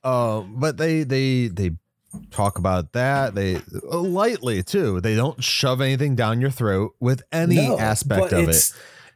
Uh, 0.03 0.41
but 0.41 0.77
they 0.77 1.03
they 1.03 1.47
they 1.47 1.71
talk 2.31 2.57
about 2.59 2.93
that 2.93 3.35
they 3.35 3.55
uh, 3.55 3.97
lightly 3.99 4.61
too. 4.63 5.01
They 5.01 5.15
don't 5.15 5.43
shove 5.43 5.81
anything 5.81 6.15
down 6.15 6.39
your 6.39 6.51
throat 6.51 6.93
with 6.99 7.23
any 7.31 7.55
No, 7.55 7.77
aspect 7.79 8.31
of 8.31 8.47
it 8.47 8.71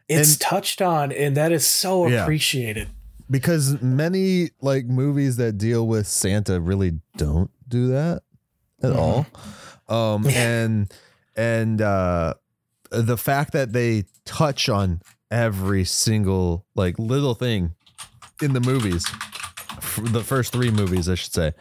It's 0.10 0.32
And- 0.34 0.40
touched 0.42 0.82
on, 0.82 1.12
and 1.12 1.38
that 1.38 1.52
is 1.52 1.66
so 1.68 2.08
Yeah. 2.08 2.24
appreciated. 2.24 2.90
Because 3.30 3.82
many 3.82 4.50
like 4.62 4.86
movies 4.86 5.38
that 5.38 5.58
deal 5.58 5.88
with 5.88 6.08
Santa 6.08 6.60
really 6.60 7.00
don't 7.18 7.52
do 7.68 7.88
that 7.90 8.24
at 8.82 8.92
all. 8.92 9.26
Um, 9.88 10.28
and 10.28 10.92
and 11.36 11.82
uh, 11.82 12.36
the 12.92 13.18
fact 13.18 13.54
that 13.54 13.74
they 13.74 14.06
touch 14.26 14.70
on 14.70 15.02
every 15.32 15.84
single 15.84 16.66
like 16.76 16.98
little 16.98 17.36
thing 17.36 17.76
in 18.42 18.54
the 18.54 18.60
movies, 18.60 19.06
the 19.98 20.24
first 20.24 20.54
three 20.54 20.72
movies, 20.72 21.10
I 21.10 21.16
should 21.16 21.34
say, 21.34 21.54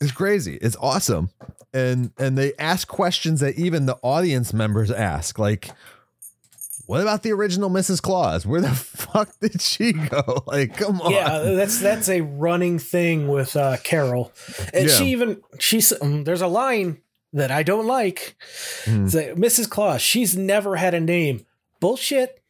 is 0.00 0.12
crazy. 0.12 0.58
It's 0.60 0.76
awesome, 0.80 1.30
and 1.72 2.12
and 2.18 2.36
they 2.36 2.52
ask 2.58 2.88
questions 2.88 3.40
that 3.40 3.56
even 3.56 3.86
the 3.86 3.98
audience 4.02 4.52
members 4.52 4.90
ask, 4.90 5.38
like. 5.38 5.70
What 6.92 7.00
about 7.00 7.22
the 7.22 7.32
original 7.32 7.70
Mrs. 7.70 8.02
Claus? 8.02 8.44
Where 8.44 8.60
the 8.60 8.68
fuck 8.74 9.30
did 9.40 9.62
she 9.62 9.94
go? 9.94 10.44
Like, 10.46 10.76
come 10.76 11.00
on. 11.00 11.10
Yeah, 11.12 11.38
that's 11.38 11.80
that's 11.80 12.10
a 12.10 12.20
running 12.20 12.78
thing 12.78 13.28
with 13.28 13.56
uh, 13.56 13.78
Carol, 13.82 14.30
and 14.74 14.88
Yeah. 14.88 14.94
she 14.94 15.06
even 15.06 15.40
she's 15.58 15.90
um, 16.02 16.24
there's 16.24 16.42
a 16.42 16.46
line 16.46 16.98
that 17.32 17.50
I 17.50 17.62
don't 17.62 17.86
like. 17.86 18.36
It's 18.84 19.14
like, 19.14 19.36
Mrs. 19.36 19.70
Claus, 19.70 20.02
she's 20.02 20.36
never 20.36 20.76
had 20.76 20.92
a 20.92 21.00
name. 21.00 21.46
Bullshit. 21.80 22.42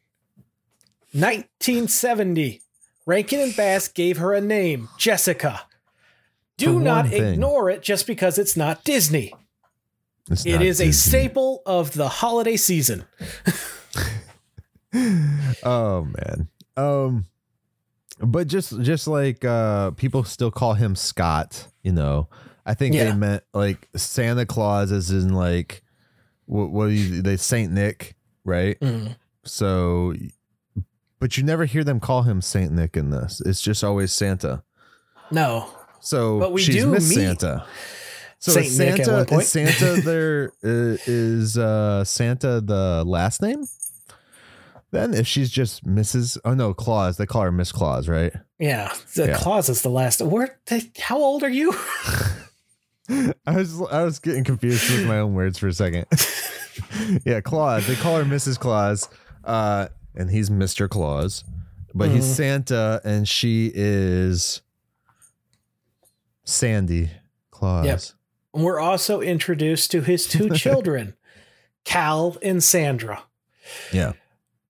1970, 1.13 2.61
Rankin 3.05 3.39
and 3.39 3.55
Bass 3.55 3.87
gave 3.87 4.17
her 4.17 4.33
a 4.33 4.41
name, 4.41 4.89
Jessica. 4.97 5.61
Do 6.57 6.79
not 6.79 7.07
thing. 7.07 7.33
ignore 7.33 7.69
it 7.69 7.81
just 7.81 8.05
because 8.07 8.37
it's 8.37 8.57
not 8.57 8.83
Disney. 8.83 9.33
It's 10.29 10.45
It 10.45 10.53
not 10.53 10.61
is 10.63 10.81
a 10.81 10.91
staple 10.91 11.61
of 11.65 11.93
the 11.93 12.09
holiday 12.09 12.57
season. 12.57 13.05
Oh 15.63 16.05
man. 16.05 16.47
Um 16.77 17.25
but 18.19 18.47
just 18.47 18.79
just 18.81 19.07
like 19.07 19.43
uh 19.43 19.91
people 19.91 20.23
still 20.23 20.51
call 20.51 20.73
him 20.75 20.95
Scott, 20.95 21.67
you 21.83 21.91
know. 21.91 22.29
I 22.65 22.73
think 22.75 22.95
Yeah. 22.95 23.05
they 23.11 23.13
meant 23.17 23.43
like 23.53 23.89
Santa 23.95 24.45
Claus 24.45 24.91
as 24.91 25.11
in 25.11 25.33
like 25.33 25.83
what 26.45 26.71
what 26.71 26.87
do 26.87 26.91
you, 26.93 27.21
they 27.21 27.37
Saint 27.37 27.71
Nick, 27.71 28.15
right? 28.45 28.79
Mm. 28.79 29.15
So 29.43 30.13
but 31.19 31.37
you 31.37 31.43
never 31.43 31.65
hear 31.65 31.83
them 31.83 31.99
call 31.99 32.23
him 32.23 32.41
Saint 32.41 32.71
Nick 32.71 32.95
in 32.97 33.09
this. 33.09 33.41
It's 33.45 33.61
just 33.61 33.83
always 33.83 34.11
Santa. 34.11 34.63
No. 35.31 35.67
So 36.01 36.39
But 36.39 36.51
we 36.51 36.61
she's 36.61 36.75
do 36.83 36.87
Miss 36.87 37.09
meet 37.09 37.15
Santa. 37.15 37.65
So 38.39 38.51
Saint 38.51 38.67
is 38.67 38.79
Nick 38.79 38.99
at 38.99 39.05
Santa 39.05 39.17
one 39.19 39.25
point. 39.25 39.41
is 39.43 39.49
Santa 39.49 40.01
there 40.05 40.51
uh, 40.63 40.97
is 41.07 41.57
uh 41.57 42.03
Santa 42.03 42.61
the 42.61 43.03
last 43.05 43.41
name? 43.41 43.63
Then 44.93 45.15
if 45.15 45.25
she's 45.27 45.49
just 45.49 45.83
Mrs. 45.85 46.37
Oh 46.45 46.53
no, 46.53 46.73
Claus. 46.75 47.17
They 47.17 47.25
call 47.25 47.41
her 47.41 47.51
Miss 47.51 47.71
Claus, 47.71 48.07
right? 48.07 48.31
Yeah, 48.59 48.93
the 49.15 49.25
Yeah. 49.29 49.37
Claus 49.37 49.67
is 49.67 49.81
the 49.81 49.89
last. 49.89 50.21
Where? 50.21 50.59
How 50.99 51.17
old 51.17 51.41
are 51.41 51.49
you? 51.49 51.73
I 53.09 53.55
was 53.57 53.81
I 53.91 54.03
was 54.03 54.19
getting 54.19 54.43
confused 54.43 54.89
with 54.91 55.07
my 55.07 55.17
own 55.17 55.33
words 55.33 55.57
for 55.57 55.67
a 55.67 55.73
second. 55.73 56.05
yeah, 57.25 57.41
Claus. 57.41 57.87
They 57.87 57.95
call 57.95 58.17
her 58.17 58.23
Mrs. 58.23 58.59
Claus, 58.59 59.09
uh, 59.43 59.87
and 60.15 60.29
he's 60.29 60.51
Mr. 60.51 60.87
Claus, 60.87 61.43
but 61.95 62.09
he's 62.11 62.25
Mhm. 62.25 62.35
Santa, 62.35 63.01
and 63.03 63.27
she 63.27 63.71
is 63.73 64.61
Sandy 66.45 67.09
Claus. 67.51 67.85
Yep. 68.53 68.61
We're 68.63 68.79
also 68.79 69.21
introduced 69.21 69.89
to 69.91 70.01
his 70.01 70.27
two 70.27 70.49
children, 70.55 71.15
Cal 71.83 72.37
and 72.41 72.63
Sandra. 72.63 73.23
Yeah. 73.91 74.13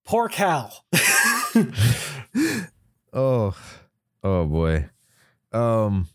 Poor 0.06 0.30
Cal. 0.30 0.84
Oh, 3.16 3.56
oh 4.24 4.46
boy. 4.48 4.90
Um, 5.52 6.10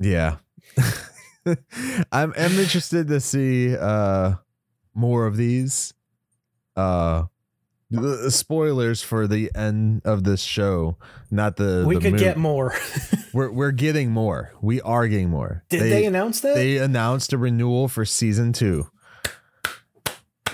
yeah. 0.00 0.38
I'm 1.46 2.32
I'm 2.36 2.58
interested 2.58 3.06
to 3.08 3.20
see 3.20 3.76
uh 3.76 4.34
more 4.94 5.26
of 5.26 5.36
these. 5.36 5.94
Uh, 6.76 7.24
the 7.90 8.30
spoilers 8.30 9.02
for 9.02 9.26
the 9.26 9.50
end 9.54 10.00
of 10.04 10.24
this 10.24 10.40
show, 10.40 10.96
not 11.30 11.56
the. 11.56 11.84
we 11.86 11.96
the 11.96 12.00
could 12.00 12.12
mo- 12.14 12.18
get 12.18 12.36
more. 12.38 12.74
We're 13.34 13.50
we're 13.50 13.70
getting 13.70 14.10
more. 14.10 14.52
We 14.60 14.80
are 14.82 15.08
getting 15.08 15.30
more. 15.30 15.64
Did 15.70 15.82
they, 15.82 16.04
announce 16.04 16.40
that? 16.40 16.54
they 16.54 16.76
announced 16.76 17.32
a 17.32 17.38
renewal 17.38 17.88
for 17.88 18.04
season 18.04 18.52
two. 18.52 18.90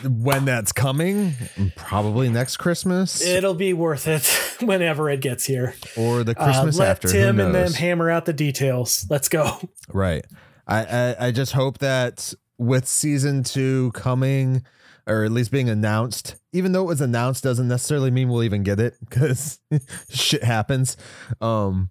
When 0.05 0.45
that's 0.45 0.73
coming, 0.73 1.35
probably 1.77 2.29
next 2.29 2.59
Christmas 2.59 3.21
It'll 3.21 3.55
be 3.55 3.73
worth 3.73 4.07
it 4.07 4.27
whenever 4.67 5.11
it 5.11 5.21
gets 5.21 5.45
here. 5.45 5.75
or 5.97 6.23
the 6.25 6.39
Uh, 6.39 6.45
Christmas 6.45 6.79
let 6.79 6.89
after. 6.91 7.09
Tim 7.09 7.41
and 7.41 7.55
them 7.55 7.73
hammer 7.73 8.11
out 8.11 8.25
the 8.25 8.33
details. 8.33 9.07
Let's 9.11 9.29
go. 9.29 9.59
Right. 9.93 10.25
I, 10.67 10.85
I 10.85 11.27
I 11.29 11.31
just 11.33 11.53
hope 11.53 11.79
that 11.79 12.35
with 12.59 12.87
season 12.87 13.43
two 13.43 13.91
coming, 13.95 14.65
or 15.07 15.25
at 15.25 15.33
least 15.33 15.51
being 15.51 15.71
announced, 15.71 16.37
even 16.53 16.73
though 16.73 16.83
it 16.83 16.89
was 16.89 17.01
announced, 17.01 17.43
doesn't 17.43 17.69
necessarily 17.69 18.11
mean 18.11 18.29
we'll 18.29 18.43
even 18.43 18.63
get 18.63 18.79
it 18.79 18.97
because 19.01 19.59
shit 20.11 20.45
happens. 20.45 20.97
Um, 21.41 21.89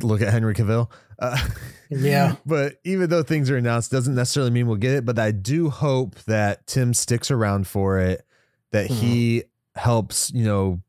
look 0.00 0.22
at 0.22 0.32
Henry 0.32 0.54
Cavill. 0.54 0.90
Uh, 1.18 1.36
Yeah. 1.98 2.36
but 2.46 2.76
even 2.84 3.10
though 3.10 3.22
things 3.22 3.50
are 3.50 3.56
announced, 3.56 3.90
doesn't 3.90 4.14
necessarily 4.14 4.50
mean 4.50 4.66
we'll 4.66 4.76
get 4.76 4.94
it. 4.94 5.04
But 5.04 5.18
I 5.18 5.30
do 5.30 5.70
hope 5.70 6.16
that 6.24 6.66
Tim 6.66 6.94
sticks 6.94 7.30
around 7.30 7.66
for 7.66 7.98
it. 7.98 8.24
That 8.70 8.86
he 8.86 9.40
mm-hmm. 9.40 9.80
helps, 9.80 10.32
you 10.32 10.44
know, 10.44 10.80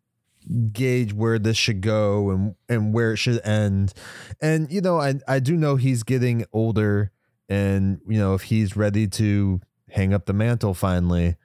gauge 0.71 1.13
where 1.13 1.39
this 1.39 1.57
should 1.57 1.81
go 1.81 2.29
and 2.29 2.55
and 2.69 2.93
where 2.93 3.13
it 3.13 3.17
should 3.17 3.45
end. 3.45 3.93
And 4.41 4.71
you 4.71 4.81
know, 4.81 4.99
I 4.99 5.15
I 5.27 5.39
do 5.39 5.55
know 5.55 5.75
he's 5.75 6.03
getting 6.03 6.45
older, 6.53 7.11
and 7.49 7.99
you 8.07 8.17
know, 8.17 8.33
if 8.33 8.43
he's 8.43 8.75
ready 8.75 9.07
to 9.07 9.61
hang 9.89 10.13
up 10.13 10.25
the 10.25 10.33
mantle 10.33 10.73
finally, 10.73 11.35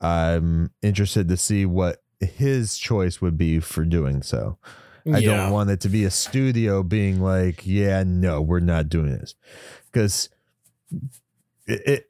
I'm 0.00 0.70
interested 0.82 1.28
to 1.28 1.36
see 1.36 1.66
what 1.66 2.02
his 2.20 2.78
choice 2.78 3.20
would 3.20 3.36
be 3.36 3.60
for 3.60 3.84
doing 3.84 4.22
so. 4.22 4.58
I 5.06 5.18
Yeah. 5.18 5.36
don't 5.36 5.52
want 5.52 5.70
it 5.70 5.80
to 5.80 5.88
be 5.88 6.04
a 6.04 6.10
studio 6.10 6.82
being 6.82 7.20
like, 7.20 7.66
yeah, 7.66 8.02
no, 8.06 8.40
we're 8.40 8.60
not 8.60 8.88
doing 8.88 9.10
this. 9.12 9.34
Because 9.92 10.28
it, 11.66 11.82
it, 11.86 12.06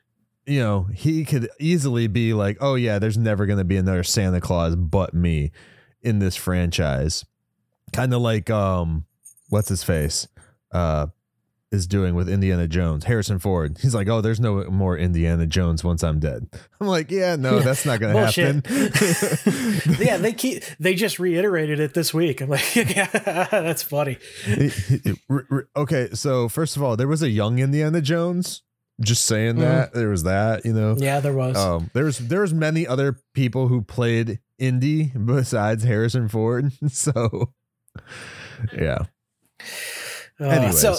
you 0.46 0.60
know, 0.60 0.84
he 0.94 1.24
could 1.24 1.48
easily 1.58 2.06
be 2.06 2.32
like, 2.34 2.56
oh, 2.60 2.74
yeah, 2.74 2.98
there's 2.98 3.18
never 3.18 3.46
going 3.46 3.58
to 3.58 3.64
be 3.64 3.76
another 3.76 4.02
Santa 4.02 4.40
Claus 4.40 4.74
but 4.76 5.14
me 5.14 5.52
in 6.02 6.18
this 6.18 6.36
franchise. 6.36 7.24
Kind 7.92 8.14
of 8.14 8.20
like, 8.20 8.50
um, 8.50 9.04
what's 9.48 9.68
his 9.68 9.82
face? 9.82 10.26
Uh, 10.72 11.08
is 11.72 11.86
doing 11.86 12.14
with 12.16 12.28
Indiana 12.28 12.66
Jones, 12.66 13.05
Harrison 13.05 13.38
Ford. 13.38 13.78
He's 13.80 13.94
like, 13.94 14.09
"Oh, 14.09 14.20
there's 14.20 14.40
no 14.40 14.64
more 14.64 14.98
Indiana 14.98 15.47
Jones 15.47 15.84
once 15.84 16.02
I'm 16.02 16.18
dead." 16.18 16.48
I'm 16.80 16.86
like, 16.88 17.10
"Yeah, 17.10 17.36
no, 17.36 17.60
that's 17.60 17.86
not 17.86 18.01
going 18.01 18.14
to 18.14 18.26
happen." 18.26 18.62
Yeah, 20.05 20.16
they 20.16 20.32
keep 20.32 20.62
they 20.80 20.94
just 20.94 21.18
reiterated 21.18 21.78
it 21.80 21.94
this 21.94 22.12
week. 22.14 22.40
I'm 22.40 22.48
like, 22.48 22.74
yeah, 22.76 23.06
that's 23.51 23.82
funny. 23.82 24.18
Okay, 25.76 26.09
so 26.12 26.48
first 26.48 26.76
of 26.76 26.82
all, 26.82 26.97
there 26.97 27.09
was 27.09 27.22
a 27.22 27.28
young 27.30 27.59
Indiana 27.59 28.01
Jones. 28.01 28.62
Just 29.01 29.24
saying 29.24 29.55
Mhm. 29.56 29.60
that 29.60 29.94
there 29.94 30.10
was 30.10 30.24
that, 30.24 30.66
you 30.66 30.74
know. 30.74 30.94
Yeah, 30.98 31.20
there 31.20 31.32
was. 31.32 31.56
Um, 31.56 31.90
there's 31.94 32.18
there's 32.18 32.52
many 32.52 32.86
other 32.86 33.18
people 33.32 33.68
who 33.68 33.80
played 33.80 34.40
Indy 34.59 35.05
besides 35.05 35.84
Harrison 35.84 36.28
Ford. 36.28 36.70
So, 36.90 37.52
yeah, 38.76 39.05
Uh, 40.38 40.44
anyways. 40.44 40.80
so, 40.80 40.97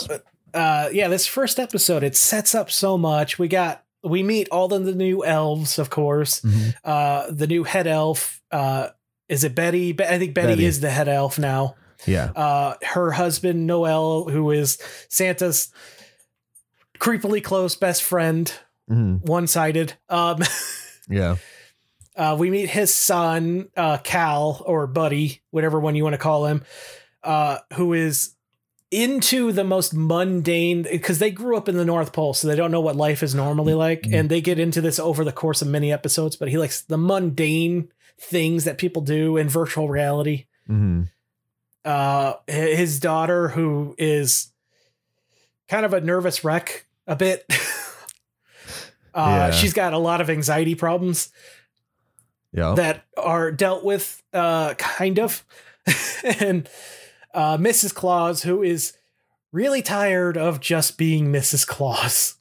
uh, 0.53 0.89
yeah, 0.91 1.07
this 1.07 1.27
first 1.27 1.59
episode 1.59 2.03
it 2.03 2.15
sets 2.15 2.53
up 2.55 2.69
so 2.71 2.97
much. 2.97 3.37
We 3.39 3.47
got 3.47 3.83
we 4.03 4.23
meet 4.23 4.49
all 4.49 4.73
of 4.73 4.85
the 4.85 4.95
new 4.95 5.23
elves, 5.23 5.77
of 5.77 5.89
course. 5.89 6.41
Mhm. 6.41 6.73
Uh, 6.83 7.27
the 7.31 7.47
new 7.47 7.63
head 7.63 7.85
elf. 7.87 8.41
Uh, 8.51 8.89
is 9.29 9.43
it 9.43 9.53
Betty? 9.55 9.91
Be- 9.91 10.03
I 10.05 10.17
think 10.19 10.33
Betty, 10.33 10.47
Betty. 10.53 10.65
is 10.65 10.79
the 10.81 10.89
head 10.89 11.07
elf 11.07 11.37
now. 11.39 11.75
yeah, 12.07 12.31
Uh, 12.35 12.73
her 12.83 13.11
husband 13.11 13.67
Noel, 13.67 14.25
who 14.25 14.49
is 14.51 14.79
Santa's 15.07 15.71
creepily 16.99 17.43
close 17.43 17.75
best 17.75 18.03
friend, 18.03 18.51
Mhm. 18.89 19.21
one 19.25 19.47
sided. 19.47 19.93
Um, 20.09 20.39
yeah, 21.09 21.35
Uh, 22.15 22.35
we 22.37 22.49
meet 22.49 22.69
his 22.69 22.93
son, 22.93 23.69
uh, 23.77 23.97
Cal 23.99 24.61
or 24.65 24.85
Buddy, 24.85 25.41
whatever 25.51 25.79
one 25.79 25.95
you 25.95 26.03
want 26.03 26.13
to 26.13 26.17
call 26.19 26.45
him, 26.45 26.63
uh, 27.23 27.59
who 27.75 27.93
is 27.93 28.31
into 28.91 29.51
the 29.53 29.63
most 29.63 29.93
mundane 29.93 30.83
because 30.83 31.19
they 31.19 31.31
grew 31.31 31.55
up 31.57 31.69
in 31.69 31.77
the 31.77 31.85
North 31.85 32.11
Pole, 32.13 32.33
so 32.33 32.47
they 32.47 32.55
don't 32.55 32.71
know 32.71 32.81
what 32.81 32.95
life 32.97 33.23
is 33.23 33.33
normally 33.33 33.73
like, 33.73 34.01
Mhm. 34.03 34.13
and 34.19 34.29
they 34.29 34.41
get 34.41 34.59
into 34.59 34.81
this 34.81 34.99
over 34.99 35.23
the 35.23 35.31
course 35.31 35.61
of 35.61 35.67
many 35.69 35.91
episodes. 35.93 36.35
But 36.35 36.49
he 36.49 36.57
likes 36.57 36.81
the 36.81 36.97
mundane 36.97 37.87
things 38.19 38.65
that 38.65 38.77
people 38.77 39.01
do 39.01 39.37
in 39.37 39.49
virtual 39.49 39.87
reality. 39.89 40.45
hmm 40.67 41.03
Uh, 41.83 42.33
his 42.45 42.99
daughter, 42.99 43.47
who 43.49 43.95
is 43.97 44.49
kind 45.67 45.83
of 45.85 45.93
a 45.93 46.01
nervous 46.01 46.43
wreck, 46.43 46.85
a 47.07 47.15
bit. 47.15 47.43
uh, 49.13 49.49
Yeah. 49.49 49.51
She's 49.51 49.73
got 49.73 49.93
a 49.93 49.97
lot 49.97 50.21
of 50.21 50.29
anxiety 50.29 50.75
problems 50.75 51.29
yeah. 52.53 52.73
that 52.75 53.05
are 53.17 53.51
dealt 53.51 53.83
with 53.83 54.21
uh 54.33 54.73
kind 54.75 55.17
of 55.19 55.43
and 56.39 56.69
uh 57.33 57.57
mrs 57.57 57.93
claus 57.93 58.43
who 58.43 58.63
is 58.63 58.93
really 59.51 59.81
tired 59.81 60.37
of 60.37 60.59
just 60.59 60.97
being 60.97 61.31
mrs 61.31 61.65
claus. 61.65 62.35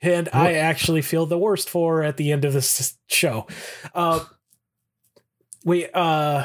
And 0.00 0.28
i 0.32 0.54
actually 0.54 1.02
feel 1.02 1.26
the 1.26 1.38
worst 1.38 1.68
for 1.68 1.96
her 1.96 2.02
at 2.04 2.16
the 2.16 2.30
end 2.32 2.44
of 2.44 2.52
this 2.52 2.96
show. 3.08 3.46
Uh 3.94 4.24
we 5.64 5.86
uh 5.92 6.44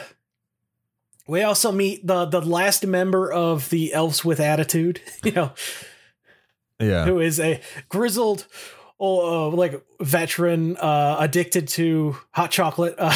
we 1.28 1.42
also 1.42 1.72
meet 1.72 2.06
the 2.06 2.26
the 2.26 2.42
last 2.42 2.86
member 2.86 3.32
of 3.32 3.70
the 3.70 3.94
elves 3.94 4.26
with 4.26 4.40
attitude 4.40 5.02
you 5.24 5.32
know. 5.32 5.52
Yeah, 6.80 7.06
who 7.06 7.20
is 7.20 7.40
a 7.40 7.62
grizzled 7.88 8.46
uh, 9.00 9.48
like 9.50 9.82
veteran 10.02 10.76
uh 10.78 11.18
addicted 11.20 11.68
to 11.70 12.18
hot 12.32 12.52
chocolate 12.52 12.96
uh, 12.98 13.16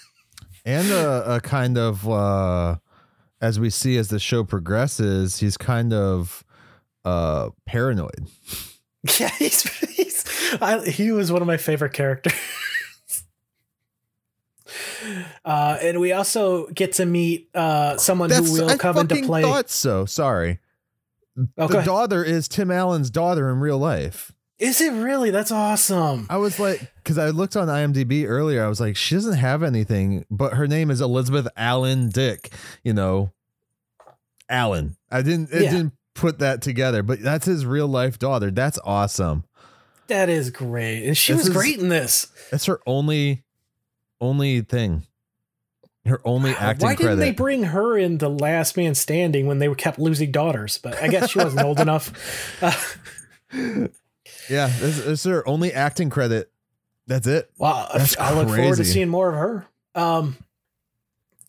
and 0.66 0.90
a, 0.90 1.36
a 1.36 1.40
kind 1.40 1.78
of 1.78 2.06
uh 2.08 2.76
as 3.40 3.60
we 3.60 3.70
see 3.70 3.96
as 3.96 4.08
the 4.08 4.18
show 4.18 4.44
progresses 4.44 5.38
he's 5.38 5.56
kind 5.56 5.92
of 5.92 6.44
uh 7.04 7.50
paranoid 7.66 8.26
Yeah, 9.18 9.30
he's, 9.38 9.62
he's 9.62 10.24
I, 10.60 10.80
he 10.84 11.12
was 11.12 11.30
one 11.30 11.40
of 11.40 11.46
my 11.46 11.56
favorite 11.56 11.92
characters. 11.92 12.34
uh, 15.44 15.78
and 15.80 16.00
we 16.00 16.12
also 16.12 16.66
get 16.68 16.94
to 16.94 17.06
meet 17.06 17.48
uh, 17.54 17.96
someone 17.96 18.30
who 18.30 18.52
will 18.52 18.68
I 18.68 18.76
come 18.76 18.98
into 18.98 19.22
play. 19.22 19.42
thought 19.42 19.70
so 19.70 20.04
sorry 20.04 20.58
oh, 21.56 21.68
the 21.68 21.82
daughter 21.82 22.24
is 22.24 22.48
tim 22.48 22.70
allen's 22.70 23.10
daughter 23.10 23.48
in 23.48 23.60
real 23.60 23.78
life 23.78 24.32
Is 24.58 24.80
it 24.80 24.92
really? 24.92 25.30
That's 25.30 25.52
awesome. 25.52 26.26
i 26.30 26.36
was 26.36 26.58
like 26.58 26.80
because 26.96 27.16
i 27.18 27.30
looked 27.30 27.56
on 27.56 27.68
imdb 27.68 28.26
earlier 28.26 28.64
i 28.64 28.68
was 28.68 28.80
like 28.80 28.96
she 28.96 29.14
doesn't 29.14 29.36
have 29.38 29.62
anything 29.62 30.24
but 30.30 30.54
her 30.54 30.66
name 30.66 30.90
is 30.90 31.00
elizabeth 31.00 31.46
allen 31.56 32.08
dick 32.10 32.50
you 32.82 32.92
know 32.92 33.32
allen 34.48 34.96
i 35.10 35.22
didn't 35.22 35.50
it 35.52 35.62
Yeah. 35.64 35.70
didn't 35.70 35.92
put 36.14 36.38
that 36.40 36.62
together 36.62 37.02
but 37.02 37.22
that's 37.22 37.46
his 37.46 37.64
real 37.66 37.86
life 37.86 38.18
daughter 38.18 38.50
that's 38.50 38.78
awesome 38.84 39.44
That 40.08 40.28
is 40.30 40.48
great. 40.50 41.04
And 41.06 41.16
she 41.16 41.32
This 41.34 41.40
was 41.42 41.48
is- 41.48 41.54
great 41.54 41.78
in 41.78 41.90
this. 41.90 42.28
That's 42.50 42.64
her 42.64 42.80
only 42.86 43.44
only 44.22 44.62
thing. 44.62 45.04
Her 46.06 46.18
only 46.24 46.52
acting 46.52 46.86
Why 46.86 46.94
didn't 46.94 47.04
credit. 47.06 47.20
they 47.20 47.30
bring 47.32 47.64
her 47.64 47.98
in 47.98 48.16
the 48.18 48.30
Last 48.30 48.74
Man 48.78 48.94
Standing 48.94 49.46
when 49.46 49.58
they 49.58 49.72
kept 49.74 49.98
losing 49.98 50.32
daughters? 50.32 50.78
But 50.78 50.96
I 51.02 51.08
guess 51.08 51.30
she 51.30 51.38
wasn't 51.38 51.62
old 51.62 51.78
enough. 51.86 52.10
Uh, 52.62 52.72
yeah, 54.48 54.66
this, 54.66 54.98
is 54.98 55.24
her 55.24 55.46
only 55.48 55.72
acting 55.72 56.10
credit. 56.10 56.50
That's 57.06 57.26
it. 57.26 57.50
wow, 57.58 57.88
That's 57.94 58.18
I 58.18 58.32
look 58.34 58.48
forward 58.54 58.76
to 58.76 58.84
seeing 58.84 59.08
more 59.08 59.28
of 59.30 59.34
her. 59.36 59.66
Um, 59.94 60.36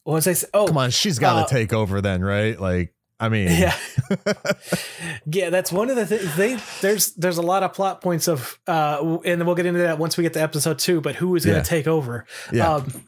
what 0.03 0.13
was 0.15 0.27
I? 0.27 0.33
Say? 0.33 0.47
Oh, 0.53 0.67
Come 0.67 0.77
on, 0.77 0.89
she's 0.91 1.19
got 1.19 1.33
to 1.35 1.41
Uh, 1.41 1.47
take 1.47 1.73
over 1.73 1.99
then, 2.01 2.23
right? 2.23 2.59
Like, 2.59 2.93
I 3.19 3.27
mean, 3.29 3.49
Yeah. 3.51 3.77
yeah, 5.25 5.49
that's 5.49 5.71
one 5.71 5.89
of 5.89 5.95
the 5.97 6.05
things 6.05 6.35
they 6.37 6.57
there's 6.81 7.11
there's 7.15 7.37
a 7.37 7.41
lot 7.41 7.63
of 7.63 7.73
plot 7.73 7.99
points 8.01 8.27
of 8.29 8.57
uh 8.67 9.17
and 9.25 9.45
we'll 9.45 9.55
get 9.55 9.65
into 9.65 9.81
that 9.81 9.99
once 9.99 10.17
we 10.17 10.21
get 10.23 10.33
to 10.33 10.41
episode 10.41 10.79
2, 10.79 11.01
but 11.01 11.15
who 11.15 11.35
is 11.35 11.45
going 11.45 11.55
to 11.55 11.59
Yeah. 11.59 11.63
take 11.63 11.87
over? 11.87 12.25
Yeah. 12.53 12.75
Um 12.75 13.03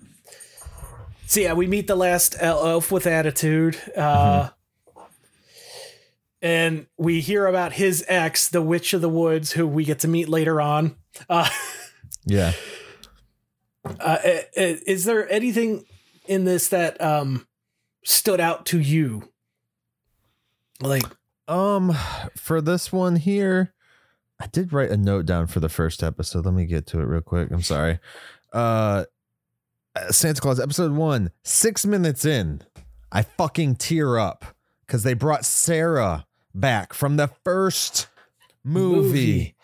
So 1.27 1.39
yeah, 1.39 1.53
we 1.53 1.67
meet 1.67 1.87
the 1.87 1.95
last 1.95 2.35
elf 2.39 2.91
with 2.91 3.07
attitude. 3.07 3.77
Uh 3.95 4.01
Mm-hmm. 4.43 4.55
And 6.41 6.87
we 6.97 7.21
hear 7.21 7.45
about 7.47 7.73
his 7.73 8.03
ex, 8.07 8.47
the 8.49 8.61
witch 8.61 8.93
of 8.93 9.01
the 9.01 9.09
woods 9.09 9.51
who 9.53 9.67
we 9.67 9.83
get 9.85 9.99
to 9.99 10.07
meet 10.07 10.27
later 10.29 10.59
on. 10.61 10.95
Uh, 11.29 11.49
yeah. 12.25 12.53
uh 13.85 14.17
i- 14.23 14.45
i- 14.57 14.81
is 14.87 15.05
there 15.05 15.29
anything 15.31 15.83
in 16.27 16.45
this 16.45 16.67
that 16.69 17.01
um 17.01 17.47
stood 18.03 18.39
out 18.39 18.65
to 18.67 18.79
you? 18.79 19.29
Like 20.81 21.03
Um, 21.47 21.95
for 22.37 22.61
this 22.61 22.91
one 22.91 23.15
here, 23.17 23.73
I 24.39 24.47
did 24.47 24.71
write 24.73 24.89
a 24.91 24.97
note 24.97 25.25
down 25.25 25.47
for 25.47 25.59
the 25.59 25.69
first 25.69 26.01
episode. 26.01 26.45
Let 26.45 26.53
me 26.53 26.65
get 26.65 26.87
to 26.87 26.99
it 26.99 27.03
real 27.03 27.21
quick. 27.21 27.51
I'm 27.51 27.61
sorry. 27.61 27.99
Uh, 28.53 29.05
Santa 30.09 30.39
Claus 30.41 30.59
episode 30.59 30.93
one, 30.93 31.29
six 31.43 31.85
minutes 31.85 32.23
in, 32.25 32.63
I 33.11 33.21
fucking 33.23 33.75
tear 33.75 34.17
up 34.17 34.45
because 34.87 35.03
they 35.03 35.13
brought 35.13 35.45
Sarah 35.45 36.25
back 36.53 36.93
from 36.93 37.17
the 37.17 37.29
first 37.43 38.07
movie. 38.63 39.55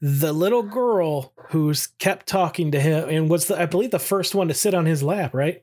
The 0.00 0.32
little 0.32 0.62
girl 0.62 1.32
who's 1.48 1.88
kept 1.98 2.26
talking 2.26 2.70
to 2.72 2.80
him 2.80 3.08
and 3.08 3.30
was 3.30 3.46
the 3.46 3.60
I 3.60 3.66
believe 3.66 3.90
the 3.90 3.98
first 3.98 4.34
one 4.34 4.48
to 4.48 4.54
sit 4.54 4.74
on 4.74 4.86
his 4.86 5.02
lap, 5.02 5.34
right? 5.34 5.62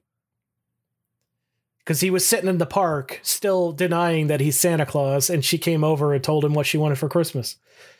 Because 1.79 1.99
he 1.99 2.09
was 2.09 2.25
sitting 2.25 2.49
in 2.49 2.59
the 2.59 2.65
park, 2.65 3.19
still 3.23 3.73
denying 3.73 4.27
that 4.27 4.39
he's 4.39 4.57
Santa 4.57 4.85
Claus, 4.85 5.29
and 5.29 5.43
she 5.43 5.57
came 5.57 5.83
over 5.83 6.13
and 6.13 6.23
told 6.23 6.45
him 6.45 6.53
what 6.53 6.65
she 6.65 6.77
wanted 6.77 6.97
for 6.97 7.09
Christmas. 7.09 7.57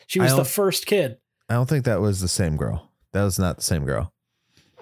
She 0.07 0.19
was 0.19 0.35
the 0.35 0.45
first 0.45 0.85
kid. 0.85 1.17
I 1.49 1.55
don't 1.55 1.67
think 1.67 1.83
that 1.85 1.99
was 1.99 2.21
the 2.21 2.29
same 2.29 2.55
girl. 2.55 2.89
That 3.11 3.23
was 3.23 3.37
not 3.37 3.57
the 3.57 3.63
same 3.63 3.85
girl. 3.85 4.13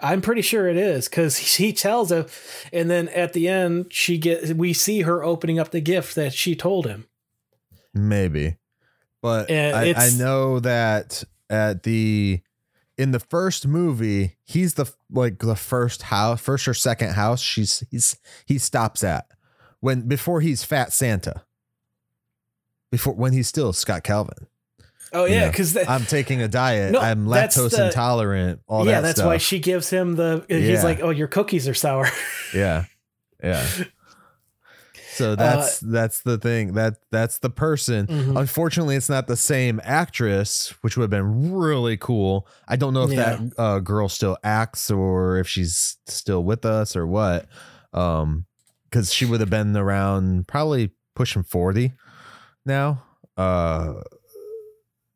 I'm 0.04 0.22
pretty 0.22 0.42
sure 0.42 0.68
it 0.68 0.78
is 0.78 1.08
because 1.08 1.38
he 1.38 1.74
tells 1.74 2.10
her, 2.10 2.26
and 2.74 2.90
then 2.90 3.08
at 3.10 3.34
the 3.34 3.48
end, 3.48 3.94
she 3.94 4.18
get 4.18 4.56
we 4.56 4.74
see 4.74 5.02
her 5.02 5.24
opening 5.24 5.60
up 5.60 5.72
the 5.72 5.82
gift 5.82 6.16
that 6.16 6.34
she 6.34 6.56
told 6.56 6.88
him. 6.88 7.08
Maybe, 7.94 8.58
but 9.22 9.50
Uh, 9.52 9.54
I, 9.54 9.94
I 9.98 10.10
know 10.18 10.60
that 10.60 11.24
at 11.50 11.84
the 11.84 12.42
in 12.98 13.12
the 13.12 13.20
first 13.20 13.68
movie, 13.68 14.38
he's 14.44 14.76
the 14.76 14.92
like 15.12 15.40
the 15.40 15.56
first 15.56 16.04
house, 16.04 16.40
first 16.42 16.68
or 16.68 16.74
second 16.74 17.12
house. 17.12 17.42
She's 17.42 17.84
he's 17.92 18.18
he 18.46 18.58
stops 18.58 19.04
at 19.04 19.28
when 19.80 20.08
before 20.08 20.42
he's 20.42 20.64
Fat 20.64 20.94
Santa. 20.94 21.44
Before 22.92 23.14
when 23.14 23.34
he's 23.34 23.48
still 23.48 23.74
Scott 23.74 24.04
Calvin. 24.04 24.48
Oh 25.14 25.26
You 25.26 25.34
yeah, 25.36 25.42
know, 25.46 25.52
because 25.52 25.76
I'm 25.78 26.06
taking 26.06 26.42
a 26.42 26.48
diet. 26.48 26.92
No, 26.94 27.00
I'm 27.00 27.26
lactose 27.26 27.72
the- 27.72 27.88
intolerant. 27.88 28.62
All 28.68 28.86
yeah, 28.86 28.94
that 28.96 29.02
that's 29.02 29.18
stuff. 29.20 29.28
why 29.28 29.38
she 29.38 29.60
gives 29.60 29.90
him 29.90 30.16
the. 30.16 30.46
He's 30.48 30.68
Yeah. 30.70 30.84
like, 30.84 31.02
oh, 31.02 31.10
your 31.10 31.28
cookies 31.28 31.68
are 31.68 31.74
sour. 31.74 32.08
Yeah. 32.54 32.86
Yeah. 33.44 33.66
So 35.14 35.36
that's 35.36 35.80
that's 35.80 36.22
the 36.22 36.38
thing. 36.38 36.74
That 36.74 36.96
that's 37.12 37.40
the 37.40 37.50
person. 37.50 38.08
Mhm. 38.08 38.40
Unfortunately, 38.40 38.96
it's 38.96 39.10
not 39.10 39.28
the 39.28 39.36
same 39.36 39.82
actress, 39.84 40.74
which 40.82 40.96
would 40.96 41.04
have 41.04 41.10
been 41.10 41.52
really 41.54 41.98
cool. 41.98 42.48
I 42.68 42.76
don't 42.78 42.94
know 42.94 43.04
if 43.04 43.12
Yeah. 43.12 43.38
that 43.38 43.60
uh, 43.60 43.80
girl 43.80 44.08
still 44.10 44.38
acts 44.44 44.90
or 44.90 45.38
if 45.38 45.48
she's 45.48 45.98
still 46.08 46.44
with 46.44 46.66
us 46.66 46.96
or 46.96 47.06
what. 47.06 47.48
Um, 47.94 48.46
because 48.90 49.14
she 49.14 49.26
would 49.26 49.40
have 49.42 49.50
been 49.50 49.76
around 49.76 50.48
probably 50.48 50.92
pushing 51.16 51.44
forty 51.44 51.94
now. 52.66 53.04
Uh, 53.38 53.96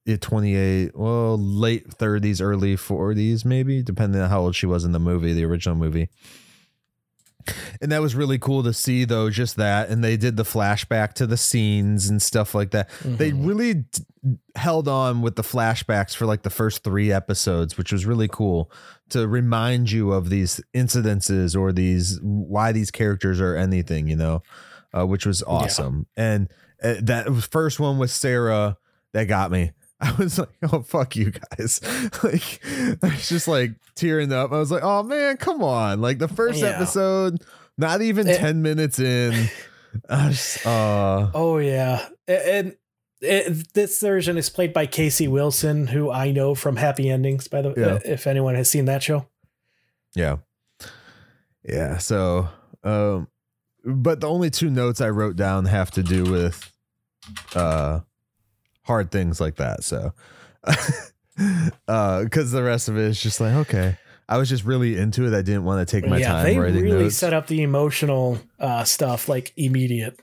yeah, 0.05 0.17
twenty 0.17 0.55
eight. 0.55 0.91
Well, 0.95 1.37
late 1.37 1.91
thirties, 1.93 2.39
early 2.41 2.75
forties, 2.75 3.43
maybe, 3.45 3.81
depending 3.81 4.21
on 4.21 4.29
how 4.29 4.41
old 4.41 4.55
she 4.55 4.65
was 4.65 4.83
in 4.85 4.91
the 4.91 4.99
movie, 4.99 5.33
the 5.33 5.45
original 5.45 5.75
movie. 5.75 6.09
And 7.81 7.91
that 7.91 8.01
was 8.01 8.15
really 8.15 8.39
cool 8.39 8.63
to 8.63 8.73
see, 8.73 9.05
though, 9.05 9.29
just 9.29 9.55
that. 9.57 9.89
And 9.89 10.03
they 10.03 10.17
did 10.17 10.37
the 10.37 10.43
flashback 10.43 11.13
to 11.13 11.27
the 11.27 11.37
scenes 11.37 12.09
and 12.09 12.21
stuff 12.21 12.55
like 12.55 12.71
that. 12.71 12.89
They 13.03 13.31
Mhm. 13.31 13.47
really 13.47 13.73
d- 13.75 14.03
held 14.55 14.87
on 14.87 15.21
with 15.21 15.35
the 15.35 15.43
flashbacks 15.43 16.15
for 16.15 16.25
like 16.25 16.41
the 16.43 16.49
first 16.49 16.83
three 16.83 17.11
episodes, 17.11 17.77
which 17.77 17.91
was 17.91 18.05
really 18.05 18.27
cool 18.27 18.71
to 19.09 19.27
remind 19.27 19.91
you 19.91 20.11
of 20.11 20.29
these 20.29 20.59
incidences 20.73 21.55
or 21.55 21.71
these 21.71 22.19
why 22.23 22.71
these 22.71 22.89
characters 22.89 23.39
are 23.39 23.55
anything, 23.55 24.07
you 24.07 24.15
know, 24.15 24.41
uh, 24.97 25.05
which 25.05 25.25
was 25.25 25.43
awesome. 25.43 26.07
And 26.17 26.49
uh, 26.83 26.95
that 27.01 27.31
first 27.51 27.79
one 27.79 27.97
with 27.99 28.09
Sarah 28.11 28.77
that 29.13 29.25
got 29.25 29.51
me. 29.51 29.71
I 30.01 30.11
was 30.13 30.37
like, 30.39 30.49
oh 30.71 30.81
fuck 30.81 31.15
you 31.15 31.31
guys. 31.31 31.79
like 32.23 32.61
I 33.01 33.07
was 33.07 33.29
just 33.29 33.47
like 33.47 33.71
tearing 33.95 34.31
up. 34.33 34.51
I 34.51 34.57
was 34.59 34.71
like, 34.71 34.83
oh 34.83 35.03
man, 35.03 35.37
come 35.37 35.63
on. 35.63 36.01
Like 36.01 36.19
the 36.19 36.27
first 36.27 36.59
Yeah. 36.61 36.67
episode, 36.69 37.41
not 37.77 38.01
even 38.01 38.27
It- 38.27 38.37
10 38.37 38.61
minutes 38.61 38.99
in. 38.99 39.49
I 40.09 40.27
was, 40.27 40.65
uh 40.65 41.31
Oh 41.33 41.57
yeah, 41.59 42.05
and 42.27 42.75
it, 43.21 43.73
this 43.73 44.01
version 44.01 44.37
is 44.37 44.49
played 44.49 44.73
by 44.73 44.85
Casey 44.87 45.29
Wilson, 45.29 45.87
who 45.87 46.11
I 46.11 46.31
know 46.31 46.53
from 46.53 46.75
Happy 46.75 47.09
Endings. 47.09 47.47
By 47.47 47.61
the 47.61 47.69
way, 47.69 47.75
Yeah. 47.77 47.99
if 48.03 48.27
anyone 48.27 48.55
has 48.55 48.69
seen 48.69 48.85
that 48.85 49.01
show, 49.01 49.27
Yeah. 50.13 50.37
Yeah. 51.63 51.97
So, 51.99 52.49
um, 52.83 53.29
but 53.85 54.19
the 54.19 54.27
only 54.29 54.49
two 54.49 54.69
notes 54.69 54.99
I 54.99 55.09
wrote 55.09 55.35
down 55.37 55.65
have 55.65 55.91
to 55.91 56.03
do 56.03 56.23
with, 56.25 56.71
uh, 57.55 58.01
hard 58.85 59.11
things 59.11 59.39
like 59.41 59.55
that. 59.57 59.83
So, 59.83 60.13
uh, 61.87 62.25
cause 62.31 62.51
the 62.51 62.63
rest 62.63 62.87
of 62.89 62.97
it 62.97 63.03
is 63.03 63.21
just 63.21 63.39
like, 63.41 63.53
okay, 63.53 63.97
I 64.27 64.37
was 64.37 64.49
just 64.49 64.63
really 64.63 64.97
into 64.97 65.25
it. 65.25 65.33
I 65.37 65.41
didn't 65.41 65.65
want 65.65 65.87
to 65.87 65.91
take 66.01 66.09
my 66.09 66.17
yeah, 66.17 66.29
time 66.29 66.43
they 66.45 66.57
really 66.57 66.81
notes. 66.83 67.15
set 67.17 67.33
up 67.33 67.47
the 67.47 67.61
emotional 67.61 68.39
uh, 68.59 68.83
stuff 68.83 69.27
like 69.29 69.53
immediate, 69.57 70.19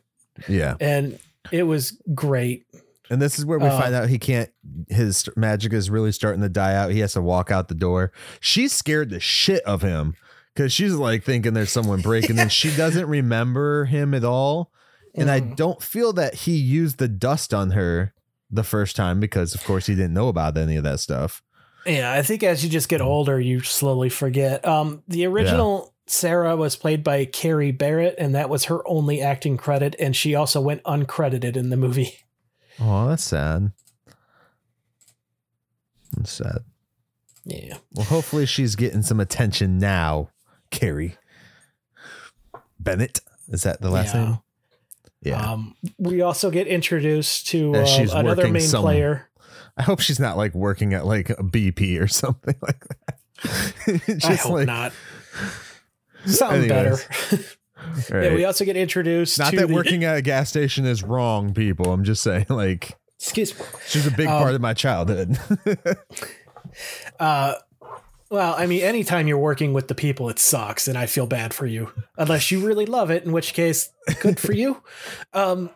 yeah. 0.49 0.75
and 0.81 1.19
it 1.51 1.65
was 1.65 2.01
great. 2.15 2.67
And 3.11 3.21
this 3.21 3.39
is 3.39 3.45
where 3.45 3.59
we 3.59 3.69
find 3.69 3.95
out 3.95 4.09
he 4.09 4.19
can't, 4.19 4.49
his 4.89 5.29
magic 5.37 5.75
is 5.75 5.91
really 5.91 6.13
starting 6.13 6.41
to 6.41 6.49
die 6.49 6.75
out. 6.75 6.93
He 6.93 7.01
has 7.01 7.13
to 7.13 7.21
walk 7.21 7.51
out 7.51 7.69
the 7.69 7.75
door. 7.75 8.11
She's 8.41 8.73
scared 8.73 9.11
the 9.11 9.21
shit 9.21 9.63
of 9.65 9.83
him 9.83 10.15
because 10.55 10.73
she's 10.73 10.95
like 10.95 11.23
thinking 11.23 11.53
there's 11.53 11.71
someone 11.71 12.01
breaking 12.03 12.39
in. 12.39 12.49
She 12.49 12.75
doesn't 12.75 13.07
remember 13.07 13.85
him 13.85 14.15
at 14.15 14.25
all. 14.25 14.71
And 15.15 15.31
I 15.31 15.41
Mm. 15.43 15.57
don't 15.57 15.83
feel 15.83 16.15
that 16.15 16.35
he 16.35 16.53
used 16.57 16.97
the 16.97 17.09
dust 17.09 17.53
on 17.53 17.73
her 17.73 18.15
the 18.53 18.63
first 18.63 18.95
time 18.95 19.19
because, 19.19 19.55
of 19.55 19.65
course, 19.65 19.87
he 19.87 19.95
didn't 19.95 20.15
know 20.15 20.29
about 20.29 20.57
any 20.59 20.77
of 20.77 20.85
that 20.85 21.01
stuff. 21.01 21.43
Yeah, 21.87 22.13
I 22.13 22.23
think 22.23 22.43
as 22.45 22.63
you 22.63 22.71
just 22.71 22.89
get 22.89 23.01
older, 23.01 23.41
you 23.41 23.61
slowly 23.61 24.09
forget. 24.09 24.65
Um, 24.65 25.03
the 25.09 25.27
original 25.27 25.93
Sarah 26.07 26.55
was 26.57 26.77
played 26.77 27.03
by 27.03 27.25
Carrie 27.25 27.73
Barrett, 27.73 28.15
and 28.19 28.35
that 28.35 28.49
was 28.51 28.67
her 28.67 28.87
only 28.87 29.21
acting 29.21 29.57
credit, 29.57 29.97
and 29.99 30.15
she 30.15 30.35
also 30.35 30.61
went 30.61 30.83
uncredited 30.85 31.57
in 31.57 31.71
the 31.71 31.77
movie. 31.77 32.19
Oh, 32.81 33.07
that's 33.09 33.23
sad. 33.25 33.71
That's 36.17 36.33
sad. 36.33 36.59
Yeah. 37.45 37.77
Well, 37.93 38.07
hopefully 38.07 38.47
she's 38.47 38.77
getting 38.77 39.03
some 39.03 39.21
attention 39.21 39.79
now, 39.79 40.31
Carrie. 40.71 41.17
Bennett. 42.81 43.21
Is 43.49 43.63
that 43.65 43.83
the 43.83 43.91
last 43.91 44.15
Yeah. 44.15 44.25
name? 44.25 44.39
Yeah. 45.23 45.41
Um, 45.53 45.75
we 45.99 46.21
also 46.23 46.51
get 46.51 46.67
introduced 46.67 47.47
to 47.49 47.75
uh, 47.77 48.07
another 48.15 48.49
main 48.49 48.63
some- 48.63 48.83
player. 48.83 49.29
I 49.77 49.83
hope 49.85 50.01
she's 50.01 50.21
not 50.21 50.37
like 50.37 50.55
working 50.55 50.93
at 50.93 51.07
like 51.07 51.31
a 51.31 51.37
BP 51.37 51.99
or 52.01 52.07
something 52.09 52.55
like 52.61 52.85
that. 52.89 54.25
I 54.25 54.35
hope 54.35 54.53
like, 54.53 54.67
not. 54.67 54.93
Something 56.27 56.69
better. 56.69 56.99
right. 57.33 57.45
Yeah, 58.11 58.35
we 58.35 58.45
also 58.45 58.65
get 58.65 58.77
introduced 58.77 59.41
not 59.41 59.53
that 59.55 59.67
the- 59.67 59.75
working 59.75 60.05
at 60.05 60.17
a 60.17 60.23
gas 60.23 60.49
station 60.49 60.85
is 60.87 61.03
wrong, 61.03 61.53
people. 61.53 61.93
I'm 61.93 62.05
just 62.05 62.23
saying, 62.23 62.47
like, 62.49 62.97
Excuse 63.19 63.59
me. 63.59 63.65
she's 63.89 64.07
a 64.07 64.11
big 64.13 64.29
Um, 64.29 64.41
part 64.41 64.55
of 64.55 64.61
my 64.61 64.73
childhood. 64.73 65.37
Uh, 67.19 67.55
well, 68.33 68.55
I 68.57 68.67
mean, 68.67 68.81
anytime 68.83 69.29
you're 69.29 69.37
working 69.39 69.73
with 69.75 69.89
the 69.89 69.95
people, 69.95 70.29
it 70.31 70.39
sucks, 70.39 70.89
and 70.89 70.97
I 70.97 71.05
feel 71.07 71.27
bad 71.27 71.53
for 71.53 71.67
you. 71.67 71.91
Unless 72.17 72.51
you 72.51 72.67
really 72.67 72.87
love 72.87 73.11
it, 73.11 73.25
in 73.25 73.31
which 73.33 73.53
case, 73.53 73.91
good 74.21 74.41
for 74.41 74.53
you. 74.53 74.83
Um, 75.35 75.71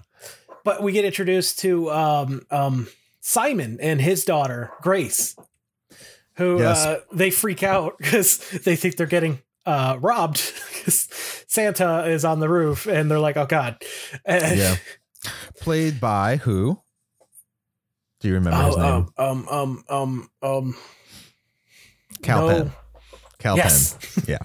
but 0.64 0.82
we 0.82 0.92
get 0.92 1.04
introduced 1.04 1.58
to 1.60 1.90
um, 1.92 2.42
um, 2.50 2.88
Simon 3.20 3.78
and 3.80 4.00
his 4.00 4.24
daughter 4.24 4.70
Grace, 4.82 5.36
who 6.34 6.58
Yes. 6.58 6.84
uh, 6.84 7.00
they 7.12 7.30
freak 7.30 7.62
out 7.62 7.96
because 7.98 8.38
they 8.64 8.74
think 8.74 8.96
they're 8.96 9.06
getting 9.06 9.40
uh, 9.64 9.96
robbed 10.00 10.52
because 10.78 11.08
Santa 11.46 12.06
is 12.06 12.24
on 12.24 12.40
the 12.40 12.48
roof, 12.48 12.86
and 12.86 13.10
they're 13.10 13.18
like, 13.20 13.36
"Oh 13.36 13.46
God!" 13.46 13.82
Yeah. 14.28 14.76
Played 15.60 16.00
by 16.00 16.36
who? 16.36 16.80
Do 18.20 18.28
you 18.28 18.34
remember 18.34 18.64
his 18.64 18.76
Oh, 18.76 18.80
name? 18.80 19.08
um, 19.18 19.48
um, 19.48 19.48
um, 19.48 19.84
um, 19.88 20.30
um, 20.42 20.76
Kal 22.22 22.48
no. 22.48 22.54
Penn. 22.54 22.72
Kal 23.38 23.56
Yes. 23.56 23.96
Yeah. 24.28 24.38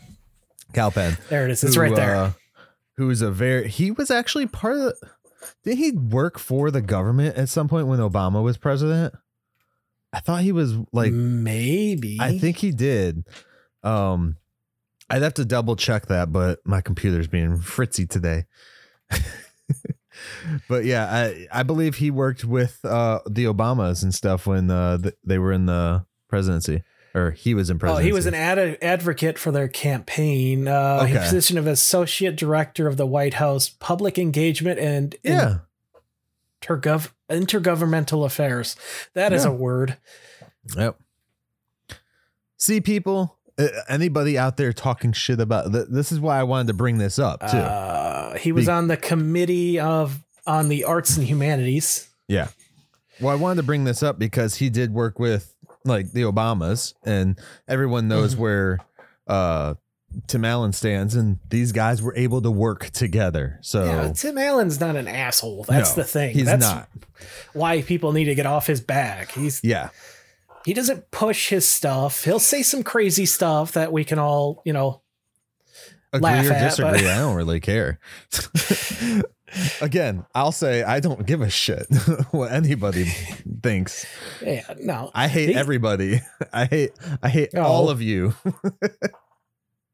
Kal 0.73 0.91
Penn. 0.91 1.17
there 1.29 1.45
it 1.45 1.51
is. 1.51 1.63
It's 1.63 1.75
who, 1.75 1.81
right 1.81 1.95
there. 1.95 2.15
uh, 2.15 2.31
who 2.97 3.09
is 3.09 3.21
a 3.21 3.31
very 3.31 3.67
he 3.67 3.91
was 3.91 4.11
actually 4.11 4.47
part 4.47 4.75
of 4.77 4.81
the 4.83 4.95
did 5.63 5.77
he 5.77 5.91
work 5.91 6.37
for 6.39 6.71
the 6.71 6.81
government 6.81 7.35
at 7.35 7.49
some 7.49 7.67
point 7.67 7.87
when 7.87 7.99
Obama 7.99 8.43
was 8.43 8.57
president? 8.57 9.13
I 10.13 10.19
thought 10.19 10.41
he 10.41 10.51
was 10.51 10.75
like 10.91 11.11
Maybe. 11.11 12.17
I 12.19 12.37
think 12.37 12.57
he 12.57 12.71
did. 12.71 13.25
Um 13.83 14.37
I'd 15.09 15.23
have 15.23 15.33
to 15.35 15.45
double 15.45 15.75
check 15.75 16.07
that, 16.07 16.31
but 16.31 16.59
my 16.65 16.79
computer's 16.79 17.27
being 17.27 17.57
fritzy 17.59 18.05
today. 18.07 18.45
but 20.69 20.85
yeah, 20.85 21.05
I 21.05 21.47
I 21.51 21.63
believe 21.63 21.95
he 21.95 22.11
worked 22.11 22.43
with 22.45 22.83
uh 22.85 23.19
the 23.29 23.45
Obamas 23.45 24.03
and 24.03 24.13
stuff 24.13 24.47
when 24.47 24.69
uh 24.69 24.97
th- 24.97 25.15
they 25.25 25.37
were 25.39 25.51
in 25.51 25.65
the 25.65 26.05
presidency 26.29 26.83
or 27.13 27.31
he 27.31 27.53
was 27.53 27.69
in 27.69 27.75
Oh, 27.77 27.79
presidency. 27.79 28.05
he 28.07 28.13
was 28.13 28.25
an 28.25 28.33
ad- 28.33 28.77
advocate 28.81 29.37
for 29.37 29.51
their 29.51 29.67
campaign. 29.67 30.67
Uh, 30.67 31.03
His 31.05 31.15
Okay. 31.17 31.25
position 31.25 31.57
of 31.57 31.67
associate 31.67 32.35
director 32.35 32.87
of 32.87 32.97
the 32.97 33.05
White 33.05 33.35
House 33.35 33.69
Public 33.69 34.17
Engagement 34.17 34.79
and 34.79 35.15
yeah. 35.23 35.59
intergov- 36.61 37.11
intergovernmental 37.29 38.25
affairs. 38.25 38.75
That 39.13 39.33
is 39.33 39.43
Yeah. 39.45 39.51
a 39.51 39.53
word. 39.53 39.97
Yep. 40.77 40.97
See, 42.57 42.79
people, 42.79 43.37
uh, 43.57 43.67
anybody 43.89 44.37
out 44.37 44.57
there 44.57 44.71
talking 44.71 45.11
shit 45.13 45.39
about 45.39 45.71
th- 45.73 45.87
this 45.89 46.11
is 46.11 46.19
why 46.19 46.39
I 46.39 46.43
wanted 46.43 46.67
to 46.67 46.73
bring 46.73 46.97
this 46.99 47.17
up 47.17 47.39
too. 47.49 47.57
Uh, 47.57 48.37
he 48.37 48.51
was 48.51 48.65
Be- 48.67 48.71
on 48.71 48.87
the 48.87 48.97
committee 48.97 49.79
of 49.79 50.21
on 50.45 50.69
the 50.69 50.83
arts 50.83 51.17
and 51.17 51.25
humanities. 51.27 52.07
yeah. 52.27 52.47
Well, 53.19 53.31
I 53.31 53.35
wanted 53.35 53.57
to 53.57 53.63
bring 53.63 53.83
this 53.83 54.01
up 54.01 54.17
because 54.17 54.55
he 54.55 54.69
did 54.71 54.93
work 54.93 55.19
with 55.19 55.53
like 55.85 56.11
the 56.11 56.21
Obamas, 56.23 56.93
and 57.03 57.39
everyone 57.67 58.07
knows 58.07 58.35
Mhm. 58.35 58.39
where 58.39 58.79
uh, 59.27 59.75
Tim 60.27 60.43
Allen 60.43 60.73
stands, 60.73 61.15
and 61.15 61.39
these 61.49 61.71
guys 61.71 62.01
were 62.01 62.15
able 62.17 62.41
to 62.41 62.51
work 62.51 62.89
together. 62.89 63.59
So 63.61 63.85
Yeah, 63.85 64.11
Tim 64.13 64.37
Allen's 64.37 64.79
not 64.79 64.95
an 64.97 65.07
asshole. 65.07 65.63
That's 65.67 65.95
no, 65.95 66.03
the 66.03 66.07
thing. 66.09 66.33
He's 66.33 66.45
That's 66.45 66.61
not. 66.61 66.89
why 67.53 67.81
people 67.81 68.11
need 68.11 68.25
to 68.25 68.35
get 68.35 68.45
off 68.45 68.67
his 68.67 68.81
back. 68.81 69.31
He's 69.31 69.61
Yeah. 69.63 69.89
he 70.65 70.73
doesn't 70.73 71.11
push 71.11 71.49
his 71.49 71.67
stuff. 71.67 72.23
He'll 72.25 72.39
say 72.39 72.61
some 72.61 72.83
crazy 72.83 73.25
stuff 73.25 73.71
that 73.71 73.91
we 73.93 74.03
can 74.03 74.19
all, 74.19 74.61
you 74.65 74.73
know, 74.73 75.01
agree 76.13 76.23
laugh 76.25 76.45
or 76.49 76.53
at, 76.53 76.69
disagree. 76.69 76.91
but- 77.01 77.05
I 77.09 77.17
don't 77.19 77.35
really 77.35 77.59
care. 77.61 77.97
Again, 79.81 80.25
I'll 80.33 80.51
say 80.51 80.83
I 80.83 80.99
don't 80.99 81.25
give 81.25 81.41
a 81.41 81.49
shit 81.49 81.85
what 82.31 82.51
anybody 82.51 83.05
thinks. 83.63 84.05
yeah, 84.41 84.63
no. 84.79 85.11
I 85.13 85.27
hate 85.27 85.55
everybody. 85.55 86.21
I 86.53 86.65
hate 86.65 86.91
I 87.21 87.29
hate 87.29 87.49
Oh. 87.55 87.61
all 87.63 87.89
of 87.89 88.01
you. 88.01 88.33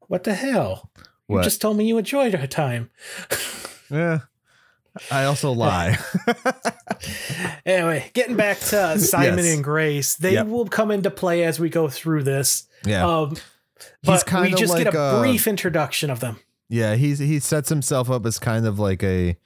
What 0.07 0.23
the 0.23 0.34
hell? 0.35 0.89
You 1.27 1.41
just 1.43 1.59
told 1.59 1.75
me 1.75 1.85
you 1.85 1.97
enjoyed 1.97 2.31
your 2.31 2.47
time. 2.47 2.89
Yeah. 3.91 4.19
I 5.11 5.25
also 5.25 5.51
lie. 5.51 5.97
Anyway, 7.65 8.09
getting 8.13 8.38
back 8.38 8.59
to 8.59 8.97
Simon 8.99 9.39
Yes. 9.43 9.53
and 9.55 9.63
Grace, 9.63 10.15
they 10.15 10.34
Yep. 10.34 10.47
will 10.47 10.65
come 10.67 10.91
into 10.91 11.11
play 11.11 11.43
as 11.43 11.59
we 11.59 11.69
go 11.69 11.88
through 11.89 12.23
this. 12.23 12.67
yeah. 12.85 13.05
Um, 13.05 13.35
He's 14.01 14.23
but 14.23 14.41
we 14.41 14.51
just 14.53 14.75
get 14.77 14.85
like, 14.85 14.95
a 14.95 14.99
uh, 14.99 15.19
brief 15.19 15.45
introduction 15.47 16.09
of 16.09 16.19
them. 16.21 16.39
yeah, 16.69 16.95
he's 16.95 17.19
he 17.19 17.39
sets 17.39 17.69
himself 17.69 18.09
up 18.09 18.25
as 18.25 18.39
kind 18.39 18.65
of 18.65 18.79
like 18.79 19.03
a 19.03 19.38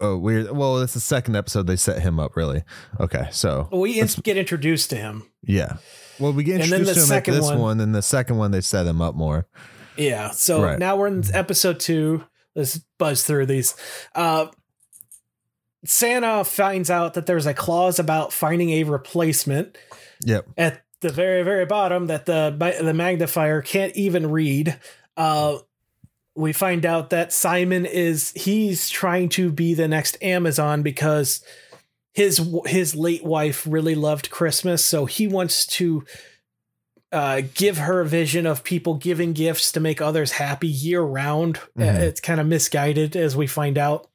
a 0.00 0.16
weird 0.16 0.50
well, 0.52 0.78
it's 0.80 0.94
the 0.94 1.00
second 1.00 1.36
episode 1.36 1.66
they 1.66 1.76
set 1.76 2.00
him 2.02 2.18
up 2.20 2.36
really. 2.36 2.62
Okay, 3.00 3.28
so 3.32 3.68
We 3.72 3.98
in- 4.00 4.08
get 4.22 4.36
introduced 4.36 4.90
to 4.90 4.96
him. 4.96 5.24
yeah. 5.42 5.76
Well, 6.20 6.32
we 6.32 6.42
get 6.44 6.60
introduced 6.60 6.88
the 6.88 6.94
to 6.94 7.00
him 7.00 7.02
at 7.04 7.08
second 7.08 7.34
this 7.34 7.44
one- 7.44 7.58
one. 7.58 7.80
and 7.80 7.94
the 7.94 8.02
second 8.02 8.36
one 8.38 8.50
they 8.50 8.60
set 8.60 8.86
him 8.86 9.00
up 9.00 9.14
more. 9.14 9.46
Yeah. 9.96 10.30
So 10.30 10.62
Right. 10.62 10.78
now 10.78 10.96
we're 10.96 11.08
in 11.08 11.22
episode 11.34 11.80
two. 11.80 12.24
Let's 12.54 12.80
buzz 12.98 13.22
through 13.24 13.46
these. 13.46 13.74
Uh, 14.14 14.46
Santa 15.84 16.44
finds 16.44 16.90
out 16.90 17.14
that 17.14 17.26
there's 17.26 17.46
a 17.46 17.54
clause 17.54 17.98
about 17.98 18.32
finding 18.32 18.70
a 18.70 18.82
replacement 18.84 19.78
Yep. 20.24 20.46
at 20.56 20.82
the 21.00 21.08
very 21.10 21.42
very 21.44 21.66
bottom 21.66 22.06
that 22.08 22.26
the 22.26 22.54
the 22.80 22.92
magnifier 22.94 23.62
can't 23.62 23.94
even 23.96 24.30
read. 24.30 24.78
Uh, 25.16 25.58
we 26.38 26.52
find 26.52 26.86
out 26.86 27.10
that 27.10 27.32
Simon 27.32 27.84
is 27.84 28.32
he's 28.36 28.88
trying 28.88 29.28
to 29.30 29.50
be 29.50 29.74
the 29.74 29.88
next 29.88 30.16
Amazon 30.22 30.82
because 30.82 31.44
his 32.14 32.40
his 32.66 32.94
late 32.94 33.24
wife 33.24 33.66
really 33.68 33.94
loved 33.96 34.30
Christmas, 34.30 34.84
so 34.84 35.04
he 35.04 35.26
wants 35.26 35.66
to 35.66 36.04
uh, 37.10 37.42
give 37.54 37.78
her 37.78 38.00
a 38.00 38.06
vision 38.06 38.46
of 38.46 38.62
people 38.62 38.94
giving 38.94 39.32
gifts 39.32 39.72
to 39.72 39.80
make 39.80 40.00
others 40.00 40.32
happy 40.32 40.68
year 40.68 41.00
round. 41.02 41.56
Uh, 41.76 41.82
Mhm. 41.82 42.00
It's 42.00 42.20
kind 42.20 42.38
of 42.40 42.46
misguided, 42.46 43.16
as 43.16 43.34
we 43.34 43.46
find 43.46 43.76
out. 43.78 44.08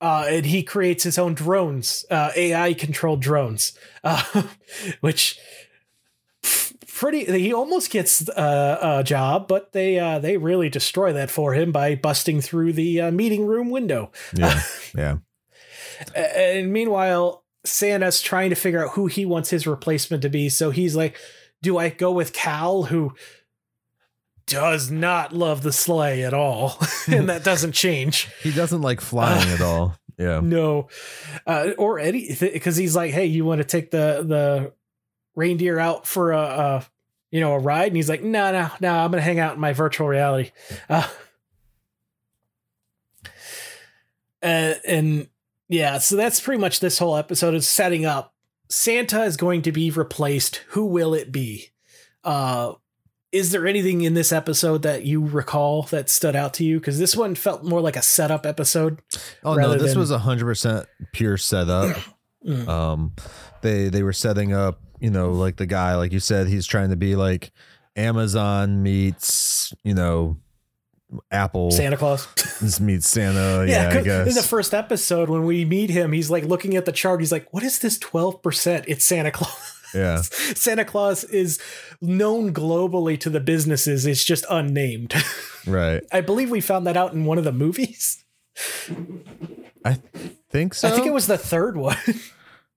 Uh, 0.00 0.26
and 0.28 0.46
he 0.46 0.62
creates 0.62 1.04
his 1.04 1.18
own 1.18 1.34
drones, 1.34 2.04
uh, 2.10 2.30
AI 2.36 2.72
controlled 2.74 3.20
drones, 3.20 3.72
uh, 4.02 4.22
which 5.00 5.38
pretty. 6.94 7.24
He 7.24 7.52
almost 7.52 7.90
gets 7.90 8.28
uh, 8.30 8.78
a 9.00 9.04
job, 9.04 9.48
but 9.48 9.72
they 9.72 9.98
uh, 9.98 10.18
they 10.18 10.36
really 10.36 10.68
destroy 10.68 11.12
that 11.12 11.30
for 11.30 11.54
him 11.54 11.72
by 11.72 11.94
busting 11.94 12.40
through 12.40 12.72
the 12.72 13.00
uh, 13.00 13.10
meeting 13.10 13.46
room 13.46 13.70
window. 13.70 14.10
Yeah. 14.32 14.62
yeah. 14.96 15.16
And 16.14 16.72
meanwhile, 16.72 17.44
Santa's 17.64 18.20
trying 18.20 18.50
to 18.50 18.56
figure 18.56 18.84
out 18.84 18.92
who 18.92 19.06
he 19.06 19.24
wants 19.24 19.50
his 19.50 19.66
replacement 19.66 20.22
to 20.22 20.28
be. 20.28 20.48
So 20.48 20.70
he's 20.70 20.96
like, 20.96 21.16
do 21.62 21.78
I 21.78 21.88
go 21.88 22.12
with 22.12 22.32
Cal, 22.32 22.84
who 22.84 23.14
does 24.46 24.90
not 24.90 25.32
love 25.32 25.62
the 25.62 25.72
sleigh 25.72 26.24
at 26.24 26.34
all? 26.34 26.78
and 27.08 27.28
that 27.28 27.44
doesn't 27.44 27.72
change. 27.72 28.28
He 28.42 28.52
doesn't 28.52 28.82
like 28.82 29.00
flying 29.00 29.48
at 29.48 29.60
all. 29.60 29.96
Yeah. 30.18 30.40
No. 30.40 30.88
Uh, 31.46 31.70
or 31.78 31.98
Eddie, 31.98 32.36
because 32.38 32.76
he's 32.76 32.94
like, 32.94 33.12
hey, 33.12 33.26
you 33.26 33.44
want 33.44 33.60
to 33.60 33.64
take 33.64 33.90
the, 33.90 34.22
the 34.26 34.72
reindeer 35.34 35.78
out 35.78 36.06
for 36.06 36.32
a, 36.32 36.40
a, 36.40 36.86
you 37.30 37.40
know, 37.40 37.52
a 37.54 37.58
ride? 37.58 37.88
And 37.88 37.96
he's 37.96 38.08
like, 38.08 38.22
no, 38.22 38.52
no, 38.52 38.70
no, 38.80 38.94
I'm 38.94 39.10
going 39.10 39.20
to 39.20 39.24
hang 39.24 39.38
out 39.38 39.54
in 39.54 39.60
my 39.60 39.72
virtual 39.72 40.06
reality. 40.08 40.50
Uh, 40.88 41.08
uh, 44.42 44.74
and 44.86 45.28
yeah, 45.68 45.98
so 45.98 46.16
that's 46.16 46.40
pretty 46.40 46.60
much 46.60 46.80
this 46.80 46.98
whole 46.98 47.16
episode 47.16 47.54
is 47.54 47.68
setting 47.68 48.04
up. 48.04 48.34
Santa 48.68 49.22
is 49.24 49.36
going 49.36 49.62
to 49.62 49.72
be 49.72 49.90
replaced. 49.90 50.56
Who 50.68 50.86
will 50.86 51.14
it 51.14 51.30
be? 51.30 51.70
Uh, 52.22 52.74
is 53.34 53.50
there 53.50 53.66
anything 53.66 54.02
in 54.02 54.14
this 54.14 54.32
episode 54.32 54.82
that 54.82 55.04
you 55.04 55.20
recall 55.20 55.82
that 55.84 56.08
stood 56.08 56.36
out 56.36 56.54
to 56.54 56.64
you? 56.64 56.78
Because 56.78 57.00
this 57.00 57.16
one 57.16 57.34
felt 57.34 57.64
more 57.64 57.80
like 57.80 57.96
a 57.96 58.02
setup 58.02 58.46
episode. 58.46 59.02
Oh 59.42 59.54
no, 59.54 59.72
this 59.76 59.90
than- 59.90 59.98
was 59.98 60.12
a 60.12 60.18
hundred 60.18 60.44
percent 60.46 60.86
pure 61.12 61.36
setup. 61.36 61.96
Mm. 62.44 62.68
Um, 62.68 63.14
they 63.62 63.88
they 63.88 64.02
were 64.02 64.12
setting 64.12 64.52
up, 64.52 64.78
you 65.04 65.10
know, 65.10 65.32
like 65.32 65.56
the 65.56 65.66
guy, 65.66 65.96
like 65.96 66.12
you 66.12 66.18
said, 66.18 66.46
he's 66.46 66.66
trying 66.66 66.88
to 66.88 66.96
be 66.96 67.14
like 67.14 67.52
Amazon 67.94 68.82
meets, 68.82 69.74
you 69.84 69.92
know, 69.92 70.38
Apple 71.30 71.70
Santa 71.72 71.98
Claus. 71.98 72.80
meets 72.80 73.06
Santa. 73.06 73.66
yeah, 73.68 74.00
Yeah, 74.00 74.22
in 74.22 74.32
the 74.32 74.42
first 74.42 74.72
episode 74.72 75.28
when 75.28 75.44
we 75.44 75.66
meet 75.66 75.90
him, 75.90 76.12
he's 76.12 76.30
like 76.30 76.44
looking 76.44 76.74
at 76.74 76.86
the 76.86 76.90
chart. 76.90 77.20
He's 77.20 77.30
like, 77.30 77.52
"What 77.52 77.62
is 77.62 77.80
this 77.80 77.98
twelve 77.98 78.42
percent? 78.42 78.86
It's 78.88 79.04
Santa 79.04 79.30
Claus." 79.30 79.82
Yeah. 79.92 80.22
Santa 80.22 80.86
Claus 80.86 81.22
is 81.24 81.60
known 82.00 82.54
globally 82.54 83.20
to 83.20 83.28
the 83.28 83.40
businesses. 83.40 84.06
It's 84.06 84.24
just 84.24 84.46
unnamed. 84.48 85.14
Right. 85.66 86.02
I 86.12 86.22
believe 86.22 86.50
we 86.50 86.62
found 86.62 86.86
that 86.86 86.96
out 86.96 87.12
in 87.12 87.26
one 87.26 87.36
of 87.36 87.44
the 87.44 87.52
movies. 87.52 88.24
I 89.84 89.98
think 90.50 90.72
so. 90.72 90.88
I 90.88 90.92
think 90.92 91.06
it 91.06 91.12
was 91.12 91.26
the 91.26 91.38
third 91.38 91.76
one. 91.76 91.98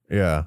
Yeah. 0.10 0.44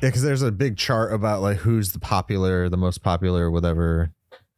Yeah, 0.00 0.08
because 0.08 0.22
there's 0.22 0.42
a 0.42 0.52
big 0.52 0.76
chart 0.76 1.12
about 1.12 1.42
like 1.42 1.58
who's 1.58 1.92
the 1.92 1.98
popular, 1.98 2.68
the 2.68 2.76
most 2.76 3.02
popular, 3.02 3.50
whatever. 3.50 4.12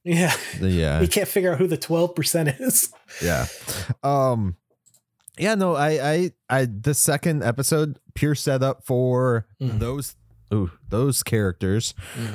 yeah. 0.04 0.34
Yeah. 0.60 1.00
You 1.02 1.08
can't 1.08 1.28
figure 1.28 1.52
out 1.52 1.58
who 1.58 1.66
the 1.66 1.78
12% 1.78 2.60
is. 2.60 2.92
Yeah. 3.22 3.46
Um 4.02 4.56
yeah, 5.38 5.54
no, 5.54 5.74
I 5.74 5.90
I 6.12 6.30
I 6.50 6.64
the 6.66 6.92
second 6.92 7.42
episode 7.42 7.98
pure 8.14 8.34
setup 8.34 8.84
for 8.84 9.46
Mhm. 9.62 9.78
those 9.78 10.16
ooh, 10.52 10.70
those 10.90 11.22
characters, 11.22 11.94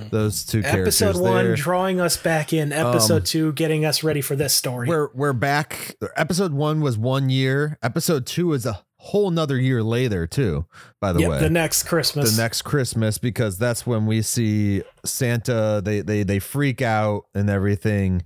those 0.09 0.43
two 0.45 0.63
characters. 0.63 0.99
Episode 1.01 1.21
one 1.21 1.45
there. 1.45 1.55
drawing 1.55 1.99
us 2.01 2.17
back 2.17 2.53
in. 2.53 2.71
Episode 2.73 3.17
Um, 3.17 3.23
two 3.23 3.53
getting 3.53 3.85
us 3.85 4.03
ready 4.03 4.21
for 4.21 4.35
this 4.35 4.55
story. 4.55 4.87
We're 4.87 5.09
we're 5.13 5.33
back. 5.33 5.95
Episode 6.15 6.53
1 6.53 6.81
was 6.81 6.97
1 6.97 7.29
year. 7.29 7.77
Episode 7.83 8.25
2 8.25 8.53
is 8.53 8.65
a 8.65 8.83
whole 9.05 9.29
nother 9.31 9.57
year 9.59 9.83
later 9.83 10.25
too, 10.27 10.65
by 10.99 11.13
the 11.13 11.19
Yep, 11.21 11.29
way. 11.29 11.39
the 11.39 11.49
next 11.49 11.83
Christmas. 11.83 12.35
the 12.35 12.41
next 12.41 12.63
Christmas 12.63 13.17
because 13.19 13.57
that's 13.57 13.85
when 13.85 14.05
we 14.07 14.21
see 14.21 14.81
Santa. 15.05 15.81
They 15.83 16.01
they 16.01 16.23
they 16.23 16.39
freak 16.39 16.81
out 16.81 17.25
and 17.35 17.49
everything 17.49 18.23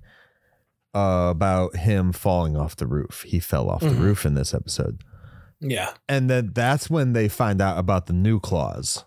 uh, 0.94 1.28
about 1.30 1.76
him 1.76 2.12
falling 2.12 2.56
off 2.56 2.76
the 2.76 2.86
roof. 2.86 3.24
He 3.26 3.38
fell 3.40 3.68
off 3.70 3.80
the 3.80 3.88
Mhm. 3.88 4.00
roof 4.00 4.24
in 4.26 4.34
this 4.34 4.52
episode, 4.54 5.02
yeah. 5.60 5.90
and 6.08 6.28
then 6.30 6.50
that's 6.54 6.88
when 6.90 7.12
they 7.12 7.28
find 7.28 7.60
out 7.60 7.78
about 7.78 8.06
the 8.06 8.12
new 8.12 8.40
clause. 8.40 9.04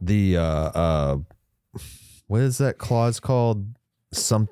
The 0.00 0.36
uh 0.36 0.42
uh, 0.42 1.16
what 2.26 2.40
is 2.42 2.58
that 2.58 2.76
clause 2.78 3.20
called? 3.20 3.66
Some 4.12 4.48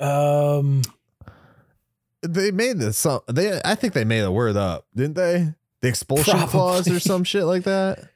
Um, 0.00 0.82
they 2.22 2.50
made 2.50 2.78
this. 2.78 2.98
Some 2.98 3.20
they 3.28 3.60
I 3.64 3.74
think 3.74 3.92
they 3.94 4.04
made 4.04 4.20
a 4.22 4.32
word 4.32 4.56
up, 4.56 4.86
didn't 4.94 5.14
they? 5.16 5.54
The 5.80 5.88
expulsion 5.88 6.38
clause 6.48 6.88
or 6.90 6.98
some 7.00 7.24
shit 7.24 7.44
like 7.44 7.62
that. 7.64 8.10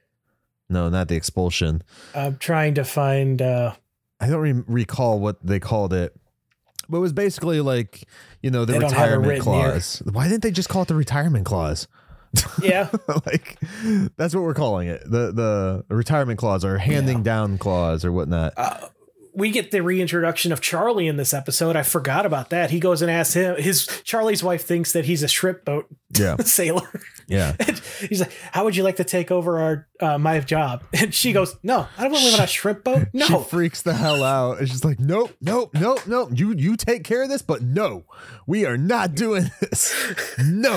No, 0.69 0.89
not 0.89 1.09
the 1.09 1.15
expulsion. 1.17 1.83
I'm 2.15 2.39
trying 2.39 2.75
to 2.75 2.85
find. 2.85 3.41
Uh, 3.43 3.75
I 4.21 4.29
don't 4.29 4.41
re- 4.41 4.65
recall 4.67 5.21
what 5.21 5.45
they 5.45 5.61
called 5.61 5.93
it, 5.93 6.15
but 6.89 6.99
it 6.99 7.01
was 7.01 7.13
basically 7.13 7.61
like 7.61 8.05
you 8.43 8.51
know 8.51 8.65
the 8.65 8.73
They 8.75 8.79
don't 8.79 8.93
have 8.93 9.11
it 9.11 9.17
retirement 9.19 9.29
written 9.29 9.53
here. 9.53 9.71
clause. 9.71 10.03
Why 10.11 10.29
didn't 10.29 10.43
they 10.43 10.51
just 10.51 10.69
call 10.69 10.83
it 10.83 10.89
the 10.89 10.95
retirement 10.95 11.45
clause? 11.47 11.87
yeah. 12.63 12.89
like 13.27 13.59
that's 14.17 14.35
what 14.35 14.43
we're 14.43 14.55
calling 14.55 14.89
it 14.89 15.03
the 15.05 15.33
the 15.33 15.85
retirement 15.95 16.39
clause 16.39 16.65
or 16.65 16.79
handing 16.79 17.19
Yeah. 17.19 17.25
down 17.25 17.59
clause 17.59 18.05
or 18.07 18.11
whatnot. 18.13 18.55
Uh, 18.57 18.79
we 19.35 19.51
get 19.51 19.71
the 19.71 19.81
reintroduction 19.83 20.53
of 20.53 20.61
Charlie 20.61 21.07
in 21.09 21.17
this 21.17 21.33
episode. 21.33 21.75
I 21.77 21.83
forgot 21.83 22.27
about 22.27 22.51
that. 22.51 22.71
He 22.71 22.81
goes 22.81 23.01
and 23.03 23.11
asks 23.11 23.35
him. 23.35 23.57
His 23.57 23.87
Charlie's 24.05 24.43
wife 24.43 24.65
thinks 24.65 24.93
that 24.93 25.05
he's 25.07 25.23
a 25.23 25.29
shrimp 25.29 25.65
boat 25.65 25.87
yeah, 26.19 26.37
sailor. 26.41 26.89
yeah. 27.27 27.55
And 27.67 27.79
he's 28.09 28.21
like, 28.21 28.33
"How 28.53 28.65
would 28.65 28.77
you 28.77 28.83
like 28.83 28.97
to 28.97 29.05
take 29.05 29.31
over 29.31 29.59
our 29.61 29.89
uh, 30.01 30.19
my 30.19 30.41
job?" 30.41 30.85
And 30.93 31.15
she 31.15 31.33
goes, 31.33 31.57
"No, 31.63 31.87
I 31.97 32.03
don't 32.03 32.13
want 32.13 32.25
to 32.25 32.31
live 32.33 32.41
on 32.41 32.45
a 32.45 32.47
shrimp 32.47 32.85
boat. 32.85 33.09
She 33.13 33.19
No." 33.33 33.41
freaks 33.41 33.83
the 33.83 33.95
hell 33.95 34.23
out. 34.23 34.61
It's 34.61 34.71
just 34.71 34.85
like, 34.85 35.01
nope, 35.01 35.35
nope, 35.41 35.71
nope, 35.75 36.07
nope. 36.07 36.31
You 36.35 36.53
you 36.53 36.77
take 36.77 37.05
care 37.05 37.23
of 37.23 37.29
this, 37.29 37.43
but 37.43 37.63
no, 37.63 38.05
we 38.47 38.67
are 38.67 38.77
not 38.77 39.15
doing 39.15 39.51
this. 39.61 39.95
No. 40.39 40.77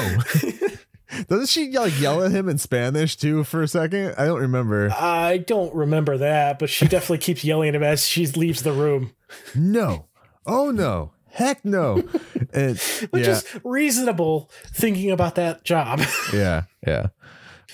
Doesn't 1.27 1.49
she 1.49 1.71
like 1.71 1.99
yell 1.99 2.23
at 2.23 2.31
him 2.31 2.49
in 2.49 2.57
Spanish 2.57 3.15
too 3.15 3.43
for 3.43 3.61
a 3.63 3.67
second? 3.67 4.15
I 4.17 4.25
don't 4.25 4.41
remember. 4.41 4.91
I 4.91 5.37
don't 5.37 5.73
remember 5.73 6.17
that, 6.17 6.59
but 6.59 6.69
she 6.69 6.87
definitely 6.87 7.19
keeps 7.19 7.43
yelling 7.43 7.69
at 7.69 7.75
him 7.75 7.83
as 7.83 8.07
she 8.07 8.25
leaves 8.27 8.63
the 8.63 8.73
room, 8.73 9.11
No. 9.55 10.07
Oh 10.45 10.71
no. 10.71 11.11
Heck 11.29 11.65
no. 11.65 12.01
And 12.53 12.77
which 13.09 13.25
yeah, 13.25 13.31
is 13.31 13.59
reasonable 13.63 14.49
thinking 14.67 15.11
about 15.11 15.35
that 15.35 15.63
job. 15.65 16.01
yeah, 16.33 16.63
yeah. 16.85 17.07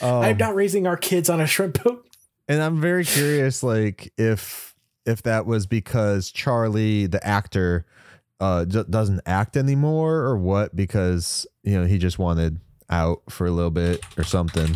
Um, 0.01 0.22
I'm 0.23 0.38
not 0.38 0.55
raising 0.55 0.88
our 0.88 0.97
kids 0.97 1.30
on 1.30 1.39
a 1.39 1.45
shrimp 1.45 1.84
boat. 1.84 2.07
and 2.47 2.61
I'm 2.61 2.81
very 2.81 3.05
curious, 3.05 3.61
like 3.61 4.11
if 4.18 4.73
if 5.05 5.22
that 5.23 5.45
was 5.45 5.68
because 5.68 6.31
Charlie, 6.31 7.05
the 7.07 7.23
actor, 7.26 7.85
uh, 8.39 8.65
d- 8.65 8.84
doesn't 8.89 9.22
act 9.27 9.55
anymore, 9.57 10.15
or 10.22 10.38
what? 10.38 10.76
Because 10.76 11.45
you 11.63 11.80
know 11.80 11.85
he 11.85 11.99
just 11.99 12.18
wanted 12.18 12.59
out 12.91 13.22
for 13.30 13.47
a 13.47 13.51
little 13.51 13.72
bit 13.72 14.03
or 14.18 14.23
something. 14.23 14.76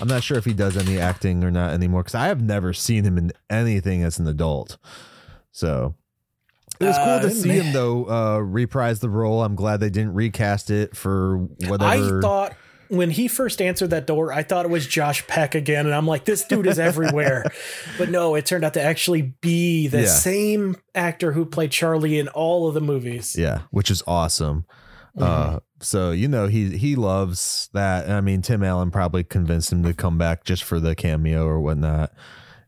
I'm 0.00 0.08
not 0.08 0.22
sure 0.22 0.36
if 0.38 0.44
he 0.44 0.52
does 0.52 0.76
any 0.76 0.98
acting 0.98 1.42
or 1.44 1.50
not 1.50 1.70
anymore 1.72 2.02
because 2.02 2.14
I 2.14 2.26
have 2.26 2.40
never 2.42 2.72
seen 2.72 3.04
him 3.04 3.16
in 3.18 3.32
anything 3.48 4.02
as 4.02 4.18
an 4.18 4.26
adult. 4.26 4.76
So 5.52 5.94
it 6.80 6.84
was 6.86 6.96
cool 6.96 7.04
Uh, 7.04 7.20
to 7.22 7.30
see 7.30 7.48
man. 7.48 7.60
him 7.62 7.72
though 7.72 8.04
uh, 8.10 8.38
reprise 8.38 9.00
the 9.00 9.08
role. 9.08 9.42
I'm 9.42 9.54
glad 9.54 9.80
they 9.80 9.90
didn't 9.90 10.14
recast 10.14 10.70
it 10.70 10.96
for 10.96 11.38
whatever. 11.66 12.18
I 12.18 12.20
thought 12.20 12.54
when 12.88 13.10
he 13.10 13.28
first 13.28 13.62
answered 13.62 13.90
that 13.90 14.06
door, 14.06 14.30
I 14.32 14.42
thought 14.42 14.66
it 14.66 14.70
was 14.70 14.86
Josh 14.86 15.26
Peck 15.26 15.54
again, 15.54 15.86
and 15.86 15.94
I'm 15.94 16.06
like, 16.06 16.26
this 16.26 16.44
dude 16.44 16.66
is 16.66 16.78
everywhere. 16.78 17.44
but 17.98 18.10
no, 18.10 18.34
it 18.34 18.44
turned 18.44 18.62
out 18.64 18.74
to 18.74 18.82
actually 18.82 19.22
be 19.40 19.86
the 19.88 20.02
Yeah. 20.02 20.06
same 20.08 20.76
actor 20.94 21.32
who 21.32 21.44
played 21.46 21.70
Charlie 21.70 22.18
in 22.18 22.28
all 22.28 22.68
of 22.68 22.74
the 22.74 22.80
movies. 22.82 23.36
Yeah, 23.38 23.62
which 23.70 23.90
is 23.90 24.02
awesome. 24.06 24.66
Uh, 25.18 25.60
so 25.80 26.10
you 26.12 26.28
know 26.28 26.46
he 26.46 26.76
he 26.76 26.96
loves 26.96 27.68
that. 27.72 28.08
I 28.10 28.20
mean, 28.20 28.42
Tim 28.42 28.62
Allen 28.62 28.90
probably 28.90 29.24
convinced 29.24 29.72
him 29.72 29.82
to 29.84 29.92
come 29.94 30.18
back 30.18 30.44
just 30.44 30.62
for 30.64 30.80
the 30.80 30.94
cameo 30.94 31.46
or 31.46 31.60
whatnot. 31.60 32.12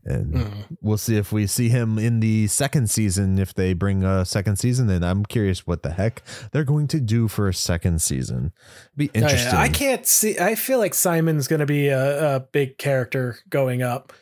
And 0.09 0.33
Mhm. 0.35 0.77
we'll 0.81 0.97
see 0.97 1.17
if 1.17 1.33
we 1.33 1.47
see 1.47 1.67
him 1.67 1.99
in 1.99 2.21
the 2.21 2.47
second 2.47 2.89
season 2.89 3.37
if 3.37 3.53
they 3.53 3.73
bring 3.73 4.05
a 4.05 4.23
second 4.23 4.55
season. 4.57 4.89
And 4.89 5.03
I'm 5.05 5.25
curious 5.25 5.67
what 5.67 5.83
the 5.83 5.89
heck 5.91 6.21
they're 6.53 6.63
going 6.63 6.87
to 6.89 7.01
do 7.01 7.27
for 7.27 7.49
a 7.49 7.53
second 7.53 8.01
season. 8.01 8.53
Be 8.95 9.09
Oh, 9.13 9.19
interesting. 9.19 9.53
I 9.59 9.67
can't 9.67 10.05
see. 10.07 10.39
I 10.39 10.55
feel 10.55 10.79
like 10.79 10.93
Simon's 10.93 11.49
going 11.49 11.59
to 11.59 11.65
be 11.65 11.89
a, 11.89 12.35
a 12.37 12.39
big 12.39 12.77
character 12.77 13.39
going 13.49 13.81
up, 13.83 14.13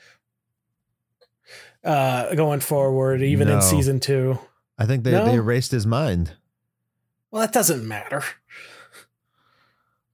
uh, 1.84 2.34
going 2.34 2.62
forward, 2.62 3.22
even 3.22 3.48
No. 3.48 3.56
in 3.58 3.62
season 3.62 4.00
two. 4.00 4.40
I 4.78 4.86
think 4.88 5.04
they, 5.04 5.12
No? 5.12 5.26
they 5.26 5.36
erased 5.36 5.72
his 5.72 5.86
mind. 5.86 6.34
Well, 7.32 7.42
that 7.42 7.54
doesn't 7.54 7.88
matter. 7.88 8.24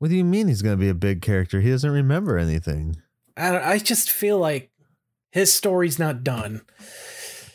What 0.01 0.09
do 0.09 0.15
you 0.17 0.23
mean 0.23 0.47
he's 0.47 0.63
going 0.63 0.75
to 0.75 0.81
be 0.81 0.89
a 0.89 0.95
big 0.95 1.21
character? 1.21 1.61
He 1.61 1.69
doesn't 1.69 1.91
remember 1.91 2.35
anything. 2.39 2.95
I, 3.37 3.51
don't- 3.51 3.63
I 3.63 3.77
just 3.77 4.09
feel 4.09 4.39
like 4.39 4.71
his 5.31 5.53
story's 5.53 5.99
not 5.99 6.23
done. 6.23 6.61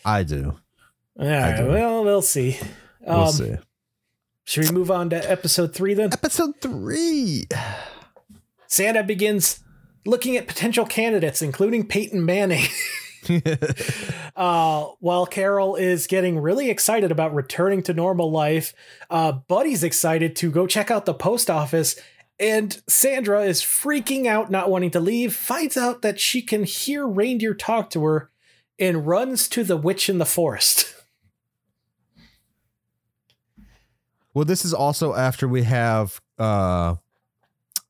I 0.05 0.23
do. 0.23 0.55
All 1.19 1.27
right, 1.27 1.57
do. 1.57 1.67
well, 1.67 2.05
we'll 2.05 2.23
see. 2.23 2.57
We'll 3.01 3.17
Um, 3.23 3.33
see. 3.33 3.57
Should 4.45 4.67
we 4.67 4.71
move 4.77 4.93
on 4.93 5.11
to 5.11 5.29
episode 5.29 5.75
three 5.75 5.95
then? 5.95 6.13
Episode 6.13 6.53
three. 6.61 7.49
Santa 8.69 9.03
begins 9.03 9.65
looking 10.07 10.37
at 10.37 10.47
potential 10.47 10.87
candidates, 10.87 11.43
including 11.43 11.89
Peyton 11.89 12.25
Manning. 12.25 12.67
uh, 14.37 14.85
while 15.01 15.27
Carol 15.27 15.75
is 15.75 16.07
getting 16.07 16.39
really 16.39 16.71
excited 16.71 17.11
about 17.11 17.35
returning 17.35 17.83
to 17.83 17.93
normal 17.93 18.31
life, 18.31 18.73
uh, 19.11 19.33
Buddy's 19.33 19.83
excited 19.83 20.37
to 20.37 20.51
go 20.53 20.69
check 20.69 20.93
out 20.93 21.07
the 21.07 21.15
post 21.15 21.51
office, 21.51 21.97
and 22.39 22.81
Sandra 22.89 23.43
is 23.43 23.63
freaking 23.63 24.27
out, 24.27 24.51
not 24.51 24.71
wanting 24.71 24.91
to 24.93 25.01
leave, 25.01 25.35
finds 25.35 25.77
out 25.77 26.03
that 26.03 26.21
she 26.21 26.43
can 26.43 26.65
hear 26.65 27.07
reindeer 27.07 27.55
talk 27.55 27.91
to 27.91 28.05
her, 28.05 28.31
and 28.79 29.07
runs 29.07 29.49
to 29.49 29.65
the 29.65 29.77
witch 29.77 30.09
in 30.09 30.19
the 30.19 30.27
forest. 30.27 30.93
Well, 34.35 34.45
this 34.45 34.67
is 34.67 34.75
also 34.75 35.15
after 35.15 35.49
we 35.49 35.63
have 35.63 36.21
uh 36.39 36.97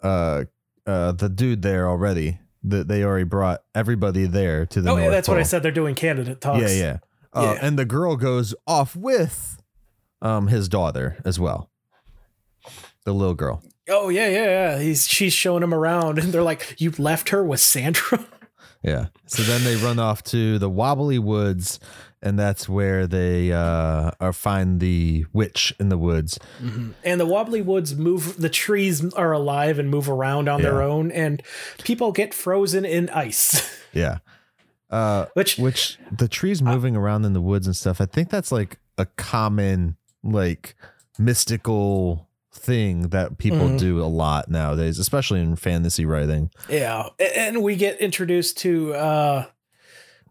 uh 0.00 0.44
uh 0.86 1.10
the 1.10 1.28
dude 1.28 1.62
there 1.62 1.88
already. 1.88 2.38
That 2.62 2.86
they 2.86 3.02
already 3.02 3.24
brought 3.24 3.64
everybody 3.74 4.26
there 4.26 4.64
to 4.66 4.80
the 4.80 4.90
oh, 4.90 4.94
yeah, 4.96 5.02
North 5.02 5.12
that's 5.12 5.28
what 5.28 5.38
I 5.38 5.42
said. 5.42 5.64
They're 5.64 5.72
doing 5.72 5.96
candidate 5.96 6.40
talks. 6.40 6.60
Yeah, 6.60 6.68
yeah. 6.68 6.98
Uh, 7.32 7.54
Yeah. 7.54 7.66
And 7.66 7.76
the 7.76 7.84
girl 7.84 8.14
goes 8.14 8.54
off 8.64 8.94
with 8.94 9.60
um 10.22 10.46
his 10.46 10.68
daughter 10.68 11.16
as 11.24 11.40
well. 11.40 11.68
The 13.04 13.12
little 13.12 13.34
girl. 13.34 13.64
Oh 13.88 14.08
yeah, 14.08 14.28
yeah, 14.28 14.44
yeah. 14.44 14.78
He's 14.78 15.06
she's 15.06 15.32
showing 15.32 15.62
him 15.62 15.74
around, 15.74 16.18
and 16.22 16.32
they're 16.32 16.42
like, 16.42 16.74
"You 16.78 16.92
left 16.98 17.30
her 17.30 17.42
with 17.44 17.60
Sandra." 17.60 18.26
Yeah. 18.82 19.06
So 19.26 19.42
then 19.42 19.64
they 19.64 19.74
run 19.74 19.98
off 19.98 20.22
to 20.24 20.60
the 20.60 20.70
Wobbly 20.70 21.18
Woods, 21.18 21.80
and 22.22 22.38
that's 22.38 22.68
where 22.68 23.08
they 23.08 23.50
uh 23.50 24.12
are 24.20 24.32
find 24.32 24.78
the 24.78 25.24
witch 25.32 25.74
in 25.80 25.88
the 25.88 25.98
woods. 25.98 26.38
And 27.02 27.20
the 27.20 27.26
wobbly 27.26 27.62
woods 27.62 27.96
move. 27.96 28.36
The 28.36 28.50
trees 28.50 29.12
are 29.14 29.32
alive 29.32 29.80
and 29.80 29.90
move 29.90 30.08
around 30.08 30.48
on 30.48 30.62
their 30.62 30.82
own, 30.82 31.10
and 31.10 31.42
people 31.82 32.12
get 32.12 32.32
frozen 32.32 32.84
in 32.84 33.08
ice. 33.10 33.74
Yeah. 33.92 34.18
Uh 34.90 35.26
Which 35.34 35.58
which 35.58 35.98
the 36.12 36.28
trees 36.28 36.62
moving 36.62 36.94
around 36.94 37.24
in 37.24 37.32
the 37.32 37.40
woods 37.40 37.66
and 37.66 37.74
stuff 37.74 38.00
i 38.00 38.06
think 38.06 38.28
that's 38.28 38.52
like 38.52 38.78
a 38.98 39.06
common 39.06 39.96
like 40.22 40.76
mystical 41.18 42.28
thing 42.56 43.08
that 43.10 43.38
people 43.38 43.68
Mhm. 43.68 43.78
do 43.78 44.00
a 44.02 44.06
lot 44.06 44.50
nowadays 44.50 44.98
especially 44.98 45.40
in 45.40 45.56
fantasy 45.56 46.04
writing 46.04 46.50
yeah, 46.68 47.08
and 47.18 47.62
we 47.62 47.76
get 47.76 48.00
introduced 48.00 48.58
to 48.58 48.94
uh 48.94 49.46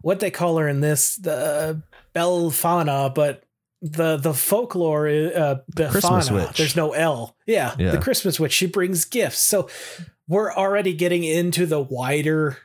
what 0.02 0.20
they 0.20 0.30
call 0.30 0.58
her 0.58 0.68
in 0.68 0.80
this 0.80 1.16
the 1.16 1.82
Belfana, 2.14 3.14
but 3.14 3.42
the 3.82 4.16
the 4.16 4.32
folklore 4.34 5.06
uh 5.08 5.56
Befana. 5.74 6.30
witch. 6.32 6.56
There's 6.56 6.76
no 6.76 6.92
L. 6.92 7.36
Yeah, 7.46 7.74
Yeah. 7.78 7.90
the 7.92 7.98
Christmas 7.98 8.38
witch. 8.40 8.52
She 8.52 8.66
brings 8.66 9.04
gifts. 9.04 9.38
So 9.38 9.68
we're 10.28 10.52
already 10.52 10.92
getting 10.94 11.24
into 11.24 11.66
the 11.66 11.80
wider 11.80 12.56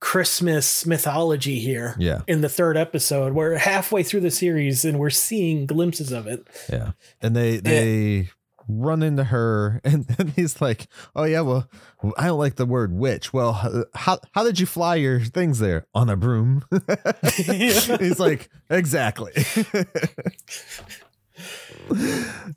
Christmas 0.00 0.86
mythology 0.86 1.58
here. 1.58 1.96
Yeah. 1.98 2.20
In 2.28 2.40
the 2.40 2.48
third 2.48 2.76
episode, 2.76 3.32
we're 3.34 3.56
halfway 3.56 4.02
through 4.04 4.20
the 4.20 4.30
series 4.30 4.84
and 4.84 4.98
we're 4.98 5.10
seeing 5.10 5.66
glimpses 5.66 6.12
of 6.12 6.26
it. 6.26 6.46
Yeah. 6.70 6.92
And 7.20 7.34
they 7.34 7.56
they 7.58 8.30
run 8.68 9.02
into 9.02 9.24
her 9.24 9.80
and, 9.84 10.06
and 10.18 10.30
he's 10.30 10.60
like, 10.60 10.86
"Oh 11.16 11.24
yeah, 11.24 11.40
well, 11.40 11.68
I 12.16 12.26
don't 12.26 12.38
like 12.38 12.56
the 12.56 12.66
word 12.66 12.92
witch. 12.92 13.32
Well, 13.32 13.86
how 13.94 14.18
how 14.32 14.44
did 14.44 14.60
you 14.60 14.66
fly 14.66 14.96
your 14.96 15.20
things 15.20 15.58
there 15.58 15.86
on 15.94 16.08
a 16.10 16.16
broom?" 16.16 16.64
he's 17.34 18.20
like, 18.20 18.48
"Exactly." 18.70 19.32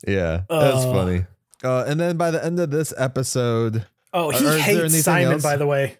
yeah, 0.06 0.42
that's 0.48 0.76
Uh. 0.84 0.92
funny. 0.92 1.24
Uh, 1.64 1.84
and 1.86 2.00
then 2.00 2.16
by 2.16 2.30
the 2.32 2.44
end 2.44 2.58
of 2.58 2.70
this 2.70 2.92
episode, 2.96 3.86
Oh, 4.12 4.30
he 4.30 4.44
or 4.46 4.58
hates 4.58 5.02
Simon, 5.04 5.34
else? 5.34 5.42
by 5.42 5.56
the 5.56 5.66
way. 5.66 5.98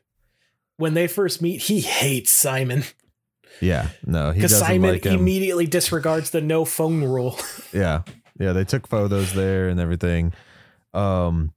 When 0.76 0.94
they 0.94 1.06
first 1.06 1.40
meet, 1.40 1.62
he 1.62 1.80
hates 1.80 2.30
Simon 2.32 2.84
yeah, 3.60 3.88
no, 4.04 4.32
he 4.32 4.40
because 4.40 4.52
doesn't 4.52 4.66
Simon 4.66 4.90
like 4.92 5.04
him. 5.04 5.14
immediately 5.20 5.66
disregards 5.66 6.30
the 6.30 6.40
no 6.40 6.64
phone 6.64 7.04
rule. 7.04 7.38
yeah 7.72 8.02
yeah 8.42 8.52
they 8.52 8.64
took 8.64 8.86
photos 8.86 9.32
there 9.32 9.68
and 9.68 9.78
everything. 9.80 10.32
Um 10.92 11.52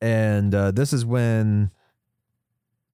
and 0.00 0.54
uh 0.54 0.72
this 0.72 0.92
is 0.92 1.06
when 1.06 1.70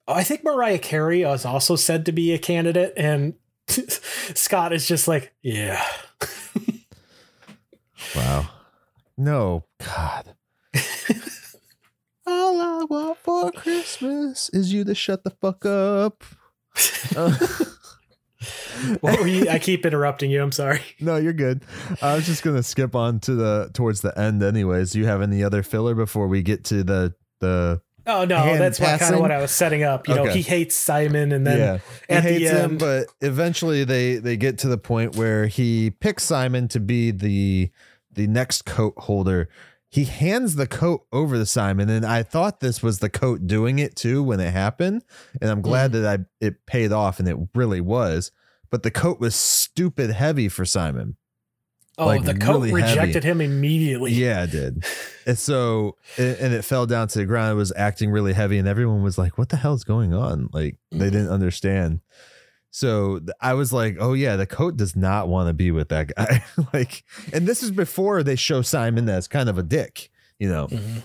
I 0.07 0.25
think 0.25 0.43
Mariah 0.43 0.79
Carey 0.79 1.23
is 1.23 1.45
also 1.45 1.77
said 1.77 2.07
to 2.07 2.13
be 2.13 2.33
a 2.33 2.39
candidate, 2.39 2.95
and 2.97 3.35
Scott 3.69 4.73
is 4.73 4.89
just 4.89 5.07
like, 5.07 5.35
yeah. 5.43 5.85
wow. 8.17 8.49
No 9.19 9.65
god. 9.79 10.35
All 12.27 12.61
i 12.61 12.85
want 12.85 13.19
for 13.19 13.51
christmas 13.53 14.51
is 14.51 14.73
you 14.73 14.85
to 14.85 14.95
shut 14.95 15.25
the 15.25 15.31
fuck 15.31 15.65
up. 15.67 16.25
Uh, 17.17 17.37
What 19.01 19.21
were 19.21 19.27
you? 19.27 19.49
I 19.49 19.59
keep 19.59 19.85
interrupting 19.85 20.31
you. 20.31 20.43
I'm 20.43 20.53
sorry. 20.53 20.81
no 21.01 21.17
you're 21.17 21.33
good 21.33 21.63
i 22.03 22.15
was 22.15 22.27
just 22.27 22.43
gonna 22.43 22.63
skip 22.63 22.95
on 22.95 23.19
to 23.21 23.35
the 23.35 23.71
towards 23.75 24.01
the 24.01 24.17
end 24.19 24.43
anyways 24.43 24.93
do 24.93 24.99
you 25.01 25.07
have 25.07 25.21
any 25.23 25.43
other 25.43 25.63
filler 25.63 25.95
before 25.95 26.29
we 26.29 26.43
get 26.43 26.65
to 26.65 26.83
the 26.85 27.15
the 27.41 27.81
Oh 28.11 28.25
no, 28.25 28.57
that's 28.57 28.79
kind 28.79 29.15
of 29.15 29.21
what 29.21 29.31
I 29.31 29.37
was 29.39 29.51
setting 29.51 29.83
up. 29.83 30.09
You 30.09 30.15
know, 30.15 30.25
he 30.25 30.41
hates 30.41 30.75
Simon, 30.75 31.31
and 31.31 31.47
then 31.47 31.59
yeah, 31.59 31.79
he 32.09 32.15
at 32.15 32.23
the 32.25 32.29
hates 32.31 32.51
him, 32.51 32.71
end- 32.71 32.79
but 32.79 33.07
eventually 33.21 33.85
they 33.85 34.17
they 34.17 34.39
get 34.39 34.57
to 34.61 34.69
the 34.69 34.79
point 34.79 35.15
where 35.17 35.47
he 35.47 35.91
picks 35.91 36.23
Simon 36.25 36.69
to 36.69 36.81
be 36.81 37.11
the 37.11 37.71
the 38.11 38.27
next 38.27 38.65
coat 38.65 38.95
holder. 38.97 39.51
He 39.91 40.05
hands 40.05 40.55
the 40.55 40.67
coat 40.67 41.03
over 41.13 41.37
to 41.37 41.45
Simon, 41.45 41.91
and 41.91 42.07
I 42.07 42.23
thought 42.23 42.61
this 42.61 42.83
was 42.83 43.01
the 43.01 43.11
coat 43.11 43.47
doing 43.47 43.79
it 43.79 43.95
too 43.95 44.23
when 44.23 44.41
it 44.41 44.53
happened, 44.53 45.05
and 45.43 45.51
I'm 45.51 45.61
glad 45.61 45.93
Mm-hmm. 45.93 46.03
that 46.05 46.21
I 46.21 46.25
it 46.47 46.65
paid 46.65 46.93
off, 46.93 47.19
and 47.21 47.29
it 47.29 47.37
really 47.55 47.83
was. 47.83 48.33
But 48.71 48.83
the 48.83 48.91
coat 48.91 49.19
was 49.21 49.35
stupid 49.35 50.11
heavy 50.11 50.49
for 50.49 50.65
Simon. 50.65 51.17
oh, 51.97 52.07
like, 52.07 52.25
the 52.25 52.35
coat 52.35 52.63
really 52.63 52.81
heavy. 52.83 52.99
rejected 52.99 53.25
him 53.25 53.41
immediately. 53.41 54.13
Yeah, 54.13 54.45
it 54.45 54.51
did. 54.51 54.85
and 55.27 55.39
so, 55.39 55.97
and 56.17 56.53
it 56.55 56.65
fell 56.65 56.87
down 56.87 57.09
to 57.09 57.19
the 57.19 57.25
ground. 57.27 57.53
It 57.53 57.57
was 57.57 57.73
acting 57.77 58.11
really 58.11 58.33
heavy, 58.35 58.59
and 58.59 58.69
everyone 58.69 59.03
was 59.03 59.19
like, 59.19 59.39
"What 59.39 59.49
the 59.49 59.57
hell 59.57 59.75
is 59.75 59.85
going 59.85 60.13
on?" 60.15 60.49
Like 60.53 60.77
they 60.91 61.11
didn't 61.11 61.31
understand. 61.31 62.01
So 62.71 63.21
I 63.41 63.55
was 63.55 63.73
like, 63.73 63.97
"Oh 63.99 64.13
yeah, 64.13 64.37
the 64.37 64.47
coat 64.47 64.77
does 64.77 64.95
not 64.95 65.29
want 65.29 65.49
to 65.49 65.55
be 65.55 65.71
with 65.71 65.89
that 65.89 66.15
guy." 66.15 66.45
like, 66.73 67.03
and 67.33 67.47
this 67.49 67.63
is 67.63 67.71
before 67.71 68.23
they 68.23 68.37
show 68.37 68.61
Simon 68.63 69.09
as 69.09 69.27
kind 69.27 69.49
of 69.49 69.57
a 69.59 69.63
dick, 69.63 70.11
you 70.39 70.49
know. 70.49 70.69
Mhm. 70.69 71.05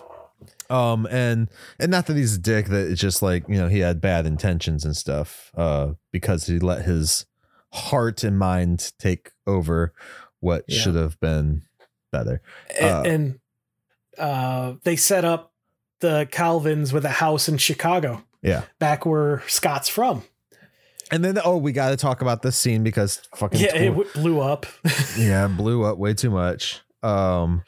Um, 0.70 1.08
and 1.10 1.50
and 1.80 1.92
not 1.92 2.08
that 2.08 2.18
he's 2.18 2.36
a 2.36 2.40
dick, 2.40 2.68
that 2.68 2.88
it's 2.92 3.00
just 3.02 3.22
like 3.22 3.48
you 3.48 3.56
know 3.56 3.68
he 3.70 3.80
had 3.80 4.02
bad 4.02 4.26
intentions 4.26 4.86
and 4.86 4.96
stuff. 4.96 5.52
Uh, 5.56 5.94
because 6.12 6.46
he 6.48 6.60
let 6.60 6.84
his 6.84 7.26
heart 7.74 8.24
and 8.24 8.38
mind 8.40 8.94
take 9.00 9.32
over 9.46 9.94
what 10.40 10.64
Yeah. 10.68 10.80
should 10.80 10.96
have 10.96 11.20
been 11.20 11.64
better. 12.12 12.42
A- 12.80 12.86
Uh, 12.86 13.04
and 13.04 13.40
uh, 14.18 14.74
they 14.84 14.96
set 14.96 15.26
up 15.26 15.54
the 16.00 16.28
Calvins 16.32 16.94
with 16.94 17.06
a 17.06 17.10
house 17.10 17.50
in 17.50 17.58
Chicago, 17.58 18.24
Yeah. 18.42 18.64
back 18.80 19.06
where 19.06 19.42
Scott's 19.48 19.90
from. 19.90 20.24
And 21.12 21.24
then 21.24 21.40
oh, 21.44 21.58
we 21.58 21.72
got 21.72 21.90
to 21.90 21.98
talk 21.98 22.22
about 22.22 22.42
this 22.42 22.56
scene 22.56 22.84
because 22.84 23.22
fucking 23.36 23.60
Yeah, 23.62 23.76
it 23.76 23.90
w- 23.90 24.10
blew 24.14 24.40
up. 24.40 24.66
yeah 25.18 25.48
blew 25.48 25.84
up 25.84 25.98
way 25.98 26.14
too 26.14 26.30
much. 26.32 26.82
Um, 27.04 27.64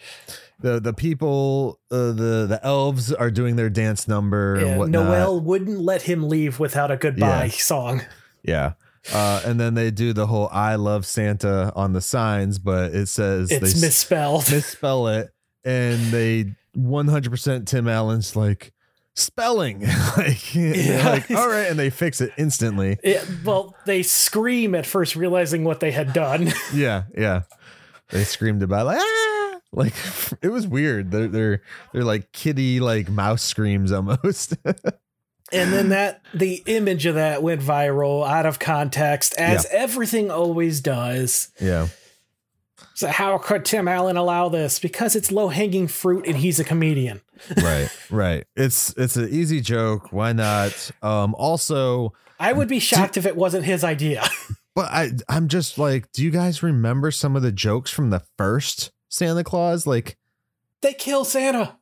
the 0.59 0.79
the 0.79 0.93
people 0.93 1.79
uh, 1.91 2.11
the 2.13 2.45
the 2.47 2.59
elves 2.63 3.11
are 3.11 3.29
doing 3.29 3.55
their 3.55 3.69
dance 3.69 4.07
number 4.07 4.55
and 4.55 4.79
Yeah. 4.79 4.85
Noel 4.85 5.39
wouldn't 5.39 5.79
let 5.79 6.03
him 6.03 6.27
leave 6.29 6.59
without 6.59 6.91
a 6.91 6.97
goodbye 6.97 7.45
Yeah. 7.45 7.51
song. 7.51 8.01
yeah. 8.43 8.73
Uh, 9.13 9.41
and 9.45 9.59
then 9.59 9.73
they 9.75 9.91
do 9.91 10.13
the 10.13 10.25
whole 10.27 10.49
"I 10.51 10.75
love 10.75 11.05
Santa" 11.05 11.71
on 11.75 11.93
the 11.93 12.01
signs, 12.01 12.57
but 12.59 12.93
it 12.93 13.07
says 13.07 13.51
It's 13.51 13.73
they 13.73 13.79
misspelled. 13.81 14.49
misspell 14.51 15.07
it, 15.09 15.31
and 15.63 15.99
they 16.11 16.55
100% 16.75 17.65
Tim 17.67 17.87
Allen's 17.87 18.35
like 18.35 18.73
spelling, 19.15 19.81
like, 20.17 20.55
Yeah. 20.55 21.09
like 21.09 21.31
all 21.37 21.47
right, 21.47 21.69
and 21.69 21.77
they 21.79 21.89
fix 21.89 22.19
it 22.19 22.31
instantly. 22.37 22.97
Yeah, 23.03 23.23
well, 23.43 23.75
they 23.85 24.01
scream 24.03 24.73
at 24.75 24.85
first, 24.85 25.15
realizing 25.15 25.63
what 25.63 25.79
they 25.79 25.91
had 25.91 26.11
done. 26.13 26.51
Yeah, 26.73 27.03
yeah. 27.17 27.43
They 28.09 28.23
screamed 28.23 28.61
about 28.63 28.85
like 28.87 28.99
ah, 29.01 29.59
like 29.71 29.93
it 30.41 30.49
was 30.49 30.67
weird. 30.67 31.11
They're 31.11 31.27
they're 31.27 31.61
they're 31.93 32.03
like 32.03 32.31
kitty 32.31 32.79
like 32.79 33.09
mouse 33.09 33.41
screams 33.41 33.91
almost. 33.91 34.55
And 35.51 35.71
then 35.73 35.89
that 35.89 36.21
the 36.33 36.63
image 36.65 37.05
of 37.05 37.15
that 37.15 37.43
went 37.43 37.61
viral 37.61 38.27
out 38.27 38.45
of 38.45 38.59
context, 38.59 39.35
as 39.37 39.65
everything 39.71 40.31
always 40.31 40.81
does. 40.81 41.49
yeah, 41.59 41.87
So 42.95 43.07
how 43.07 43.37
could 43.37 43.65
Tim 43.65 43.87
Allen 43.87 44.17
allow 44.17 44.49
this? 44.49 44.79
Because 44.79 45.15
it's 45.15 45.31
low 45.31 45.49
hanging 45.49 45.87
fruit, 45.87 46.25
and 46.27 46.37
he's 46.37 46.59
a 46.59 46.63
comedian. 46.63 47.21
right, 47.61 47.89
right. 48.09 48.45
It's 48.55 48.93
it's 48.97 49.17
an 49.17 49.29
easy 49.29 49.61
joke. 49.61 50.11
Why 50.11 50.31
not? 50.33 50.91
Um, 51.01 51.35
also, 51.35 52.13
I 52.39 52.53
would 52.53 52.67
be 52.69 52.79
shocked 52.79 53.17
if 53.17 53.25
it 53.25 53.35
wasn't 53.35 53.65
his 53.65 53.83
idea. 53.83 54.23
but 54.75 54.85
I 54.91 55.11
I'm 55.27 55.47
just 55.47 55.77
like, 55.77 56.11
do 56.13 56.23
you 56.23 56.31
guys 56.31 56.63
remember 56.63 57.11
some 57.11 57.35
of 57.35 57.41
the 57.41 57.51
jokes 57.51 57.91
from 57.91 58.09
the 58.09 58.21
first 58.37 58.91
Santa 59.09 59.43
Claus? 59.43 59.85
Like 59.85 60.17
they 60.81 60.93
kill 60.93 61.25
Santa. 61.25 61.77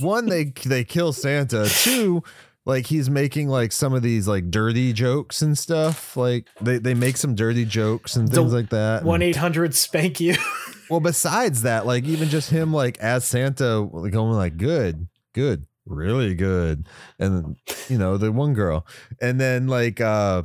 one, 0.00 0.26
they 0.26 0.44
they 0.64 0.84
kill 0.84 1.12
Santa. 1.12 1.68
Two. 1.68 2.22
Like 2.68 2.84
he's 2.84 3.08
making 3.08 3.48
like 3.48 3.72
some 3.72 3.94
of 3.94 4.02
these 4.02 4.28
like 4.28 4.50
dirty 4.50 4.92
jokes 4.92 5.40
and 5.40 5.56
stuff. 5.56 6.18
Like 6.18 6.46
they, 6.60 6.76
they 6.76 6.92
make 6.92 7.16
some 7.16 7.34
dirty 7.34 7.64
jokes 7.64 8.14
and 8.14 8.28
The 8.28 8.36
things 8.36 8.52
like 8.52 8.68
that. 8.68 9.04
One 9.04 9.22
eight 9.22 9.36
hundred 9.36 9.74
spank 9.74 10.20
you. 10.20 10.36
Well, 10.90 11.00
besides 11.00 11.62
that, 11.62 11.84
like 11.84 12.04
even 12.04 12.30
just 12.30 12.48
him 12.48 12.72
like 12.72 12.96
as 12.96 13.26
Santa 13.26 13.86
going 14.10 14.32
like 14.32 14.56
good, 14.56 15.06
good, 15.34 15.66
really 15.84 16.34
good. 16.34 16.86
And 17.18 17.56
you 17.90 17.98
know, 17.98 18.16
the 18.16 18.32
one 18.32 18.54
girl. 18.54 18.86
And 19.20 19.38
then 19.38 19.66
like 19.66 20.00
uh 20.00 20.44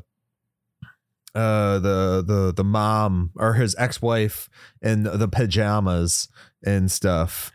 uh 1.34 1.80
the 1.80 2.24
the 2.28 2.54
the 2.54 2.64
mom 2.66 3.32
or 3.38 3.54
his 3.54 3.74
ex-wife 3.80 4.50
in 4.82 5.04
the 5.04 5.30
pajamas 5.30 6.28
and 6.66 6.92
stuff. 6.92 7.53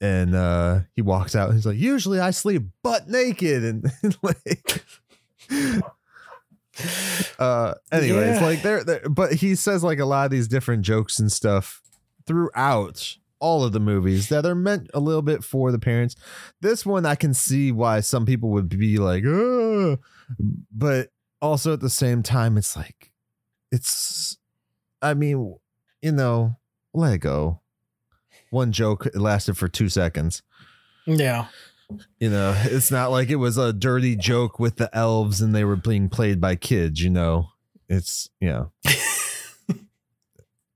And 0.00 0.34
uh 0.34 0.80
he 0.96 1.02
walks 1.02 1.34
out 1.36 1.48
and 1.48 1.58
he's 1.58 1.66
like, 1.66 1.76
usually 1.78 2.20
I 2.20 2.30
sleep 2.30 2.62
butt 2.82 3.08
naked 3.08 3.62
and, 3.64 3.92
like 4.22 4.84
uh 7.38 7.74
anyways 7.92 8.36
Yeah. 8.40 8.44
like 8.44 8.62
there 8.62 8.84
there 8.84 9.08
but 9.08 9.34
he 9.34 9.54
says 9.54 9.82
like 9.84 9.98
a 9.98 10.04
lot 10.06 10.24
of 10.24 10.30
these 10.30 10.48
different 10.48 10.82
jokes 10.82 11.18
and 11.18 11.30
stuff 11.30 11.82
throughout 12.26 13.16
all 13.38 13.64
of 13.64 13.72
the 13.72 13.80
movies 13.80 14.28
that 14.28 14.46
are 14.46 14.54
meant 14.54 14.88
a 14.94 15.00
little 15.00 15.20
bit 15.22 15.42
for 15.44 15.72
the 15.72 15.78
parents 15.78 16.14
this 16.60 16.86
one 16.86 17.04
i 17.04 17.14
can 17.14 17.34
see 17.34 17.72
why 17.72 18.00
some 18.00 18.24
people 18.24 18.50
would 18.50 18.68
be 18.68 18.96
like 18.98 19.24
Ugh. 19.26 19.98
but 20.74 21.08
also 21.42 21.72
at 21.74 21.80
the 21.80 21.90
same 21.90 22.22
time 22.22 22.56
it's 22.56 22.76
like 22.76 23.12
it's 23.72 24.38
i 25.02 25.12
mean 25.12 25.56
you 26.00 26.12
know 26.12 26.56
let 26.94 27.14
it 27.14 27.18
go 27.18 27.59
one 28.50 28.72
joke 28.72 29.08
lasted 29.14 29.56
for 29.56 29.68
two 29.68 29.88
seconds 29.88 30.42
yeah. 31.06 31.46
you 32.18 32.30
know, 32.30 32.54
it's 32.66 32.90
not 32.90 33.10
like 33.10 33.30
it 33.30 33.36
was 33.36 33.56
a 33.56 33.72
dirty 33.72 34.16
joke 34.16 34.58
with 34.58 34.76
the 34.76 34.94
elves 34.96 35.40
and 35.40 35.54
they 35.54 35.64
were 35.64 35.76
being 35.76 36.08
played 36.08 36.40
by 36.40 36.56
kids, 36.56 37.02
you 37.02 37.10
know. 37.10 37.48
It's, 37.88 38.28
you 38.40 38.48
know. 38.52 38.72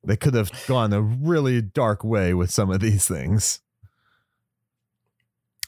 they 0.05 0.17
could 0.17 0.35
have 0.35 0.51
gone 0.67 0.93
a 0.93 1.01
really 1.01 1.63
dark 1.63 2.03
way 2.05 2.35
with 2.35 2.51
some 2.51 2.71
of 2.71 2.81
these 2.81 3.07
things. 3.07 3.61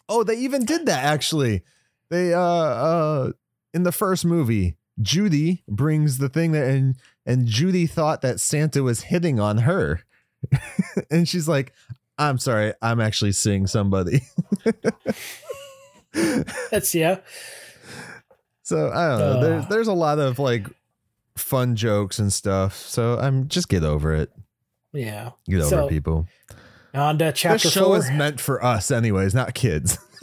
Oh, 0.09 0.23
they 0.23 0.37
even 0.37 0.65
did 0.65 0.87
that 0.87 1.05
actually. 1.05 1.63
They 2.11 2.33
uh 2.33 2.41
uh 2.41 3.33
in 3.75 3.83
the 3.83 3.93
first 3.93 4.25
movie, 4.25 4.77
Judy 5.01 5.65
brings 5.69 6.19
the 6.19 6.29
thing 6.29 6.53
that 6.53 6.69
and 6.69 6.95
and 7.25 7.47
Judy 7.47 7.87
thought 7.87 8.23
that 8.23 8.39
Santa 8.39 8.83
was 8.83 9.03
hitting 9.03 9.41
on 9.41 9.59
her. 9.59 10.03
and 11.11 11.29
she's 11.29 11.49
like, 11.49 11.73
I'm 12.19 12.39
sorry, 12.39 12.73
I'm 12.83 13.01
actually 13.01 13.33
seeing 13.33 13.67
somebody. 13.67 14.23
That's 16.71 16.95
yeah. 16.95 17.19
So 18.63 18.91
I 18.91 19.09
don't 19.09 19.19
know. 19.19 19.31
Ugh. 19.39 19.43
There's 19.43 19.67
there's 19.69 19.89
a 19.89 19.93
lot 19.93 20.19
of 20.19 20.39
like 20.39 20.67
fun 21.37 21.77
jokes 21.77 22.19
and 22.19 22.33
stuff. 22.33 22.75
So 22.77 23.19
I'm 23.19 23.49
just 23.49 23.69
get 23.69 23.85
over 23.85 24.15
it. 24.15 24.31
Yeah. 24.93 25.31
Get 25.47 25.61
over 25.61 25.69
So, 25.69 25.87
it, 25.87 25.91
people. 25.91 26.27
On 26.95 27.19
to 27.19 27.31
chapter 27.33 27.65
This 27.65 27.73
show 27.73 27.85
four. 27.87 27.99
is 27.99 28.11
meant 28.11 28.41
for 28.41 28.65
us, 28.65 28.91
anyways, 28.91 29.35
not 29.35 29.53
kids. 29.55 29.99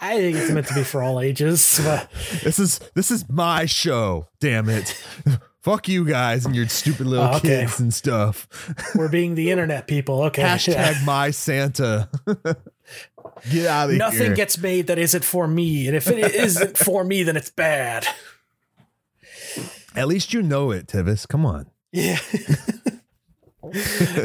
I 0.00 0.16
think 0.18 0.36
it's 0.36 0.50
meant 0.50 0.66
to 0.68 0.74
be 0.74 0.82
for 0.84 1.02
all 1.02 1.20
ages. 1.20 1.78
But 1.84 2.10
This 2.42 2.58
is 2.58 2.80
this 2.94 3.10
is 3.10 3.28
my 3.28 3.66
show. 3.66 4.28
Damn 4.40 4.70
it. 4.70 5.02
Fuck 5.64 5.88
you 5.88 6.04
guys 6.04 6.44
and 6.44 6.54
your 6.54 6.68
stupid 6.68 7.06
little 7.06 7.24
Oh, 7.24 7.36
okay. 7.36 7.62
kids 7.62 7.80
and 7.80 7.92
stuff. 7.92 8.46
we're 8.94 9.08
being 9.08 9.34
the 9.34 9.50
internet 9.50 9.86
people. 9.86 10.24
Okay. 10.24 10.42
Hashtag 10.42 11.02
my 11.06 11.30
Santa. 11.30 12.10
Get 13.50 13.66
out 13.66 13.88
of 13.88 13.96
Nothing 13.96 13.96
here. 13.96 13.98
Nothing 13.98 14.34
gets 14.34 14.58
made 14.58 14.88
that 14.88 14.98
isn't 14.98 15.24
for 15.24 15.48
me. 15.48 15.86
And 15.86 15.96
if 15.96 16.06
it 16.06 16.34
isn't 16.34 16.76
for 16.76 17.02
me, 17.02 17.22
then 17.22 17.38
it's 17.38 17.48
bad. 17.48 18.06
At 19.96 20.06
least 20.06 20.34
you 20.34 20.42
know 20.42 20.70
it, 20.70 20.86
Tivis. 20.86 21.26
Come 21.26 21.46
on. 21.46 21.70
Yeah. 21.92 22.16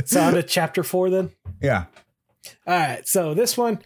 so 0.06 0.22
on 0.22 0.34
to 0.34 0.44
chapter 0.44 0.84
four 0.84 1.10
then. 1.10 1.32
Yeah. 1.62 1.86
All 2.68 2.78
right. 2.78 3.08
So 3.08 3.34
this 3.34 3.58
one, 3.58 3.80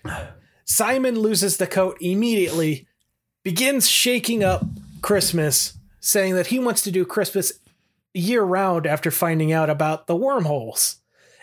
Simon 0.65 1.19
loses 1.19 1.57
the 1.57 1.67
coat 1.67 1.97
immediately, 2.01 2.87
begins 3.43 3.87
shaking 3.87 4.43
up 4.43 4.65
Christmas, 5.01 5.77
saying 6.05 6.35
that 6.35 6.47
he 6.47 6.59
wants 6.59 6.81
to 6.83 6.91
do 6.91 7.05
Christmas 7.05 7.53
year 8.13 8.43
round 8.43 8.85
after 8.85 9.09
finding 9.09 9.51
out 9.53 9.69
about 9.69 10.05
the 10.07 10.15
wormholes 10.15 10.97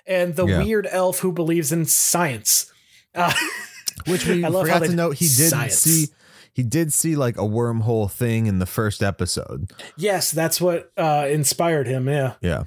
and 0.07 0.37
the 0.37 0.47
Yeah. 0.47 0.63
weird 0.63 0.87
elf 0.91 1.21
who 1.21 1.33
believes 1.33 1.73
in 1.73 1.87
science. 1.87 2.71
Uh, 3.15 3.33
Which 4.07 4.27
we 4.27 4.45
I 4.45 4.49
love 4.49 4.67
forgot 4.67 4.83
to 4.85 4.95
note 4.95 5.17
he 5.17 5.25
did 5.27 5.49
Science. 5.51 5.79
see 5.79 6.07
he 6.53 6.63
did 6.63 6.93
see 6.93 7.17
like 7.17 7.37
a 7.39 7.43
wormhole 7.43 8.11
thing 8.11 8.47
in 8.47 8.59
the 8.59 8.67
first 8.67 9.03
episode. 9.03 9.73
yes, 9.97 10.31
that's 10.31 10.61
what 10.61 10.93
uh, 10.97 11.27
inspired 11.31 11.87
him. 11.87 12.07
Yeah. 12.09 12.35
Yeah. 12.43 12.65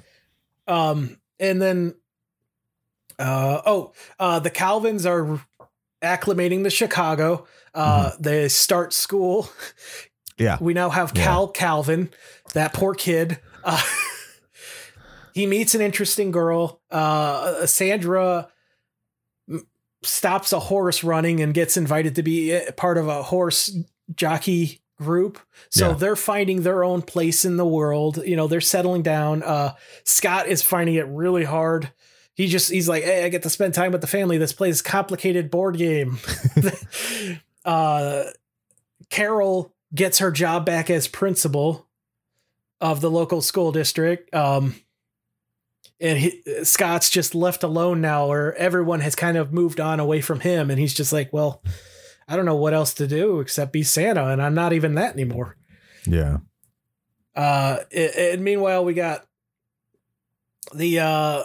Um, 0.66 1.18
and 1.38 1.60
then, 1.62 1.94
uh, 3.18 3.60
oh, 3.66 3.92
uh, 4.18 4.38
the 4.40 4.50
Calvins 4.50 5.06
are 5.06 5.40
acclimating 6.02 6.64
to 6.64 6.70
Chicago. 6.70 7.46
Uh, 7.74 8.12
they 8.18 8.48
start 8.48 8.92
school. 8.92 9.48
Yeah. 10.38 10.58
We 10.60 10.74
now 10.74 10.90
have 10.90 11.12
Yeah. 11.14 11.24
Cal 11.24 11.48
Calvin, 11.48 12.10
that 12.54 12.72
poor 12.72 12.94
kid. 12.94 13.38
Uh, 13.62 13.80
he 15.34 15.46
meets 15.46 15.74
an 15.74 15.80
interesting 15.80 16.30
girl. 16.30 16.80
Uh, 16.90 17.66
Sandra 17.66 18.48
stops 20.02 20.52
a 20.52 20.60
horse 20.60 21.02
running 21.02 21.40
and 21.40 21.54
gets 21.54 21.76
invited 21.76 22.14
to 22.16 22.22
be 22.22 22.58
part 22.76 22.98
of 22.98 23.08
a 23.08 23.22
horse 23.22 23.76
jockey 24.14 24.80
group. 24.98 25.38
So 25.70 25.88
Yeah. 25.90 25.94
they're 25.94 26.16
finding 26.16 26.62
their 26.62 26.84
own 26.84 27.02
place 27.02 27.44
in 27.44 27.56
the 27.56 27.64
world. 27.66 28.22
You 28.24 28.36
know, 28.36 28.46
they're 28.46 28.60
settling 28.60 29.02
down. 29.02 29.42
Uh, 29.42 29.74
Scott 30.04 30.46
is 30.46 30.62
finding 30.62 30.94
it 30.96 31.06
really 31.08 31.44
hard. 31.44 31.90
He 32.34 32.48
just 32.48 32.70
he's 32.70 32.88
like, 32.88 33.04
hey, 33.04 33.24
I 33.24 33.28
get 33.28 33.42
to 33.44 33.50
spend 33.50 33.74
time 33.74 33.92
with 33.92 34.00
the 34.00 34.06
family. 34.06 34.38
This 34.38 34.52
plays 34.52 34.82
complicated 34.82 35.50
board 35.50 35.78
game. 35.78 36.18
uh, 37.64 38.24
Carol 39.10 39.73
gets 39.94 40.18
her 40.18 40.30
job 40.30 40.66
back 40.66 40.90
as 40.90 41.06
principal 41.08 41.86
of 42.80 43.00
the 43.00 43.10
local 43.10 43.40
school 43.40 43.72
district. 43.72 44.34
Um, 44.34 44.74
and 46.00 46.18
he, 46.18 46.42
Scott's 46.64 47.08
just 47.08 47.34
left 47.34 47.62
alone 47.62 48.00
now, 48.00 48.26
or 48.26 48.52
everyone 48.54 49.00
has 49.00 49.14
kind 49.14 49.36
of 49.36 49.52
moved 49.52 49.80
on 49.80 50.00
away 50.00 50.20
from 50.20 50.40
him, 50.40 50.70
and 50.70 50.78
he's 50.78 50.94
just 50.94 51.12
like, 51.12 51.32
well, 51.32 51.62
I 52.26 52.36
don't 52.36 52.46
know 52.46 52.56
what 52.56 52.74
else 52.74 52.94
to 52.94 53.06
do 53.06 53.40
except 53.40 53.72
be 53.72 53.82
Santa, 53.82 54.28
and 54.28 54.42
I'm 54.42 54.54
not 54.54 54.72
even 54.72 54.94
that 54.96 55.14
anymore. 55.14 55.56
Yeah. 56.06 56.38
Uh, 57.34 57.78
and 57.92 58.42
meanwhile, 58.42 58.84
we 58.84 58.94
got 58.94 59.26
the 60.74 61.00
uh, 61.00 61.42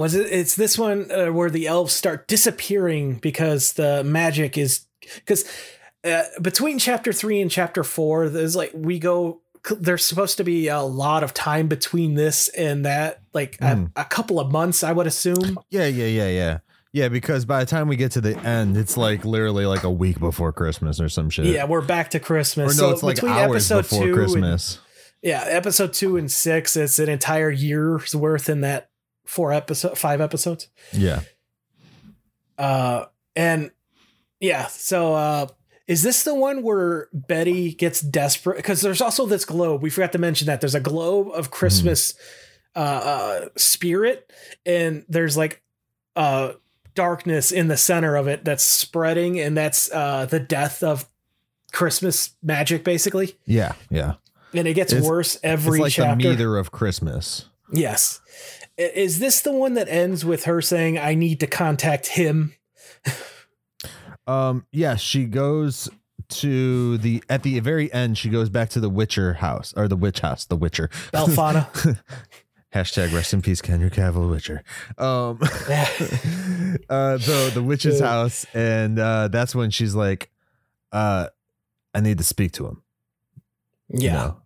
was 0.00 0.14
it? 0.14 0.26
It's 0.32 0.56
this 0.56 0.76
one 0.78 1.10
uh, 1.12 1.26
where 1.28 1.50
the 1.50 1.66
elves 1.68 1.92
start 1.92 2.26
disappearing 2.26 3.14
because 3.16 3.74
the 3.74 4.02
magic 4.04 4.58
is 4.58 4.86
because 5.14 5.44
uh, 6.04 6.22
between 6.42 6.78
chapter 6.78 7.12
three 7.12 7.40
and 7.40 7.50
chapter 7.50 7.84
four, 7.84 8.28
there's 8.28 8.56
like 8.56 8.72
we 8.74 8.98
go. 8.98 9.42
There's 9.78 10.04
supposed 10.06 10.38
to 10.38 10.44
be 10.44 10.68
a 10.68 10.80
lot 10.80 11.22
of 11.22 11.34
time 11.34 11.68
between 11.68 12.14
this 12.14 12.48
and 12.48 12.86
that, 12.86 13.20
like 13.34 13.58
Mm. 13.58 13.92
a, 13.94 14.00
a 14.00 14.04
couple 14.06 14.40
of 14.40 14.50
months, 14.50 14.82
I 14.82 14.92
would 14.92 15.06
assume. 15.06 15.58
Yeah, 15.70 15.86
yeah, 15.86 16.06
yeah, 16.06 16.28
yeah. 16.28 16.58
Yeah, 16.92 17.08
because 17.08 17.44
by 17.44 17.60
the 17.60 17.66
time 17.70 17.86
we 17.86 17.96
get 17.96 18.12
to 18.12 18.22
the 18.22 18.36
end, 18.38 18.76
it's 18.78 18.96
like 18.96 19.24
literally 19.26 19.66
like 19.66 19.84
a 19.84 19.90
week 19.90 20.18
before 20.18 20.50
Christmas 20.54 20.98
or 20.98 21.08
some 21.10 21.28
shit. 21.28 21.44
Yeah, 21.44 21.66
we're 21.66 21.82
back 21.82 22.10
to 22.12 22.18
Or 22.18 22.20
Christmas. 22.20 22.78
no, 22.78 22.86
So 22.88 22.90
it's 22.90 23.02
like 23.02 23.16
between 23.16 23.32
hours 23.32 23.70
episode 23.70 23.82
before 23.82 23.98
two 24.00 24.04
and- 24.06 24.14
Christmas. 24.14 24.78
Yeah, 25.22 25.44
episode 25.46 25.92
two 25.92 26.16
and 26.16 26.32
six, 26.32 26.74
it's 26.74 26.98
an 26.98 27.10
entire 27.10 27.50
year's 27.50 28.16
worth 28.16 28.48
in 28.48 28.62
that 28.62 28.88
four 29.24 29.52
episode, 29.52 29.96
five 29.98 30.20
episodes. 30.20 30.68
Yeah. 30.92 31.20
Uh, 32.58 33.06
and 33.36 33.70
yeah, 34.40 34.66
so 34.66 35.14
uh, 35.14 35.46
is 35.86 36.02
this 36.02 36.22
the 36.24 36.34
one 36.34 36.62
where 36.62 37.08
Betty 37.12 37.72
gets 37.72 38.00
desperate? 38.00 38.56
Because 38.56 38.80
there's 38.80 39.00
also 39.00 39.26
this 39.26 39.44
globe. 39.44 39.82
We 39.82 39.90
forgot 39.90 40.12
to 40.12 40.18
mention 40.18 40.46
that 40.46 40.60
there's 40.60 40.74
a 40.74 40.80
globe 40.80 41.28
of 41.32 41.50
Christmas 41.50 42.14
uh, 42.76 42.78
uh, 42.78 43.48
spirit, 43.56 44.30
and 44.66 45.04
there's 45.08 45.36
like 45.36 45.62
uh, 46.16 46.52
darkness 46.94 47.50
in 47.52 47.68
the 47.68 47.76
center 47.76 48.16
of 48.16 48.28
it 48.28 48.44
that's 48.44 48.64
spreading, 48.64 49.40
and 49.40 49.56
that's 49.56 49.90
uh, 49.92 50.26
the 50.26 50.40
death 50.40 50.82
of 50.82 51.06
Christmas 51.72 52.30
magic, 52.42 52.84
basically. 52.84 53.36
Yeah. 53.46 53.72
Yeah. 53.90 54.14
And 54.52 54.66
it 54.66 54.74
gets 54.74 54.92
It's- 54.92 55.06
worse 55.08 55.36
It's 55.36 55.44
every 55.44 55.78
like 55.80 55.92
chapter. 55.92 56.22
the 56.22 56.30
meter 56.30 56.58
of 56.58 56.72
Christmas. 56.72 57.46
Yes. 57.72 58.20
Is 58.80 59.18
this 59.18 59.40
the 59.42 59.52
one 59.52 59.74
that 59.74 59.88
ends 59.88 60.24
with 60.24 60.44
her 60.44 60.62
saying, 60.62 60.98
I 60.98 61.14
need 61.14 61.38
to 61.40 61.46
contact 61.46 62.08
him? 62.08 62.54
Um, 64.26 64.66
yeah, 64.72 64.96
she 64.96 65.24
goes 65.26 65.88
to 66.28 66.96
the 66.98 67.22
at 67.28 67.42
the 67.42 67.58
very 67.60 67.92
end, 67.92 68.16
she 68.16 68.28
goes 68.28 68.48
back 68.48 68.68
to 68.70 68.80
the 68.80 68.88
Witcher 68.88 69.34
house 69.34 69.74
or 69.76 69.88
the 69.88 69.96
witch 69.96 70.20
house, 70.20 70.44
the 70.46 70.56
Witcher. 70.56 70.88
Belfana. 71.12 71.66
Hashtag 72.74 73.12
rest 73.12 73.34
in 73.34 73.42
peace, 73.42 73.60
Henry 73.60 73.90
Cavill 73.90 74.30
Witcher. 74.30 74.62
Um 74.96 75.38
uh 76.88 77.16
the 77.18 77.50
the 77.52 77.62
witch's 77.62 78.00
Yeah. 78.00 78.06
house, 78.06 78.46
and 78.54 78.98
uh 78.98 79.28
that's 79.28 79.54
when 79.54 79.70
she's 79.70 79.94
like, 79.94 80.30
uh, 80.92 81.26
I 81.92 82.00
need 82.00 82.18
to 82.18 82.24
speak 82.24 82.52
to 82.52 82.66
him. 82.68 82.82
you 83.88 84.06
yeah. 84.06 84.12
know? 84.12 84.39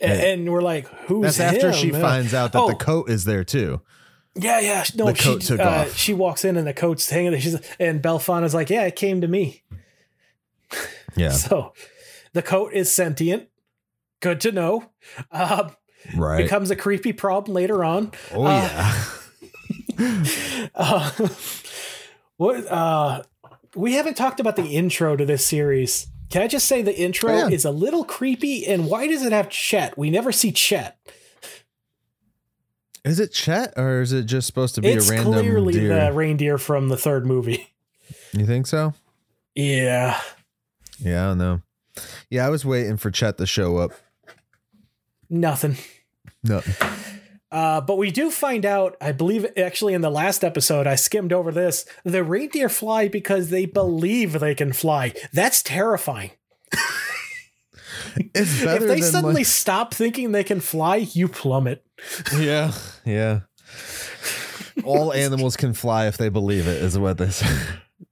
A- 0.00 0.06
Yeah. 0.08 0.12
And 0.26 0.50
we're 0.52 0.60
like, 0.62 0.86
who's 1.06 1.36
That's 1.36 1.40
after 1.40 1.68
him? 1.68 1.74
she 1.74 1.92
Uh, 1.92 2.00
finds 2.00 2.34
out 2.34 2.52
that 2.52 2.60
Oh. 2.60 2.68
the 2.68 2.74
coat 2.74 3.08
is 3.10 3.24
there 3.24 3.44
too. 3.44 3.80
Yeah, 4.34 4.60
yeah. 4.60 4.84
No, 4.94 5.06
The 5.06 5.14
she, 5.14 5.24
coat 5.24 5.40
took 5.40 5.60
uh, 5.60 5.62
off. 5.62 5.96
she 5.96 6.12
walks 6.12 6.44
in 6.44 6.56
and 6.58 6.66
the 6.66 6.74
coat's 6.74 7.08
hanging 7.08 7.30
there. 7.32 7.40
She's 7.40 7.58
and 7.78 8.02
Belfana's 8.02 8.52
like, 8.54 8.68
Yeah, 8.68 8.82
it 8.84 8.94
came 8.96 9.20
to 9.22 9.28
me. 9.28 9.62
Yeah, 11.14 11.30
So 11.32 11.72
the 12.34 12.42
coat 12.42 12.72
is 12.74 12.92
sentient. 12.92 13.48
Good 14.20 14.40
to 14.42 14.52
know. 14.52 14.90
Um, 15.30 15.70
right. 16.16 16.42
becomes 16.42 16.70
a 16.70 16.76
creepy 16.76 17.12
problem 17.14 17.54
later 17.54 17.82
on. 17.84 18.12
oh 18.34 18.44
uh, 18.44 18.50
yeah. 18.50 19.04
Uh, 20.74 21.10
what 22.36 22.66
uh 22.70 23.22
we 23.74 23.94
haven't 23.94 24.14
talked 24.16 24.40
about 24.40 24.56
the 24.56 24.64
intro 24.66 25.16
to 25.16 25.24
this 25.24 25.46
series. 25.46 26.06
Can 26.30 26.42
I 26.42 26.46
just 26.48 26.66
say 26.66 26.82
the 26.82 26.96
intro 26.98 27.30
Oh, 27.32 27.36
yeah. 27.48 27.48
is 27.54 27.64
a 27.64 27.70
little 27.70 28.04
creepy 28.04 28.66
and 28.66 28.86
why 28.86 29.06
does 29.06 29.22
it 29.22 29.32
have 29.32 29.48
Chet? 29.48 29.96
We 29.96 30.10
never 30.10 30.32
see 30.32 30.52
Chet. 30.52 30.98
Is 33.04 33.20
it 33.20 33.32
Chet 33.32 33.72
or 33.76 34.00
is 34.00 34.12
it 34.12 34.24
just 34.26 34.46
supposed 34.48 34.74
to 34.74 34.80
be 34.80 34.88
It's 34.88 35.08
a 35.08 35.12
random 35.12 35.34
It's 35.34 35.40
clearly 35.42 35.72
deer? 35.74 35.88
the 36.06 36.12
reindeer 36.12 36.58
from 36.58 36.88
the 36.88 36.96
third 36.96 37.26
movie. 37.26 37.72
You 38.32 38.44
think 38.46 38.66
so? 38.66 38.94
Yeah. 39.54 40.20
Yeah, 40.98 41.24
I 41.24 41.28
don't 41.28 41.38
know. 41.38 41.62
Yeah, 42.28 42.46
I 42.46 42.50
was 42.50 42.64
waiting 42.64 42.96
for 42.96 43.10
Chet 43.10 43.38
to 43.38 43.46
show 43.46 43.76
up. 43.78 43.92
Nothing. 45.30 45.76
No. 46.44 46.62
Uh, 47.52 47.80
but 47.80 47.96
we 47.96 48.10
do 48.10 48.30
find 48.30 48.66
out, 48.66 48.96
I 49.00 49.12
believe 49.12 49.46
actually 49.56 49.94
in 49.94 50.00
the 50.00 50.10
last 50.10 50.42
episode, 50.42 50.86
I 50.86 50.96
skimmed 50.96 51.32
over 51.32 51.52
this. 51.52 51.84
The 52.04 52.24
reindeer 52.24 52.68
fly 52.68 53.08
because 53.08 53.50
they 53.50 53.66
believe 53.66 54.40
they 54.40 54.54
can 54.54 54.72
fly. 54.72 55.12
That's 55.32 55.62
terrifying. 55.62 56.32
It's 58.34 58.62
better 58.64 58.84
if 58.84 58.88
they 58.88 59.00
suddenly 59.00 59.34
like- 59.36 59.46
stop 59.46 59.94
thinking 59.94 60.32
they 60.32 60.44
can 60.44 60.60
fly, 60.60 60.96
you 60.96 61.28
plummet. 61.28 61.84
Yeah, 62.36 62.72
yeah. 63.04 63.40
All 64.84 65.12
animals 65.14 65.56
can 65.56 65.74
fly 65.74 66.06
if 66.06 66.16
they 66.16 66.28
believe 66.28 66.66
it, 66.66 66.82
is 66.82 66.98
what 66.98 67.18
they 67.18 67.30
say. 67.30 67.46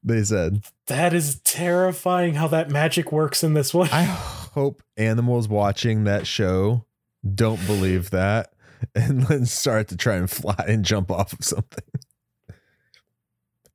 They 0.02 0.23
said. 0.23 0.65
That 0.86 1.12
is 1.15 1.40
terrifying 1.40 2.35
how 2.35 2.47
that 2.48 2.70
magic 2.70 3.11
works 3.12 3.43
in 3.43 3.52
this 3.55 3.73
one. 3.73 3.89
I 3.90 4.02
hope 4.05 4.82
animals 4.98 5.47
watching 5.47 6.05
that 6.05 6.27
show 6.27 6.86
don't 7.35 7.65
believe 7.66 8.11
that 8.11 8.53
and 8.94 9.22
then 9.26 9.46
start 9.46 9.88
to 9.88 9.96
try 9.96 10.16
and 10.16 10.30
fly 10.30 10.64
and 10.66 10.84
jump 10.84 11.10
off 11.10 11.32
of 11.32 11.44
something. 11.44 11.84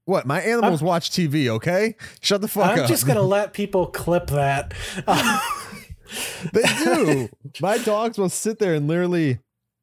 What? 0.06 0.26
My 0.26 0.42
animals 0.42 0.82
watch 0.82 1.12
TV, 1.12 1.48
okay? 1.50 1.96
Shut 2.20 2.42
the 2.42 2.48
fuck 2.48 2.72
up. 2.72 2.80
I'm 2.80 2.88
just 2.88 3.06
gonna 3.06 3.22
let 3.38 3.54
people 3.54 3.86
clip 3.86 4.28
that. 4.28 4.74
they 6.52 6.64
do. 6.84 7.30
My 7.62 7.78
dogs 7.78 8.18
will 8.18 8.30
sit 8.30 8.58
there 8.58 8.74
and 8.74 8.88
literally 8.88 9.38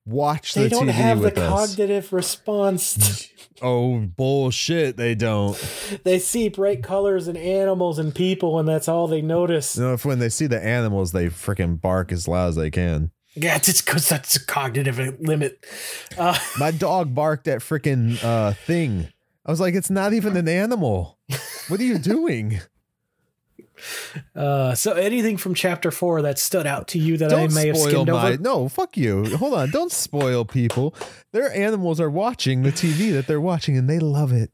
watch 0.04 0.54
the 0.54 0.62
TV. 0.62 0.62
they 0.64 0.68
don't 0.68 0.88
have 0.88 1.20
the 1.20 1.40
us. 1.40 1.48
cognitive 1.48 2.12
response. 2.12 3.30
oh 3.62 3.98
bullshit! 4.00 4.96
They 4.96 5.14
don't. 5.14 5.56
they 6.02 6.18
see 6.18 6.48
bright 6.48 6.82
colors 6.82 7.28
and 7.28 7.38
animals 7.38 8.00
and 8.00 8.12
people, 8.12 8.58
and 8.58 8.68
that's 8.68 8.88
all 8.88 9.06
they 9.06 9.22
notice. 9.22 9.76
You 9.76 9.84
know, 9.84 9.92
if 9.92 10.04
when 10.04 10.18
they 10.18 10.28
see 10.28 10.48
the 10.48 10.60
animals, 10.60 11.12
they 11.12 11.26
freaking 11.26 11.80
bark 11.80 12.10
as 12.10 12.26
loud 12.26 12.48
as 12.48 12.56
they 12.56 12.72
can. 12.72 13.12
Yeah, 13.36 13.56
it's 13.56 13.82
because 13.82 14.08
that's 14.08 14.34
a 14.36 14.44
cognitive 14.44 14.98
limit. 15.20 15.64
Uh, 16.16 16.38
My 16.58 16.70
dog 16.70 17.14
barked 17.14 17.46
at 17.46 17.60
freaking 17.60 18.22
uh 18.24 18.52
thing. 18.52 19.08
I 19.44 19.50
was 19.50 19.60
like, 19.60 19.74
it's 19.74 19.90
not 19.90 20.12
even 20.12 20.36
an 20.36 20.48
animal. 20.48 21.18
What 21.68 21.78
are 21.78 21.84
you 21.84 21.98
doing? 21.98 22.60
uh, 24.34 24.74
so, 24.74 24.92
anything 24.94 25.36
from 25.36 25.54
chapter 25.54 25.90
four 25.90 26.22
that 26.22 26.38
stood 26.38 26.66
out 26.66 26.88
to 26.88 26.98
you 26.98 27.16
that 27.18 27.30
Don't 27.30 27.52
I 27.52 27.54
may 27.54 27.66
have 27.68 27.76
skimmed 27.76 28.08
my. 28.08 28.32
over? 28.32 28.42
No, 28.42 28.68
fuck 28.68 28.96
you. 28.96 29.36
Hold 29.36 29.54
on. 29.54 29.70
Don't 29.70 29.92
spoil 29.92 30.44
people. 30.44 30.94
Their 31.32 31.54
animals 31.54 32.00
are 32.00 32.10
watching 32.10 32.62
the 32.62 32.72
TV 32.72 33.12
that 33.12 33.26
they're 33.26 33.40
watching 33.40 33.76
and 33.76 33.88
they 33.88 33.98
love 33.98 34.32
it. 34.32 34.50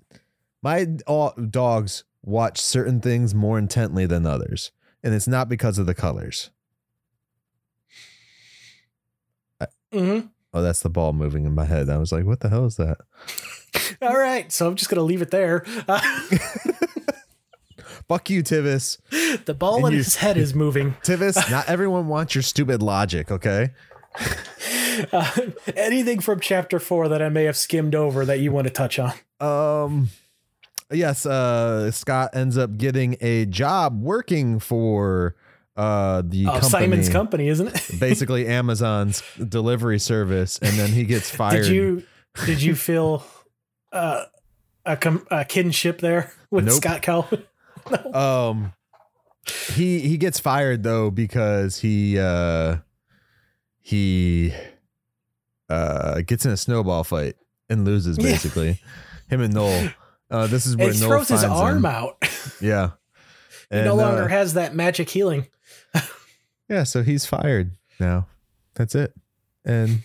My 0.62 0.84
dogs 0.84 2.04
watch 2.22 2.60
certain 2.60 3.00
things 3.00 3.34
more 3.34 3.58
intently 3.58 4.06
than 4.06 4.26
others, 4.26 4.72
and 5.02 5.14
it's 5.14 5.28
not 5.28 5.48
because 5.48 5.78
of 5.78 5.86
the 5.86 5.94
colors. 5.94 6.50
Mhm. 9.92 10.28
Oh, 10.54 10.62
that's 10.62 10.80
the 10.80 10.90
ball 10.90 11.12
moving 11.12 11.44
in 11.46 11.54
my 11.54 11.64
head. 11.64 11.88
I 11.88 11.96
was 11.98 12.12
like, 12.12 12.24
what 12.24 12.40
the 12.40 12.48
hell 12.48 12.66
is 12.66 12.76
that? 12.76 12.98
All 14.02 14.16
right, 14.18 14.50
so 14.52 14.66
I'm 14.68 14.74
just 14.76 14.90
gonna 14.90 15.02
leave 15.02 15.22
it 15.22 15.30
there. 15.30 15.64
Uh, 15.88 16.00
Fuck 18.08 18.28
you, 18.30 18.42
Tivis. 18.42 18.98
the 19.46 19.54
ball 19.54 19.76
And 19.78 19.86
in 19.86 19.92
you- 19.92 19.98
his 19.98 20.16
head 20.16 20.36
is 20.36 20.54
moving. 20.54 20.94
Tivis, 21.02 21.50
not 21.50 21.68
everyone 21.68 22.08
wants 22.08 22.34
your 22.34 22.42
stupid 22.42 22.82
logic, 22.82 23.30
okay? 23.30 23.70
Uh, 25.12 25.30
anything 25.74 26.20
from 26.20 26.38
chapter 26.40 26.78
four 26.78 27.08
that 27.08 27.22
I 27.22 27.30
may 27.30 27.44
have 27.44 27.56
skimmed 27.56 27.94
over 27.94 28.26
that 28.26 28.40
you 28.40 28.52
want 28.52 28.66
to 28.66 28.72
touch 28.72 28.98
on? 28.98 29.12
Um 29.40 30.10
yes, 30.90 31.24
uh 31.24 31.90
Scott 31.90 32.30
ends 32.34 32.58
up 32.58 32.76
getting 32.76 33.16
a 33.22 33.46
job 33.46 34.02
working 34.02 34.58
for 34.58 35.34
uh 35.76 36.22
the 36.24 36.46
Oh, 36.46 36.52
company, 36.52 36.68
Simon's 36.70 37.08
company, 37.08 37.48
isn't 37.48 37.68
it? 37.68 37.90
basically 38.00 38.46
Amazon's 38.46 39.22
delivery 39.48 39.98
service 39.98 40.58
and 40.58 40.76
then 40.78 40.90
he 40.90 41.04
gets 41.04 41.30
fired. 41.30 41.62
Did 41.64 41.72
you 41.72 42.02
did 42.46 42.62
you 42.62 42.74
feel 42.74 43.24
uh, 43.92 44.24
a, 44.86 44.96
com- 44.96 45.26
a 45.30 45.44
kinship 45.44 46.00
there 46.00 46.32
with 46.50 46.64
Nope. 46.66 46.74
Scott 46.76 47.02
Calvin? 47.02 47.42
no. 47.90 48.12
um 48.12 48.72
he 49.74 50.00
he 50.00 50.16
gets 50.18 50.38
fired 50.40 50.82
though 50.82 51.10
because 51.10 51.78
he 51.78 52.18
uh 52.18 52.76
he 53.80 54.52
uh 55.68 56.20
gets 56.22 56.44
in 56.44 56.52
a 56.52 56.56
snowball 56.56 57.04
fight 57.04 57.36
and 57.68 57.84
loses 57.84 58.18
Yeah. 58.18 58.24
basically. 58.24 58.80
Him 59.28 59.40
and 59.40 59.54
Noel. 59.54 59.90
Uh 60.30 60.46
this 60.46 60.66
is 60.66 60.76
where 60.76 60.88
And 60.88 60.96
he 60.96 61.00
Noel 61.00 61.10
throws 61.24 61.28
his 61.28 61.44
arm 61.44 61.78
him. 61.78 61.86
out. 61.86 62.16
Yeah. 62.60 62.90
he 63.70 63.76
And, 63.78 63.86
no 63.86 63.94
longer 63.94 64.24
uh, 64.24 64.28
has 64.28 64.54
that 64.54 64.74
magic 64.74 65.08
healing. 65.10 65.48
Yeah, 66.68 66.84
so 66.84 67.02
he's 67.02 67.26
fired 67.26 67.72
now. 68.00 68.26
That's 68.74 68.94
it. 68.94 69.14
And 69.64 70.02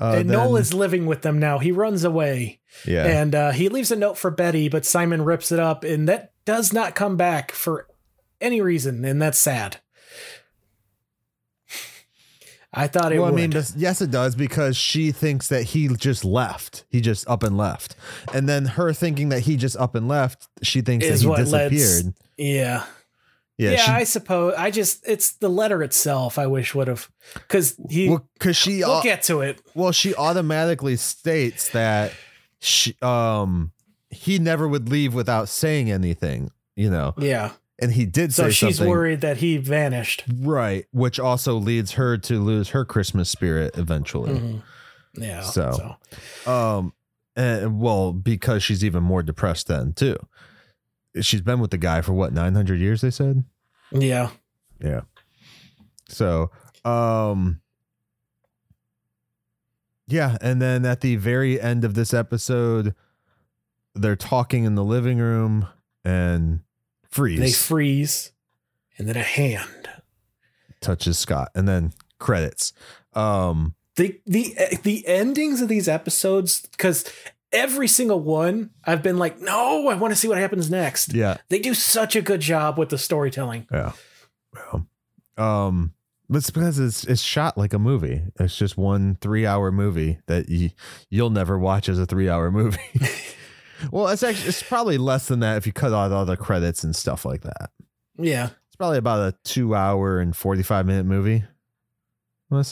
uh, 0.00 0.16
and 0.18 0.28
Noel 0.28 0.56
is 0.56 0.74
living 0.74 1.06
with 1.06 1.22
them 1.22 1.38
now. 1.38 1.58
He 1.58 1.70
runs 1.70 2.04
away 2.04 2.60
yeah. 2.86 3.06
and 3.06 3.34
uh, 3.34 3.50
he 3.52 3.68
leaves 3.68 3.90
a 3.90 3.96
note 3.96 4.18
for 4.18 4.30
Betty, 4.30 4.68
but 4.68 4.84
Simon 4.84 5.22
rips 5.22 5.52
it 5.52 5.60
up, 5.60 5.84
and 5.84 6.08
that 6.08 6.32
does 6.44 6.72
not 6.72 6.94
come 6.94 7.16
back 7.16 7.52
for 7.52 7.86
any 8.40 8.60
reason, 8.60 9.04
and 9.04 9.20
that's 9.20 9.38
sad. 9.38 9.78
I 12.76 12.88
thought 12.88 13.12
it 13.12 13.20
well, 13.20 13.28
I 13.28 13.36
mean, 13.36 13.50
this- 13.50 13.74
yes, 13.76 14.00
it 14.02 14.10
does 14.10 14.34
because 14.34 14.76
she 14.76 15.12
thinks 15.12 15.46
that 15.46 15.62
he 15.62 15.86
just 15.88 16.24
left. 16.24 16.84
He 16.88 17.00
just 17.00 17.28
up 17.28 17.44
and 17.44 17.56
left, 17.56 17.94
and 18.32 18.48
then 18.48 18.64
her 18.64 18.92
thinking 18.92 19.28
that 19.28 19.40
he 19.40 19.56
just 19.56 19.76
up 19.76 19.94
and 19.94 20.08
left, 20.08 20.48
she 20.62 20.80
thinks 20.80 21.06
is 21.06 21.22
that 21.22 21.70
he 21.70 21.76
disappeared. 21.76 22.14
Yeah. 22.36 22.84
Yeah, 23.58 23.70
Yeah, 23.72 23.76
she, 23.78 23.90
I 23.90 24.04
suppose. 24.04 24.54
I 24.56 24.70
just 24.70 25.06
it's 25.08 25.32
the 25.32 25.48
letter 25.48 25.82
itself. 25.82 26.38
I 26.38 26.46
wish 26.46 26.74
would 26.74 26.88
have 26.88 27.10
because 27.34 27.76
he. 27.88 28.08
well, 28.08 28.28
because 28.34 28.56
she, 28.56 28.78
we'll 28.78 28.90
au- 28.98 29.02
get 29.02 29.22
to 29.24 29.40
it. 29.40 29.60
well, 29.74 29.92
she 29.92 30.14
automatically 30.14 30.96
states 30.96 31.68
that 31.70 32.12
she, 32.60 32.96
um, 33.02 33.72
he 34.10 34.38
never 34.38 34.66
would 34.68 34.88
leave 34.88 35.12
without 35.14 35.48
saying 35.48 35.90
anything, 35.90 36.50
you 36.76 36.88
know, 36.90 37.14
Yeah. 37.18 37.50
and 37.80 37.92
he 37.92 38.06
did 38.06 38.32
So 38.32 38.48
she's 38.50 38.76
something. 38.76 38.90
worried 38.90 39.20
that 39.22 39.36
he 39.38 39.56
vanished. 39.58 40.24
Right, 40.32 40.86
which 40.92 41.18
also 41.20 41.54
leads 41.56 41.92
her 41.92 42.16
to 42.18 42.40
lose 42.40 42.70
her 42.70 42.84
Christmas 42.84 43.28
spirit 43.28 43.76
eventually. 43.76 44.32
Mhm. 44.34 44.62
Yeah. 45.16 45.42
So. 45.42 45.96
Um, 46.46 46.92
and 47.36 47.80
well, 47.80 48.12
because 48.12 48.62
she's 48.62 48.84
even 48.84 49.02
more 49.02 49.22
depressed 49.22 49.66
then 49.68 49.92
too. 49.92 50.16
She's 51.20 51.40
been 51.42 51.60
with 51.60 51.70
the 51.70 51.78
guy 51.78 52.00
for 52.00 52.12
what 52.12 52.32
nine 52.32 52.54
hundred 52.54 52.80
years. 52.80 53.00
They 53.00 53.10
said. 53.10 53.44
yeah. 53.92 54.30
Yeah. 54.80 55.02
So, 56.08 56.50
um, 56.84 57.60
yeah, 60.06 60.36
and 60.40 60.60
then 60.60 60.84
at 60.84 61.00
the 61.00 61.16
very 61.16 61.60
end 61.60 61.84
of 61.84 61.94
this 61.94 62.12
episode, 62.12 62.94
they're 63.94 64.16
talking 64.16 64.64
in 64.64 64.74
the 64.74 64.84
living 64.84 65.18
room 65.18 65.66
and 66.04 66.60
freeze 67.08 67.40
They 67.40 67.52
freeze, 67.52 68.32
and 68.98 69.08
then 69.08 69.16
a 69.16 69.22
hand. 69.22 69.88
touches 70.80 71.18
Scott, 71.18 71.50
and 71.54 71.66
then 71.66 71.92
credits. 72.18 72.72
Um, 73.14 73.74
the 73.96 74.20
the 74.26 74.54
the 74.82 75.06
endings 75.06 75.60
of 75.62 75.68
these 75.68 75.88
episodes 75.88 76.60
because 76.72 77.04
every 77.54 77.88
single 77.88 78.20
one 78.20 78.70
I've 78.84 79.02
been 79.02 79.16
like, 79.16 79.40
no, 79.40 79.88
I 79.88 79.94
want 79.94 80.12
to 80.12 80.16
see 80.16 80.28
what 80.28 80.36
happens 80.38 80.70
next. 80.70 81.14
yeah, 81.14 81.38
They 81.48 81.58
do 81.58 81.72
such 81.72 82.16
a 82.16 82.20
good 82.20 82.40
job 82.40 82.76
with 82.78 82.90
the 82.90 82.98
storytelling. 82.98 83.66
Yeah. 83.72 83.92
Well, 84.52 84.86
um, 85.38 85.94
but 86.28 86.38
it's 86.38 86.50
because 86.50 86.78
it's 86.78 87.04
it's 87.04 87.22
shot 87.22 87.56
like 87.58 87.72
a 87.72 87.78
movie. 87.78 88.22
It's 88.40 88.56
just 88.56 88.76
one 88.76 89.16
three 89.20 89.46
hour 89.46 89.70
movie 89.72 90.18
that 90.26 90.48
you 90.48 90.70
you'll 91.10 91.30
never 91.30 91.58
watch 91.58 91.88
as 91.88 91.98
a 91.98 92.06
three 92.06 92.28
hour 92.28 92.50
movie. 92.50 92.78
well, 93.90 94.08
it's 94.08 94.22
actually 94.22 94.48
it's 94.48 94.62
probably 94.62 94.98
less 94.98 95.28
than 95.28 95.40
that 95.40 95.56
if 95.56 95.66
you 95.66 95.72
cut 95.72 95.92
out 95.92 96.12
all 96.12 96.24
the 96.24 96.36
credits 96.36 96.82
and 96.84 96.94
stuff 96.96 97.24
like 97.24 97.42
that. 97.42 97.70
Yeah. 98.16 98.50
It's 98.66 98.76
probably 98.76 98.98
about 98.98 99.34
a 99.34 99.36
two 99.44 99.74
hour 99.74 100.18
and 100.18 100.34
forty 100.36 100.62
five 100.62 100.86
minute 100.86 101.06
movie. 101.06 101.44
I 102.50 102.54
want 102.54 102.66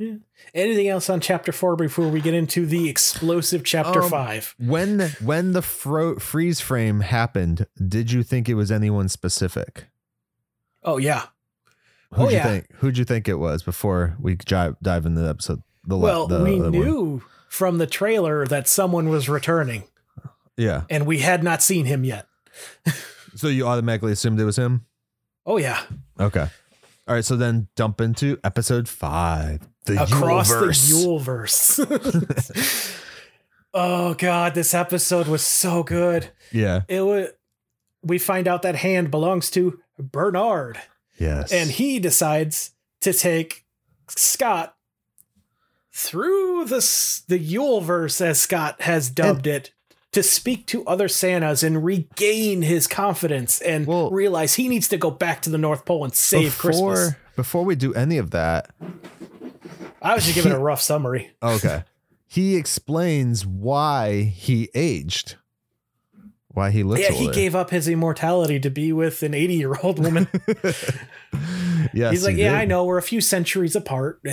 say. 0.00 0.18
Anything 0.54 0.88
else 0.88 1.08
on 1.10 1.20
chapter 1.20 1.52
four 1.52 1.76
before 1.76 2.08
we 2.08 2.20
get 2.20 2.34
into 2.34 2.66
the 2.66 2.88
explosive 2.88 3.64
chapter 3.64 4.02
Um, 4.02 4.10
five? 4.10 4.54
When 4.58 5.00
when 5.22 5.52
the 5.52 5.62
fro- 5.62 6.16
freeze 6.18 6.60
frame 6.60 7.00
happened, 7.00 7.66
did 7.86 8.12
you 8.12 8.22
think 8.22 8.48
it 8.48 8.54
was 8.54 8.70
anyone 8.70 9.08
specific? 9.08 9.86
Oh 10.82 10.98
yeah. 10.98 11.26
Who'd 12.12 12.26
Oh, 12.26 12.28
you 12.28 12.36
yeah. 12.36 12.44
think? 12.44 12.66
Who'd 12.76 12.98
you 12.98 13.04
think 13.04 13.28
it 13.28 13.34
was 13.38 13.62
before 13.62 14.16
we 14.20 14.36
dive 14.36 14.76
dive 14.82 15.06
into 15.06 15.20
the 15.22 15.28
episode? 15.30 15.62
The 15.84 15.96
Well, 15.96 16.26
the 16.26 16.42
we 16.42 16.60
one? 16.60 16.70
knew 16.72 17.22
from 17.48 17.78
the 17.78 17.86
trailer 17.86 18.46
that 18.46 18.68
someone 18.68 19.08
was 19.08 19.28
returning, 19.28 19.84
Yeah. 20.56 20.82
and 20.90 21.06
we 21.06 21.18
had 21.18 21.42
not 21.44 21.62
seen 21.62 21.86
him 21.86 22.04
yet. 22.04 22.26
So 23.34 23.48
you 23.48 23.66
automatically 23.66 24.12
assumed 24.12 24.40
it 24.40 24.44
was 24.46 24.56
him? 24.56 24.86
Oh 25.44 25.58
yeah. 25.58 25.82
Okay. 26.18 26.48
All 27.06 27.14
right. 27.14 27.24
So 27.24 27.36
then 27.36 27.68
dump 27.76 28.00
into 28.00 28.38
episode 28.42 28.88
five. 28.88 29.60
The 29.86 30.02
across 30.02 30.50
Yuleverse. 30.52 31.76
the 31.76 31.84
Yuleverse. 31.84 33.02
oh 33.74 34.14
god, 34.14 34.54
this 34.54 34.74
episode 34.74 35.26
was 35.28 35.42
so 35.42 35.82
good. 35.82 36.30
Yeah. 36.52 36.82
It 36.88 37.02
was. 37.02 37.28
We 38.02 38.18
find 38.18 38.46
out 38.46 38.62
that 38.62 38.76
hand 38.76 39.10
belongs 39.10 39.50
to 39.52 39.80
Bernard, 39.98 40.78
Yes. 41.18 41.52
and 41.52 41.70
he 41.70 41.98
decides 41.98 42.70
to 43.00 43.12
take 43.12 43.64
Scott 44.08 44.76
through 45.92 46.66
the 46.66 46.76
the 47.28 47.38
Yuleverse, 47.38 48.20
as 48.20 48.40
Scott 48.40 48.82
has 48.82 49.10
dubbed 49.10 49.46
it, 49.46 49.72
to 50.12 50.22
speak 50.22 50.66
to 50.68 50.84
other 50.86 51.08
Santas 51.08 51.62
and 51.62 51.84
regain 51.84 52.62
his 52.62 52.86
confidence 52.86 53.60
and 53.60 53.86
Well- 53.86 54.10
realize 54.10 54.54
he 54.54 54.68
needs 54.68 54.88
to 54.88 54.96
go 54.98 55.10
back 55.10 55.42
to 55.42 55.50
the 55.50 55.58
North 55.58 55.84
Pole 55.84 56.04
and 56.04 56.14
save 56.14 56.50
before, 56.62 56.94
Christmas. 56.94 57.14
Before 57.34 57.64
we 57.64 57.74
do 57.74 57.92
any 57.94 58.18
of 58.18 58.30
that, 58.30 58.70
I 60.06 60.14
was 60.14 60.24
just 60.24 60.34
giving 60.34 60.52
a 60.52 60.58
rough 60.68 60.80
summary. 60.80 61.30
okay. 61.42 61.84
he 62.26 62.56
explains 62.56 63.44
why 63.46 64.22
he 64.22 64.68
aged. 64.74 65.36
why 66.48 66.70
he 66.70 66.82
looks 66.82 67.00
Yeah, 67.02 67.12
he 67.12 67.30
gave 67.30 67.54
up 67.54 67.70
his 67.70 67.88
immortality 67.88 68.58
to 68.60 68.70
be 68.70 68.92
with 68.92 69.22
an 69.22 69.34
80 69.34 69.54
year 69.54 69.74
old 69.82 69.98
woman. 69.98 70.28
yes, 71.92 72.12
He's 72.12 72.24
like, 72.24 72.36
he 72.36 72.42
yeah, 72.42 72.52
did. 72.52 72.58
I 72.60 72.64
know. 72.64 72.84
We're 72.84 72.98
a 72.98 73.02
few 73.02 73.20
centuries 73.20 73.74
apart. 73.76 74.20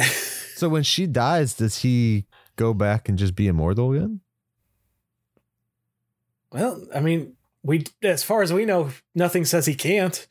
So 0.56 0.70
when 0.70 0.84
she 0.84 1.08
dies, 1.08 1.56
does 1.56 1.80
he 1.80 2.26
go 2.56 2.74
back 2.76 3.10
and 3.10 3.18
just 3.18 3.36
be 3.36 3.48
immortal 3.48 3.92
again? 3.92 4.22
well, 6.52 6.86
I 6.94 7.00
mean, 7.00 7.34
we, 7.64 7.86
as 8.04 8.24
far 8.24 8.44
as 8.44 8.54
we 8.54 8.64
know, 8.64 8.92
nothing 9.16 9.46
says 9.46 9.66
he 9.66 9.74
can't. 9.76 10.26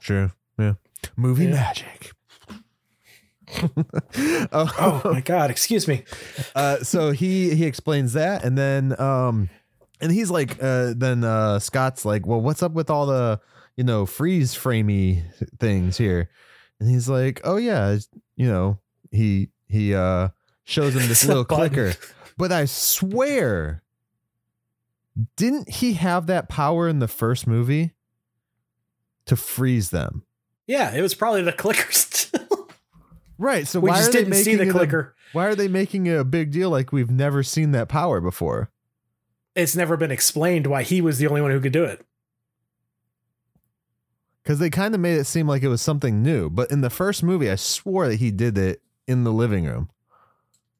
True. 0.00 0.32
Yeah. 0.58 0.74
Movie 1.14 1.44
Yeah. 1.44 1.50
magic. 1.50 2.12
Oh, 3.62 4.48
Oh 4.52 5.00
my 5.04 5.20
God, 5.20 5.50
excuse 5.50 5.86
me. 5.88 6.04
uh, 6.54 6.78
so 6.78 7.10
he 7.12 7.54
he 7.54 7.64
explains 7.64 8.12
that, 8.14 8.44
and 8.44 8.56
then 8.56 8.98
um, 9.00 9.48
and 10.00 10.12
he's 10.12 10.30
like, 10.30 10.62
uh, 10.62 10.94
then 10.96 11.24
uh, 11.24 11.58
Scott's 11.58 12.04
like, 12.04 12.26
well, 12.26 12.40
what's 12.40 12.62
up 12.62 12.72
with 12.72 12.90
all 12.90 13.06
the 13.06 13.40
you 13.76 13.84
know 13.84 14.06
freeze 14.06 14.54
framey 14.54 15.22
things 15.58 15.96
here? 15.96 16.30
And 16.80 16.88
he's 16.88 17.08
like, 17.08 17.40
oh 17.44 17.56
yeah, 17.56 17.96
you 18.36 18.46
know, 18.48 18.78
he 19.10 19.48
he 19.66 19.94
uh 19.94 20.28
shows 20.64 20.94
him 20.94 21.08
this 21.08 21.24
little 21.26 21.44
clicker, 21.44 21.94
but 22.36 22.52
I 22.52 22.66
swear, 22.66 23.82
didn't 25.36 25.68
he 25.68 25.94
have 25.94 26.26
that 26.26 26.48
power 26.48 26.88
in 26.88 26.98
the 27.00 27.08
first 27.08 27.46
movie 27.46 27.94
to 29.26 29.34
freeze 29.36 29.90
them? 29.90 30.22
Yeah, 30.66 30.94
it 30.94 31.00
was 31.00 31.14
probably 31.14 31.42
the 31.42 31.52
clicker 31.52 31.90
still. 31.92 32.17
Right. 33.38 33.66
So 33.68 33.78
we 33.80 33.90
why 33.90 33.96
just 33.98 34.08
are 34.10 34.12
they 34.12 34.18
didn't 34.24 34.34
see 34.34 34.56
making 34.56 34.72
the 34.74 34.82
it 34.82 34.92
a- 34.92 35.12
why 35.32 35.46
are 35.46 35.54
they 35.54 35.68
making 35.68 36.06
it 36.06 36.18
a 36.18 36.24
big 36.24 36.50
deal 36.50 36.70
like 36.70 36.90
we've 36.92 37.10
never 37.10 37.42
seen 37.42 37.70
that 37.72 37.88
power 37.88 38.20
before? 38.20 38.70
It's 39.54 39.76
never 39.76 39.96
been 39.96 40.10
explained 40.10 40.66
why 40.66 40.82
he 40.82 41.00
was 41.00 41.18
the 41.18 41.26
only 41.28 41.40
one 41.42 41.50
who 41.50 41.60
could 41.60 41.72
do 41.72 41.84
it. 41.84 42.04
Because 44.42 44.58
they 44.58 44.70
kind 44.70 44.94
of 44.94 45.00
made 45.00 45.18
it 45.18 45.24
seem 45.24 45.46
like 45.46 45.62
it 45.62 45.68
was 45.68 45.82
something 45.82 46.22
new. 46.22 46.48
But 46.48 46.70
in 46.70 46.80
the 46.80 46.90
first 46.90 47.22
movie, 47.22 47.50
I 47.50 47.56
swore 47.56 48.08
that 48.08 48.16
he 48.16 48.30
did 48.30 48.56
it 48.56 48.80
in 49.06 49.24
the 49.24 49.32
living 49.32 49.66
room. 49.66 49.90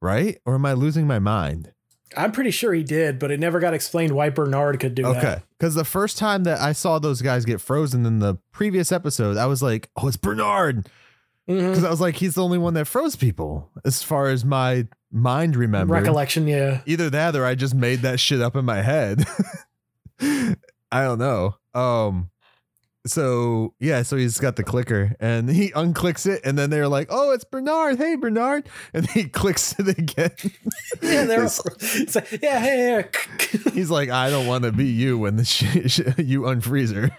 Right? 0.00 0.38
Or 0.46 0.54
am 0.54 0.64
I 0.64 0.72
losing 0.74 1.06
my 1.06 1.18
mind? 1.18 1.72
I'm 2.16 2.32
pretty 2.32 2.50
sure 2.52 2.72
he 2.72 2.82
did, 2.82 3.18
but 3.18 3.30
it 3.30 3.38
never 3.38 3.60
got 3.60 3.74
explained 3.74 4.12
why 4.12 4.30
Bernard 4.30 4.80
could 4.80 4.94
do 4.94 5.04
Okay. 5.06 5.20
that. 5.20 5.26
Okay. 5.38 5.42
Because 5.58 5.74
the 5.74 5.84
first 5.84 6.16
time 6.16 6.44
that 6.44 6.58
I 6.60 6.72
saw 6.72 6.98
those 6.98 7.20
guys 7.20 7.44
get 7.44 7.60
frozen 7.60 8.06
in 8.06 8.20
the 8.20 8.36
previous 8.52 8.90
episode, 8.92 9.36
I 9.36 9.44
was 9.46 9.62
like, 9.62 9.90
oh, 9.96 10.08
it's 10.08 10.16
Bernard. 10.16 10.88
Mhm. 11.48 11.70
Because 11.70 11.84
I 11.84 11.90
was 11.90 12.00
like, 12.00 12.16
he's 12.16 12.34
the 12.34 12.42
only 12.44 12.58
one 12.58 12.74
that 12.74 12.86
froze 12.86 13.16
people, 13.16 13.70
as 13.84 14.02
far 14.02 14.26
as 14.28 14.44
my 14.44 14.86
mind 15.10 15.56
remembered. 15.56 15.94
Recollection, 15.94 16.46
yeah. 16.46 16.82
Either 16.86 17.08
that 17.10 17.34
or 17.34 17.44
I 17.46 17.54
just 17.54 17.74
made 17.74 18.00
that 18.02 18.20
shit 18.20 18.40
up 18.42 18.54
in 18.54 18.64
my 18.66 18.82
head. 18.82 19.24
I 20.20 21.02
don't 21.04 21.18
know. 21.18 21.54
Um 21.74 22.30
so 23.06 23.72
yeah, 23.80 24.02
so 24.02 24.16
he's 24.16 24.38
got 24.38 24.56
the 24.56 24.64
clicker 24.64 25.14
and 25.20 25.48
he 25.48 25.70
unclicks 25.70 26.26
it 26.26 26.42
and 26.44 26.58
then 26.58 26.68
they're 26.68 26.88
like, 26.88 27.06
"Oh, 27.10 27.30
it's 27.32 27.44
Bernard. 27.44 27.96
Hey 27.96 28.16
Bernard." 28.16 28.68
And 28.92 29.08
he 29.10 29.24
clicks 29.28 29.74
it 29.78 29.88
again. 29.88 30.32
Yeah, 31.00 31.24
they're 31.24 31.44
It's- 31.44 31.62
it's 31.96 32.14
like, 32.16 32.30
yeah, 32.42 32.58
hey, 32.58 33.04
hey. 33.40 33.70
he's 33.72 33.90
like, 33.90 34.10
"I 34.10 34.28
don't 34.28 34.46
want 34.46 34.64
to 34.64 34.72
be 34.72 34.86
you 34.86 35.16
when 35.16 35.36
the 35.36 35.44
sh- 35.46 35.86
sh- 35.86 36.00
you 36.18 36.42
unfreeze 36.42 36.92
her." 36.92 37.10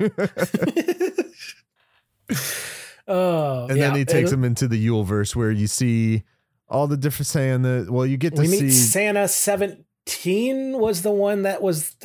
Oh, 3.10 3.68
and 3.70 3.82
then 3.82 3.96
he 3.96 4.06
takes 4.06 4.32
him 4.32 4.44
into 4.44 4.68
the 4.68 4.88
Yuleverse 4.88 5.36
where 5.36 5.52
you 5.52 5.68
see 5.68 6.24
all 6.70 6.88
the 6.88 6.96
different 6.98 7.28
saying 7.28 7.64
that 7.64 7.90
well, 7.90 8.06
you 8.06 8.16
get 8.18 8.36
to 8.36 8.42
We 8.42 8.48
meet 8.48 8.60
see 8.60 8.72
Santa 8.72 9.28
17 9.28 10.78
was 10.80 11.02
the 11.02 11.12
one 11.12 11.42
that 11.44 11.62
was. 11.62 11.96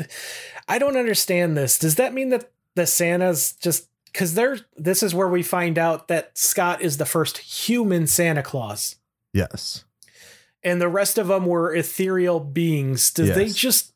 I 0.69 0.79
don't 0.79 0.97
understand 0.97 1.57
this. 1.57 1.79
Does 1.79 1.97
that 1.97 2.15
mean 2.15 2.31
that 2.31 2.51
the 2.75 2.87
Santa's 2.87 3.53
just 3.53 3.89
because 4.13 4.35
they're 4.35 4.59
this 4.77 5.03
is 5.03 5.15
where 5.15 5.29
we 5.29 5.43
find 5.43 5.79
out 5.79 6.09
that 6.09 6.37
Scott 6.37 6.81
is 6.81 6.97
the 6.97 7.05
first 7.07 7.39
human 7.39 8.07
Santa 8.07 8.43
Claus, 8.43 8.97
Yes. 9.33 9.85
and 10.63 10.81
the 10.81 10.89
rest 10.89 11.19
of 11.19 11.27
them 11.29 11.47
were 11.47 11.75
ethereal 11.75 12.41
beings. 12.41 13.11
Do 13.13 13.27
they 13.27 13.49
just 13.49 13.93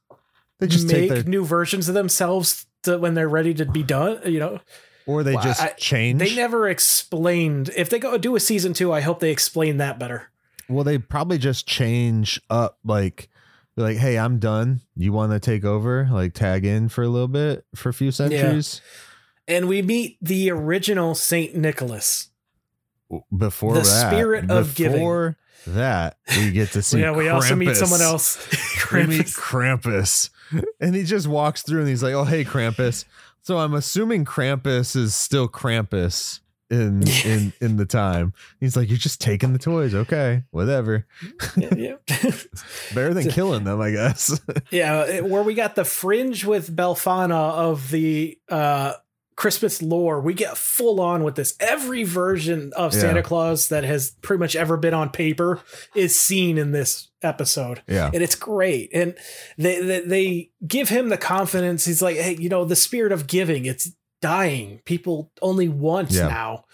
They 0.58 0.66
just 0.66 0.86
make 0.86 1.08
their 1.08 1.22
new 1.22 1.44
versions 1.44 1.88
of 1.88 1.94
themselves 1.94 2.66
to, 2.82 2.98
when 2.98 3.14
they're 3.14 3.28
ready 3.28 3.54
to 3.54 3.64
be 3.64 3.82
done? 3.82 4.20
You 4.24 4.40
know, 4.40 4.60
or 5.08 5.22
they 5.24 5.34
Well, 5.34 5.42
just 5.42 5.60
I- 5.62 5.68
change. 5.78 6.20
they 6.20 6.34
never 6.36 6.68
explained. 6.68 7.70
If 7.76 7.90
they 7.90 7.98
go 7.98 8.16
do 8.18 8.36
a 8.36 8.40
season 8.40 8.72
two, 8.74 8.92
I 8.92 9.00
hope 9.00 9.18
they 9.20 9.30
explain 9.32 9.78
that 9.78 9.98
better. 9.98 10.30
Well, 10.68 10.84
they 10.84 10.98
probably 10.98 11.38
just 11.38 11.66
change 11.66 12.40
up 12.50 12.78
like 12.84 13.28
like, 13.76 13.96
hey, 13.96 14.18
I'm 14.18 14.38
done. 14.38 14.80
You 14.96 15.12
want 15.12 15.32
to 15.32 15.38
take 15.40 15.64
over? 15.64 16.08
Like 16.12 16.34
tag 16.34 16.64
in 16.64 16.88
for 16.88 17.02
a 17.04 17.08
little 17.08 17.28
bit 17.28 17.64
for 17.76 17.88
a 17.88 17.94
few 17.94 18.10
centuries 18.10 18.80
And 19.46 19.68
we 19.68 19.82
meet 19.82 20.18
the 20.20 20.50
original 20.50 21.14
Saint 21.14 21.54
Nicholas. 21.54 22.28
before 23.36 23.74
The 23.74 23.80
that. 23.80 24.10
spirit 24.10 24.50
of 24.50 24.74
giving. 24.74 24.98
before 24.98 25.38
that, 25.66 26.18
we 26.36 26.50
get 26.50 26.70
to 26.72 26.82
see. 26.88 27.00
yeah, 27.00 27.12
we 27.12 27.28
also 27.28 27.54
meet 27.56 27.74
someone 27.76 28.00
else. 28.02 28.36
We 28.92 29.06
meet 29.06 29.26
Krampus. 29.26 30.30
Krampus, 30.50 30.70
and 30.80 30.94
he 30.94 31.02
just 31.02 31.26
walks 31.26 31.60
through 31.62 31.80
and 31.80 31.88
he's 31.90 32.02
like, 32.02 32.14
"Oh, 32.14 32.24
hey, 32.24 32.42
Krampus." 32.42 33.04
So 33.48 33.56
I'm 33.56 33.72
assuming 33.72 34.26
Krampus 34.26 34.94
is 34.94 35.14
still 35.14 35.48
Krampus 35.48 36.40
in 36.68 37.02
in 37.24 37.54
in 37.62 37.76
the 37.78 37.86
time. 37.86 38.34
He's 38.60 38.76
like, 38.76 38.90
"You're 38.90 38.98
just 38.98 39.22
taking 39.22 39.54
the 39.54 39.58
toys, 39.58 39.94
okay? 39.94 40.42
Whatever. 40.50 41.06
yeah, 41.56 41.74
yeah. 41.74 41.94
Better 42.94 43.14
than 43.14 43.30
killing 43.30 43.64
them, 43.64 43.80
I 43.80 43.92
guess." 43.92 44.38
Yeah, 44.70 45.20
where 45.20 45.42
we 45.42 45.54
got 45.54 45.76
the 45.76 45.86
fringe 45.86 46.44
with 46.44 46.76
Belfana 46.76 47.52
of 47.54 47.90
the 47.90 48.38
uh, 48.50 48.92
Christmas 49.38 49.80
lore, 49.80 50.20
we 50.20 50.34
get 50.34 50.58
full 50.58 51.00
on 51.00 51.22
with 51.22 51.36
this. 51.36 51.54
Every 51.60 52.02
version 52.02 52.72
of 52.74 52.92
Yeah. 52.92 53.00
Santa 53.00 53.22
Claus 53.22 53.68
that 53.68 53.84
has 53.84 54.10
pretty 54.20 54.40
much 54.40 54.56
ever 54.56 54.76
been 54.76 54.94
on 54.94 55.10
paper 55.10 55.60
is 55.94 56.18
seen 56.18 56.58
in 56.58 56.72
this 56.72 57.06
episode. 57.22 57.80
yeah, 57.86 58.10
and 58.12 58.20
it's 58.20 58.34
great. 58.34 58.90
And 58.92 59.14
they, 59.56 59.80
they 59.80 60.00
they 60.00 60.50
give 60.66 60.88
him 60.88 61.08
the 61.08 61.16
confidence. 61.16 61.84
He's 61.84 62.02
like, 62.02 62.16
hey, 62.16 62.34
you 62.36 62.48
know, 62.48 62.64
the 62.64 62.74
spirit 62.74 63.12
of 63.12 63.28
giving. 63.28 63.64
It's 63.64 63.92
dying. 64.20 64.80
People 64.84 65.30
only 65.40 65.68
once 65.68 66.16
Yeah. 66.16 66.26
now. 66.26 66.64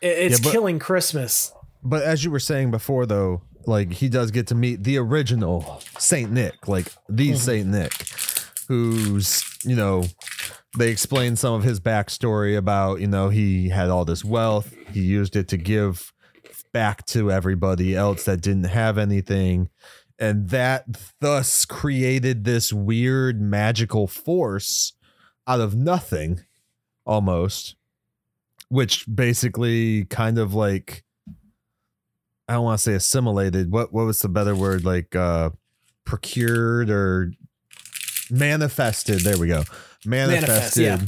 It's 0.00 0.38
Yeah, 0.38 0.44
but- 0.44 0.52
killing 0.52 0.78
Christmas. 0.78 1.52
But 1.82 2.02
as 2.02 2.24
you 2.24 2.30
were 2.30 2.40
saying 2.40 2.70
before, 2.70 3.04
though, 3.04 3.42
like 3.66 3.92
he 3.92 4.08
does 4.08 4.30
get 4.30 4.46
to 4.46 4.54
meet 4.54 4.84
the 4.84 4.96
original 4.96 5.82
Saint 5.98 6.32
Nick, 6.32 6.66
like 6.66 6.86
the 7.10 7.32
Mhm. 7.32 7.36
Saint 7.36 7.68
Nick, 7.68 7.92
who's 8.68 9.44
you 9.64 9.76
know 9.76 10.04
they 10.76 10.90
explain 10.90 11.36
some 11.36 11.54
of 11.54 11.62
his 11.62 11.80
backstory 11.80 12.56
about 12.56 13.00
you 13.00 13.06
know 13.06 13.28
he 13.28 13.68
had 13.68 13.90
all 13.90 14.04
this 14.04 14.24
wealth, 14.24 14.74
he 14.92 15.00
used 15.00 15.36
it 15.36 15.48
to 15.48 15.56
give 15.56 16.12
back 16.72 17.06
to 17.06 17.30
everybody 17.30 17.94
else 17.94 18.24
that 18.24 18.40
didn't 18.40 18.64
have 18.64 18.98
anything, 18.98 19.68
and 20.18 20.50
that 20.50 20.84
thus 21.20 21.64
created 21.64 22.44
this 22.44 22.72
weird 22.72 23.40
magical 23.40 24.06
force 24.06 24.92
out 25.46 25.60
of 25.60 25.74
nothing, 25.74 26.40
almost, 27.04 27.76
which 28.68 29.04
basically 29.12 30.04
kind 30.06 30.38
of 30.38 30.54
like 30.54 31.04
I 32.48 32.54
don't 32.54 32.64
want 32.64 32.78
to 32.78 32.82
say 32.82 32.94
assimilated. 32.94 33.70
What 33.70 33.92
what 33.92 34.06
was 34.06 34.20
the 34.20 34.28
better 34.28 34.54
word? 34.54 34.84
Like 34.84 35.14
uh 35.16 35.50
procured 36.04 36.90
or 36.90 37.32
manifested. 38.30 39.20
There 39.20 39.38
we 39.38 39.48
go. 39.48 39.64
Manifest, 40.06 40.76
Manifested 40.76 40.82
yeah. 40.82 41.00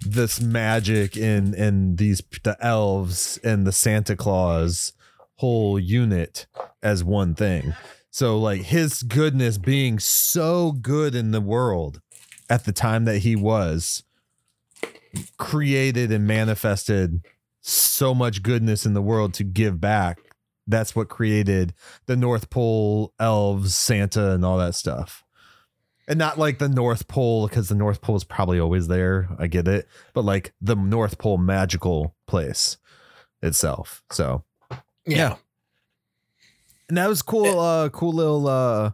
this 0.00 0.40
magic 0.40 1.16
in 1.16 1.54
in 1.54 1.96
these 1.96 2.22
the 2.42 2.56
elves 2.60 3.38
and 3.42 3.66
the 3.66 3.72
Santa 3.72 4.16
Claus 4.16 4.92
whole 5.36 5.78
unit 5.78 6.46
as 6.82 7.04
one 7.04 7.34
thing. 7.34 7.74
So 8.10 8.38
like 8.38 8.62
his 8.62 9.02
goodness 9.02 9.58
being 9.58 9.98
so 9.98 10.72
good 10.72 11.14
in 11.14 11.32
the 11.32 11.40
world 11.40 12.00
at 12.48 12.64
the 12.64 12.72
time 12.72 13.04
that 13.04 13.18
he 13.18 13.36
was 13.36 14.04
created 15.36 16.10
and 16.10 16.26
manifested 16.26 17.24
so 17.60 18.14
much 18.14 18.42
goodness 18.42 18.86
in 18.86 18.94
the 18.94 19.02
world 19.02 19.34
to 19.34 19.44
give 19.44 19.80
back. 19.80 20.18
That's 20.66 20.96
what 20.96 21.08
created 21.08 21.74
the 22.06 22.16
North 22.16 22.50
Pole 22.50 23.12
elves, 23.20 23.76
Santa, 23.76 24.32
and 24.32 24.44
all 24.44 24.58
that 24.58 24.74
stuff. 24.74 25.24
And 26.08 26.18
not 26.18 26.38
like 26.38 26.58
the 26.58 26.68
North 26.68 27.08
Pole, 27.08 27.48
because 27.48 27.68
the 27.68 27.74
North 27.74 28.00
Pole 28.00 28.14
is 28.16 28.22
probably 28.24 28.60
always 28.60 28.86
there. 28.86 29.28
I 29.38 29.48
get 29.48 29.66
it. 29.66 29.88
But 30.14 30.24
like 30.24 30.54
the 30.60 30.76
North 30.76 31.18
Pole 31.18 31.36
magical 31.38 32.14
place 32.28 32.76
itself. 33.42 34.02
So 34.12 34.44
Yeah. 35.04 35.36
and 36.88 36.96
that 36.98 37.08
was 37.08 37.22
cool 37.22 37.58
uh 37.58 37.88
cool 37.90 38.12
little 38.12 38.46
uh 38.46 38.92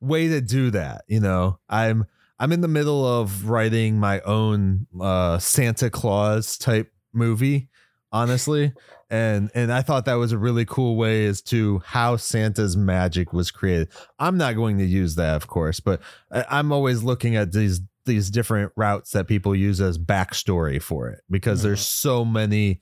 way 0.00 0.28
to 0.28 0.40
do 0.40 0.70
that 0.70 1.02
you 1.08 1.20
know 1.20 1.58
i'm 1.68 2.04
i'm 2.38 2.50
in 2.52 2.60
the 2.60 2.68
middle 2.68 3.04
of 3.06 3.48
writing 3.48 3.98
my 3.98 4.20
own 4.20 4.86
uh 5.00 5.38
santa 5.38 5.90
claus 5.90 6.56
type 6.58 6.92
movie 7.12 7.68
honestly 8.12 8.72
and 9.12 9.50
and 9.54 9.70
i 9.70 9.82
thought 9.82 10.06
that 10.06 10.14
was 10.14 10.32
a 10.32 10.38
really 10.38 10.64
cool 10.64 10.96
way 10.96 11.26
as 11.26 11.42
to 11.42 11.80
how 11.84 12.16
santa's 12.16 12.76
magic 12.76 13.32
was 13.32 13.50
created 13.50 13.88
i'm 14.18 14.38
not 14.38 14.56
going 14.56 14.78
to 14.78 14.84
use 14.84 15.14
that 15.14 15.36
of 15.36 15.46
course 15.46 15.78
but 15.78 16.00
I, 16.32 16.44
i'm 16.50 16.72
always 16.72 17.02
looking 17.04 17.36
at 17.36 17.52
these 17.52 17.80
these 18.06 18.30
different 18.30 18.72
routes 18.74 19.12
that 19.12 19.28
people 19.28 19.54
use 19.54 19.80
as 19.80 19.98
backstory 19.98 20.82
for 20.82 21.08
it 21.10 21.20
because 21.30 21.62
there's 21.62 21.86
so 21.86 22.24
many 22.24 22.80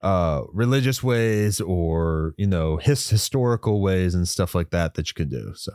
uh 0.00 0.42
religious 0.52 1.02
ways 1.02 1.60
or 1.60 2.34
you 2.38 2.46
know 2.46 2.78
his 2.78 3.08
historical 3.10 3.82
ways 3.82 4.14
and 4.14 4.26
stuff 4.26 4.54
like 4.54 4.70
that 4.70 4.94
that 4.94 5.08
you 5.08 5.14
could 5.14 5.30
do 5.30 5.52
so 5.54 5.72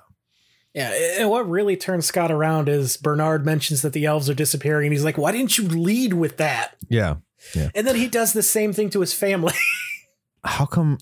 Yeah, 0.73 0.93
and 1.19 1.29
what 1.29 1.49
really 1.49 1.75
turns 1.75 2.05
Scott 2.05 2.31
around 2.31 2.69
is 2.69 2.95
Bernard 2.95 3.45
mentions 3.45 3.81
that 3.81 3.91
the 3.91 4.05
elves 4.05 4.29
are 4.29 4.33
disappearing, 4.33 4.87
and 4.87 4.93
he's 4.93 5.03
like, 5.03 5.17
"Why 5.17 5.33
didn't 5.33 5.57
you 5.57 5.67
lead 5.67 6.13
with 6.13 6.37
that?" 6.37 6.77
Yeah, 6.87 7.15
yeah 7.53 7.71
And 7.75 7.85
then 7.85 7.97
he 7.97 8.07
does 8.07 8.31
the 8.31 8.41
same 8.41 8.71
thing 8.71 8.89
to 8.91 9.01
his 9.01 9.13
family. 9.13 9.53
how 10.43 10.65
come 10.65 10.97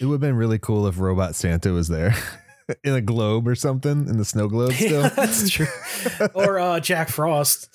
it 0.00 0.06
would 0.06 0.14
have 0.14 0.20
been 0.20 0.36
really 0.36 0.58
cool 0.58 0.86
if 0.86 0.98
robot 0.98 1.34
santa 1.34 1.70
was 1.72 1.88
there 1.88 2.14
in 2.84 2.94
a 2.94 3.00
globe 3.00 3.46
or 3.48 3.54
something 3.54 4.08
in 4.08 4.16
the 4.18 4.24
snow 4.24 4.48
globe 4.48 4.72
still 4.72 5.02
yeah, 5.02 5.08
that's 5.16 5.50
true. 5.50 5.66
or 6.34 6.58
uh, 6.58 6.80
Jack 6.80 7.08
Frost. 7.08 7.68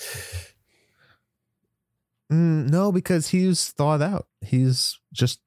Mm, 2.31 2.69
no 2.69 2.91
because 2.91 3.27
he's 3.29 3.69
thawed 3.69 4.01
out 4.01 4.27
he's 4.41 4.99
just 5.13 5.39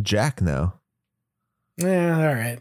jack 0.00 0.40
now 0.40 0.80
Yeah, 1.76 2.16
all 2.28 2.34
right. 2.34 2.60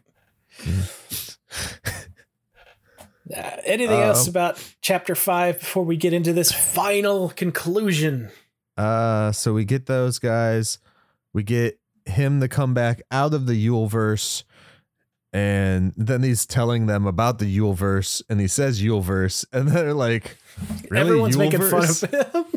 Uh, 3.35 3.57
anything 3.65 3.99
Uh, 3.99 4.03
else 4.07 4.27
about 4.27 4.61
chapter 4.81 5.15
five 5.15 5.59
before 5.59 5.83
we 5.83 5.95
get 5.95 6.13
into 6.13 6.33
this 6.33 6.51
final 6.51 7.29
conclusion? 7.29 8.29
Uh, 8.77 9.31
so 9.31 9.53
we 9.53 9.63
get 9.65 9.85
those 9.85 10.19
guys. 10.19 10.77
We 11.31 11.43
get 11.43 11.79
him 12.05 12.41
to 12.41 12.47
come 12.47 12.73
back 12.73 13.01
out 13.11 13.33
of 13.33 13.45
the 13.45 13.55
Yule 13.55 13.87
verse, 13.87 14.43
and 15.31 15.93
then 15.97 16.21
he's 16.21 16.45
telling 16.45 16.85
them 16.85 17.07
about 17.07 17.39
the 17.39 17.45
Yule 17.45 17.73
verse, 17.73 18.21
and 18.29 18.39
he 18.39 18.47
says 18.47 18.83
Yule 18.83 19.01
verse, 19.01 19.45
and 19.51 19.67
they're 19.69 19.93
like, 19.93 20.37
really? 20.89 21.01
Everyone's 21.01 21.37
making 21.37 21.61
fun 21.61 21.83
of 21.83 22.01
him. 22.01 22.45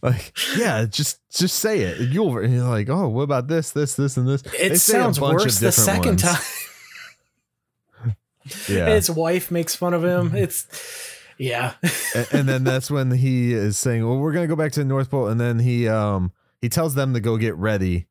Like, 0.00 0.32
yeah, 0.56 0.86
just 0.86 1.20
just 1.30 1.56
say 1.58 1.80
it. 1.80 2.00
Yule 2.12 2.30
verse. 2.30 2.46
And 2.46 2.54
you're 2.54 2.68
like, 2.68 2.88
oh, 2.88 3.08
what 3.08 3.22
about 3.22 3.48
this, 3.48 3.72
this, 3.72 3.94
this, 3.94 4.16
and 4.16 4.26
this? 4.26 4.42
It 4.58 4.78
sounds 4.78 5.20
worse 5.20 5.58
the 5.58 5.72
second 5.72 6.18
time. 6.18 6.40
Yeah, 8.68 8.88
His 8.88 9.08
wife 9.08 9.52
makes 9.52 9.76
fun 9.76 9.94
of 9.94 10.04
him. 10.04 10.34
It's 10.34 10.66
yeah. 11.38 11.74
and, 12.14 12.28
and 12.32 12.48
then 12.48 12.64
that's 12.64 12.90
when 12.90 13.12
he 13.12 13.52
is 13.52 13.78
saying, 13.78 14.04
"Well, 14.04 14.18
we're 14.18 14.32
gonna 14.32 14.48
go 14.48 14.56
back 14.56 14.72
to 14.72 14.80
the 14.80 14.84
North 14.84 15.10
Pole," 15.10 15.28
and 15.28 15.40
then 15.40 15.60
he 15.60 15.86
um 15.88 16.32
he 16.60 16.68
tells 16.68 16.96
them 16.96 17.14
to 17.14 17.20
go 17.20 17.36
get 17.36 17.54
ready 17.54 18.06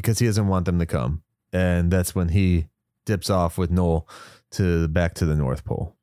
because 0.00 0.18
he 0.18 0.26
doesn't 0.26 0.48
want 0.48 0.64
them 0.66 0.78
to 0.78 0.86
come, 0.86 1.22
and 1.52 1.90
that's 1.90 2.14
when 2.14 2.28
he 2.30 2.66
dips 3.06 3.30
off 3.30 3.56
with 3.58 3.70
Noel 3.70 4.08
to 4.52 4.88
back 4.88 5.14
to 5.14 5.24
the 5.26 5.36
North 5.36 5.64
Pole, 5.64 5.96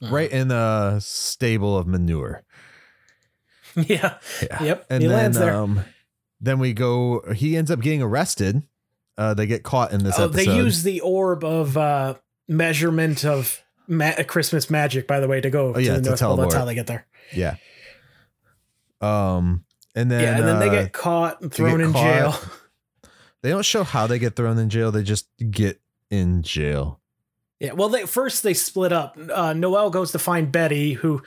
right 0.00 0.30
in 0.30 0.50
a 0.50 0.98
stable 1.00 1.76
of 1.76 1.86
manure. 1.86 2.42
Yeah. 3.76 4.18
Yeah. 4.42 4.62
Yep. 4.62 4.86
And 4.90 5.02
he 5.02 5.08
then 5.08 5.16
lands 5.16 5.38
there. 5.38 5.54
um 5.54 5.84
then 6.40 6.58
we 6.58 6.72
go. 6.72 7.22
He 7.34 7.56
ends 7.56 7.70
up 7.70 7.80
getting 7.80 8.02
arrested. 8.02 8.62
Uh, 9.16 9.34
they 9.34 9.46
get 9.46 9.62
caught 9.62 9.92
in 9.92 10.02
this 10.04 10.18
Oh, 10.18 10.24
episode. 10.24 10.36
they 10.46 10.56
use 10.56 10.82
the 10.84 11.00
orb 11.00 11.44
of 11.44 11.76
uh, 11.76 12.14
measurement 12.48 13.24
of 13.24 13.62
ma- 13.86 14.14
Christmas 14.26 14.70
magic, 14.70 15.06
by 15.06 15.20
the 15.20 15.28
way, 15.28 15.40
to 15.40 15.50
go 15.50 15.74
Oh, 15.74 15.78
yeah, 15.78 15.94
to 15.94 16.00
the 16.00 16.08
North 16.10 16.20
Pole. 16.20 16.36
That's 16.36 16.54
how 16.54 16.64
they 16.64 16.74
get 16.74 16.86
there. 16.88 17.06
yeah. 17.32 17.56
Um, 19.00 19.64
and 19.94 20.10
then 20.10 20.22
yeah, 20.22 20.38
and 20.38 20.46
then 20.48 20.58
they 20.60 20.68
uh, 20.68 20.82
get 20.82 20.92
caught 20.92 21.40
and 21.40 21.52
thrown 21.52 21.80
in 21.80 21.92
caught. 21.92 22.02
jail. 22.02 22.34
They 23.42 23.50
don't 23.50 23.64
show 23.64 23.84
how 23.84 24.06
they 24.06 24.18
get 24.18 24.34
thrown 24.36 24.58
in 24.58 24.68
jail. 24.68 24.90
They 24.90 25.02
just 25.02 25.28
get 25.50 25.80
in 26.10 26.42
jail. 26.42 27.00
Yeah, 27.60 27.72
well, 27.72 27.88
they 27.88 28.06
first 28.06 28.42
they 28.42 28.54
split 28.54 28.92
up. 28.92 29.16
Uh, 29.32 29.52
Noel 29.52 29.90
goes 29.90 30.12
to 30.12 30.18
find 30.18 30.50
Betty, 30.52 30.94
who 30.94 31.22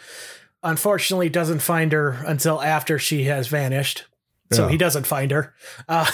unfortunately 0.64 1.30
doesn't 1.30 1.60
find 1.60 1.92
her 1.92 2.12
until 2.26 2.62
after 2.62 2.98
she 3.00 3.24
has 3.26 3.48
vanished. 3.48 4.06
So 4.52 4.66
Yeah. 4.66 4.72
he 4.72 4.78
doesn't 4.78 5.08
find 5.08 5.32
her. 5.32 5.54
Uh, 5.88 6.10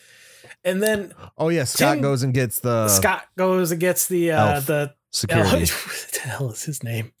and 0.64 0.82
then 0.82 1.12
Oh 1.38 1.48
yeah, 1.48 1.64
Scott 1.64 1.94
Tim- 1.94 2.02
goes 2.02 2.22
and 2.22 2.32
gets 2.34 2.60
the 2.60 2.88
Scott 2.88 3.26
goes 3.36 3.70
and 3.72 3.80
gets 3.80 4.06
the 4.08 4.32
uh, 4.32 4.60
the 4.60 4.94
security, 5.10 5.50
what 5.72 6.10
the 6.12 6.20
hell 6.20 6.50
is 6.50 6.62
his 6.64 6.82
name? 6.82 7.12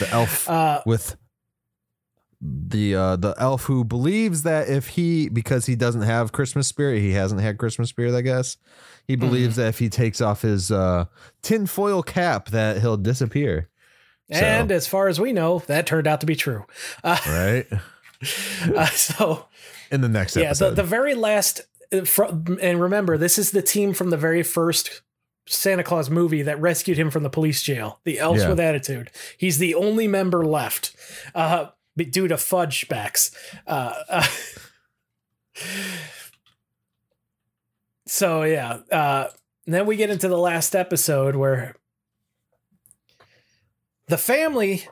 the 0.00 0.08
elf 0.10 0.48
Uh, 0.48 0.82
with 0.84 1.16
the 2.40 2.94
uh 2.94 3.16
the 3.16 3.34
elf 3.38 3.64
who 3.64 3.84
believes 3.84 4.44
that 4.44 4.68
if 4.68 4.88
he 4.88 5.28
because 5.28 5.66
he 5.66 5.74
doesn't 5.74 6.02
have 6.02 6.30
Christmas 6.32 6.68
spirit, 6.68 7.00
he 7.00 7.10
hasn't 7.12 7.40
had 7.40 7.58
Christmas 7.58 7.88
spirit, 7.88 8.14
I 8.14 8.20
guess. 8.22 8.56
He 9.06 9.16
Mm-hmm. 9.16 9.26
believes 9.26 9.56
that 9.56 9.68
if 9.68 9.78
he 9.78 9.88
takes 9.88 10.20
off 10.20 10.42
his 10.42 10.70
uh 10.70 11.06
tinfoil 11.42 12.02
cap 12.02 12.50
that 12.50 12.80
he'll 12.80 12.96
disappear. 12.96 13.68
So- 14.32 14.38
and 14.40 14.70
as 14.70 14.86
far 14.86 15.08
as 15.08 15.18
we 15.18 15.32
know, 15.32 15.60
that 15.66 15.86
turned 15.86 16.06
out 16.06 16.20
to 16.20 16.26
be 16.26 16.36
true. 16.36 16.64
Uh, 17.02 17.16
Right? 17.26 17.66
uh, 18.76 18.86
so 18.86 19.46
In 19.90 20.00
the 20.02 20.08
next 20.08 20.36
episode. 20.36 20.64
yeah, 20.64 20.70
the, 20.70 20.76
the 20.76 20.82
very 20.88 21.14
last, 21.14 21.62
uh, 21.92 22.04
and 22.60 22.80
remember, 22.80 23.16
this 23.16 23.38
is 23.38 23.52
the 23.52 23.62
team 23.62 23.94
from 23.94 24.10
the 24.10 24.16
very 24.18 24.42
first 24.42 25.00
Santa 25.46 25.82
Claus 25.82 26.10
movie 26.10 26.42
that 26.42 26.60
rescued 26.60 26.98
him 26.98 27.10
from 27.10 27.22
the 27.22 27.30
police 27.30 27.62
jail. 27.62 28.00
The 28.04 28.18
elves 28.18 28.42
Yeah. 28.42 28.50
with 28.50 28.60
attitude. 28.60 29.10
He's 29.38 29.56
the 29.58 29.74
only 29.74 30.06
member 30.06 30.44
left, 30.44 30.94
uh, 31.34 31.68
due 32.04 32.28
to 32.28 32.36
fudge 32.36 32.88
backs. 32.88 33.30
Uh, 33.66 33.94
uh, 34.08 34.26
so 38.06 38.42
yeah, 38.42 38.78
uh, 38.90 39.28
then 39.66 39.86
we 39.86 39.96
get 39.96 40.10
into 40.10 40.28
the 40.28 40.38
last 40.38 40.74
episode 40.74 41.36
where 41.36 41.76
the 44.08 44.18
family 44.18 44.86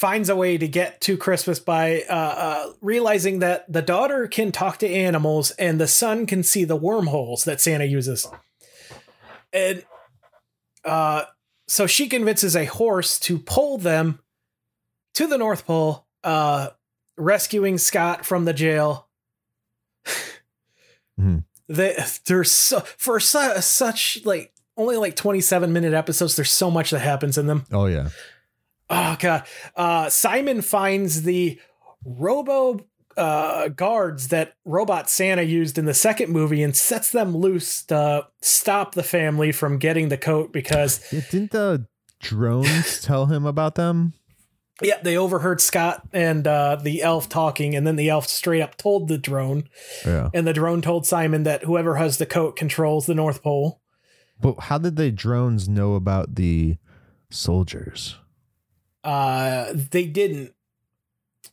finds 0.00 0.28
a 0.28 0.36
way 0.36 0.56
to 0.56 0.66
get 0.66 1.00
to 1.02 1.16
Christmas 1.16 1.58
by 1.58 2.02
uh, 2.08 2.14
uh, 2.14 2.72
realizing 2.80 3.40
that 3.40 3.70
the 3.70 3.82
daughter 3.82 4.26
can 4.26 4.50
talk 4.50 4.78
to 4.78 4.88
animals 4.88 5.50
and 5.52 5.78
the 5.80 5.86
son 5.86 6.26
can 6.26 6.42
see 6.42 6.64
the 6.64 6.76
wormholes 6.76 7.44
that 7.44 7.60
Santa 7.60 7.84
uses. 7.84 8.26
And 9.52 9.84
uh, 10.84 11.24
so 11.68 11.86
she 11.86 12.08
convinces 12.08 12.56
a 12.56 12.64
horse 12.64 13.18
to 13.20 13.38
pull 13.38 13.78
them 13.78 14.20
to 15.14 15.26
the 15.26 15.38
North 15.38 15.66
Pole, 15.66 16.06
uh, 16.24 16.68
rescuing 17.16 17.78
Scott 17.78 18.24
from 18.24 18.44
the 18.44 18.52
jail. 18.52 19.08
Mhm. 21.20 21.44
They, 21.68 21.96
there's 22.26 22.50
so, 22.50 22.80
for 22.80 23.20
su- 23.20 23.60
such 23.60 24.20
like 24.24 24.52
only 24.76 24.96
like 24.96 25.14
27 25.16 25.72
minute 25.72 25.92
episodes. 25.94 26.34
There's 26.36 26.50
so 26.50 26.70
much 26.70 26.90
that 26.90 27.00
happens 27.00 27.36
in 27.38 27.46
them. 27.46 27.64
oh 27.72 27.86
yeah. 27.86 28.08
Oh 28.88 29.16
god. 29.20 29.44
Uh 29.76 30.08
Simon 30.08 30.62
finds 30.62 31.22
the 31.22 31.60
robo 32.04 32.80
uh 33.16 33.68
guards 33.68 34.28
that 34.28 34.54
robot 34.64 35.10
Santa 35.10 35.42
used 35.42 35.76
in 35.78 35.84
the 35.84 35.94
second 35.94 36.30
movie 36.32 36.62
and 36.62 36.74
sets 36.74 37.10
them 37.12 37.36
loose 37.36 37.82
to 37.84 38.26
stop 38.40 38.94
the 38.94 39.02
family 39.02 39.52
from 39.52 39.78
getting 39.78 40.08
the 40.08 40.16
coat 40.18 40.52
because 40.52 41.00
yeah 41.12 41.20
didn't 41.30 41.50
the 41.50 41.86
drones 42.20 43.00
tell 43.02 43.26
him 43.26 43.44
about 43.46 43.74
them? 43.76 44.14
Yeah, 44.82 45.00
they 45.02 45.16
overheard 45.16 45.60
Scott 45.60 46.06
and 46.12 46.46
uh 46.46 46.76
the 46.76 47.02
elf 47.02 47.28
talking 47.28 47.74
and 47.76 47.86
then 47.86 47.96
the 47.96 48.08
elf 48.08 48.26
straight 48.28 48.60
up 48.62 48.76
told 48.76 49.08
the 49.08 49.18
drone 49.18 49.64
Yeah. 50.04 50.30
and 50.34 50.46
the 50.46 50.52
drone 50.52 50.80
told 50.82 51.06
Simon 51.06 51.42
that 51.44 51.64
whoever 51.64 51.96
has 51.96 52.18
the 52.18 52.26
coat 52.26 52.56
controls 52.56 53.06
the 53.06 53.14
North 53.14 53.42
Pole. 53.42 53.80
But 54.40 54.58
how 54.60 54.78
did 54.78 54.96
the 54.96 55.10
drones 55.10 55.68
know 55.68 55.94
about 55.94 56.34
the 56.36 56.78
soldiers? 57.30 58.16
Uh 59.04 59.72
they 59.90 60.06
didn't 60.06 60.52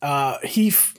uh 0.02 0.38
he 0.44 0.68
f- 0.70 0.96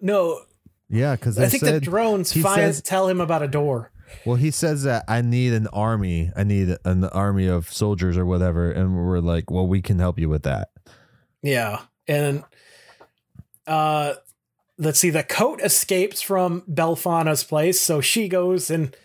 no 0.00 0.40
Yeah, 0.88 1.14
because 1.16 1.38
I 1.38 1.46
think 1.48 1.62
the 1.62 1.80
drones 1.80 2.32
find, 2.32 2.56
says- 2.60 2.82
tell 2.82 3.08
him 3.08 3.20
about 3.20 3.42
a 3.42 3.48
door. 3.48 3.90
Well, 4.26 4.36
he 4.36 4.50
says 4.50 4.82
that 4.82 5.04
I 5.08 5.22
need 5.22 5.54
an 5.54 5.68
army. 5.68 6.30
I 6.36 6.44
need 6.44 6.76
an 6.84 7.04
army 7.04 7.46
of 7.46 7.72
soldiers 7.72 8.18
or 8.18 8.26
whatever, 8.26 8.70
and 8.70 8.94
we're 8.94 9.20
like, 9.20 9.50
well, 9.50 9.66
we 9.66 9.80
can 9.80 9.98
help 10.00 10.18
you 10.18 10.28
with 10.28 10.42
that. 10.42 10.68
Yeah. 11.42 11.80
And 12.08 12.44
uh 13.66 14.14
let's 14.78 14.98
see, 14.98 15.10
the 15.10 15.22
coat 15.22 15.60
escapes 15.62 16.20
from 16.22 16.62
Belfana's 16.66 17.44
place, 17.44 17.80
so 17.80 18.00
she 18.00 18.28
goes 18.28 18.70
and 18.70 18.96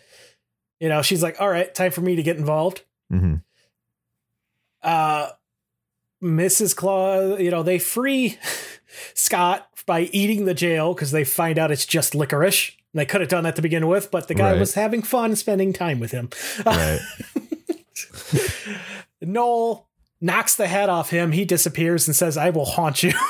you 0.80 0.88
know, 0.88 1.02
she's 1.02 1.22
like, 1.22 1.40
"All 1.40 1.48
right, 1.48 1.74
time 1.74 1.90
for 1.90 2.00
me 2.00 2.16
to 2.16 2.22
get 2.22 2.36
involved." 2.36 2.82
hmm 3.10 3.36
Uh 4.82 5.30
Mrs. 6.22 6.74
Claus, 6.74 7.40
you 7.40 7.50
know, 7.50 7.62
they 7.62 7.78
free 7.78 8.38
Scott 9.14 9.68
by 9.86 10.02
eating 10.12 10.44
the 10.46 10.54
jail 10.54 10.92
because 10.94 11.12
they 11.12 11.24
find 11.24 11.58
out 11.58 11.70
it's 11.70 11.86
just 11.86 12.14
licorice. 12.14 12.72
They 12.94 13.06
could 13.06 13.20
have 13.20 13.30
done 13.30 13.44
that 13.44 13.54
to 13.56 13.62
begin 13.62 13.86
with, 13.86 14.10
but 14.10 14.26
the 14.28 14.34
guy 14.34 14.52
Right. 14.52 14.58
was 14.60 14.74
having 14.74 15.02
fun 15.02 15.36
spending 15.36 15.72
time 15.72 16.00
with 16.00 16.10
him. 16.10 16.30
Right. 16.66 16.98
Noel 19.20 19.87
knocks 20.20 20.54
the 20.56 20.66
head 20.68 20.88
off 20.88 21.10
him. 21.10 21.32
He 21.32 21.44
disappears 21.44 22.06
and 22.08 22.16
says, 22.16 22.36
I 22.36 22.50
will 22.50 22.64
haunt 22.66 23.02
you. 23.02 23.12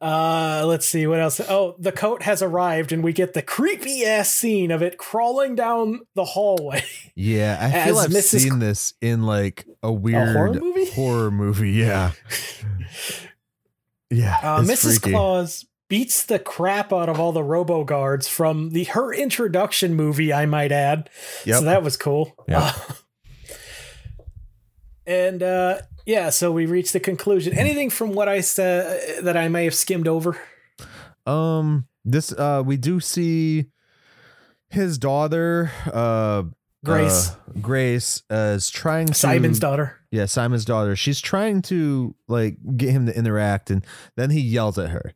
Uh, 0.00 0.62
let's 0.64 0.86
see 0.86 1.08
what 1.08 1.18
else. 1.18 1.40
Oh, 1.40 1.74
the 1.78 1.90
coat 1.90 2.22
has 2.22 2.40
arrived, 2.40 2.92
and 2.92 3.02
we 3.02 3.12
get 3.12 3.34
the 3.34 3.42
creepy 3.42 4.04
ass 4.04 4.32
scene 4.32 4.70
of 4.70 4.80
it 4.80 4.96
crawling 4.96 5.56
down 5.56 6.00
the 6.14 6.24
hallway. 6.24 6.84
Yeah, 7.16 7.58
I 7.60 7.70
feel 7.86 7.98
I've 7.98 8.10
Mrs. 8.10 8.40
seen 8.42 8.58
this 8.60 8.94
in 9.00 9.24
like 9.24 9.66
a 9.82 9.92
weird 9.92 10.36
horror 10.36 10.52
movie? 10.54 10.90
horror 10.92 11.30
movie, 11.32 11.70
Yeah, 11.72 12.12
yeah. 14.10 14.38
Uh, 14.40 14.60
Mrs. 14.62 15.00
freaky. 15.00 15.10
Claus 15.10 15.66
beats 15.88 16.24
the 16.24 16.38
crap 16.38 16.92
out 16.92 17.08
of 17.08 17.18
all 17.18 17.32
the 17.32 17.42
Robo 17.42 17.82
Guards 17.82 18.28
from 18.28 18.70
the 18.70 18.84
her 18.84 19.12
introduction 19.12 19.94
movie, 19.94 20.32
I 20.32 20.46
might 20.46 20.70
add. 20.70 21.10
Yep. 21.44 21.58
So 21.58 21.64
that 21.64 21.82
was 21.82 21.96
cool. 21.96 22.36
Uh, 22.48 22.72
and 25.08 25.42
uh, 25.42 25.80
yeah, 26.06 26.30
so 26.30 26.52
we 26.52 26.66
reached 26.66 26.92
the 26.92 27.00
conclusion. 27.00 27.56
Anything 27.58 27.90
from 27.90 28.12
what 28.12 28.28
I 28.28 28.42
said 28.42 29.24
that 29.24 29.36
I 29.36 29.48
may 29.48 29.64
have 29.64 29.74
skimmed 29.74 30.06
over? 30.06 30.38
Um, 31.26 31.86
this 32.04 32.32
uh, 32.32 32.62
we 32.64 32.76
do 32.76 33.00
see 33.00 33.66
his 34.68 34.98
daughter, 34.98 35.70
uh, 35.92 36.44
Grace, 36.84 37.30
uh, 37.30 37.34
Grace, 37.60 38.22
uh, 38.30 38.54
is 38.56 38.70
trying 38.70 39.06
to 39.08 39.14
Simon's 39.14 39.58
daughter. 39.58 39.96
Yeah, 40.10 40.26
Simon's 40.26 40.64
daughter. 40.64 40.94
She's 40.94 41.20
trying 41.20 41.62
to 41.62 42.14
like 42.28 42.56
get 42.76 42.90
him 42.90 43.06
to 43.06 43.16
interact, 43.16 43.70
and 43.70 43.84
then 44.16 44.30
he 44.30 44.40
yells 44.40 44.78
at 44.78 44.90
her 44.90 45.14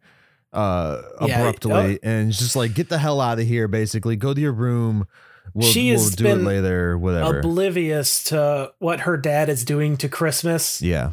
uh 0.53 1.01
Yeah, 1.23 1.39
abruptly 1.39 1.97
uh, 1.97 1.99
and 2.03 2.27
he's 2.27 2.39
just 2.39 2.57
like 2.57 2.75
get 2.75 2.91
the 2.91 2.99
hell 2.99 3.23
out 3.23 3.39
of 3.39 3.47
here 3.47 3.69
basically 3.69 4.17
go 4.17 4.35
to 4.35 4.41
your 4.41 4.53
room 4.53 5.07
we'll, 5.55 5.69
She 5.69 5.91
we'll 5.91 6.01
has 6.01 6.17
been 6.17 6.45
later 6.45 6.97
whatever 6.99 7.39
Oblivious 7.41 8.25
to 8.25 8.73
what 8.79 9.01
her 9.01 9.17
dad 9.17 9.49
is 9.49 9.65
doing 9.65 9.97
to 9.99 10.09
Christmas. 10.09 10.81
yeah 10.83 11.13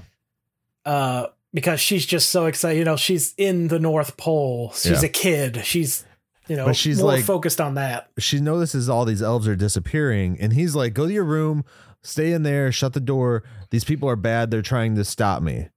uh, 0.86 1.28
because 1.54 1.80
she's 1.80 2.06
just 2.06 2.30
so 2.30 2.46
excited. 2.46 2.78
You 2.80 2.86
know, 2.86 2.96
she's 2.96 3.34
in 3.38 3.68
the 3.68 3.80
North 3.80 4.18
Pole. 4.18 4.72
She's 4.74 5.02
Yeah. 5.04 5.06
a 5.08 5.10
kid. 5.10 5.62
She's, 5.66 6.06
you 6.48 6.56
know, 6.56 6.66
But 6.68 6.76
she's 6.76 7.00
more 7.00 7.14
like- 7.14 7.26
focused 7.26 7.60
on 7.60 7.74
that. 7.76 8.10
she 8.18 8.40
notices 8.40 8.88
all 8.90 9.06
these 9.06 9.22
elves 9.22 9.48
are 9.48 9.56
disappearing 9.56 10.38
and 10.40 10.54
he's 10.54 10.76
like 10.76 10.94
go 10.94 11.06
to 11.08 11.14
your 11.14 11.24
room 11.26 11.64
stay 12.02 12.32
in 12.32 12.44
there 12.44 12.72
shut 12.72 12.94
the 12.94 13.00
door 13.00 13.44
these 13.72 13.84
people 13.84 14.08
are 14.10 14.16
bad 14.16 14.50
they're 14.50 14.62
trying 14.62 14.96
to 14.96 15.04
stop 15.04 15.42
me 15.44 15.68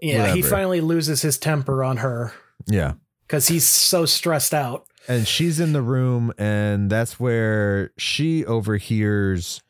Yeah, 0.00 0.32
he 0.34 0.42
finally 0.42 0.80
loses 0.80 1.22
his 1.22 1.38
temper 1.38 1.84
on 1.84 1.98
her 1.98 2.32
yeah 2.66 2.94
because 3.26 3.48
he's 3.48 3.64
so 3.66 4.04
stressed 4.06 4.54
out. 4.54 4.86
And 5.08 5.26
she's 5.26 5.60
in 5.60 5.72
the 5.72 5.82
room 5.82 6.32
and 6.38 6.90
that's 6.90 7.18
where 7.20 7.90
she 7.96 8.44
overhears 8.44 9.62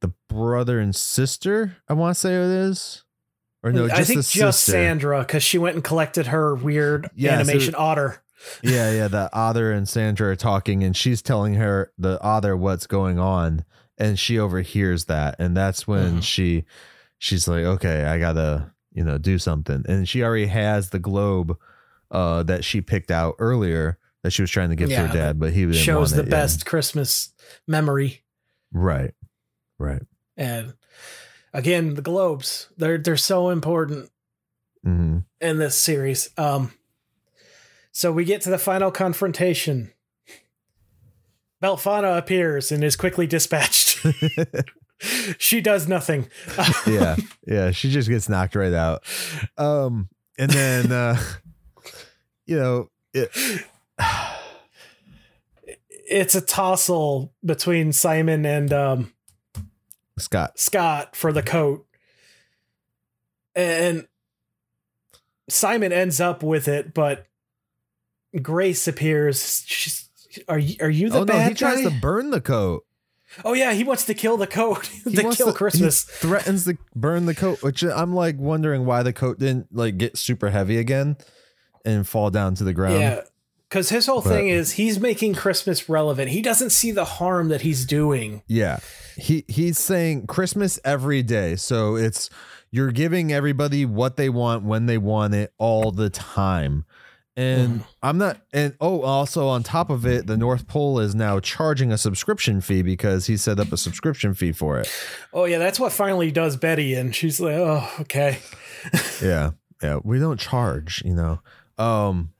the 0.00 0.12
brother 0.28 0.78
and 0.80 0.94
sister 0.94 1.76
i 1.88 1.92
want 1.92 2.14
to 2.14 2.20
say 2.20 2.34
it 2.34 2.40
is 2.42 3.04
or 3.62 3.72
no 3.72 3.88
just 3.88 4.00
I 4.00 4.04
think 4.04 4.24
just. 4.26 4.62
Sandra 4.64 5.20
because 5.20 5.42
she 5.42 5.56
went 5.58 5.74
and 5.76 5.84
collected 5.84 6.26
her 6.28 6.54
weird 6.54 7.08
Yeah, 7.16 7.36
so- 7.36 7.40
animation 7.40 7.74
otter. 7.76 8.22
yeah 8.62 8.92
yeah 8.92 9.08
the 9.08 9.30
otter 9.32 9.72
and 9.72 9.88
sandra 9.88 10.28
are 10.32 10.36
talking 10.36 10.82
and 10.84 10.94
she's 10.96 11.22
telling 11.22 11.54
her 11.54 11.90
the 11.96 12.20
otter 12.22 12.56
what's 12.56 12.86
going 12.86 13.18
on 13.18 13.64
and 13.96 14.18
she 14.18 14.38
overhears 14.38 15.06
that 15.06 15.36
and 15.38 15.56
that's 15.56 15.86
when 15.86 16.18
Mhm. 16.18 16.22
she 16.22 16.64
she's 17.18 17.48
like 17.48 17.64
okay 17.64 18.04
i 18.04 18.18
gotta 18.18 18.72
you 18.92 19.02
know 19.04 19.16
do 19.16 19.38
something 19.38 19.84
and 19.88 20.06
she 20.08 20.22
already 20.22 20.46
has 20.46 20.90
the 20.90 20.98
globe 20.98 21.56
uh 22.10 22.42
that 22.42 22.64
she 22.64 22.80
picked 22.82 23.10
out 23.10 23.34
earlier 23.38 23.98
that 24.24 24.32
she 24.32 24.42
was 24.42 24.50
trying 24.50 24.70
to 24.70 24.74
give 24.76 24.88
to 24.88 24.96
her 25.06 25.12
dad 25.12 25.38
but 25.38 25.52
he 25.52 25.70
Shows 25.72 26.10
the 26.10 26.22
it, 26.22 26.26
yeah. 26.26 26.30
best 26.30 26.66
Christmas 26.66 27.32
memory. 27.68 28.24
right 28.72 29.14
right 29.78 30.02
And 30.36 30.74
again, 31.52 31.94
the 31.94 32.02
globes. 32.02 32.68
They're 32.76 32.98
they're 32.98 33.16
so 33.16 33.50
important 33.50 34.10
hmm 34.82 35.18
in 35.40 35.58
this 35.58 35.76
series. 35.76 36.30
Um 36.36 36.72
so 37.92 38.10
we 38.10 38.24
get 38.24 38.40
to 38.42 38.50
the 38.50 38.58
final 38.58 38.90
confrontation. 38.90 39.92
Belfana 41.62 42.18
appears 42.18 42.72
and 42.72 42.82
is 42.82 42.96
quickly 42.96 43.26
dispatched. 43.26 44.04
she 45.38 45.60
does 45.60 45.86
nothing. 45.88 46.28
yeah 46.86 47.16
yeah 47.46 47.70
she 47.72 47.90
just 47.90 48.08
gets 48.08 48.28
knocked 48.28 48.54
right 48.54 48.72
out 48.72 49.02
um 49.58 50.08
and 50.38 50.50
then 50.50 50.90
uh 50.92 51.16
you 52.46 52.56
know 52.56 52.88
it, 53.12 53.30
It's 56.06 56.34
a 56.34 56.42
tussle 56.42 57.32
between 57.42 57.90
Simon 57.90 58.44
and 58.44 58.70
um, 58.74 59.14
scott 60.18 60.58
Scott 60.58 61.16
for 61.16 61.32
the 61.32 61.42
coat. 61.42 61.86
And 63.56 64.06
Simon 65.48 65.94
ends 65.94 66.20
up 66.20 66.42
with 66.42 66.68
it, 66.68 66.92
but 66.92 67.26
Grace 68.42 68.86
appears. 68.86 69.64
She's, 69.66 70.10
are 70.46 70.58
you 70.58 70.76
are 70.80 70.90
you 70.90 71.08
the 71.08 71.20
oh 71.20 71.24
no 71.24 71.32
bad 71.32 71.48
he 71.48 71.54
tries 71.54 71.80
to 71.80 71.90
burn 71.90 72.30
the 72.30 72.42
coat 72.42 72.84
oh 73.44 73.54
yeah, 73.54 73.72
he 73.72 73.84
wants 73.84 74.04
to 74.06 74.14
kill 74.14 74.36
the 74.36 74.46
coat. 74.46 74.90
To 75.04 75.10
kill 75.32 75.48
to- 75.48 75.52
Christmas. 75.52 76.08
He 76.08 76.26
threatens 76.26 76.64
to 76.64 76.76
burn 76.94 77.26
the 77.26 77.34
coat, 77.34 77.62
which 77.62 77.82
I'm 77.82 78.14
like 78.14 78.38
wondering 78.38 78.84
why 78.84 79.02
the 79.02 79.12
coat 79.12 79.38
didn't 79.38 79.68
like 79.72 79.96
get 79.96 80.16
super 80.16 80.50
heavy 80.50 80.78
again 80.78 81.16
and 81.84 82.06
fall 82.06 82.30
down 82.30 82.54
to 82.56 82.64
the 82.64 82.72
ground. 82.72 83.00
Yeah. 83.00 83.20
Because 83.74 83.88
his 83.88 84.06
whole 84.06 84.20
But- 84.22 84.28
thing 84.28 84.48
is 84.50 84.70
he's 84.74 85.00
making 85.00 85.34
Christmas 85.34 85.88
relevant. 85.88 86.30
He 86.30 86.40
doesn't 86.42 86.70
see 86.70 86.92
the 86.92 87.04
harm 87.04 87.48
that 87.48 87.62
he's 87.62 87.84
doing. 87.84 88.42
Yeah. 88.46 88.78
He 89.16 89.44
he's 89.48 89.80
saying 89.80 90.28
Christmas 90.28 90.78
every 90.84 91.24
day. 91.24 91.56
So 91.56 91.96
it's 91.96 92.30
you're 92.70 92.92
giving 92.92 93.32
everybody 93.32 93.84
what 93.84 94.16
they 94.16 94.28
want 94.28 94.62
when 94.62 94.86
they 94.86 94.96
want 94.96 95.34
it 95.34 95.52
all 95.58 95.90
the 95.90 96.08
time. 96.08 96.84
And 97.36 97.80
Mm. 97.80 97.84
I'm 98.00 98.16
not 98.18 98.36
and 98.52 98.74
oh 98.80 99.02
also 99.02 99.48
on 99.48 99.64
top 99.64 99.90
of 99.90 100.06
it, 100.06 100.28
the 100.28 100.36
North 100.36 100.68
Pole 100.68 101.00
is 101.00 101.16
now 101.16 101.40
charging 101.40 101.90
a 101.90 101.98
subscription 101.98 102.60
fee 102.60 102.82
because 102.82 103.26
he 103.26 103.36
set 103.36 103.58
up 103.58 103.72
a 103.72 103.76
subscription 103.76 104.34
fee 104.34 104.52
for 104.52 104.78
it. 104.78 104.88
Oh 105.32 105.46
yeah, 105.46 105.58
that's 105.58 105.80
what 105.80 105.90
finally 105.90 106.30
does 106.30 106.56
Betty, 106.56 106.94
and 106.94 107.12
she's 107.12 107.40
like, 107.40 107.56
"Oh, 107.56 107.90
okay." 108.02 108.38
Yeah. 109.20 109.50
Yeah. 109.82 109.98
We 110.04 110.20
don't 110.20 110.38
charge, 110.38 111.02
you 111.04 111.14
know. 111.16 111.40
Um 111.76 112.30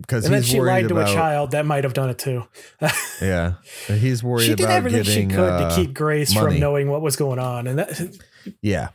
because 0.00 0.24
And 0.24 0.34
then 0.34 0.42
she 0.42 0.58
worried 0.58 0.70
lied 0.70 0.88
to 0.88 0.94
about, 0.96 1.10
a 1.10 1.14
child 1.14 1.50
that 1.52 1.64
might 1.66 1.84
have 1.84 1.94
done 1.94 2.10
it 2.10 2.18
too. 2.18 2.44
Yeah, 3.22 3.54
he's 3.86 4.22
worried 4.24 4.44
she 4.46 4.54
did 4.54 4.64
about 4.64 4.72
everything 4.74 5.02
getting. 5.04 5.28
she 5.30 5.34
could 5.34 5.52
uh, 5.52 5.68
to 5.70 5.76
keep 5.76 5.94
Grace 5.94 6.34
money. 6.34 6.52
from 6.52 6.60
knowing 6.60 6.88
what 6.90 7.00
was 7.00 7.16
going 7.16 7.38
on, 7.38 7.66
and 7.66 7.78
that 7.78 8.18
Yeah, 8.62 8.88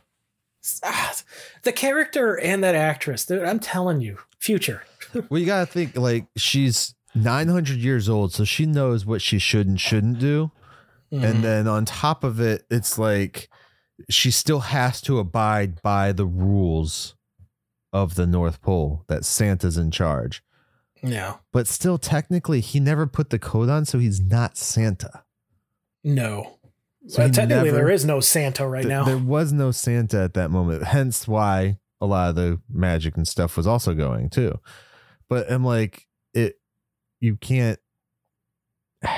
ah, 0.84 1.14
the 1.62 1.72
character 1.72 2.38
and 2.38 2.62
that 2.62 2.74
actress. 2.74 3.24
dude, 3.26 3.42
I'm 3.44 3.58
telling 3.60 4.00
you, 4.00 4.18
future. 4.38 4.84
well, 5.28 5.40
you 5.40 5.46
gotta 5.46 5.66
think 5.66 5.96
like 5.96 6.26
she's 6.36 6.94
900 7.14 7.78
years 7.78 8.08
old, 8.08 8.32
so 8.32 8.44
she 8.44 8.66
knows 8.66 9.04
what 9.06 9.22
she 9.22 9.38
should 9.38 9.66
and 9.66 9.80
shouldn't 9.80 10.18
do. 10.18 10.50
Mhm. 11.12 11.24
And 11.24 11.42
then 11.44 11.66
on 11.66 11.84
top 11.86 12.22
of 12.22 12.40
it, 12.40 12.64
it's 12.70 12.98
like 12.98 13.48
she 14.08 14.30
still 14.30 14.60
has 14.60 15.00
to 15.02 15.18
abide 15.18 15.82
by 15.82 16.12
the 16.12 16.26
rules 16.26 17.16
of 17.92 18.14
the 18.14 18.26
North 18.26 18.62
Pole 18.62 19.04
that 19.08 19.24
Santa's 19.24 19.76
in 19.76 19.90
charge. 19.90 20.42
Yeah, 21.02 21.36
But 21.52 21.66
still, 21.66 21.98
technically, 21.98 22.60
he 22.60 22.80
never 22.80 23.06
put 23.06 23.30
the 23.30 23.38
coat 23.38 23.68
on, 23.68 23.84
so 23.84 23.98
he's 23.98 24.20
not 24.20 24.56
Santa. 24.56 25.24
no. 26.04 26.56
So 27.06 27.24
he 27.24 27.30
technically, 27.32 27.64
never- 27.70 27.76
there 27.78 27.90
is 27.90 28.04
no 28.04 28.20
Santa 28.20 28.66
right 28.68 28.82
Th- 28.82 28.88
now. 28.90 29.04
There 29.04 29.16
was 29.16 29.54
no 29.54 29.70
Santa 29.70 30.20
at 30.22 30.34
that 30.34 30.50
moment, 30.50 30.84
hence 30.84 31.26
why 31.26 31.78
a 31.98 32.04
lot 32.06 32.28
of 32.28 32.34
the 32.34 32.60
magic 32.68 33.16
and 33.16 33.26
stuff 33.26 33.56
was 33.56 33.66
also 33.66 33.94
going 33.94 34.28
too. 34.28 34.60
But 35.28 35.50
I'm 35.50 35.64
like, 35.64 36.06
it, 36.34 36.60
you 37.18 37.36
can't, 37.36 37.78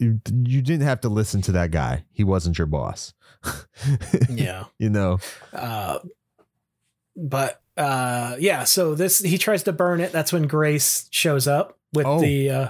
you, 0.00 0.20
you 0.44 0.60
didn't 0.62 0.82
have 0.82 1.00
to 1.02 1.08
listen 1.08 1.40
to 1.42 1.52
that 1.52 1.70
guy. 1.70 2.04
He 2.10 2.24
wasn't 2.24 2.58
your 2.58 2.66
boss. 2.66 3.14
yeah. 4.28 4.64
you 4.78 4.90
know, 4.90 5.18
Uh, 5.52 6.00
but 7.16 7.60
uh, 7.80 8.36
yeah, 8.38 8.64
so 8.64 8.94
this 8.94 9.18
he 9.20 9.38
tries 9.38 9.62
to 9.64 9.72
burn 9.72 10.00
it. 10.00 10.12
That's 10.12 10.32
when 10.32 10.46
Grace 10.46 11.08
shows 11.10 11.46
up 11.48 11.78
with 11.92 12.06
Oh. 12.06 12.20
the 12.20 12.50
uh, 12.50 12.68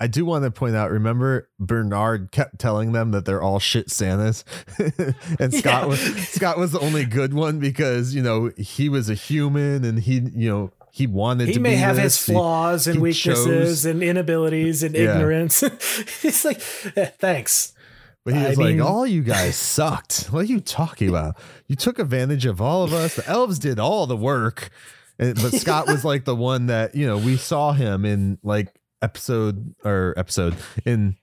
I 0.00 0.06
do 0.08 0.24
want 0.24 0.44
to 0.44 0.50
point 0.50 0.74
out. 0.74 0.90
Remember, 0.90 1.48
Bernard 1.60 2.32
kept 2.32 2.58
telling 2.58 2.90
them 2.92 3.12
that 3.12 3.24
they're 3.24 3.42
all 3.42 3.58
shit 3.60 3.88
Santas, 3.90 4.44
and 5.38 5.54
Scott 5.54 5.82
Yeah. 5.82 5.86
was 5.86 6.00
Scott 6.28 6.58
was 6.58 6.72
the 6.72 6.80
only 6.80 7.04
good 7.04 7.34
one 7.34 7.58
because 7.60 8.14
you 8.14 8.22
know 8.22 8.50
he 8.56 8.88
was 8.88 9.08
a 9.10 9.14
human 9.14 9.84
and 9.84 10.00
he 10.00 10.14
you 10.34 10.48
know 10.50 10.70
he 10.90 11.06
wanted 11.06 11.44
to 11.44 11.46
be 11.46 11.52
he 11.52 11.54
to 11.54 11.60
may 11.60 11.76
have 11.76 11.96
his 11.96 12.04
this. 12.16 12.26
He- 12.26 12.32
flaws 12.32 12.86
and 12.86 12.96
he 12.96 13.02
weaknesses 13.02 13.46
chose- 13.46 13.84
and 13.86 14.02
inabilities 14.02 14.82
and 14.82 14.94
Yeah. 14.94 15.14
ignorance. 15.14 15.62
it's 16.22 16.44
like, 16.44 16.60
eh, 16.96 17.06
thanks. 17.18 17.72
But 18.24 18.34
he 18.34 18.40
I 18.40 18.48
was 18.50 18.58
mean- 18.58 18.78
like, 18.78 18.88
all 18.88 19.06
you 19.06 19.22
guys 19.24 19.56
sucked. 19.56 20.26
What 20.26 20.40
are 20.40 20.48
you 20.48 20.60
talking 20.60 21.08
about? 21.08 21.36
You 21.66 21.76
took 21.76 21.98
advantage 21.98 22.46
of 22.46 22.60
all 22.60 22.84
of 22.84 22.92
us. 22.92 23.16
The 23.16 23.28
elves 23.28 23.58
did 23.58 23.78
all 23.78 24.06
the 24.06 24.16
work. 24.16 24.70
And, 25.18 25.34
but 25.34 25.52
Scott 25.54 25.86
was 25.88 26.04
like 26.04 26.24
the 26.24 26.34
one 26.36 26.66
that, 26.66 26.94
you 26.94 27.06
know, 27.06 27.18
we 27.18 27.36
saw 27.36 27.72
him 27.72 28.04
in 28.04 28.38
like 28.42 28.74
episode 29.02 29.74
or 29.84 30.14
episode 30.16 30.54
in 30.84 31.16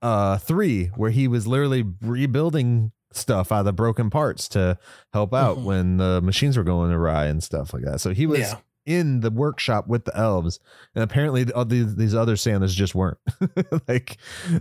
uh 0.00 0.38
three, 0.38 0.86
where 0.96 1.10
he 1.10 1.26
was 1.28 1.46
literally 1.46 1.84
rebuilding 2.02 2.92
stuff 3.12 3.50
out 3.52 3.66
of 3.66 3.76
broken 3.76 4.10
parts 4.10 4.48
to 4.48 4.78
help 5.12 5.34
out 5.34 5.58
Mhm. 5.58 5.64
when 5.64 5.96
the 5.96 6.20
machines 6.22 6.56
were 6.56 6.62
going 6.64 6.92
awry 6.92 7.26
and 7.26 7.42
stuff 7.42 7.72
like 7.74 7.82
that. 7.84 8.00
So 8.00 8.10
he 8.14 8.26
was 8.26 8.40
Yeah. 8.40 8.54
in 8.86 9.20
the 9.20 9.30
workshop 9.30 9.86
with 9.88 10.04
the 10.04 10.16
elves, 10.16 10.60
and 10.94 11.02
apparently 11.02 11.44
the, 11.44 11.54
all 11.54 11.64
these 11.64 11.96
these 11.96 12.14
other 12.14 12.36
Santas 12.36 12.74
just 12.74 12.94
weren't. 12.94 13.18
like 13.88 14.18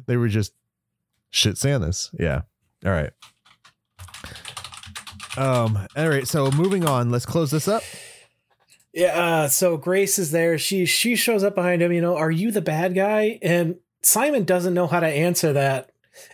they 0.08 0.18
were 0.18 0.28
just 0.28 0.54
shit 1.32 1.58
Santas. 1.58 2.12
Yeah. 2.20 2.42
All 2.86 2.92
right. 2.92 3.12
Um. 5.38 5.88
All 5.96 6.10
right. 6.10 6.28
So 6.28 6.52
moving 6.52 6.86
on. 6.86 7.10
Let's 7.10 7.26
close 7.26 7.52
this 7.52 7.68
up. 7.68 7.84
Yeah. 8.94 9.08
Uh, 9.44 9.48
so 9.48 9.78
Grace 9.78 10.20
is 10.20 10.32
there. 10.32 10.58
She 10.58 10.86
she 10.86 11.16
shows 11.16 11.44
up 11.44 11.56
behind 11.56 11.82
him. 11.82 11.92
You 11.92 12.02
know, 12.02 12.18
are 12.18 12.32
you 12.32 12.52
the 12.52 12.62
bad 12.62 12.94
guy? 12.94 13.40
And 13.42 13.78
Simon 14.02 14.44
doesn't 14.44 14.74
know 14.74 14.88
how 14.88 15.00
to 15.00 15.08
answer 15.08 15.54
that. 15.54 15.92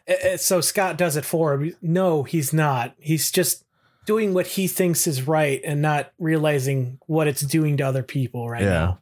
Uh, 0.09 0.33
uh, 0.33 0.37
So 0.37 0.61
Scott 0.61 0.97
does 0.97 1.15
it 1.15 1.25
for 1.25 1.53
him. 1.53 1.75
No, 1.81 2.23
he's 2.23 2.51
not. 2.53 2.95
He's 2.97 3.29
just 3.31 3.63
doing 4.07 4.33
what 4.33 4.47
he 4.47 4.67
thinks 4.67 5.05
is 5.05 5.27
right 5.27 5.61
and 5.65 5.81
not 5.81 6.11
realizing 6.17 6.97
what 7.07 7.27
it's 7.27 7.41
doing 7.41 7.77
to 7.77 7.83
other 7.83 8.03
people 8.03 8.49
right 8.49 8.63
Yeah. 8.63 8.69
now. 8.69 8.99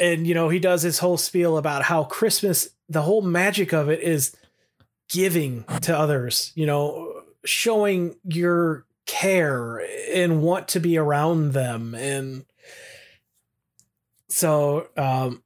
And 0.00 0.26
you 0.26 0.34
know, 0.34 0.48
he 0.48 0.60
does 0.60 0.82
his 0.82 1.00
whole 1.00 1.16
spiel 1.18 1.58
about 1.58 1.82
how 1.82 2.04
Christmas, 2.04 2.68
the 2.92 3.02
whole 3.02 3.22
magic 3.22 3.72
of 3.72 3.88
it 3.88 4.00
is 4.00 4.36
giving 5.08 5.64
to 5.82 5.96
others, 5.96 6.52
you 6.54 6.66
know, 6.66 7.22
showing 7.44 8.16
your 8.24 8.84
care 9.06 9.84
and 10.12 10.42
want 10.42 10.68
to 10.68 10.80
be 10.80 10.96
around 10.96 11.52
them. 11.52 11.94
And 11.94 12.44
so 14.32 14.88
um 14.96 15.42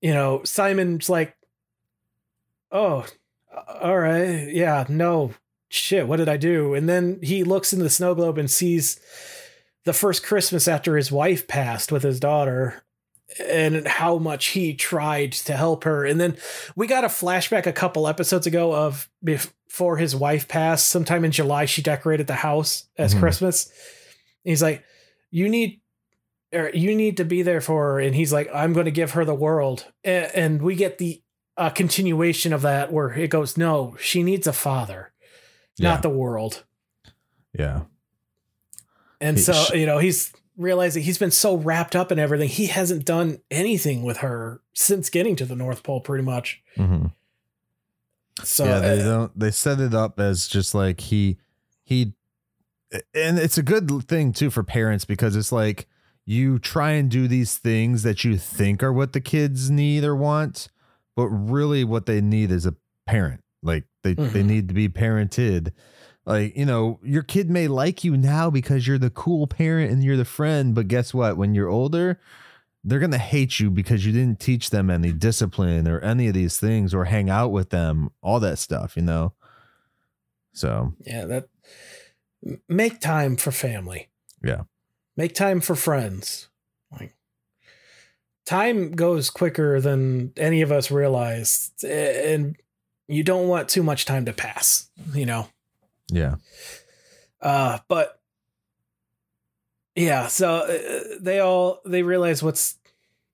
you 0.00 0.12
know 0.12 0.42
simon's 0.44 1.10
like 1.10 1.36
oh 2.70 3.04
all 3.80 3.98
right 3.98 4.48
yeah 4.48 4.86
no 4.88 5.34
shit 5.68 6.08
what 6.08 6.16
did 6.16 6.28
i 6.28 6.36
do? 6.36 6.74
And 6.74 6.88
then 6.88 7.18
he 7.22 7.44
looks 7.44 7.72
into 7.72 7.82
the 7.82 7.90
snow 7.90 8.14
globe 8.14 8.38
and 8.38 8.50
sees 8.50 8.98
the 9.84 9.92
first 9.92 10.22
christmas 10.22 10.66
after 10.66 10.96
his 10.96 11.12
wife 11.12 11.46
passed 11.46 11.92
with 11.92 12.02
his 12.02 12.20
daughter 12.20 12.81
and 13.40 13.86
how 13.86 14.18
much 14.18 14.46
he 14.48 14.74
tried 14.74 15.32
to 15.32 15.56
help 15.56 15.84
her 15.84 16.04
and 16.04 16.20
then 16.20 16.36
we 16.76 16.86
got 16.86 17.04
a 17.04 17.08
flashback 17.08 17.66
a 17.66 17.72
couple 17.72 18.06
episodes 18.08 18.46
ago 18.46 18.74
of 18.74 19.08
before 19.24 19.96
his 19.96 20.14
wife 20.14 20.46
passed 20.48 20.88
sometime 20.88 21.24
in 21.24 21.30
july 21.30 21.64
she 21.64 21.80
decorated 21.82 22.26
the 22.26 22.34
house 22.34 22.86
as 22.98 23.14
Mhm. 23.14 23.20
christmas 23.20 23.70
he's 24.44 24.62
like 24.62 24.84
you 25.30 25.48
need 25.48 25.80
or 26.52 26.70
you 26.74 26.94
need 26.94 27.16
to 27.16 27.24
be 27.24 27.42
there 27.42 27.60
for 27.62 27.92
her 27.92 28.00
and 28.00 28.14
he's 28.14 28.32
like 28.32 28.50
i'm 28.54 28.72
going 28.72 28.84
to 28.86 28.90
give 28.90 29.12
her 29.12 29.24
the 29.24 29.34
world 29.34 29.86
and, 30.04 30.26
and 30.34 30.62
we 30.62 30.74
get 30.74 30.98
the 30.98 31.22
uh, 31.56 31.70
continuation 31.70 32.52
of 32.52 32.62
that 32.62 32.92
where 32.92 33.12
it 33.12 33.28
goes 33.30 33.56
no 33.56 33.96
she 34.00 34.22
needs 34.22 34.46
a 34.46 34.52
father 34.52 35.12
Yeah. 35.78 35.90
not 35.90 36.02
the 36.02 36.10
world 36.10 36.64
Yeah. 37.58 37.82
and 39.20 39.36
He- 39.36 39.42
so 39.42 39.52
sh- 39.52 39.72
you 39.74 39.86
know 39.86 39.98
he's 39.98 40.32
realizing 40.56 41.02
he's 41.02 41.18
been 41.18 41.30
so 41.30 41.56
wrapped 41.56 41.96
up 41.96 42.12
in 42.12 42.18
everything 42.18 42.48
he 42.48 42.66
hasn't 42.66 43.04
done 43.04 43.40
anything 43.50 44.02
with 44.02 44.18
her 44.18 44.60
since 44.74 45.08
getting 45.10 45.34
to 45.36 45.44
the 45.46 45.56
north 45.56 45.82
pole 45.82 46.00
pretty 46.00 46.24
much 46.24 46.62
hmm 46.76 47.06
so 48.44 48.64
yeah, 48.64 48.80
they 48.80 49.00
uh, 49.02 49.04
don't. 49.04 49.38
They 49.38 49.50
set 49.50 49.78
it 49.78 49.94
up 49.94 50.18
as 50.18 50.48
just 50.48 50.74
like 50.74 51.00
he 51.00 51.36
he, 51.84 52.14
and 53.14 53.38
it's 53.38 53.58
a 53.58 53.62
good 53.62 53.90
thing 54.08 54.32
too 54.32 54.50
for 54.50 54.62
parents 54.62 55.04
because 55.04 55.36
it's 55.36 55.52
like 55.52 55.86
you 56.24 56.58
try 56.58 56.92
and 56.92 57.10
do 57.10 57.28
these 57.28 57.58
things 57.58 58.02
that 58.04 58.24
you 58.24 58.38
think 58.38 58.82
are 58.82 58.92
what 58.92 59.12
the 59.12 59.20
kids 59.20 59.70
need 59.70 60.02
or 60.02 60.16
want, 60.16 60.68
but 61.14 61.26
really 61.28 61.84
what 61.84 62.06
they 62.06 62.20
need 62.22 62.50
is 62.50 62.64
a 62.64 62.74
parent. 63.06 63.42
Like 63.62 63.84
they 64.02 64.14
they 64.14 64.42
Mhm. 64.42 64.46
need 64.46 64.68
to 64.68 64.74
be 64.74 64.88
parented. 64.88 65.72
Like 66.24 66.56
you 66.56 66.64
know, 66.64 67.00
your 67.02 67.22
kid 67.22 67.50
may 67.50 67.68
like 67.68 68.04
you 68.04 68.16
now 68.16 68.50
because 68.50 68.86
you're 68.86 68.98
the 68.98 69.10
cool 69.10 69.46
parent 69.46 69.90
and 69.90 70.04
you're 70.04 70.16
the 70.16 70.24
friend, 70.24 70.74
but 70.74 70.88
guess 70.88 71.12
what? 71.12 71.36
When 71.36 71.54
you're 71.54 71.68
older, 71.68 72.20
they're 72.84 72.98
going 73.00 73.10
to 73.12 73.18
hate 73.18 73.58
you 73.60 73.70
because 73.70 74.06
you 74.06 74.12
didn't 74.12 74.40
teach 74.40 74.70
them 74.70 74.90
any 74.90 75.12
discipline 75.12 75.86
or 75.88 76.00
any 76.00 76.28
of 76.28 76.34
these 76.34 76.58
things 76.58 76.94
or 76.94 77.04
hang 77.06 77.28
out 77.30 77.48
with 77.50 77.70
them, 77.70 78.10
all 78.22 78.40
that 78.40 78.58
stuff, 78.58 78.96
you 78.96 79.02
know? 79.02 79.32
So, 80.52 80.92
yeah 81.00 81.24
that 81.26 81.48
make 82.68 83.00
time 83.00 83.36
for 83.36 83.50
family 83.52 84.08
Yeah. 84.44 84.62
make 85.16 85.34
time 85.34 85.60
for 85.60 85.74
friends 85.74 86.48
like 86.90 87.14
time 88.44 88.92
goes 88.92 89.30
quicker 89.30 89.80
than 89.80 90.32
any 90.36 90.60
of 90.62 90.72
us 90.72 90.90
realize 90.90 91.70
and 91.82 92.56
you 93.08 93.22
don't 93.22 93.48
want 93.48 93.68
too 93.68 93.82
much 93.82 94.04
time 94.04 94.24
to 94.26 94.32
pass 94.32 94.90
you 95.14 95.24
know 95.24 95.46
yeah. 96.12 96.34
uh 97.40 97.78
but 97.88 98.20
yeah 99.96 100.26
so 100.28 100.56
uh, 100.58 100.78
they 101.20 101.40
all 101.40 101.80
they 101.84 102.02
realize 102.02 102.42
what's 102.42 102.76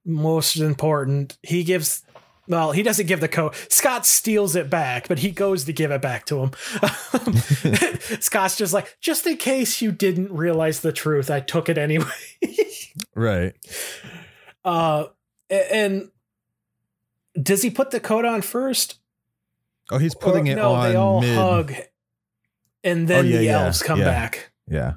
most 0.05 0.57
important 0.57 1.37
he 1.43 1.63
gives 1.65 2.03
well 2.49 2.73
he 2.73 2.83
doesn't 2.83 3.07
give 3.07 3.21
the 3.21 3.29
coat. 3.29 3.55
scott 3.69 4.07
steals 4.07 4.57
it 4.57 4.71
back 4.71 5.07
but 5.09 5.19
he 5.19 5.31
goes 5.31 5.65
to 5.65 5.73
give 5.73 5.91
it 5.91 6.01
back 6.01 6.25
to 6.25 6.39
him 6.39 6.51
scott's 8.21 8.57
just 8.57 8.73
like 8.73 8.97
just 9.01 9.27
in 9.27 9.37
case 9.37 9.83
you 9.83 9.93
didn't 9.93 10.33
realize 10.33 10.81
the 10.81 10.93
truth 10.93 11.31
i 11.31 11.41
took 11.41 11.69
it 11.69 11.77
anyway 11.79 12.07
Right. 13.15 13.55
uh 14.65 15.07
and 15.51 16.11
does 17.41 17.63
he 17.63 17.71
put 17.71 17.91
the 17.91 18.01
coat 18.01 18.25
on 18.25 18.43
first 18.43 18.99
Oh, 19.91 19.97
he's 19.99 20.15
putting 20.15 20.49
Or- 20.49 20.53
it 20.53 20.57
no 20.57 20.73
on 20.75 20.89
they 20.91 20.97
all 20.97 21.21
mid. 21.21 21.35
hug 21.37 21.73
and 22.85 23.09
then 23.09 23.25
Oh, 23.25 23.29
yeah, 23.29 23.37
the 23.39 23.45
yeah, 23.45 23.65
elves 23.65 23.83
come 23.83 23.99
yeah. 23.99 24.05
back 24.05 24.53
Yeah. 24.69 24.95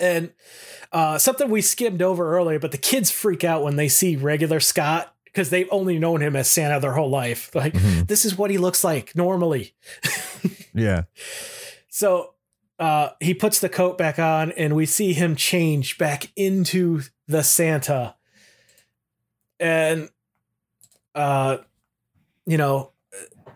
And 0.00 0.32
uh, 0.92 1.18
something 1.18 1.50
we 1.50 1.60
skimmed 1.60 2.02
over 2.02 2.36
earlier, 2.36 2.58
but 2.60 2.70
the 2.70 2.78
kids 2.78 3.10
freak 3.10 3.42
out 3.42 3.64
when 3.64 3.74
they 3.76 3.88
see 3.88 4.14
regular 4.16 4.60
Scott 4.60 5.12
because 5.24 5.50
they've 5.50 5.68
only 5.72 5.98
known 5.98 6.20
him 6.22 6.36
as 6.36 6.48
Santa 6.48 6.78
their 6.80 6.92
whole 6.92 7.10
life. 7.10 7.52
Like, 7.54 7.72
Mhm. 7.74 8.06
this 8.06 8.24
is 8.24 8.38
what 8.38 8.50
he 8.50 8.58
looks 8.58 8.84
like 8.84 9.14
normally. 9.16 9.74
Yeah. 10.74 11.02
So 11.88 12.34
uh, 12.78 13.08
he 13.18 13.34
puts 13.34 13.58
the 13.58 13.68
coat 13.68 13.98
back 13.98 14.20
on, 14.20 14.52
and 14.52 14.76
we 14.76 14.86
see 14.86 15.12
him 15.12 15.34
change 15.34 15.98
back 15.98 16.30
into 16.36 17.00
the 17.26 17.42
Santa. 17.42 18.14
And, 19.58 20.08
uh, 21.16 21.58
you 22.46 22.56
know, 22.56 22.92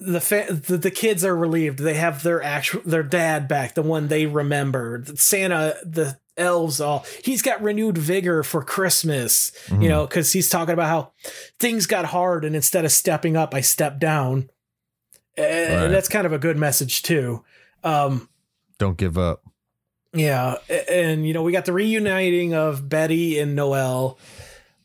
the, 0.05 0.21
fa- 0.21 0.53
the 0.53 0.77
the 0.77 0.91
kids 0.91 1.25
are 1.25 1.37
relieved. 1.37 1.79
They 1.79 1.95
have 1.95 2.23
their 2.23 2.43
actual 2.43 2.83
their 2.85 3.03
dad 3.03 3.49
back, 3.49 3.75
the 3.75 3.83
one 3.83 4.09
they 4.09 4.27
remember. 4.27 5.05
Santa, 5.17 5.77
the 5.85 6.19
elves, 6.37 6.81
all 6.81 7.05
he's 7.25 7.43
got 7.43 7.63
renewed 7.63 7.99
vigor 7.99 8.43
for 8.43 8.63
Christmas. 8.65 9.53
Mhm. 9.67 9.83
You 9.83 9.89
know, 9.89 10.07
because 10.07 10.33
he's 10.33 10.49
talking 10.49 10.73
about 10.75 10.89
how 10.89 11.13
things 11.59 11.87
got 11.87 12.07
hard, 12.07 12.45
and 12.45 12.57
instead 12.57 12.85
of 12.85 12.93
stepping 12.93 13.37
up, 13.37 13.55
I 13.55 13.61
stepped 13.61 13.99
down. 13.99 14.49
And 15.37 15.83
Right. 15.83 15.89
that's 15.89 16.09
kind 16.09 16.27
of 16.27 16.33
a 16.33 16.39
good 16.39 16.57
message 16.59 17.03
too. 17.03 17.43
Um, 17.85 18.29
Don't 18.79 18.97
give 18.99 19.17
up. 19.17 19.43
yeah, 20.13 20.57
and 20.91 21.27
you 21.27 21.33
know 21.35 21.43
we 21.43 21.53
got 21.53 21.65
the 21.65 21.73
reuniting 21.73 22.53
of 22.55 22.89
Betty 22.89 23.39
and 23.39 23.55
Noel, 23.57 24.19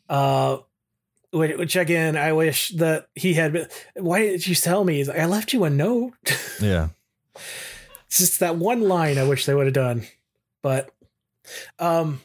uh, 0.09 0.57
which, 1.31 1.75
again 1.75 2.17
I 2.17 2.33
wish 2.33 2.69
that 2.69 3.07
he 3.15 3.33
had. 3.33 3.53
Been, 3.53 3.67
why 3.95 4.21
did 4.21 4.47
you 4.47 4.55
tell 4.55 4.83
me? 4.83 5.03
Like, 5.03 5.19
I 5.19 5.25
left 5.25 5.53
you 5.53 5.63
a 5.63 5.69
note. 5.69 6.13
Yeah. 6.59 6.87
it's 8.07 8.17
just 8.17 8.39
that 8.39 8.55
one 8.55 8.81
line 8.81 9.19
I 9.19 9.27
wish 9.27 9.45
they 9.45 9.53
would 9.53 9.67
have 9.67 9.73
done, 9.75 10.07
but, 10.63 10.89
um, 11.77 12.21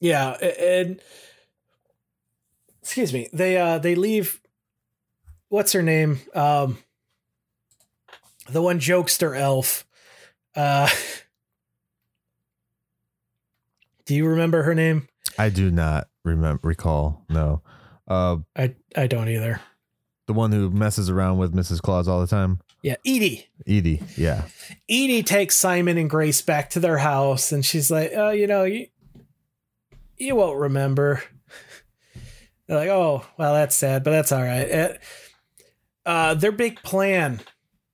yeah, 0.00 0.30
and 0.30 0.98
excuse 2.80 3.12
me, 3.12 3.28
they 3.34 3.58
uh 3.58 3.78
they 3.78 3.94
leave. 3.94 4.40
What's 5.50 5.72
her 5.72 5.82
name? 5.82 6.20
Um, 6.34 6.78
the 8.48 8.62
one 8.62 8.80
jokester 8.80 9.38
elf. 9.38 9.84
Uh, 10.56 10.88
do 14.06 14.14
you 14.14 14.26
remember 14.26 14.62
her 14.62 14.74
name? 14.74 15.06
I 15.38 15.50
do 15.50 15.70
not 15.70 16.08
remember 16.28 16.68
recall. 16.68 17.24
No. 17.28 17.62
Uh 18.06 18.38
I 18.56 18.74
I 18.96 19.06
don't 19.06 19.28
either. 19.28 19.60
the 20.26 20.32
one 20.34 20.52
who 20.52 20.70
messes 20.70 21.08
around 21.10 21.38
with 21.38 21.54
Mrs. 21.54 21.80
Claus 21.82 22.06
all 22.08 22.20
the 22.20 22.26
time. 22.26 22.60
Yeah, 22.82 22.96
Edie. 23.04 23.46
Edie. 23.66 24.00
Yeah. 24.16 24.44
Edie 24.88 25.22
takes 25.22 25.56
Simon 25.56 25.98
and 25.98 26.08
Grace 26.08 26.40
back 26.42 26.70
to 26.70 26.80
their 26.80 26.98
house, 26.98 27.50
and 27.50 27.64
she's 27.64 27.90
like, 27.90 28.12
"Oh, 28.14 28.30
you 28.30 28.46
know, 28.46 28.64
you 28.64 28.86
you 30.16 30.36
won't 30.36 30.58
remember." 30.58 31.22
They're 32.66 32.76
like, 32.78 32.88
"Oh, 32.88 33.24
well, 33.36 33.54
that's 33.54 33.74
sad, 33.74 34.04
but 34.04 34.10
that's 34.12 34.30
all 34.32 34.42
right." 34.42 34.70
Uh, 34.70 34.88
Uh, 36.06 36.34
their 36.34 36.52
big 36.52 36.82
plan 36.82 37.40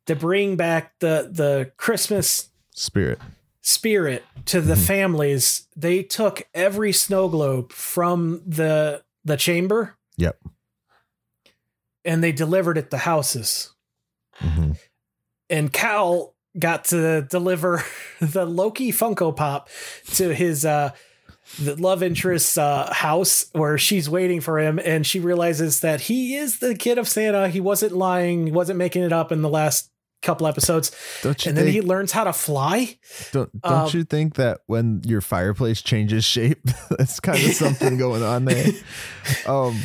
to 0.07 0.15
bring 0.15 0.55
back 0.57 0.93
the 1.01 1.29
the 1.33 1.73
Christmas 1.77 2.51
Spirit. 2.71 3.19
Spirit 3.67 4.23
to 4.45 4.61
the 4.61 4.75
Mhm. 4.75 4.87
families. 4.87 5.67
They 5.75 6.03
took 6.03 6.47
every 6.55 6.93
snow 6.93 7.29
globe 7.29 7.73
from 7.73 8.43
the 8.47 9.03
the 9.25 9.37
chamber 9.39 9.97
Yep. 10.19 10.39
and 12.05 12.23
they 12.23 12.31
delivered 12.33 12.79
it 12.79 12.91
to 12.91 12.99
houses. 12.99 13.71
hmm 14.37 14.73
and 15.51 15.73
Cal 15.73 16.35
got 16.59 16.85
to 16.87 17.23
deliver 17.23 17.85
the 18.21 18.45
Loki 18.47 18.91
Funko 18.93 19.35
Pop 19.37 19.69
to 20.15 20.35
his 20.35 20.65
uh 20.65 20.91
the 21.59 21.77
love 21.77 22.03
interest's 22.03 22.57
uh, 22.59 22.91
house 22.93 23.47
where 23.53 23.77
she's 23.79 24.09
waiting 24.09 24.41
for 24.41 24.59
him 24.59 24.79
and 24.83 25.07
she 25.07 25.21
realizes 25.21 25.81
that 25.81 26.01
he 26.03 26.35
is 26.37 26.59
the 26.59 26.75
kid 26.75 26.97
of 26.99 27.07
Santa. 27.07 27.49
He 27.49 27.61
wasn't 27.61 27.93
lying, 27.93 28.47
he 28.47 28.53
wasn't 28.53 28.79
making 28.79 29.03
it 29.03 29.13
up 29.13 29.31
in 29.31 29.43
the 29.43 29.49
last 29.49 29.91
couple 30.25 30.47
episodes. 30.47 30.91
Don't 31.23 31.45
you 31.45 31.51
And 31.51 31.59
then 31.59 31.69
he 31.69 31.81
learns 31.83 32.13
how 32.13 32.25
to 32.25 32.33
fly. 32.33 32.99
don't 33.33 33.51
don't 33.63 33.73
um, 33.73 33.91
you 33.93 34.05
think 34.05 34.35
that 34.35 34.61
when 34.67 35.03
your 35.05 35.21
fireplace 35.21 35.83
changes 35.83 36.25
shape, 36.25 36.63
that's 36.91 37.21
kind 37.21 37.39
of 37.45 37.53
something 37.53 37.97
going 37.99 38.23
on 38.23 38.45
there? 38.47 38.67
Um, 39.47 39.79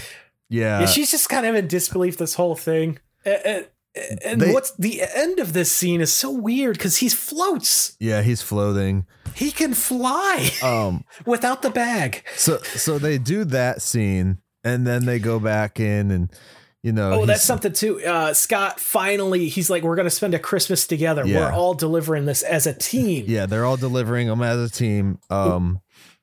yeah, 0.50 0.80
Yeah, 0.82 0.86
she's 0.88 1.12
just 1.12 1.30
kind 1.30 1.46
of 1.46 1.56
in 1.56 1.68
disbelief 1.68 2.18
this 2.18 2.34
whole 2.34 2.56
thing. 2.56 3.00
And, 3.26 3.40
and, 3.46 3.68
and 4.26 4.42
They- 4.42 4.54
what's 4.54 4.72
the 4.78 5.02
end 5.16 5.40
of 5.40 5.54
this 5.54 5.72
scene 5.72 6.02
is 6.02 6.12
so 6.14 6.32
weird 6.32 6.78
because 6.78 6.98
he 6.98 7.10
floats. 7.10 7.96
yeah, 8.00 8.22
he's 8.22 8.42
floating. 8.42 9.06
He 9.36 9.52
can 9.52 9.74
fly 9.74 10.50
Um, 10.64 11.04
without 11.26 11.62
the 11.62 11.70
bag. 11.70 12.24
so 12.36 12.58
so 12.64 12.98
they 12.98 13.18
do 13.18 13.44
that 13.46 13.82
scene, 13.82 14.40
and 14.64 14.86
then 14.88 15.06
they 15.06 15.20
go 15.20 15.40
back 15.40 15.80
in, 15.80 16.12
and 16.12 16.30
you 16.84 16.92
know, 16.94 17.12
Oh, 17.14 17.26
that's 17.26 17.44
something 17.44 17.74
too. 17.74 18.02
Uh, 18.06 18.34
Scott 18.34 18.80
finally, 18.80 19.48
he's 19.50 19.70
like, 19.70 19.84
we're 19.84 19.96
going 19.96 20.06
to 20.06 20.10
spend 20.12 20.34
a 20.34 20.40
Christmas 20.40 20.88
together. 20.88 21.26
Yeah. 21.26 21.40
We're 21.48 21.52
all 21.54 21.74
delivering 21.74 22.26
this 22.26 22.42
as 22.44 22.66
a 22.68 22.74
team. 22.74 23.26
Yeah, 23.28 23.46
they're 23.46 23.66
all 23.66 23.78
delivering 23.78 24.28
them 24.28 24.42
as 24.42 24.60
a 24.60 24.74
team. 24.74 25.20
Um, 25.30 25.82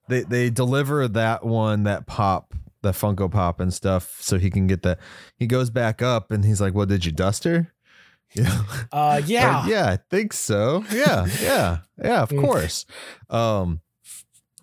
they 0.09 0.23
they 0.23 0.51
deliver 0.51 1.09
that 1.09 1.45
one, 1.45 1.83
that 1.85 2.07
pop, 2.07 2.55
the 2.83 2.93
Funko 2.93 3.31
Pop 3.31 3.61
and 3.61 3.75
stuff, 3.75 4.17
so 4.21 4.39
he 4.39 4.51
can 4.51 4.67
get 4.67 4.83
that. 4.83 4.99
He 5.37 5.47
goes 5.47 5.69
back 5.71 6.01
up 6.03 6.31
and 6.31 6.45
he's 6.45 6.61
like, 6.61 6.75
"Well, 6.75 6.87
did 6.87 7.05
you 7.05 7.13
dust 7.13 7.45
her?" 7.45 7.73
You 8.35 8.43
know, 8.43 8.61
Uh, 8.93 9.21
yeah. 9.27 9.61
Like, 9.61 9.71
yeah, 9.71 9.87
I 9.91 9.99
think 10.11 10.33
so. 10.33 10.85
Yeah, 10.93 11.27
yeah, 11.41 11.79
yeah. 12.03 12.23
Of 12.23 12.31
Mm. 12.31 12.41
course. 12.41 12.85
Um, 13.31 13.81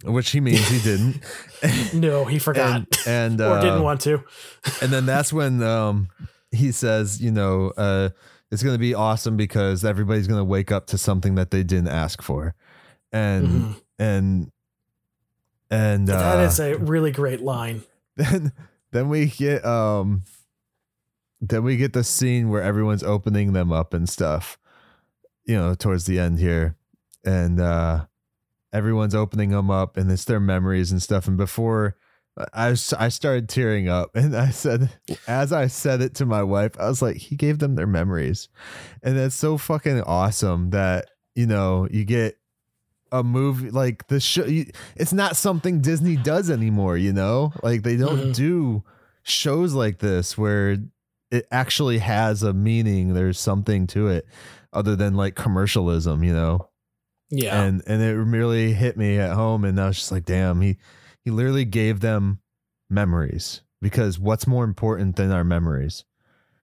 which 0.04 0.30
he 0.32 0.40
means 0.42 0.68
he 0.70 0.80
didn't. 0.80 1.24
No, 1.94 2.26
he 2.26 2.40
forgot 2.40 2.76
and 2.76 2.88
and 3.08 3.42
or 3.42 3.54
uh, 3.58 3.62
didn't 3.62 3.84
want 3.84 4.02
to. 4.02 4.22
and 4.82 4.92
then 4.92 5.06
that's 5.06 5.32
when 5.32 5.64
um 5.64 6.10
he 6.52 6.72
says, 6.74 7.22
you 7.22 7.32
know, 7.32 7.72
uh 7.78 8.10
it's 8.52 8.62
gonna 8.64 8.78
be 8.78 8.94
awesome 8.94 9.38
because 9.38 9.86
everybody's 9.86 10.28
gonna 10.28 10.44
wake 10.44 10.72
up 10.74 10.88
to 10.88 10.98
something 10.98 11.36
that 11.36 11.52
they 11.52 11.64
didn't 11.64 11.88
ask 11.88 12.22
for. 12.22 12.54
And 13.14 13.48
Mhm. 13.48 13.76
and 14.00 14.52
and 15.72 16.10
uh 16.10 16.20
that 16.36 16.40
is 16.46 16.60
a 16.60 16.76
really 16.78 17.12
great 17.12 17.42
line. 17.42 17.84
then 18.18 18.52
then 18.92 19.08
we 19.10 19.28
get 19.28 19.64
um 19.66 20.24
then 21.40 21.64
we 21.64 21.78
get 21.78 21.94
the 21.94 22.04
scene 22.04 22.50
where 22.50 22.62
everyone's 22.62 23.04
opening 23.04 23.54
them 23.54 23.72
up 23.72 23.94
and 23.94 24.08
stuff. 24.10 24.58
You 25.46 25.56
know, 25.56 25.76
towards 25.76 26.06
the 26.06 26.20
end 26.20 26.40
here. 26.40 26.76
And 27.26 27.60
uh 27.60 28.06
everyone's 28.74 29.16
opening 29.16 29.52
them 29.52 29.70
up 29.72 29.96
and 29.96 30.12
it's 30.12 30.26
their 30.26 30.40
memories 30.42 30.92
and 30.92 31.02
stuff. 31.02 31.28
And 31.28 31.38
before 31.38 31.96
I 32.54 32.72
was, 32.72 32.92
I 32.94 33.10
started 33.10 33.48
tearing 33.48 33.88
up 33.88 34.12
and 34.16 34.36
I 34.36 34.50
said, 34.50 34.90
as 35.28 35.54
I 35.54 35.68
said 35.68 36.02
it 36.02 36.16
to 36.16 36.26
my 36.26 36.44
wife, 36.44 36.72
I 36.80 36.88
was 36.90 37.02
like, 37.02 37.18
he 37.18 37.36
gave 37.36 37.60
them 37.60 37.76
their 37.76 37.88
memories. 37.88 38.50
And 39.02 39.18
that's 39.18 39.36
so 39.36 39.58
fucking 39.58 40.02
awesome 40.02 40.72
that, 40.72 41.10
you 41.36 41.46
know, 41.46 41.88
you 41.92 42.04
get 42.04 42.38
a 43.12 43.24
movie 43.24 43.70
like 43.70 44.08
the 44.08 44.20
show. 44.20 44.46
You, 44.46 44.66
it's 44.96 45.14
not 45.14 45.36
something 45.36 45.82
Disney 45.82 46.16
does 46.16 46.50
anymore, 46.50 46.98
you 46.98 47.14
know, 47.14 47.54
like 47.62 47.84
they 47.84 47.96
don't 47.96 48.30
Mhm. 48.30 48.36
do 48.36 48.84
shows 49.22 49.74
like 49.74 50.00
this 50.00 50.36
where 50.38 50.78
it 51.30 51.48
actually 51.52 52.00
has 52.00 52.42
a 52.42 52.54
meaning. 52.54 53.14
There's 53.14 53.40
something 53.40 53.86
to 53.88 54.08
it 54.08 54.26
other 54.74 54.96
than 54.96 55.14
like 55.14 55.36
commercialism, 55.36 56.24
you 56.24 56.34
know? 56.34 56.70
Yeah. 57.36 57.62
and 57.64 57.82
and 57.88 58.02
it 58.02 58.14
really 58.16 58.74
hit 58.74 58.96
me 58.98 59.18
at 59.20 59.34
home 59.34 59.66
and 59.66 59.80
i 59.82 59.88
was 59.88 59.98
just 59.98 60.12
like 60.12 60.24
damn 60.26 60.62
he 60.62 60.78
he 61.26 61.32
literally 61.32 61.66
gave 61.66 62.00
them 62.00 62.40
memories 62.90 63.62
because 63.82 64.20
what's 64.20 64.46
more 64.48 64.64
important 64.64 65.16
than 65.16 65.32
our 65.32 65.44
memories 65.44 66.06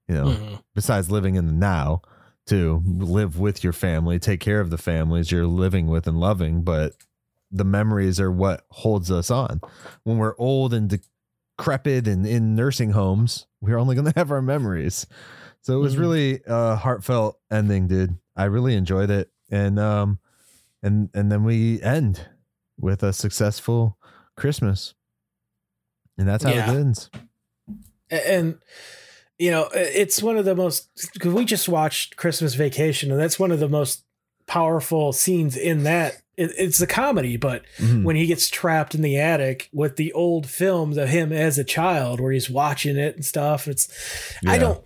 you 0.09 0.15
know 0.15 0.27
Mhm. 0.27 0.63
besides 0.75 1.11
living 1.11 1.35
in 1.35 1.47
the 1.47 1.53
now 1.53 2.03
to 2.47 2.83
live 2.87 3.39
with 3.39 3.65
your 3.65 3.73
family 3.73 4.19
take 4.19 4.41
care 4.41 4.61
of 4.61 4.71
the 4.71 4.79
families 4.79 5.31
you're 5.33 5.47
living 5.47 5.87
with 5.89 6.07
and 6.07 6.19
loving 6.21 6.63
but 6.63 6.93
the 7.51 7.65
memories 7.65 8.21
are 8.21 8.31
what 8.31 8.65
holds 8.71 9.11
us 9.11 9.31
on 9.31 9.61
when 10.05 10.19
we're 10.19 10.37
old 10.39 10.73
and 10.73 10.89
decrepit 11.59 12.07
and 12.07 12.27
in 12.27 12.55
nursing 12.55 12.91
homes 12.93 13.47
we're 13.61 13.79
only 13.79 13.95
going 13.97 14.07
to 14.13 14.17
have 14.19 14.31
our 14.31 14.43
memories 14.43 15.07
so 15.63 15.75
it 15.79 15.83
was 15.83 15.97
Mhm. 15.97 16.01
really 16.01 16.41
a 16.47 16.77
heartfelt 16.77 17.39
ending 17.51 17.89
dude 17.89 18.17
i 18.37 18.45
really 18.45 18.75
enjoyed 18.75 19.11
it 19.11 19.31
and 19.51 19.79
um 19.79 20.19
and 20.83 21.09
and 21.15 21.31
then 21.31 21.45
we 21.45 21.81
end 21.83 22.29
with 22.79 23.03
a 23.03 23.13
successful 23.13 23.99
christmas. 24.37 24.95
And 26.19 26.29
that's 26.29 26.45
how 26.45 26.51
Yeah. 26.51 26.71
it 26.73 26.77
ends 26.77 27.11
and 28.11 28.59
you 29.39 29.51
know 29.51 29.69
it's 29.73 30.23
one 30.23 30.37
of 30.37 30.45
the 30.45 30.55
most 30.55 30.89
because 31.15 31.33
we 31.33 31.45
just 31.45 31.69
watched 31.69 32.17
christmas 32.17 32.55
vacation 32.55 33.11
and 33.11 33.21
that's 33.21 33.39
one 33.39 33.53
of 33.53 33.61
the 33.61 33.69
most 33.69 34.05
powerful 34.47 35.13
scenes 35.13 35.57
in 35.57 35.85
that. 35.85 36.21
It, 36.37 36.51
it's 36.59 36.81
a 36.81 36.87
comedy 36.87 37.37
but 37.37 37.63
Mhm. 37.79 38.03
when 38.05 38.17
he 38.17 38.27
gets 38.27 38.49
trapped 38.51 38.95
in 38.97 39.03
the 39.03 39.17
attic 39.19 39.69
with 39.73 39.97
the 39.97 40.13
old 40.13 40.49
films 40.49 40.97
of 40.97 41.09
him 41.09 41.33
as 41.33 41.57
a 41.59 41.65
child 41.65 42.19
where 42.21 42.33
he's 42.33 42.51
watching 42.51 42.97
it 42.97 43.15
and 43.15 43.25
stuff 43.25 43.69
it's 43.69 43.89
i 44.47 44.59
don't 44.59 44.83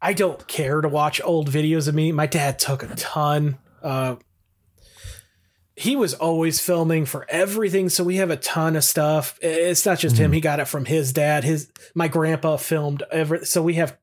i 0.00 0.12
don't 0.14 0.46
care 0.48 0.80
to 0.80 0.88
watch 0.88 1.20
old 1.22 1.50
videos 1.50 1.86
of 1.86 1.94
me. 1.94 2.10
My 2.12 2.26
dad 2.26 2.58
took 2.58 2.82
a 2.82 2.94
ton 2.96 3.58
uh 3.82 4.16
he 5.76 5.96
was 5.96 6.14
always 6.14 6.60
filming 6.60 7.04
for 7.04 7.26
everything 7.28 7.88
so 7.88 8.04
we 8.04 8.16
have 8.16 8.30
a 8.30 8.36
ton 8.36 8.76
of 8.76 8.84
stuff 8.84 9.36
it's 9.42 9.84
not 9.84 9.98
just 9.98 10.16
him 10.16 10.30
Mhm. 10.30 10.34
he 10.34 10.40
got 10.40 10.60
it 10.60 10.66
from 10.68 10.84
his 10.84 11.12
dad 11.12 11.42
his 11.44 11.68
my 11.94 12.06
grandpa 12.06 12.56
filmed 12.56 13.02
every 13.10 13.44
so 13.44 13.60
we 13.62 13.74
have 13.74 13.96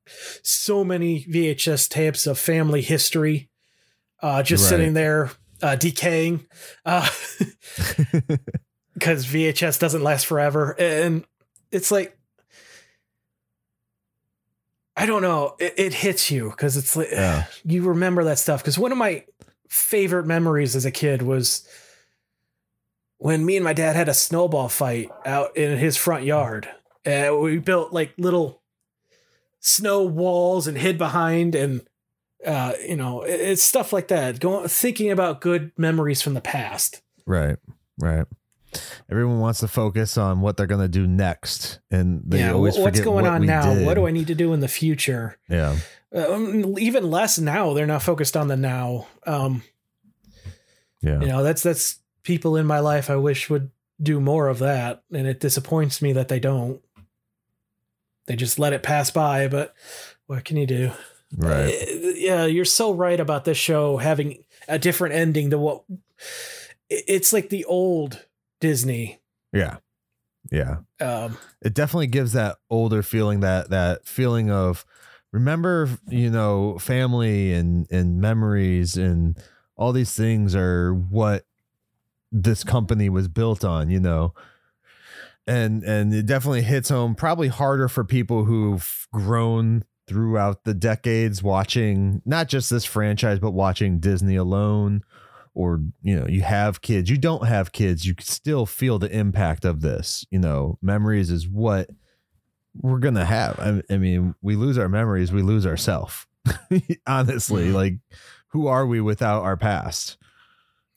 so 0.43 0.83
many 0.83 1.24
vhs 1.25 1.88
tapes 1.90 2.27
of 2.27 2.38
family 2.38 2.82
history 2.82 3.50
uh 4.22 4.43
just 4.43 4.64
Right. 4.66 4.69
sitting 4.69 4.93
there 4.93 5.32
uh 5.61 5.75
decaying 5.77 6.45
uh 6.85 7.08
because 8.93 9.25
vhs 9.25 9.80
doesn't 9.80 10.03
last 10.03 10.25
forever 10.25 10.75
and 10.77 11.24
it's 11.72 11.90
like 11.91 12.17
i 14.98 15.06
don't 15.06 15.22
know 15.22 15.56
it, 15.59 15.74
it 15.77 15.93
hits 15.93 16.30
you 16.30 16.50
because 16.50 16.75
it's 16.77 16.95
like 16.95 17.08
Yeah. 17.11 17.45
you 17.64 17.83
remember 17.83 18.25
that 18.25 18.40
stuff 18.40 18.61
because 18.61 18.77
one 18.77 18.91
of 18.91 18.98
my 18.98 19.24
favorite 19.72 20.25
memories 20.25 20.75
as 20.75 20.83
a 20.83 20.91
kid 20.91 21.22
was 21.22 21.66
when 23.19 23.45
me 23.45 23.56
and 23.56 23.64
my 23.64 23.72
dad 23.72 23.95
had 23.95 24.09
a 24.09 24.14
snowball 24.14 24.67
fight 24.67 25.09
out 25.25 25.56
in 25.56 25.77
his 25.77 25.95
front 25.95 26.25
yard. 26.25 26.67
And 27.06 27.40
we 27.40 27.58
built 27.58 27.93
like 27.93 28.11
little 28.17 28.61
snow 29.61 30.03
walls 30.03 30.67
and 30.67 30.77
hid 30.77 30.98
behind 30.98 31.56
and 31.56 31.82
uh, 32.45 32.74
you 32.85 32.98
know, 32.98 33.22
it's 33.22 33.64
stuff 33.64 33.93
like 33.93 34.09
that. 34.09 34.40
Going 34.40 34.67
thinking 34.67 35.09
about 35.09 35.40
good 35.40 35.72
memories 35.77 36.22
from 36.22 36.33
the 36.33 36.41
past. 36.41 37.01
Right, 37.25 37.58
right. 38.00 38.25
Everyone 39.09 39.40
wants 39.40 39.59
to 39.59 39.67
focus 39.67 40.17
on 40.17 40.41
what 40.41 40.58
they're 40.58 40.66
going 40.66 40.82
to 40.82 40.88
do 40.88 41.06
next, 41.06 41.80
and 41.91 42.24
they 42.25 42.40
yeah, 42.40 42.53
always 42.53 42.77
what's 42.77 42.98
forget 42.98 43.06
going 43.06 43.25
what 43.25 43.33
on 43.33 43.45
now? 43.45 43.74
did. 43.74 43.85
What 43.85 43.93
do 43.93 44.08
I 44.08 44.11
need 44.11 44.27
to 44.27 44.35
do 44.35 44.53
in 44.53 44.59
the 44.59 44.67
future? 44.67 45.38
Yeah, 45.48 45.77
Um, 46.14 46.77
even 46.77 47.09
less 47.09 47.40
now. 47.40 47.73
They're 47.73 47.88
not 47.88 48.03
focused 48.03 48.35
on 48.35 48.48
the 48.48 48.57
now. 48.57 49.07
Um, 49.25 49.64
yeah, 51.01 51.19
you 51.19 51.27
know 51.27 51.41
that's 51.43 51.64
that's 51.64 51.98
people 52.23 52.56
in 52.56 52.67
my 52.67 52.77
life 52.80 53.09
i 53.09 53.15
wish 53.15 53.49
would 53.49 53.72
do 53.99 54.19
more 54.22 54.48
of 54.48 54.59
that 54.59 55.01
and 55.11 55.25
it 55.25 55.40
disappoints 55.40 55.99
me 55.99 56.14
that 56.14 56.27
they 56.27 56.40
don't 56.40 56.80
they 58.27 58.35
just 58.35 58.59
let 58.59 58.73
it 58.73 58.83
pass 58.83 59.09
by 59.09 59.48
but 59.48 59.73
what 60.27 60.45
can 60.45 60.57
you 60.57 60.67
do 60.67 60.91
right. 61.35 61.73
Uh, 61.73 62.09
yeah 62.15 62.45
you're 62.45 62.65
so 62.65 62.93
right 62.93 63.19
about 63.19 63.45
this 63.45 63.57
show 63.57 63.98
having 63.98 64.43
a 64.67 64.77
different 64.77 65.15
ending 65.15 65.49
to 65.49 65.57
what 65.57 65.83
it's 66.90 67.33
like 67.33 67.49
the 67.49 67.65
old 67.65 68.23
disney 68.59 69.19
Yeah, 69.51 69.77
yeah. 70.51 70.77
um 70.99 71.38
It 71.64 71.73
definitely 71.73 72.07
gives 72.07 72.33
that 72.33 72.57
older 72.69 73.01
feeling 73.01 73.40
that 73.40 73.72
that 73.72 74.06
feeling 74.06 74.51
of 74.51 74.85
remember, 75.32 75.90
you 76.08 76.30
know, 76.30 76.77
family 76.80 77.53
and 77.53 77.90
and 77.92 78.19
memories 78.19 78.98
and 78.98 79.38
all 79.76 79.92
these 79.92 80.16
things 80.16 80.56
are 80.56 80.93
what 80.93 81.45
this 82.32 82.64
company 82.64 83.10
was 83.10 83.27
built 83.27 83.64
on. 83.64 83.90
You 83.90 84.00
know, 84.00 84.34
and 85.48 85.84
and 85.84 86.14
it 86.14 86.26
definitely 86.26 86.64
hits 86.64 86.90
home 86.90 87.16
probably 87.16 87.48
harder 87.48 87.88
for 87.88 88.03
people 88.03 88.45
who've 88.45 89.08
grown 89.14 89.84
throughout 90.08 90.64
the 90.66 90.74
decades 90.74 91.42
watching 91.42 92.22
not 92.26 92.48
just 92.48 92.69
this 92.69 92.85
franchise 92.85 93.40
but 93.40 93.51
watching 93.51 94.00
Disney 94.00 94.35
alone 94.35 95.03
or 95.53 95.82
you 96.01 96.19
know 96.19 96.27
you 96.27 96.42
have 96.42 96.82
kids 96.82 97.10
you 97.10 97.18
don't 97.18 97.48
have 97.48 97.72
kids 97.72 98.06
you 98.06 98.14
still 98.19 98.66
feel 98.66 99.00
the 99.00 99.11
impact 99.16 99.64
of 99.64 99.82
this 99.82 100.26
you 100.32 100.40
know 100.40 100.77
memories 100.82 101.30
is 101.30 101.48
what 101.48 101.90
we're 102.75 103.00
gonna 103.00 103.25
have 103.25 103.59
i, 103.59 103.82
I 103.93 103.98
mean 103.98 104.35
we 104.41 104.56
lose 104.56 104.77
our 104.77 104.90
memories 104.90 105.32
we 105.32 105.41
lose 105.41 105.66
ourself 105.66 106.27
honestly 107.08 107.72
like 107.72 107.95
who 108.50 108.67
are 108.67 108.85
we 108.85 109.00
without 109.00 109.43
our 109.43 109.56
past? 109.56 110.17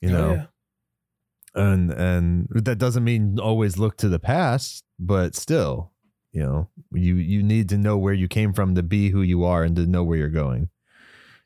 You 0.01 0.09
know, 0.09 0.27
Oh, 0.27 0.33
Yeah. 0.33 1.63
and 1.63 1.91
and 1.91 2.47
that 2.49 2.77
doesn't 2.77 3.03
mean 3.05 3.39
always 3.39 3.77
look 3.77 3.95
to 3.97 4.09
the 4.09 4.19
past, 4.19 4.83
but 4.99 5.35
still, 5.35 5.93
you 6.33 6.41
know, 6.43 6.69
you 6.91 7.15
you 7.15 7.41
need 7.43 7.69
to 7.69 7.77
know 7.77 7.97
where 7.97 8.13
you 8.13 8.27
came 8.27 8.51
from 8.51 8.75
to 8.75 8.83
be 8.83 9.09
who 9.09 9.21
you 9.21 9.45
are 9.45 9.63
and 9.63 9.73
to 9.77 9.85
know 9.87 10.03
where 10.03 10.17
you're 10.17 10.27
going. 10.27 10.69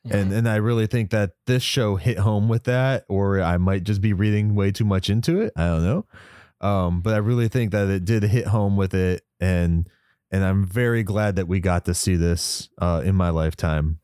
And 0.09 0.31
and 0.33 0.49
I 0.49 0.55
really 0.55 0.87
think 0.87 1.11
that 1.11 1.33
this 1.45 1.61
show 1.61 1.97
hit 1.97 2.17
home 2.17 2.47
with 2.49 2.63
that, 2.63 3.05
or 3.07 3.39
I 3.41 3.57
might 3.57 3.83
just 3.83 4.01
be 4.01 4.13
reading 4.13 4.55
way 4.55 4.71
too 4.71 4.85
much 4.85 5.11
into 5.11 5.39
it. 5.41 5.53
I 5.55 5.67
don't 5.67 5.83
know. 5.83 6.05
Um, 6.61 7.01
but 7.01 7.13
I 7.13 7.17
really 7.17 7.49
think 7.49 7.71
that 7.71 7.87
it 7.89 8.03
did 8.03 8.23
hit 8.23 8.47
home 8.47 8.77
with 8.77 8.95
it, 8.95 9.21
and 9.39 9.87
and 10.31 10.43
I'm 10.43 10.65
very 10.65 11.03
glad 11.03 11.35
that 11.37 11.47
we 11.47 11.59
got 11.59 11.85
to 11.85 11.93
see 11.93 12.15
this 12.15 12.69
uh, 12.79 13.01
in 13.03 13.15
my 13.15 13.29
lifetime. 13.29 13.99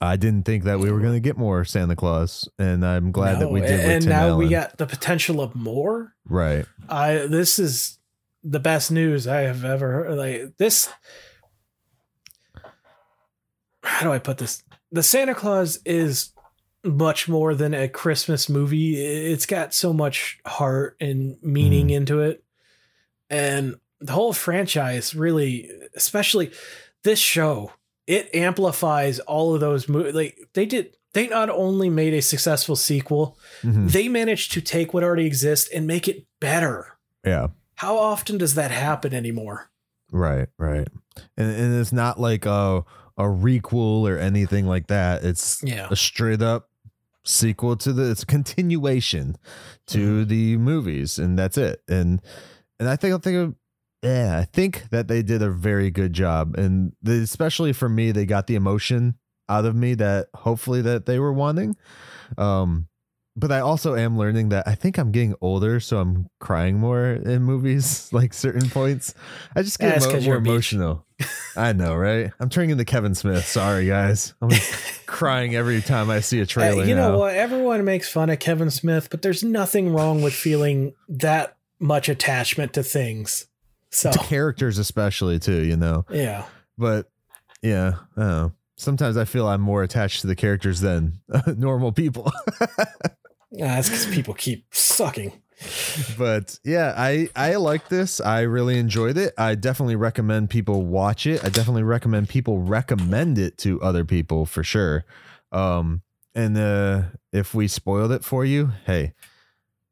I 0.00 0.16
didn't 0.16 0.44
think 0.44 0.64
that 0.64 0.80
we 0.80 0.90
were 0.92 1.00
going 1.00 1.14
to 1.14 1.20
get 1.20 1.38
more 1.38 1.64
Santa 1.64 1.96
Claus, 1.96 2.48
and 2.58 2.84
I'm 2.84 3.10
glad 3.12 3.40
that 3.40 3.50
we 3.50 3.60
did. 3.60 3.80
And 3.80 4.06
now 4.06 4.36
we 4.36 4.48
got 4.48 4.76
the 4.76 4.86
potential 4.86 5.40
of 5.40 5.54
more. 5.54 6.14
right. 6.26 6.66
I 6.88 7.26
this 7.26 7.58
is 7.58 7.98
the 8.42 8.60
best 8.60 8.90
news 8.90 9.26
I 9.26 9.42
have 9.42 9.64
ever 9.64 9.90
heard. 9.92 10.18
Like 10.18 10.56
this 10.58 10.90
how 13.82 14.04
do 14.04 14.12
I 14.12 14.18
put 14.18 14.38
this? 14.38 14.62
The 14.92 15.02
Santa 15.02 15.34
Claus 15.34 15.78
is 15.84 16.32
much 16.84 17.28
more 17.28 17.54
than 17.54 17.74
a 17.74 17.88
Christmas 17.88 18.48
movie. 18.48 18.96
It's 19.02 19.46
got 19.46 19.74
so 19.74 19.92
much 19.92 20.38
heart 20.46 20.96
and 21.00 21.36
meaning 21.42 21.88
Mhm. 21.88 21.92
into 21.94 22.20
it. 22.20 22.44
And 23.30 23.76
the 24.00 24.12
whole 24.12 24.32
franchise 24.32 25.14
really, 25.14 25.70
especially 25.94 26.50
this 27.04 27.18
show, 27.18 27.72
it 28.06 28.34
amplifies 28.34 29.18
all 29.20 29.54
of 29.54 29.60
those 29.60 29.88
movies. 29.88 30.14
Like 30.14 30.38
they 30.54 30.66
did 30.66 30.96
they 31.12 31.28
not 31.28 31.48
only 31.48 31.88
made 31.88 32.12
a 32.12 32.20
successful 32.20 32.74
sequel, 32.76 33.38
Mhm. 33.62 33.90
they 33.92 34.08
managed 34.08 34.50
to 34.52 34.60
take 34.60 34.92
what 34.92 35.04
already 35.04 35.26
exists 35.26 35.68
and 35.72 35.86
make 35.86 36.08
it 36.08 36.26
better. 36.40 36.88
Yeah. 37.24 37.48
How 37.76 37.96
often 37.96 38.36
does 38.36 38.54
that 38.56 38.70
happen 38.72 39.14
anymore? 39.14 39.70
Right, 40.10 40.48
right. 40.58 40.88
And 41.36 41.50
and 41.50 41.80
it's 41.80 41.92
not 41.92 42.20
like 42.20 42.46
a 42.46 42.84
a 43.16 43.22
requel 43.22 44.08
or 44.10 44.18
anything 44.18 44.66
like 44.66 44.88
that. 44.88 45.22
It's 45.24 45.62
Yeah. 45.62 45.86
a 45.90 45.94
straight 45.96 46.42
up 46.42 46.68
sequel 47.24 47.76
to 47.76 47.92
the 47.92 48.10
it's 48.10 48.24
a 48.24 48.26
continuation 48.26 49.36
to 49.86 50.24
the 50.24 50.56
movies 50.58 51.18
and 51.18 51.38
that's 51.38 51.56
it. 51.56 51.80
And 51.88 52.20
and 52.80 52.88
I 52.88 52.96
think 52.96 53.14
I 53.14 53.18
think 53.18 53.36
of 53.36 53.54
yeah, 54.04 54.38
I 54.40 54.44
think 54.44 54.90
that 54.90 55.08
they 55.08 55.22
did 55.22 55.42
a 55.42 55.50
very 55.50 55.90
good 55.90 56.12
job 56.12 56.54
and 56.56 56.92
they, 57.02 57.18
especially 57.18 57.72
for 57.72 57.88
me 57.88 58.12
they 58.12 58.26
got 58.26 58.46
the 58.46 58.54
emotion 58.54 59.16
out 59.48 59.64
of 59.64 59.74
me 59.74 59.94
that 59.94 60.28
hopefully 60.34 60.82
that 60.82 61.06
they 61.06 61.18
were 61.18 61.32
wanting. 61.32 61.76
Um 62.38 62.88
but 63.36 63.50
I 63.50 63.58
also 63.58 63.96
am 63.96 64.16
learning 64.16 64.50
that 64.50 64.68
I 64.68 64.76
think 64.76 64.96
I'm 64.96 65.10
getting 65.10 65.34
older, 65.40 65.80
so 65.80 65.98
I'm 65.98 66.28
crying 66.38 66.78
more 66.78 67.04
in 67.14 67.42
movies, 67.42 68.08
like 68.12 68.32
certain 68.32 68.70
points. 68.70 69.12
I 69.56 69.62
just 69.62 69.80
get 69.80 69.98
mo- 70.00 70.06
more 70.12 70.18
you're 70.20 70.36
a 70.36 70.40
beach. 70.40 70.48
emotional. 70.50 71.04
I 71.56 71.72
know, 71.72 71.96
right? 71.96 72.30
I'm 72.38 72.48
turning 72.48 72.70
into 72.70 72.84
Kevin 72.84 73.16
Smith. 73.16 73.44
Sorry, 73.44 73.86
guys. 73.88 74.34
I'm 74.40 74.50
crying 75.06 75.56
every 75.56 75.80
time 75.82 76.10
I 76.10 76.20
see 76.20 76.38
a 76.38 76.42
Uh, 76.42 76.46
trailer. 76.46 76.84
you 76.84 76.94
know 76.94 77.10
now. 77.12 77.18
what? 77.18 77.34
Everyone 77.34 77.84
makes 77.84 78.08
fun 78.08 78.30
of 78.30 78.38
Kevin 78.38 78.70
Smith, 78.70 79.08
but 79.10 79.22
there's 79.22 79.42
nothing 79.42 79.92
wrong 79.92 80.22
with 80.22 80.32
feeling 80.32 80.94
that 81.08 81.56
much 81.80 82.08
attachment 82.08 82.72
to 82.74 82.84
things. 82.84 83.46
So, 83.94 84.10
characters, 84.22 84.78
especially 84.78 85.38
too, 85.38 85.62
you 85.62 85.76
know. 85.76 86.04
yeah. 86.10 86.44
But 86.76 87.08
yeah, 87.62 87.94
I. 88.16 88.52
Sometimes 88.76 89.16
I 89.16 89.24
feel 89.24 89.46
I'm 89.46 89.60
more 89.60 89.84
attached 89.84 90.22
to 90.22 90.26
the 90.26 90.34
characters 90.34 90.80
than 90.80 91.20
normal 91.56 91.92
people. 91.92 92.32
Yeah, 93.56 93.76
that's 93.76 93.88
because 93.88 94.06
people 94.06 94.34
keep 94.34 94.66
sucking. 94.74 95.32
but 96.18 96.58
yeah, 96.64 96.92
I 96.96 97.28
I 97.36 97.54
like 97.54 97.88
this. 97.88 98.20
I 98.20 98.40
really 98.40 98.80
enjoyed 98.80 99.16
it. 99.16 99.32
I 99.38 99.54
definitely 99.54 99.94
recommend 99.94 100.50
people 100.50 100.82
watch 100.82 101.24
it. 101.24 101.44
I 101.44 101.50
definitely 101.50 101.84
recommend 101.84 102.28
people 102.28 102.58
recommend 102.58 103.38
it 103.38 103.56
to 103.58 103.80
other 103.80 104.04
people 104.04 104.44
for 104.44 104.64
sure. 104.64 105.04
Um, 105.52 106.02
and 106.34 106.58
uh, 106.58 107.02
if 107.32 107.54
we 107.54 107.68
spoiled 107.68 108.10
it 108.10 108.24
for 108.24 108.44
you, 108.44 108.72
hey, 108.86 109.12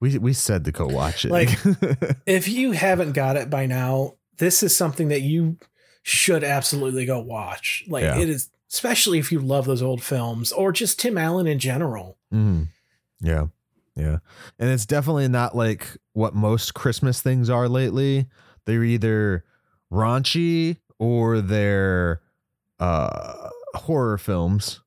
we 0.02 0.18
we 0.18 0.32
said 0.34 0.64
to 0.66 0.72
go 0.72 0.86
watch 0.86 1.24
it. 1.24 1.30
Like- 1.30 1.58
If 2.26 2.48
you 2.48 2.72
haven't 2.72 3.12
got 3.12 3.36
it 3.36 3.48
by 3.48 3.64
now, 3.66 4.16
this 4.38 4.62
is 4.62 4.76
something 4.76 5.08
that 5.08 5.22
you 5.22 5.56
should 6.02 6.42
absolutely 6.44 7.06
go 7.06 7.20
watch. 7.20 7.84
Like, 7.88 8.02
Yeah. 8.02 8.18
it 8.18 8.28
is, 8.28 8.50
especially 8.70 9.18
if 9.20 9.30
you 9.32 9.38
love 9.40 9.64
those 9.66 9.80
old 9.82 10.02
films 10.02 10.50
or 10.52 10.72
just 10.72 10.98
Tim 10.98 11.16
Allen 11.16 11.46
in 11.46 11.58
general. 11.58 12.18
Mhm. 12.34 12.68
Yeah. 13.20 13.46
Yeah. 13.94 14.18
And 14.58 14.70
it's 14.70 14.86
definitely 14.86 15.28
not 15.28 15.54
like 15.56 15.86
what 16.14 16.34
most 16.34 16.74
Christmas 16.74 17.20
things 17.22 17.48
are 17.48 17.68
lately. 17.68 18.26
They're 18.66 18.82
either 18.84 19.44
raunchy 19.92 20.78
or 20.98 21.40
they're 21.40 22.20
uh 22.80 23.50
horror 23.74 24.18
films 24.18 24.80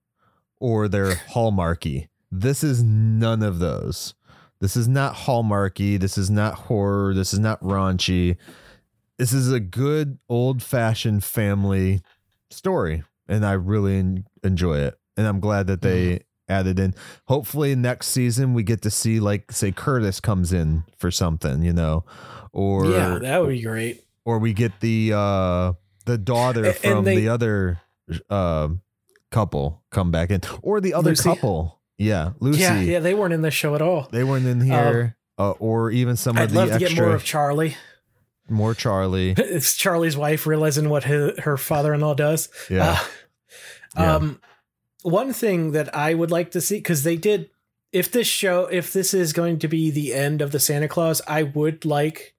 or 0.60 0.88
they're 0.88 1.16
hallmarky. 1.34 2.08
This 2.32 2.64
is 2.64 2.84
none 2.84 3.44
of 3.44 3.60
those. 3.60 4.14
This 4.62 4.76
is 4.78 4.88
not 4.88 5.16
hallmarky, 5.16 6.00
this 6.00 6.18
is 6.18 6.30
not 6.30 6.54
horror, 6.56 7.14
this 7.14 7.34
is 7.34 7.40
not 7.40 7.62
raunchy. 7.62 8.38
This 9.18 9.32
is 9.34 9.52
a 9.52 9.60
good 9.60 10.18
old-fashioned 10.30 11.24
family 11.24 12.02
story 12.50 13.04
and 13.28 13.46
I 13.46 13.54
really 13.54 13.98
en- 13.98 14.26
enjoy 14.44 14.80
it. 14.80 14.98
And 15.18 15.26
I'm 15.28 15.40
glad 15.40 15.68
that 15.68 15.82
they 15.82 16.22
added 16.48 16.80
in 16.80 16.94
hopefully 17.28 17.76
next 17.76 18.08
season 18.10 18.54
we 18.54 18.62
get 18.64 18.82
to 18.84 18.92
see 18.92 19.20
like 19.20 19.52
say 19.52 19.72
Curtis 19.72 20.20
comes 20.20 20.54
in 20.54 20.84
for 20.98 21.10
something, 21.10 21.64
you 21.64 21.74
know, 21.74 22.06
or 22.54 22.86
yeah, 22.88 23.18
that 23.20 23.42
would 23.42 23.50
be 23.50 23.62
great. 23.62 24.04
or 24.26 24.38
we 24.40 24.54
get 24.54 24.80
the 24.80 25.12
uh 25.16 25.74
the 26.06 26.18
daughter 26.18 26.66
and 26.66 26.76
from 26.76 27.04
they- 27.06 27.16
the 27.16 27.30
other 27.30 27.80
uh, 28.30 28.68
couple 29.32 29.84
come 29.90 30.12
back 30.12 30.30
in, 30.30 30.42
or 30.62 30.80
the 30.80 30.94
other 30.94 31.10
Lucy. 31.12 31.24
couple, 31.24 31.80
yeah, 31.98 32.32
Lucy. 32.40 32.62
Yeah, 32.62 32.80
yeah, 32.80 33.00
they 33.00 33.14
weren't 33.14 33.34
in 33.34 33.42
this 33.42 33.54
show 33.54 33.76
at 33.76 33.82
all. 33.82 34.08
They 34.12 34.24
weren't 34.24 34.46
in 34.46 34.62
here, 34.62 35.16
uh, 35.38 35.52
or 35.52 35.92
even 35.92 36.16
some 36.16 36.38
of 36.38 36.52
the 36.52 36.60
extra. 36.60 36.62
I'd 36.62 36.64
of 36.64 36.68
the 36.68 36.74
love 36.74 36.80
to 36.80 36.96
get 36.96 37.02
more 37.04 37.16
of 37.16 37.24
Charlie. 37.24 37.78
more 38.50 38.74
Charlie. 38.74 39.34
It's 39.38 39.76
Charlie's 39.76 40.18
wife 40.18 40.46
realizing 40.46 40.90
what 40.90 41.06
his, 41.06 41.38
her 41.40 41.58
father-in-law 41.58 42.16
does. 42.16 42.50
Yeah, 42.70 43.00
Uh, 43.00 43.06
Yeah. 43.98 44.16
Um, 44.16 44.42
one 45.04 45.34
thing 45.34 45.72
that 45.72 45.96
I 45.96 46.14
would 46.16 46.32
like 46.32 46.52
to 46.52 46.62
see 46.62 46.78
because 46.78 47.04
they 47.04 47.16
did, 47.16 47.50
if 47.92 48.12
this 48.12 48.28
show, 48.28 48.66
if 48.66 48.92
this 48.92 49.14
is 49.14 49.32
going 49.34 49.60
to 49.60 49.68
be 49.68 49.90
the 49.92 50.14
end 50.14 50.42
of 50.42 50.52
the 50.52 50.60
Santa 50.60 50.88
Claus, 50.88 51.22
I 51.28 51.44
would 51.44 51.86
like 51.86 52.34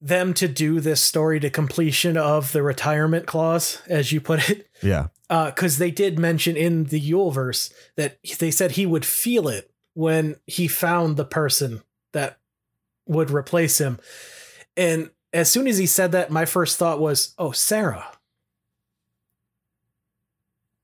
them 0.00 0.34
to 0.34 0.48
do 0.48 0.80
this 0.80 1.00
story 1.00 1.38
to 1.40 1.48
completion 1.48 2.16
of 2.16 2.50
the 2.52 2.62
retirement 2.62 3.26
clause, 3.26 3.80
as 3.86 4.10
you 4.10 4.20
put 4.20 4.50
it. 4.50 4.68
yeah, 4.82 5.06
Uh, 5.32 5.46
because 5.46 5.78
they 5.78 5.90
did 5.90 6.18
mention 6.18 6.58
in 6.58 6.84
the 6.84 7.00
Yuleverse 7.00 7.72
that 7.96 8.18
they 8.38 8.50
said 8.50 8.72
he 8.72 8.84
would 8.84 9.06
feel 9.06 9.48
it 9.48 9.70
when 9.94 10.36
he 10.46 10.68
found 10.68 11.16
the 11.16 11.24
person 11.24 11.82
that 12.12 12.38
would 13.06 13.30
replace 13.30 13.78
him. 13.80 13.98
And 14.76 15.08
as 15.32 15.50
soon 15.50 15.66
as 15.66 15.78
he 15.78 15.86
said 15.86 16.12
that, 16.12 16.30
my 16.30 16.44
first 16.44 16.76
thought 16.76 17.00
was, 17.00 17.34
oh, 17.38 17.50
Sarah. 17.52 18.08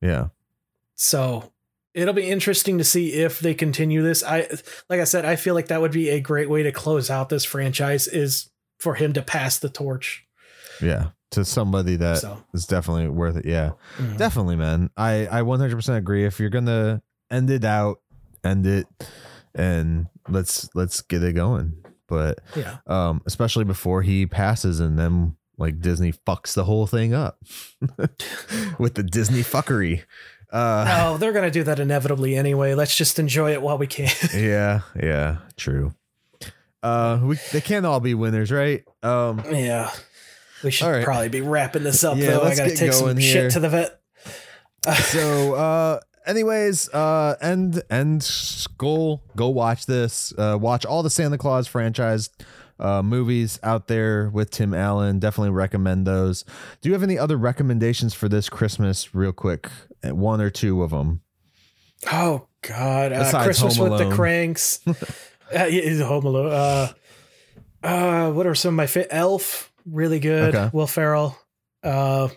yeah. 0.01 0.29
So 0.95 1.53
it'll 1.93 2.15
be 2.15 2.31
interesting 2.31 2.79
to 2.79 2.85
see 2.85 3.13
if 3.13 3.41
they 3.41 3.53
continue 3.53 4.03
this. 4.03 4.25
I 4.25 4.49
like 4.89 5.01
I 5.01 5.05
said, 5.05 5.27
I 5.27 5.37
feel 5.37 5.55
like 5.55 5.69
that 5.69 5.83
would 5.83 5.93
be 5.93 6.09
a 6.09 6.21
great 6.21 6.49
way 6.49 6.63
to 6.63 6.73
close 6.73 7.11
out 7.11 7.29
this 7.29 7.45
franchise 7.45 8.07
is 8.07 8.49
for 8.79 8.95
him 8.95 9.13
to 9.13 9.21
pass 9.21 9.59
the 9.59 9.69
torch. 9.69 10.25
Yeah, 10.81 11.11
to 11.31 11.45
somebody 11.45 11.97
that 11.97 12.17
is 12.17 12.65
So 12.65 12.77
definitely 12.77 13.09
worth 13.09 13.37
it. 13.37 13.47
Yeah, 13.47 13.73
mm. 13.97 14.17
definitely, 14.17 14.57
man. 14.57 14.91
I 14.97 15.27
I 15.27 15.43
100% 15.43 15.97
agree. 15.97 16.25
If 16.25 16.41
you're 16.41 16.51
gonna 16.51 17.03
end 17.31 17.51
it 17.51 17.65
out, 17.65 18.01
end 18.45 18.67
it, 18.67 18.87
and 19.55 20.07
let's 20.29 20.69
let's 20.75 21.01
get 21.01 21.23
it 21.23 21.35
going. 21.35 21.75
But 22.09 22.41
yeah. 22.57 22.79
um, 22.87 23.21
especially 23.27 23.65
before 23.65 24.03
he 24.03 24.27
passes, 24.27 24.81
and 24.81 24.99
then 24.99 25.37
like 25.59 25.81
Disney 25.81 26.13
fucks 26.13 26.55
the 26.55 26.65
whole 26.65 26.87
thing 26.87 27.13
up 27.13 27.39
with 28.79 28.95
the 28.95 29.03
Disney 29.03 29.41
fuckery. 29.41 30.05
Uh, 30.51 30.85
No, 30.87 31.19
they're 31.19 31.33
gonna 31.33 31.51
do 31.51 31.65
that 31.65 31.79
inevitably 31.79 32.37
anyway. 32.37 32.75
Let's 32.75 32.97
just 32.97 33.19
enjoy 33.19 33.53
it 33.53 33.61
while 33.61 33.77
we 33.77 33.87
can. 33.87 34.11
yeah, 34.35 34.81
yeah, 35.01 35.39
true. 35.57 35.93
Uh, 36.83 37.21
we 37.23 37.37
they 37.53 37.61
can't 37.61 37.85
all 37.85 38.01
be 38.01 38.15
winners, 38.15 38.51
right? 38.51 38.85
Um, 39.03 39.43
yeah. 39.51 39.91
We 40.63 40.71
should 40.71 40.87
right. 40.87 41.05
probably 41.05 41.29
be 41.29 41.41
wrapping 41.41 41.85
this 41.85 42.03
up 42.05 42.17
Yeah, 42.19 42.33
though. 42.33 42.43
I 42.43 42.55
gotta 42.57 42.77
take 42.77 42.93
some 42.93 43.17
here. 43.17 43.51
shit 43.51 43.53
to 43.53 43.61
the 43.61 43.69
vet. 43.69 44.01
so 44.95 45.55
uh 45.55 46.01
anyways 46.27 46.89
uh 46.95 47.37
end 47.41 47.83
end 47.91 48.23
school 48.23 49.23
go 49.37 49.49
watch 49.49 49.87
this 49.87 50.33
uh 50.39 50.57
watch 50.61 50.85
all 50.87 51.03
the 51.03 51.11
santa 51.11 51.37
claus 51.39 51.67
franchise 51.67 52.31
uh 52.79 53.03
movies 53.03 53.59
out 53.63 53.89
there 53.89 54.31
with 54.31 54.51
tim 54.51 54.73
allen 54.73 55.19
definitely 55.19 55.51
recommend 55.51 56.07
those 56.07 56.45
do 56.81 56.89
you 56.89 56.93
have 56.93 57.03
any 57.03 57.19
other 57.19 57.37
recommendations 57.37 58.15
for 58.15 58.29
this 58.29 58.49
christmas 58.49 59.15
real 59.15 59.33
quick 59.33 59.69
one 60.05 60.41
or 60.41 60.51
two 60.51 60.83
of 60.83 60.91
them 60.91 61.21
Oh 62.11 62.47
God! 62.63 63.13
Uh, 63.13 63.43
Christmas 63.43 63.79
with 63.79 63.99
the 63.99 64.05
Kranks. 64.11 64.81
uh, 65.53 65.65
yeah, 65.65 66.05
Home 66.05 66.25
Alone. 66.25 66.53
Uh, 66.53 66.93
uh, 67.83 68.31
what 68.31 68.47
are 68.47 68.55
some 68.55 68.75
of 68.75 68.77
my 68.77 68.87
fit? 68.87 69.09
Elf, 69.11 69.68
really 69.91 70.21
good. 70.21 70.55
Okay. 70.55 70.71
Will 70.73 70.87
Ferrell. 70.87 71.37
Uh, 71.83 72.29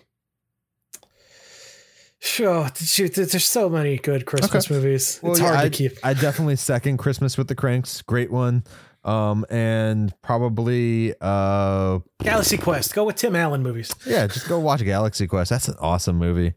sure. 2.20 2.68
Shoot, 2.76 3.14
there's 3.14 3.44
so 3.44 3.68
many 3.68 3.96
good 3.98 4.26
Christmas 4.26 4.70
movies. 4.70 5.20
Well, 5.22 5.32
it's 5.32 5.40
hard 5.40 5.60
to 5.60 5.70
keep. 5.70 5.98
I 6.02 6.14
definitely 6.14 6.56
second 6.56 6.98
Christmas 6.98 7.36
with 7.36 7.48
the 7.48 7.54
Kranks. 7.54 8.04
Great 8.04 8.30
one. 8.30 8.64
Um, 9.04 9.44
and 9.50 10.14
probably 10.22 11.12
uh 11.20 11.98
Galaxy 12.22 12.56
Quest. 12.56 12.94
Go 12.94 13.04
with 13.04 13.16
Tim 13.16 13.34
Allen 13.34 13.60
movies. 13.62 13.92
yeah, 14.06 14.28
just 14.28 14.48
go 14.48 14.60
watch 14.60 14.84
Galaxy 14.84 15.26
Quest. 15.26 15.50
That's 15.50 15.66
an 15.66 15.74
awesome 15.80 16.16
movie. 16.16 16.54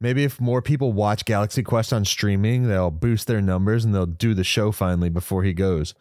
Maybe 0.00 0.22
if 0.22 0.38
more 0.40 0.60
people 0.60 0.92
watch 0.92 1.24
Galaxy 1.24 1.62
Quest 1.62 1.92
on 1.92 2.04
streaming, 2.04 2.68
they'll 2.68 2.90
boost 2.90 3.26
their 3.26 3.40
numbers 3.40 3.84
and 3.86 3.94
they'll 3.94 4.06
do 4.06 4.34
the 4.34 4.44
show 4.44 4.70
finally 4.70 5.08
before 5.08 5.42
he 5.44 5.52
goes. 5.54 5.94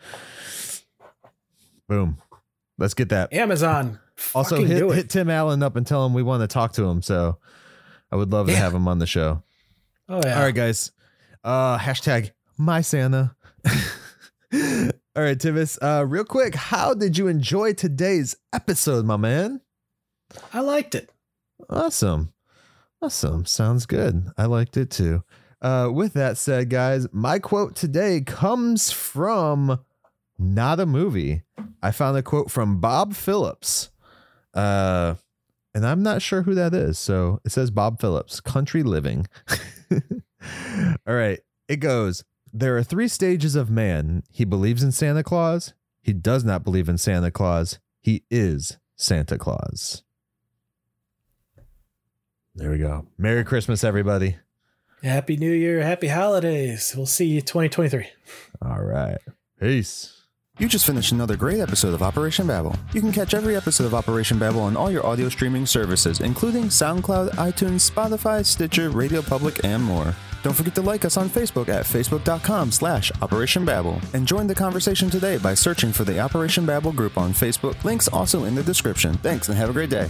Boom. 1.87 2.17
Let's 2.77 2.93
get 2.93 3.09
that. 3.09 3.33
Amazon. 3.33 3.99
Also, 4.33 4.63
hit, 4.63 4.91
hit 4.91 5.09
Tim 5.09 5.29
Allen 5.29 5.61
up 5.61 5.75
and 5.75 5.85
tell 5.85 6.05
him 6.05 6.13
we 6.13 6.23
want 6.23 6.41
to 6.41 6.47
talk 6.47 6.73
to 6.73 6.85
him. 6.85 7.01
So 7.01 7.37
I 8.11 8.15
would 8.15 8.31
love 8.31 8.47
to 8.47 8.55
have 8.55 8.73
him 8.73 8.87
on 8.87 8.99
the 8.99 9.07
show. 9.07 9.43
Oh 10.09 10.21
yeah. 10.23 10.37
All 10.37 10.45
right, 10.45 10.55
guys. 10.55 10.91
Uh 11.43 11.77
hashtag 11.77 12.31
my 12.57 12.81
Santa. 12.81 13.35
All 15.17 15.23
right, 15.23 15.37
Tivis. 15.37 15.77
Uh, 15.81 16.05
real 16.05 16.23
quick, 16.23 16.55
how 16.55 16.93
did 16.93 17.17
you 17.17 17.27
enjoy 17.27 17.73
today's 17.73 18.35
episode, 18.53 19.05
my 19.05 19.17
man? 19.17 19.61
I 20.53 20.61
liked 20.61 20.95
it. 20.95 21.11
Awesome. 21.69 22.33
Awesome. 23.01 23.45
Sounds 23.45 23.85
good. 23.85 24.27
I 24.37 24.45
liked 24.45 24.77
it 24.77 24.89
too. 24.91 25.23
Uh, 25.61 25.89
with 25.91 26.13
that 26.13 26.37
said, 26.37 26.69
guys, 26.69 27.07
my 27.11 27.39
quote 27.39 27.75
today 27.75 28.21
comes 28.21 28.91
from 28.91 29.79
not 30.37 30.79
a 30.79 30.85
movie. 30.85 31.41
I 31.81 31.91
found 31.91 32.17
a 32.17 32.23
quote 32.23 32.51
from 32.51 32.79
Bob 32.79 33.15
Phillips. 33.15 33.89
Uh, 34.57 35.15
and 35.73 35.85
I'm 35.85 36.01
not 36.01 36.23
sure 36.23 36.41
who 36.41 36.55
that 36.55 36.73
is. 36.73 36.97
So 36.97 37.39
it 37.45 37.51
says 37.51 37.69
Bob 37.69 38.01
Phillips, 38.01 38.39
country 38.39 38.81
living. 38.81 39.27
All 39.91 41.13
right. 41.13 41.39
It 41.67 41.77
goes 41.77 42.23
There 42.51 42.75
are 42.77 42.83
three 42.83 43.07
stages 43.07 43.55
of 43.55 43.69
man. 43.69 44.23
He 44.31 44.43
believes 44.43 44.81
in 44.81 44.91
Santa 44.91 45.23
Claus. 45.23 45.73
He 46.01 46.13
does 46.13 46.43
not 46.43 46.63
believe 46.63 46.89
in 46.89 46.97
Santa 46.97 47.29
Claus. 47.29 47.79
He 47.99 48.23
is 48.31 48.79
Santa 48.95 49.37
Claus. 49.37 50.03
There 52.55 52.71
we 52.71 52.79
go. 52.79 53.05
Merry 53.19 53.43
Christmas, 53.43 53.83
everybody. 53.83 54.37
Happy 55.03 55.37
New 55.37 55.51
Year. 55.51 55.83
Happy 55.83 56.07
holidays. 56.07 56.93
We'll 56.97 57.05
see 57.05 57.27
you 57.27 57.41
2023. 57.41 58.07
All 58.63 58.81
right. 58.81 59.19
Peace. 59.59 60.16
You 60.59 60.67
just 60.67 60.87
finished 60.87 61.11
another 61.11 61.35
great 61.35 61.59
episode 61.59 61.93
of 61.93 62.01
Operation 62.01 62.47
Babble. 62.47 62.75
You 62.91 62.99
can 62.99 63.11
catch 63.11 63.35
every 63.35 63.55
episode 63.55 63.85
of 63.85 63.93
Operation 63.93 64.39
Babble 64.39 64.61
on 64.61 64.75
all 64.75 64.89
your 64.89 65.05
audio 65.05 65.29
streaming 65.29 65.67
services, 65.67 66.19
including 66.19 66.63
SoundCloud, 66.63 67.29
iTunes, 67.35 67.87
Spotify, 67.87 68.43
Stitcher, 68.43 68.89
Radio 68.89 69.21
Public, 69.21 69.63
and 69.63 69.83
more. 69.83 70.15
Don't 70.41 70.55
forget 70.55 70.73
to 70.73 70.81
like 70.81 71.05
us 71.05 71.15
on 71.15 71.29
Facebook 71.29 71.69
at 71.69 71.85
facebook.com 71.85 72.71
slash 72.71 73.11
Operation 73.21 73.65
Babble 73.65 74.01
and 74.13 74.27
join 74.27 74.47
the 74.47 74.55
conversation 74.55 75.11
today 75.11 75.37
by 75.37 75.53
searching 75.53 75.91
for 75.91 76.05
the 76.05 76.19
Operation 76.19 76.65
Babble 76.65 76.91
group 76.91 77.19
on 77.19 77.33
Facebook. 77.33 77.83
Links 77.83 78.07
also 78.07 78.45
in 78.45 78.55
the 78.55 78.63
description. 78.63 79.13
Thanks 79.17 79.49
and 79.49 79.57
have 79.59 79.69
a 79.69 79.73
great 79.73 79.91
day. 79.91 80.09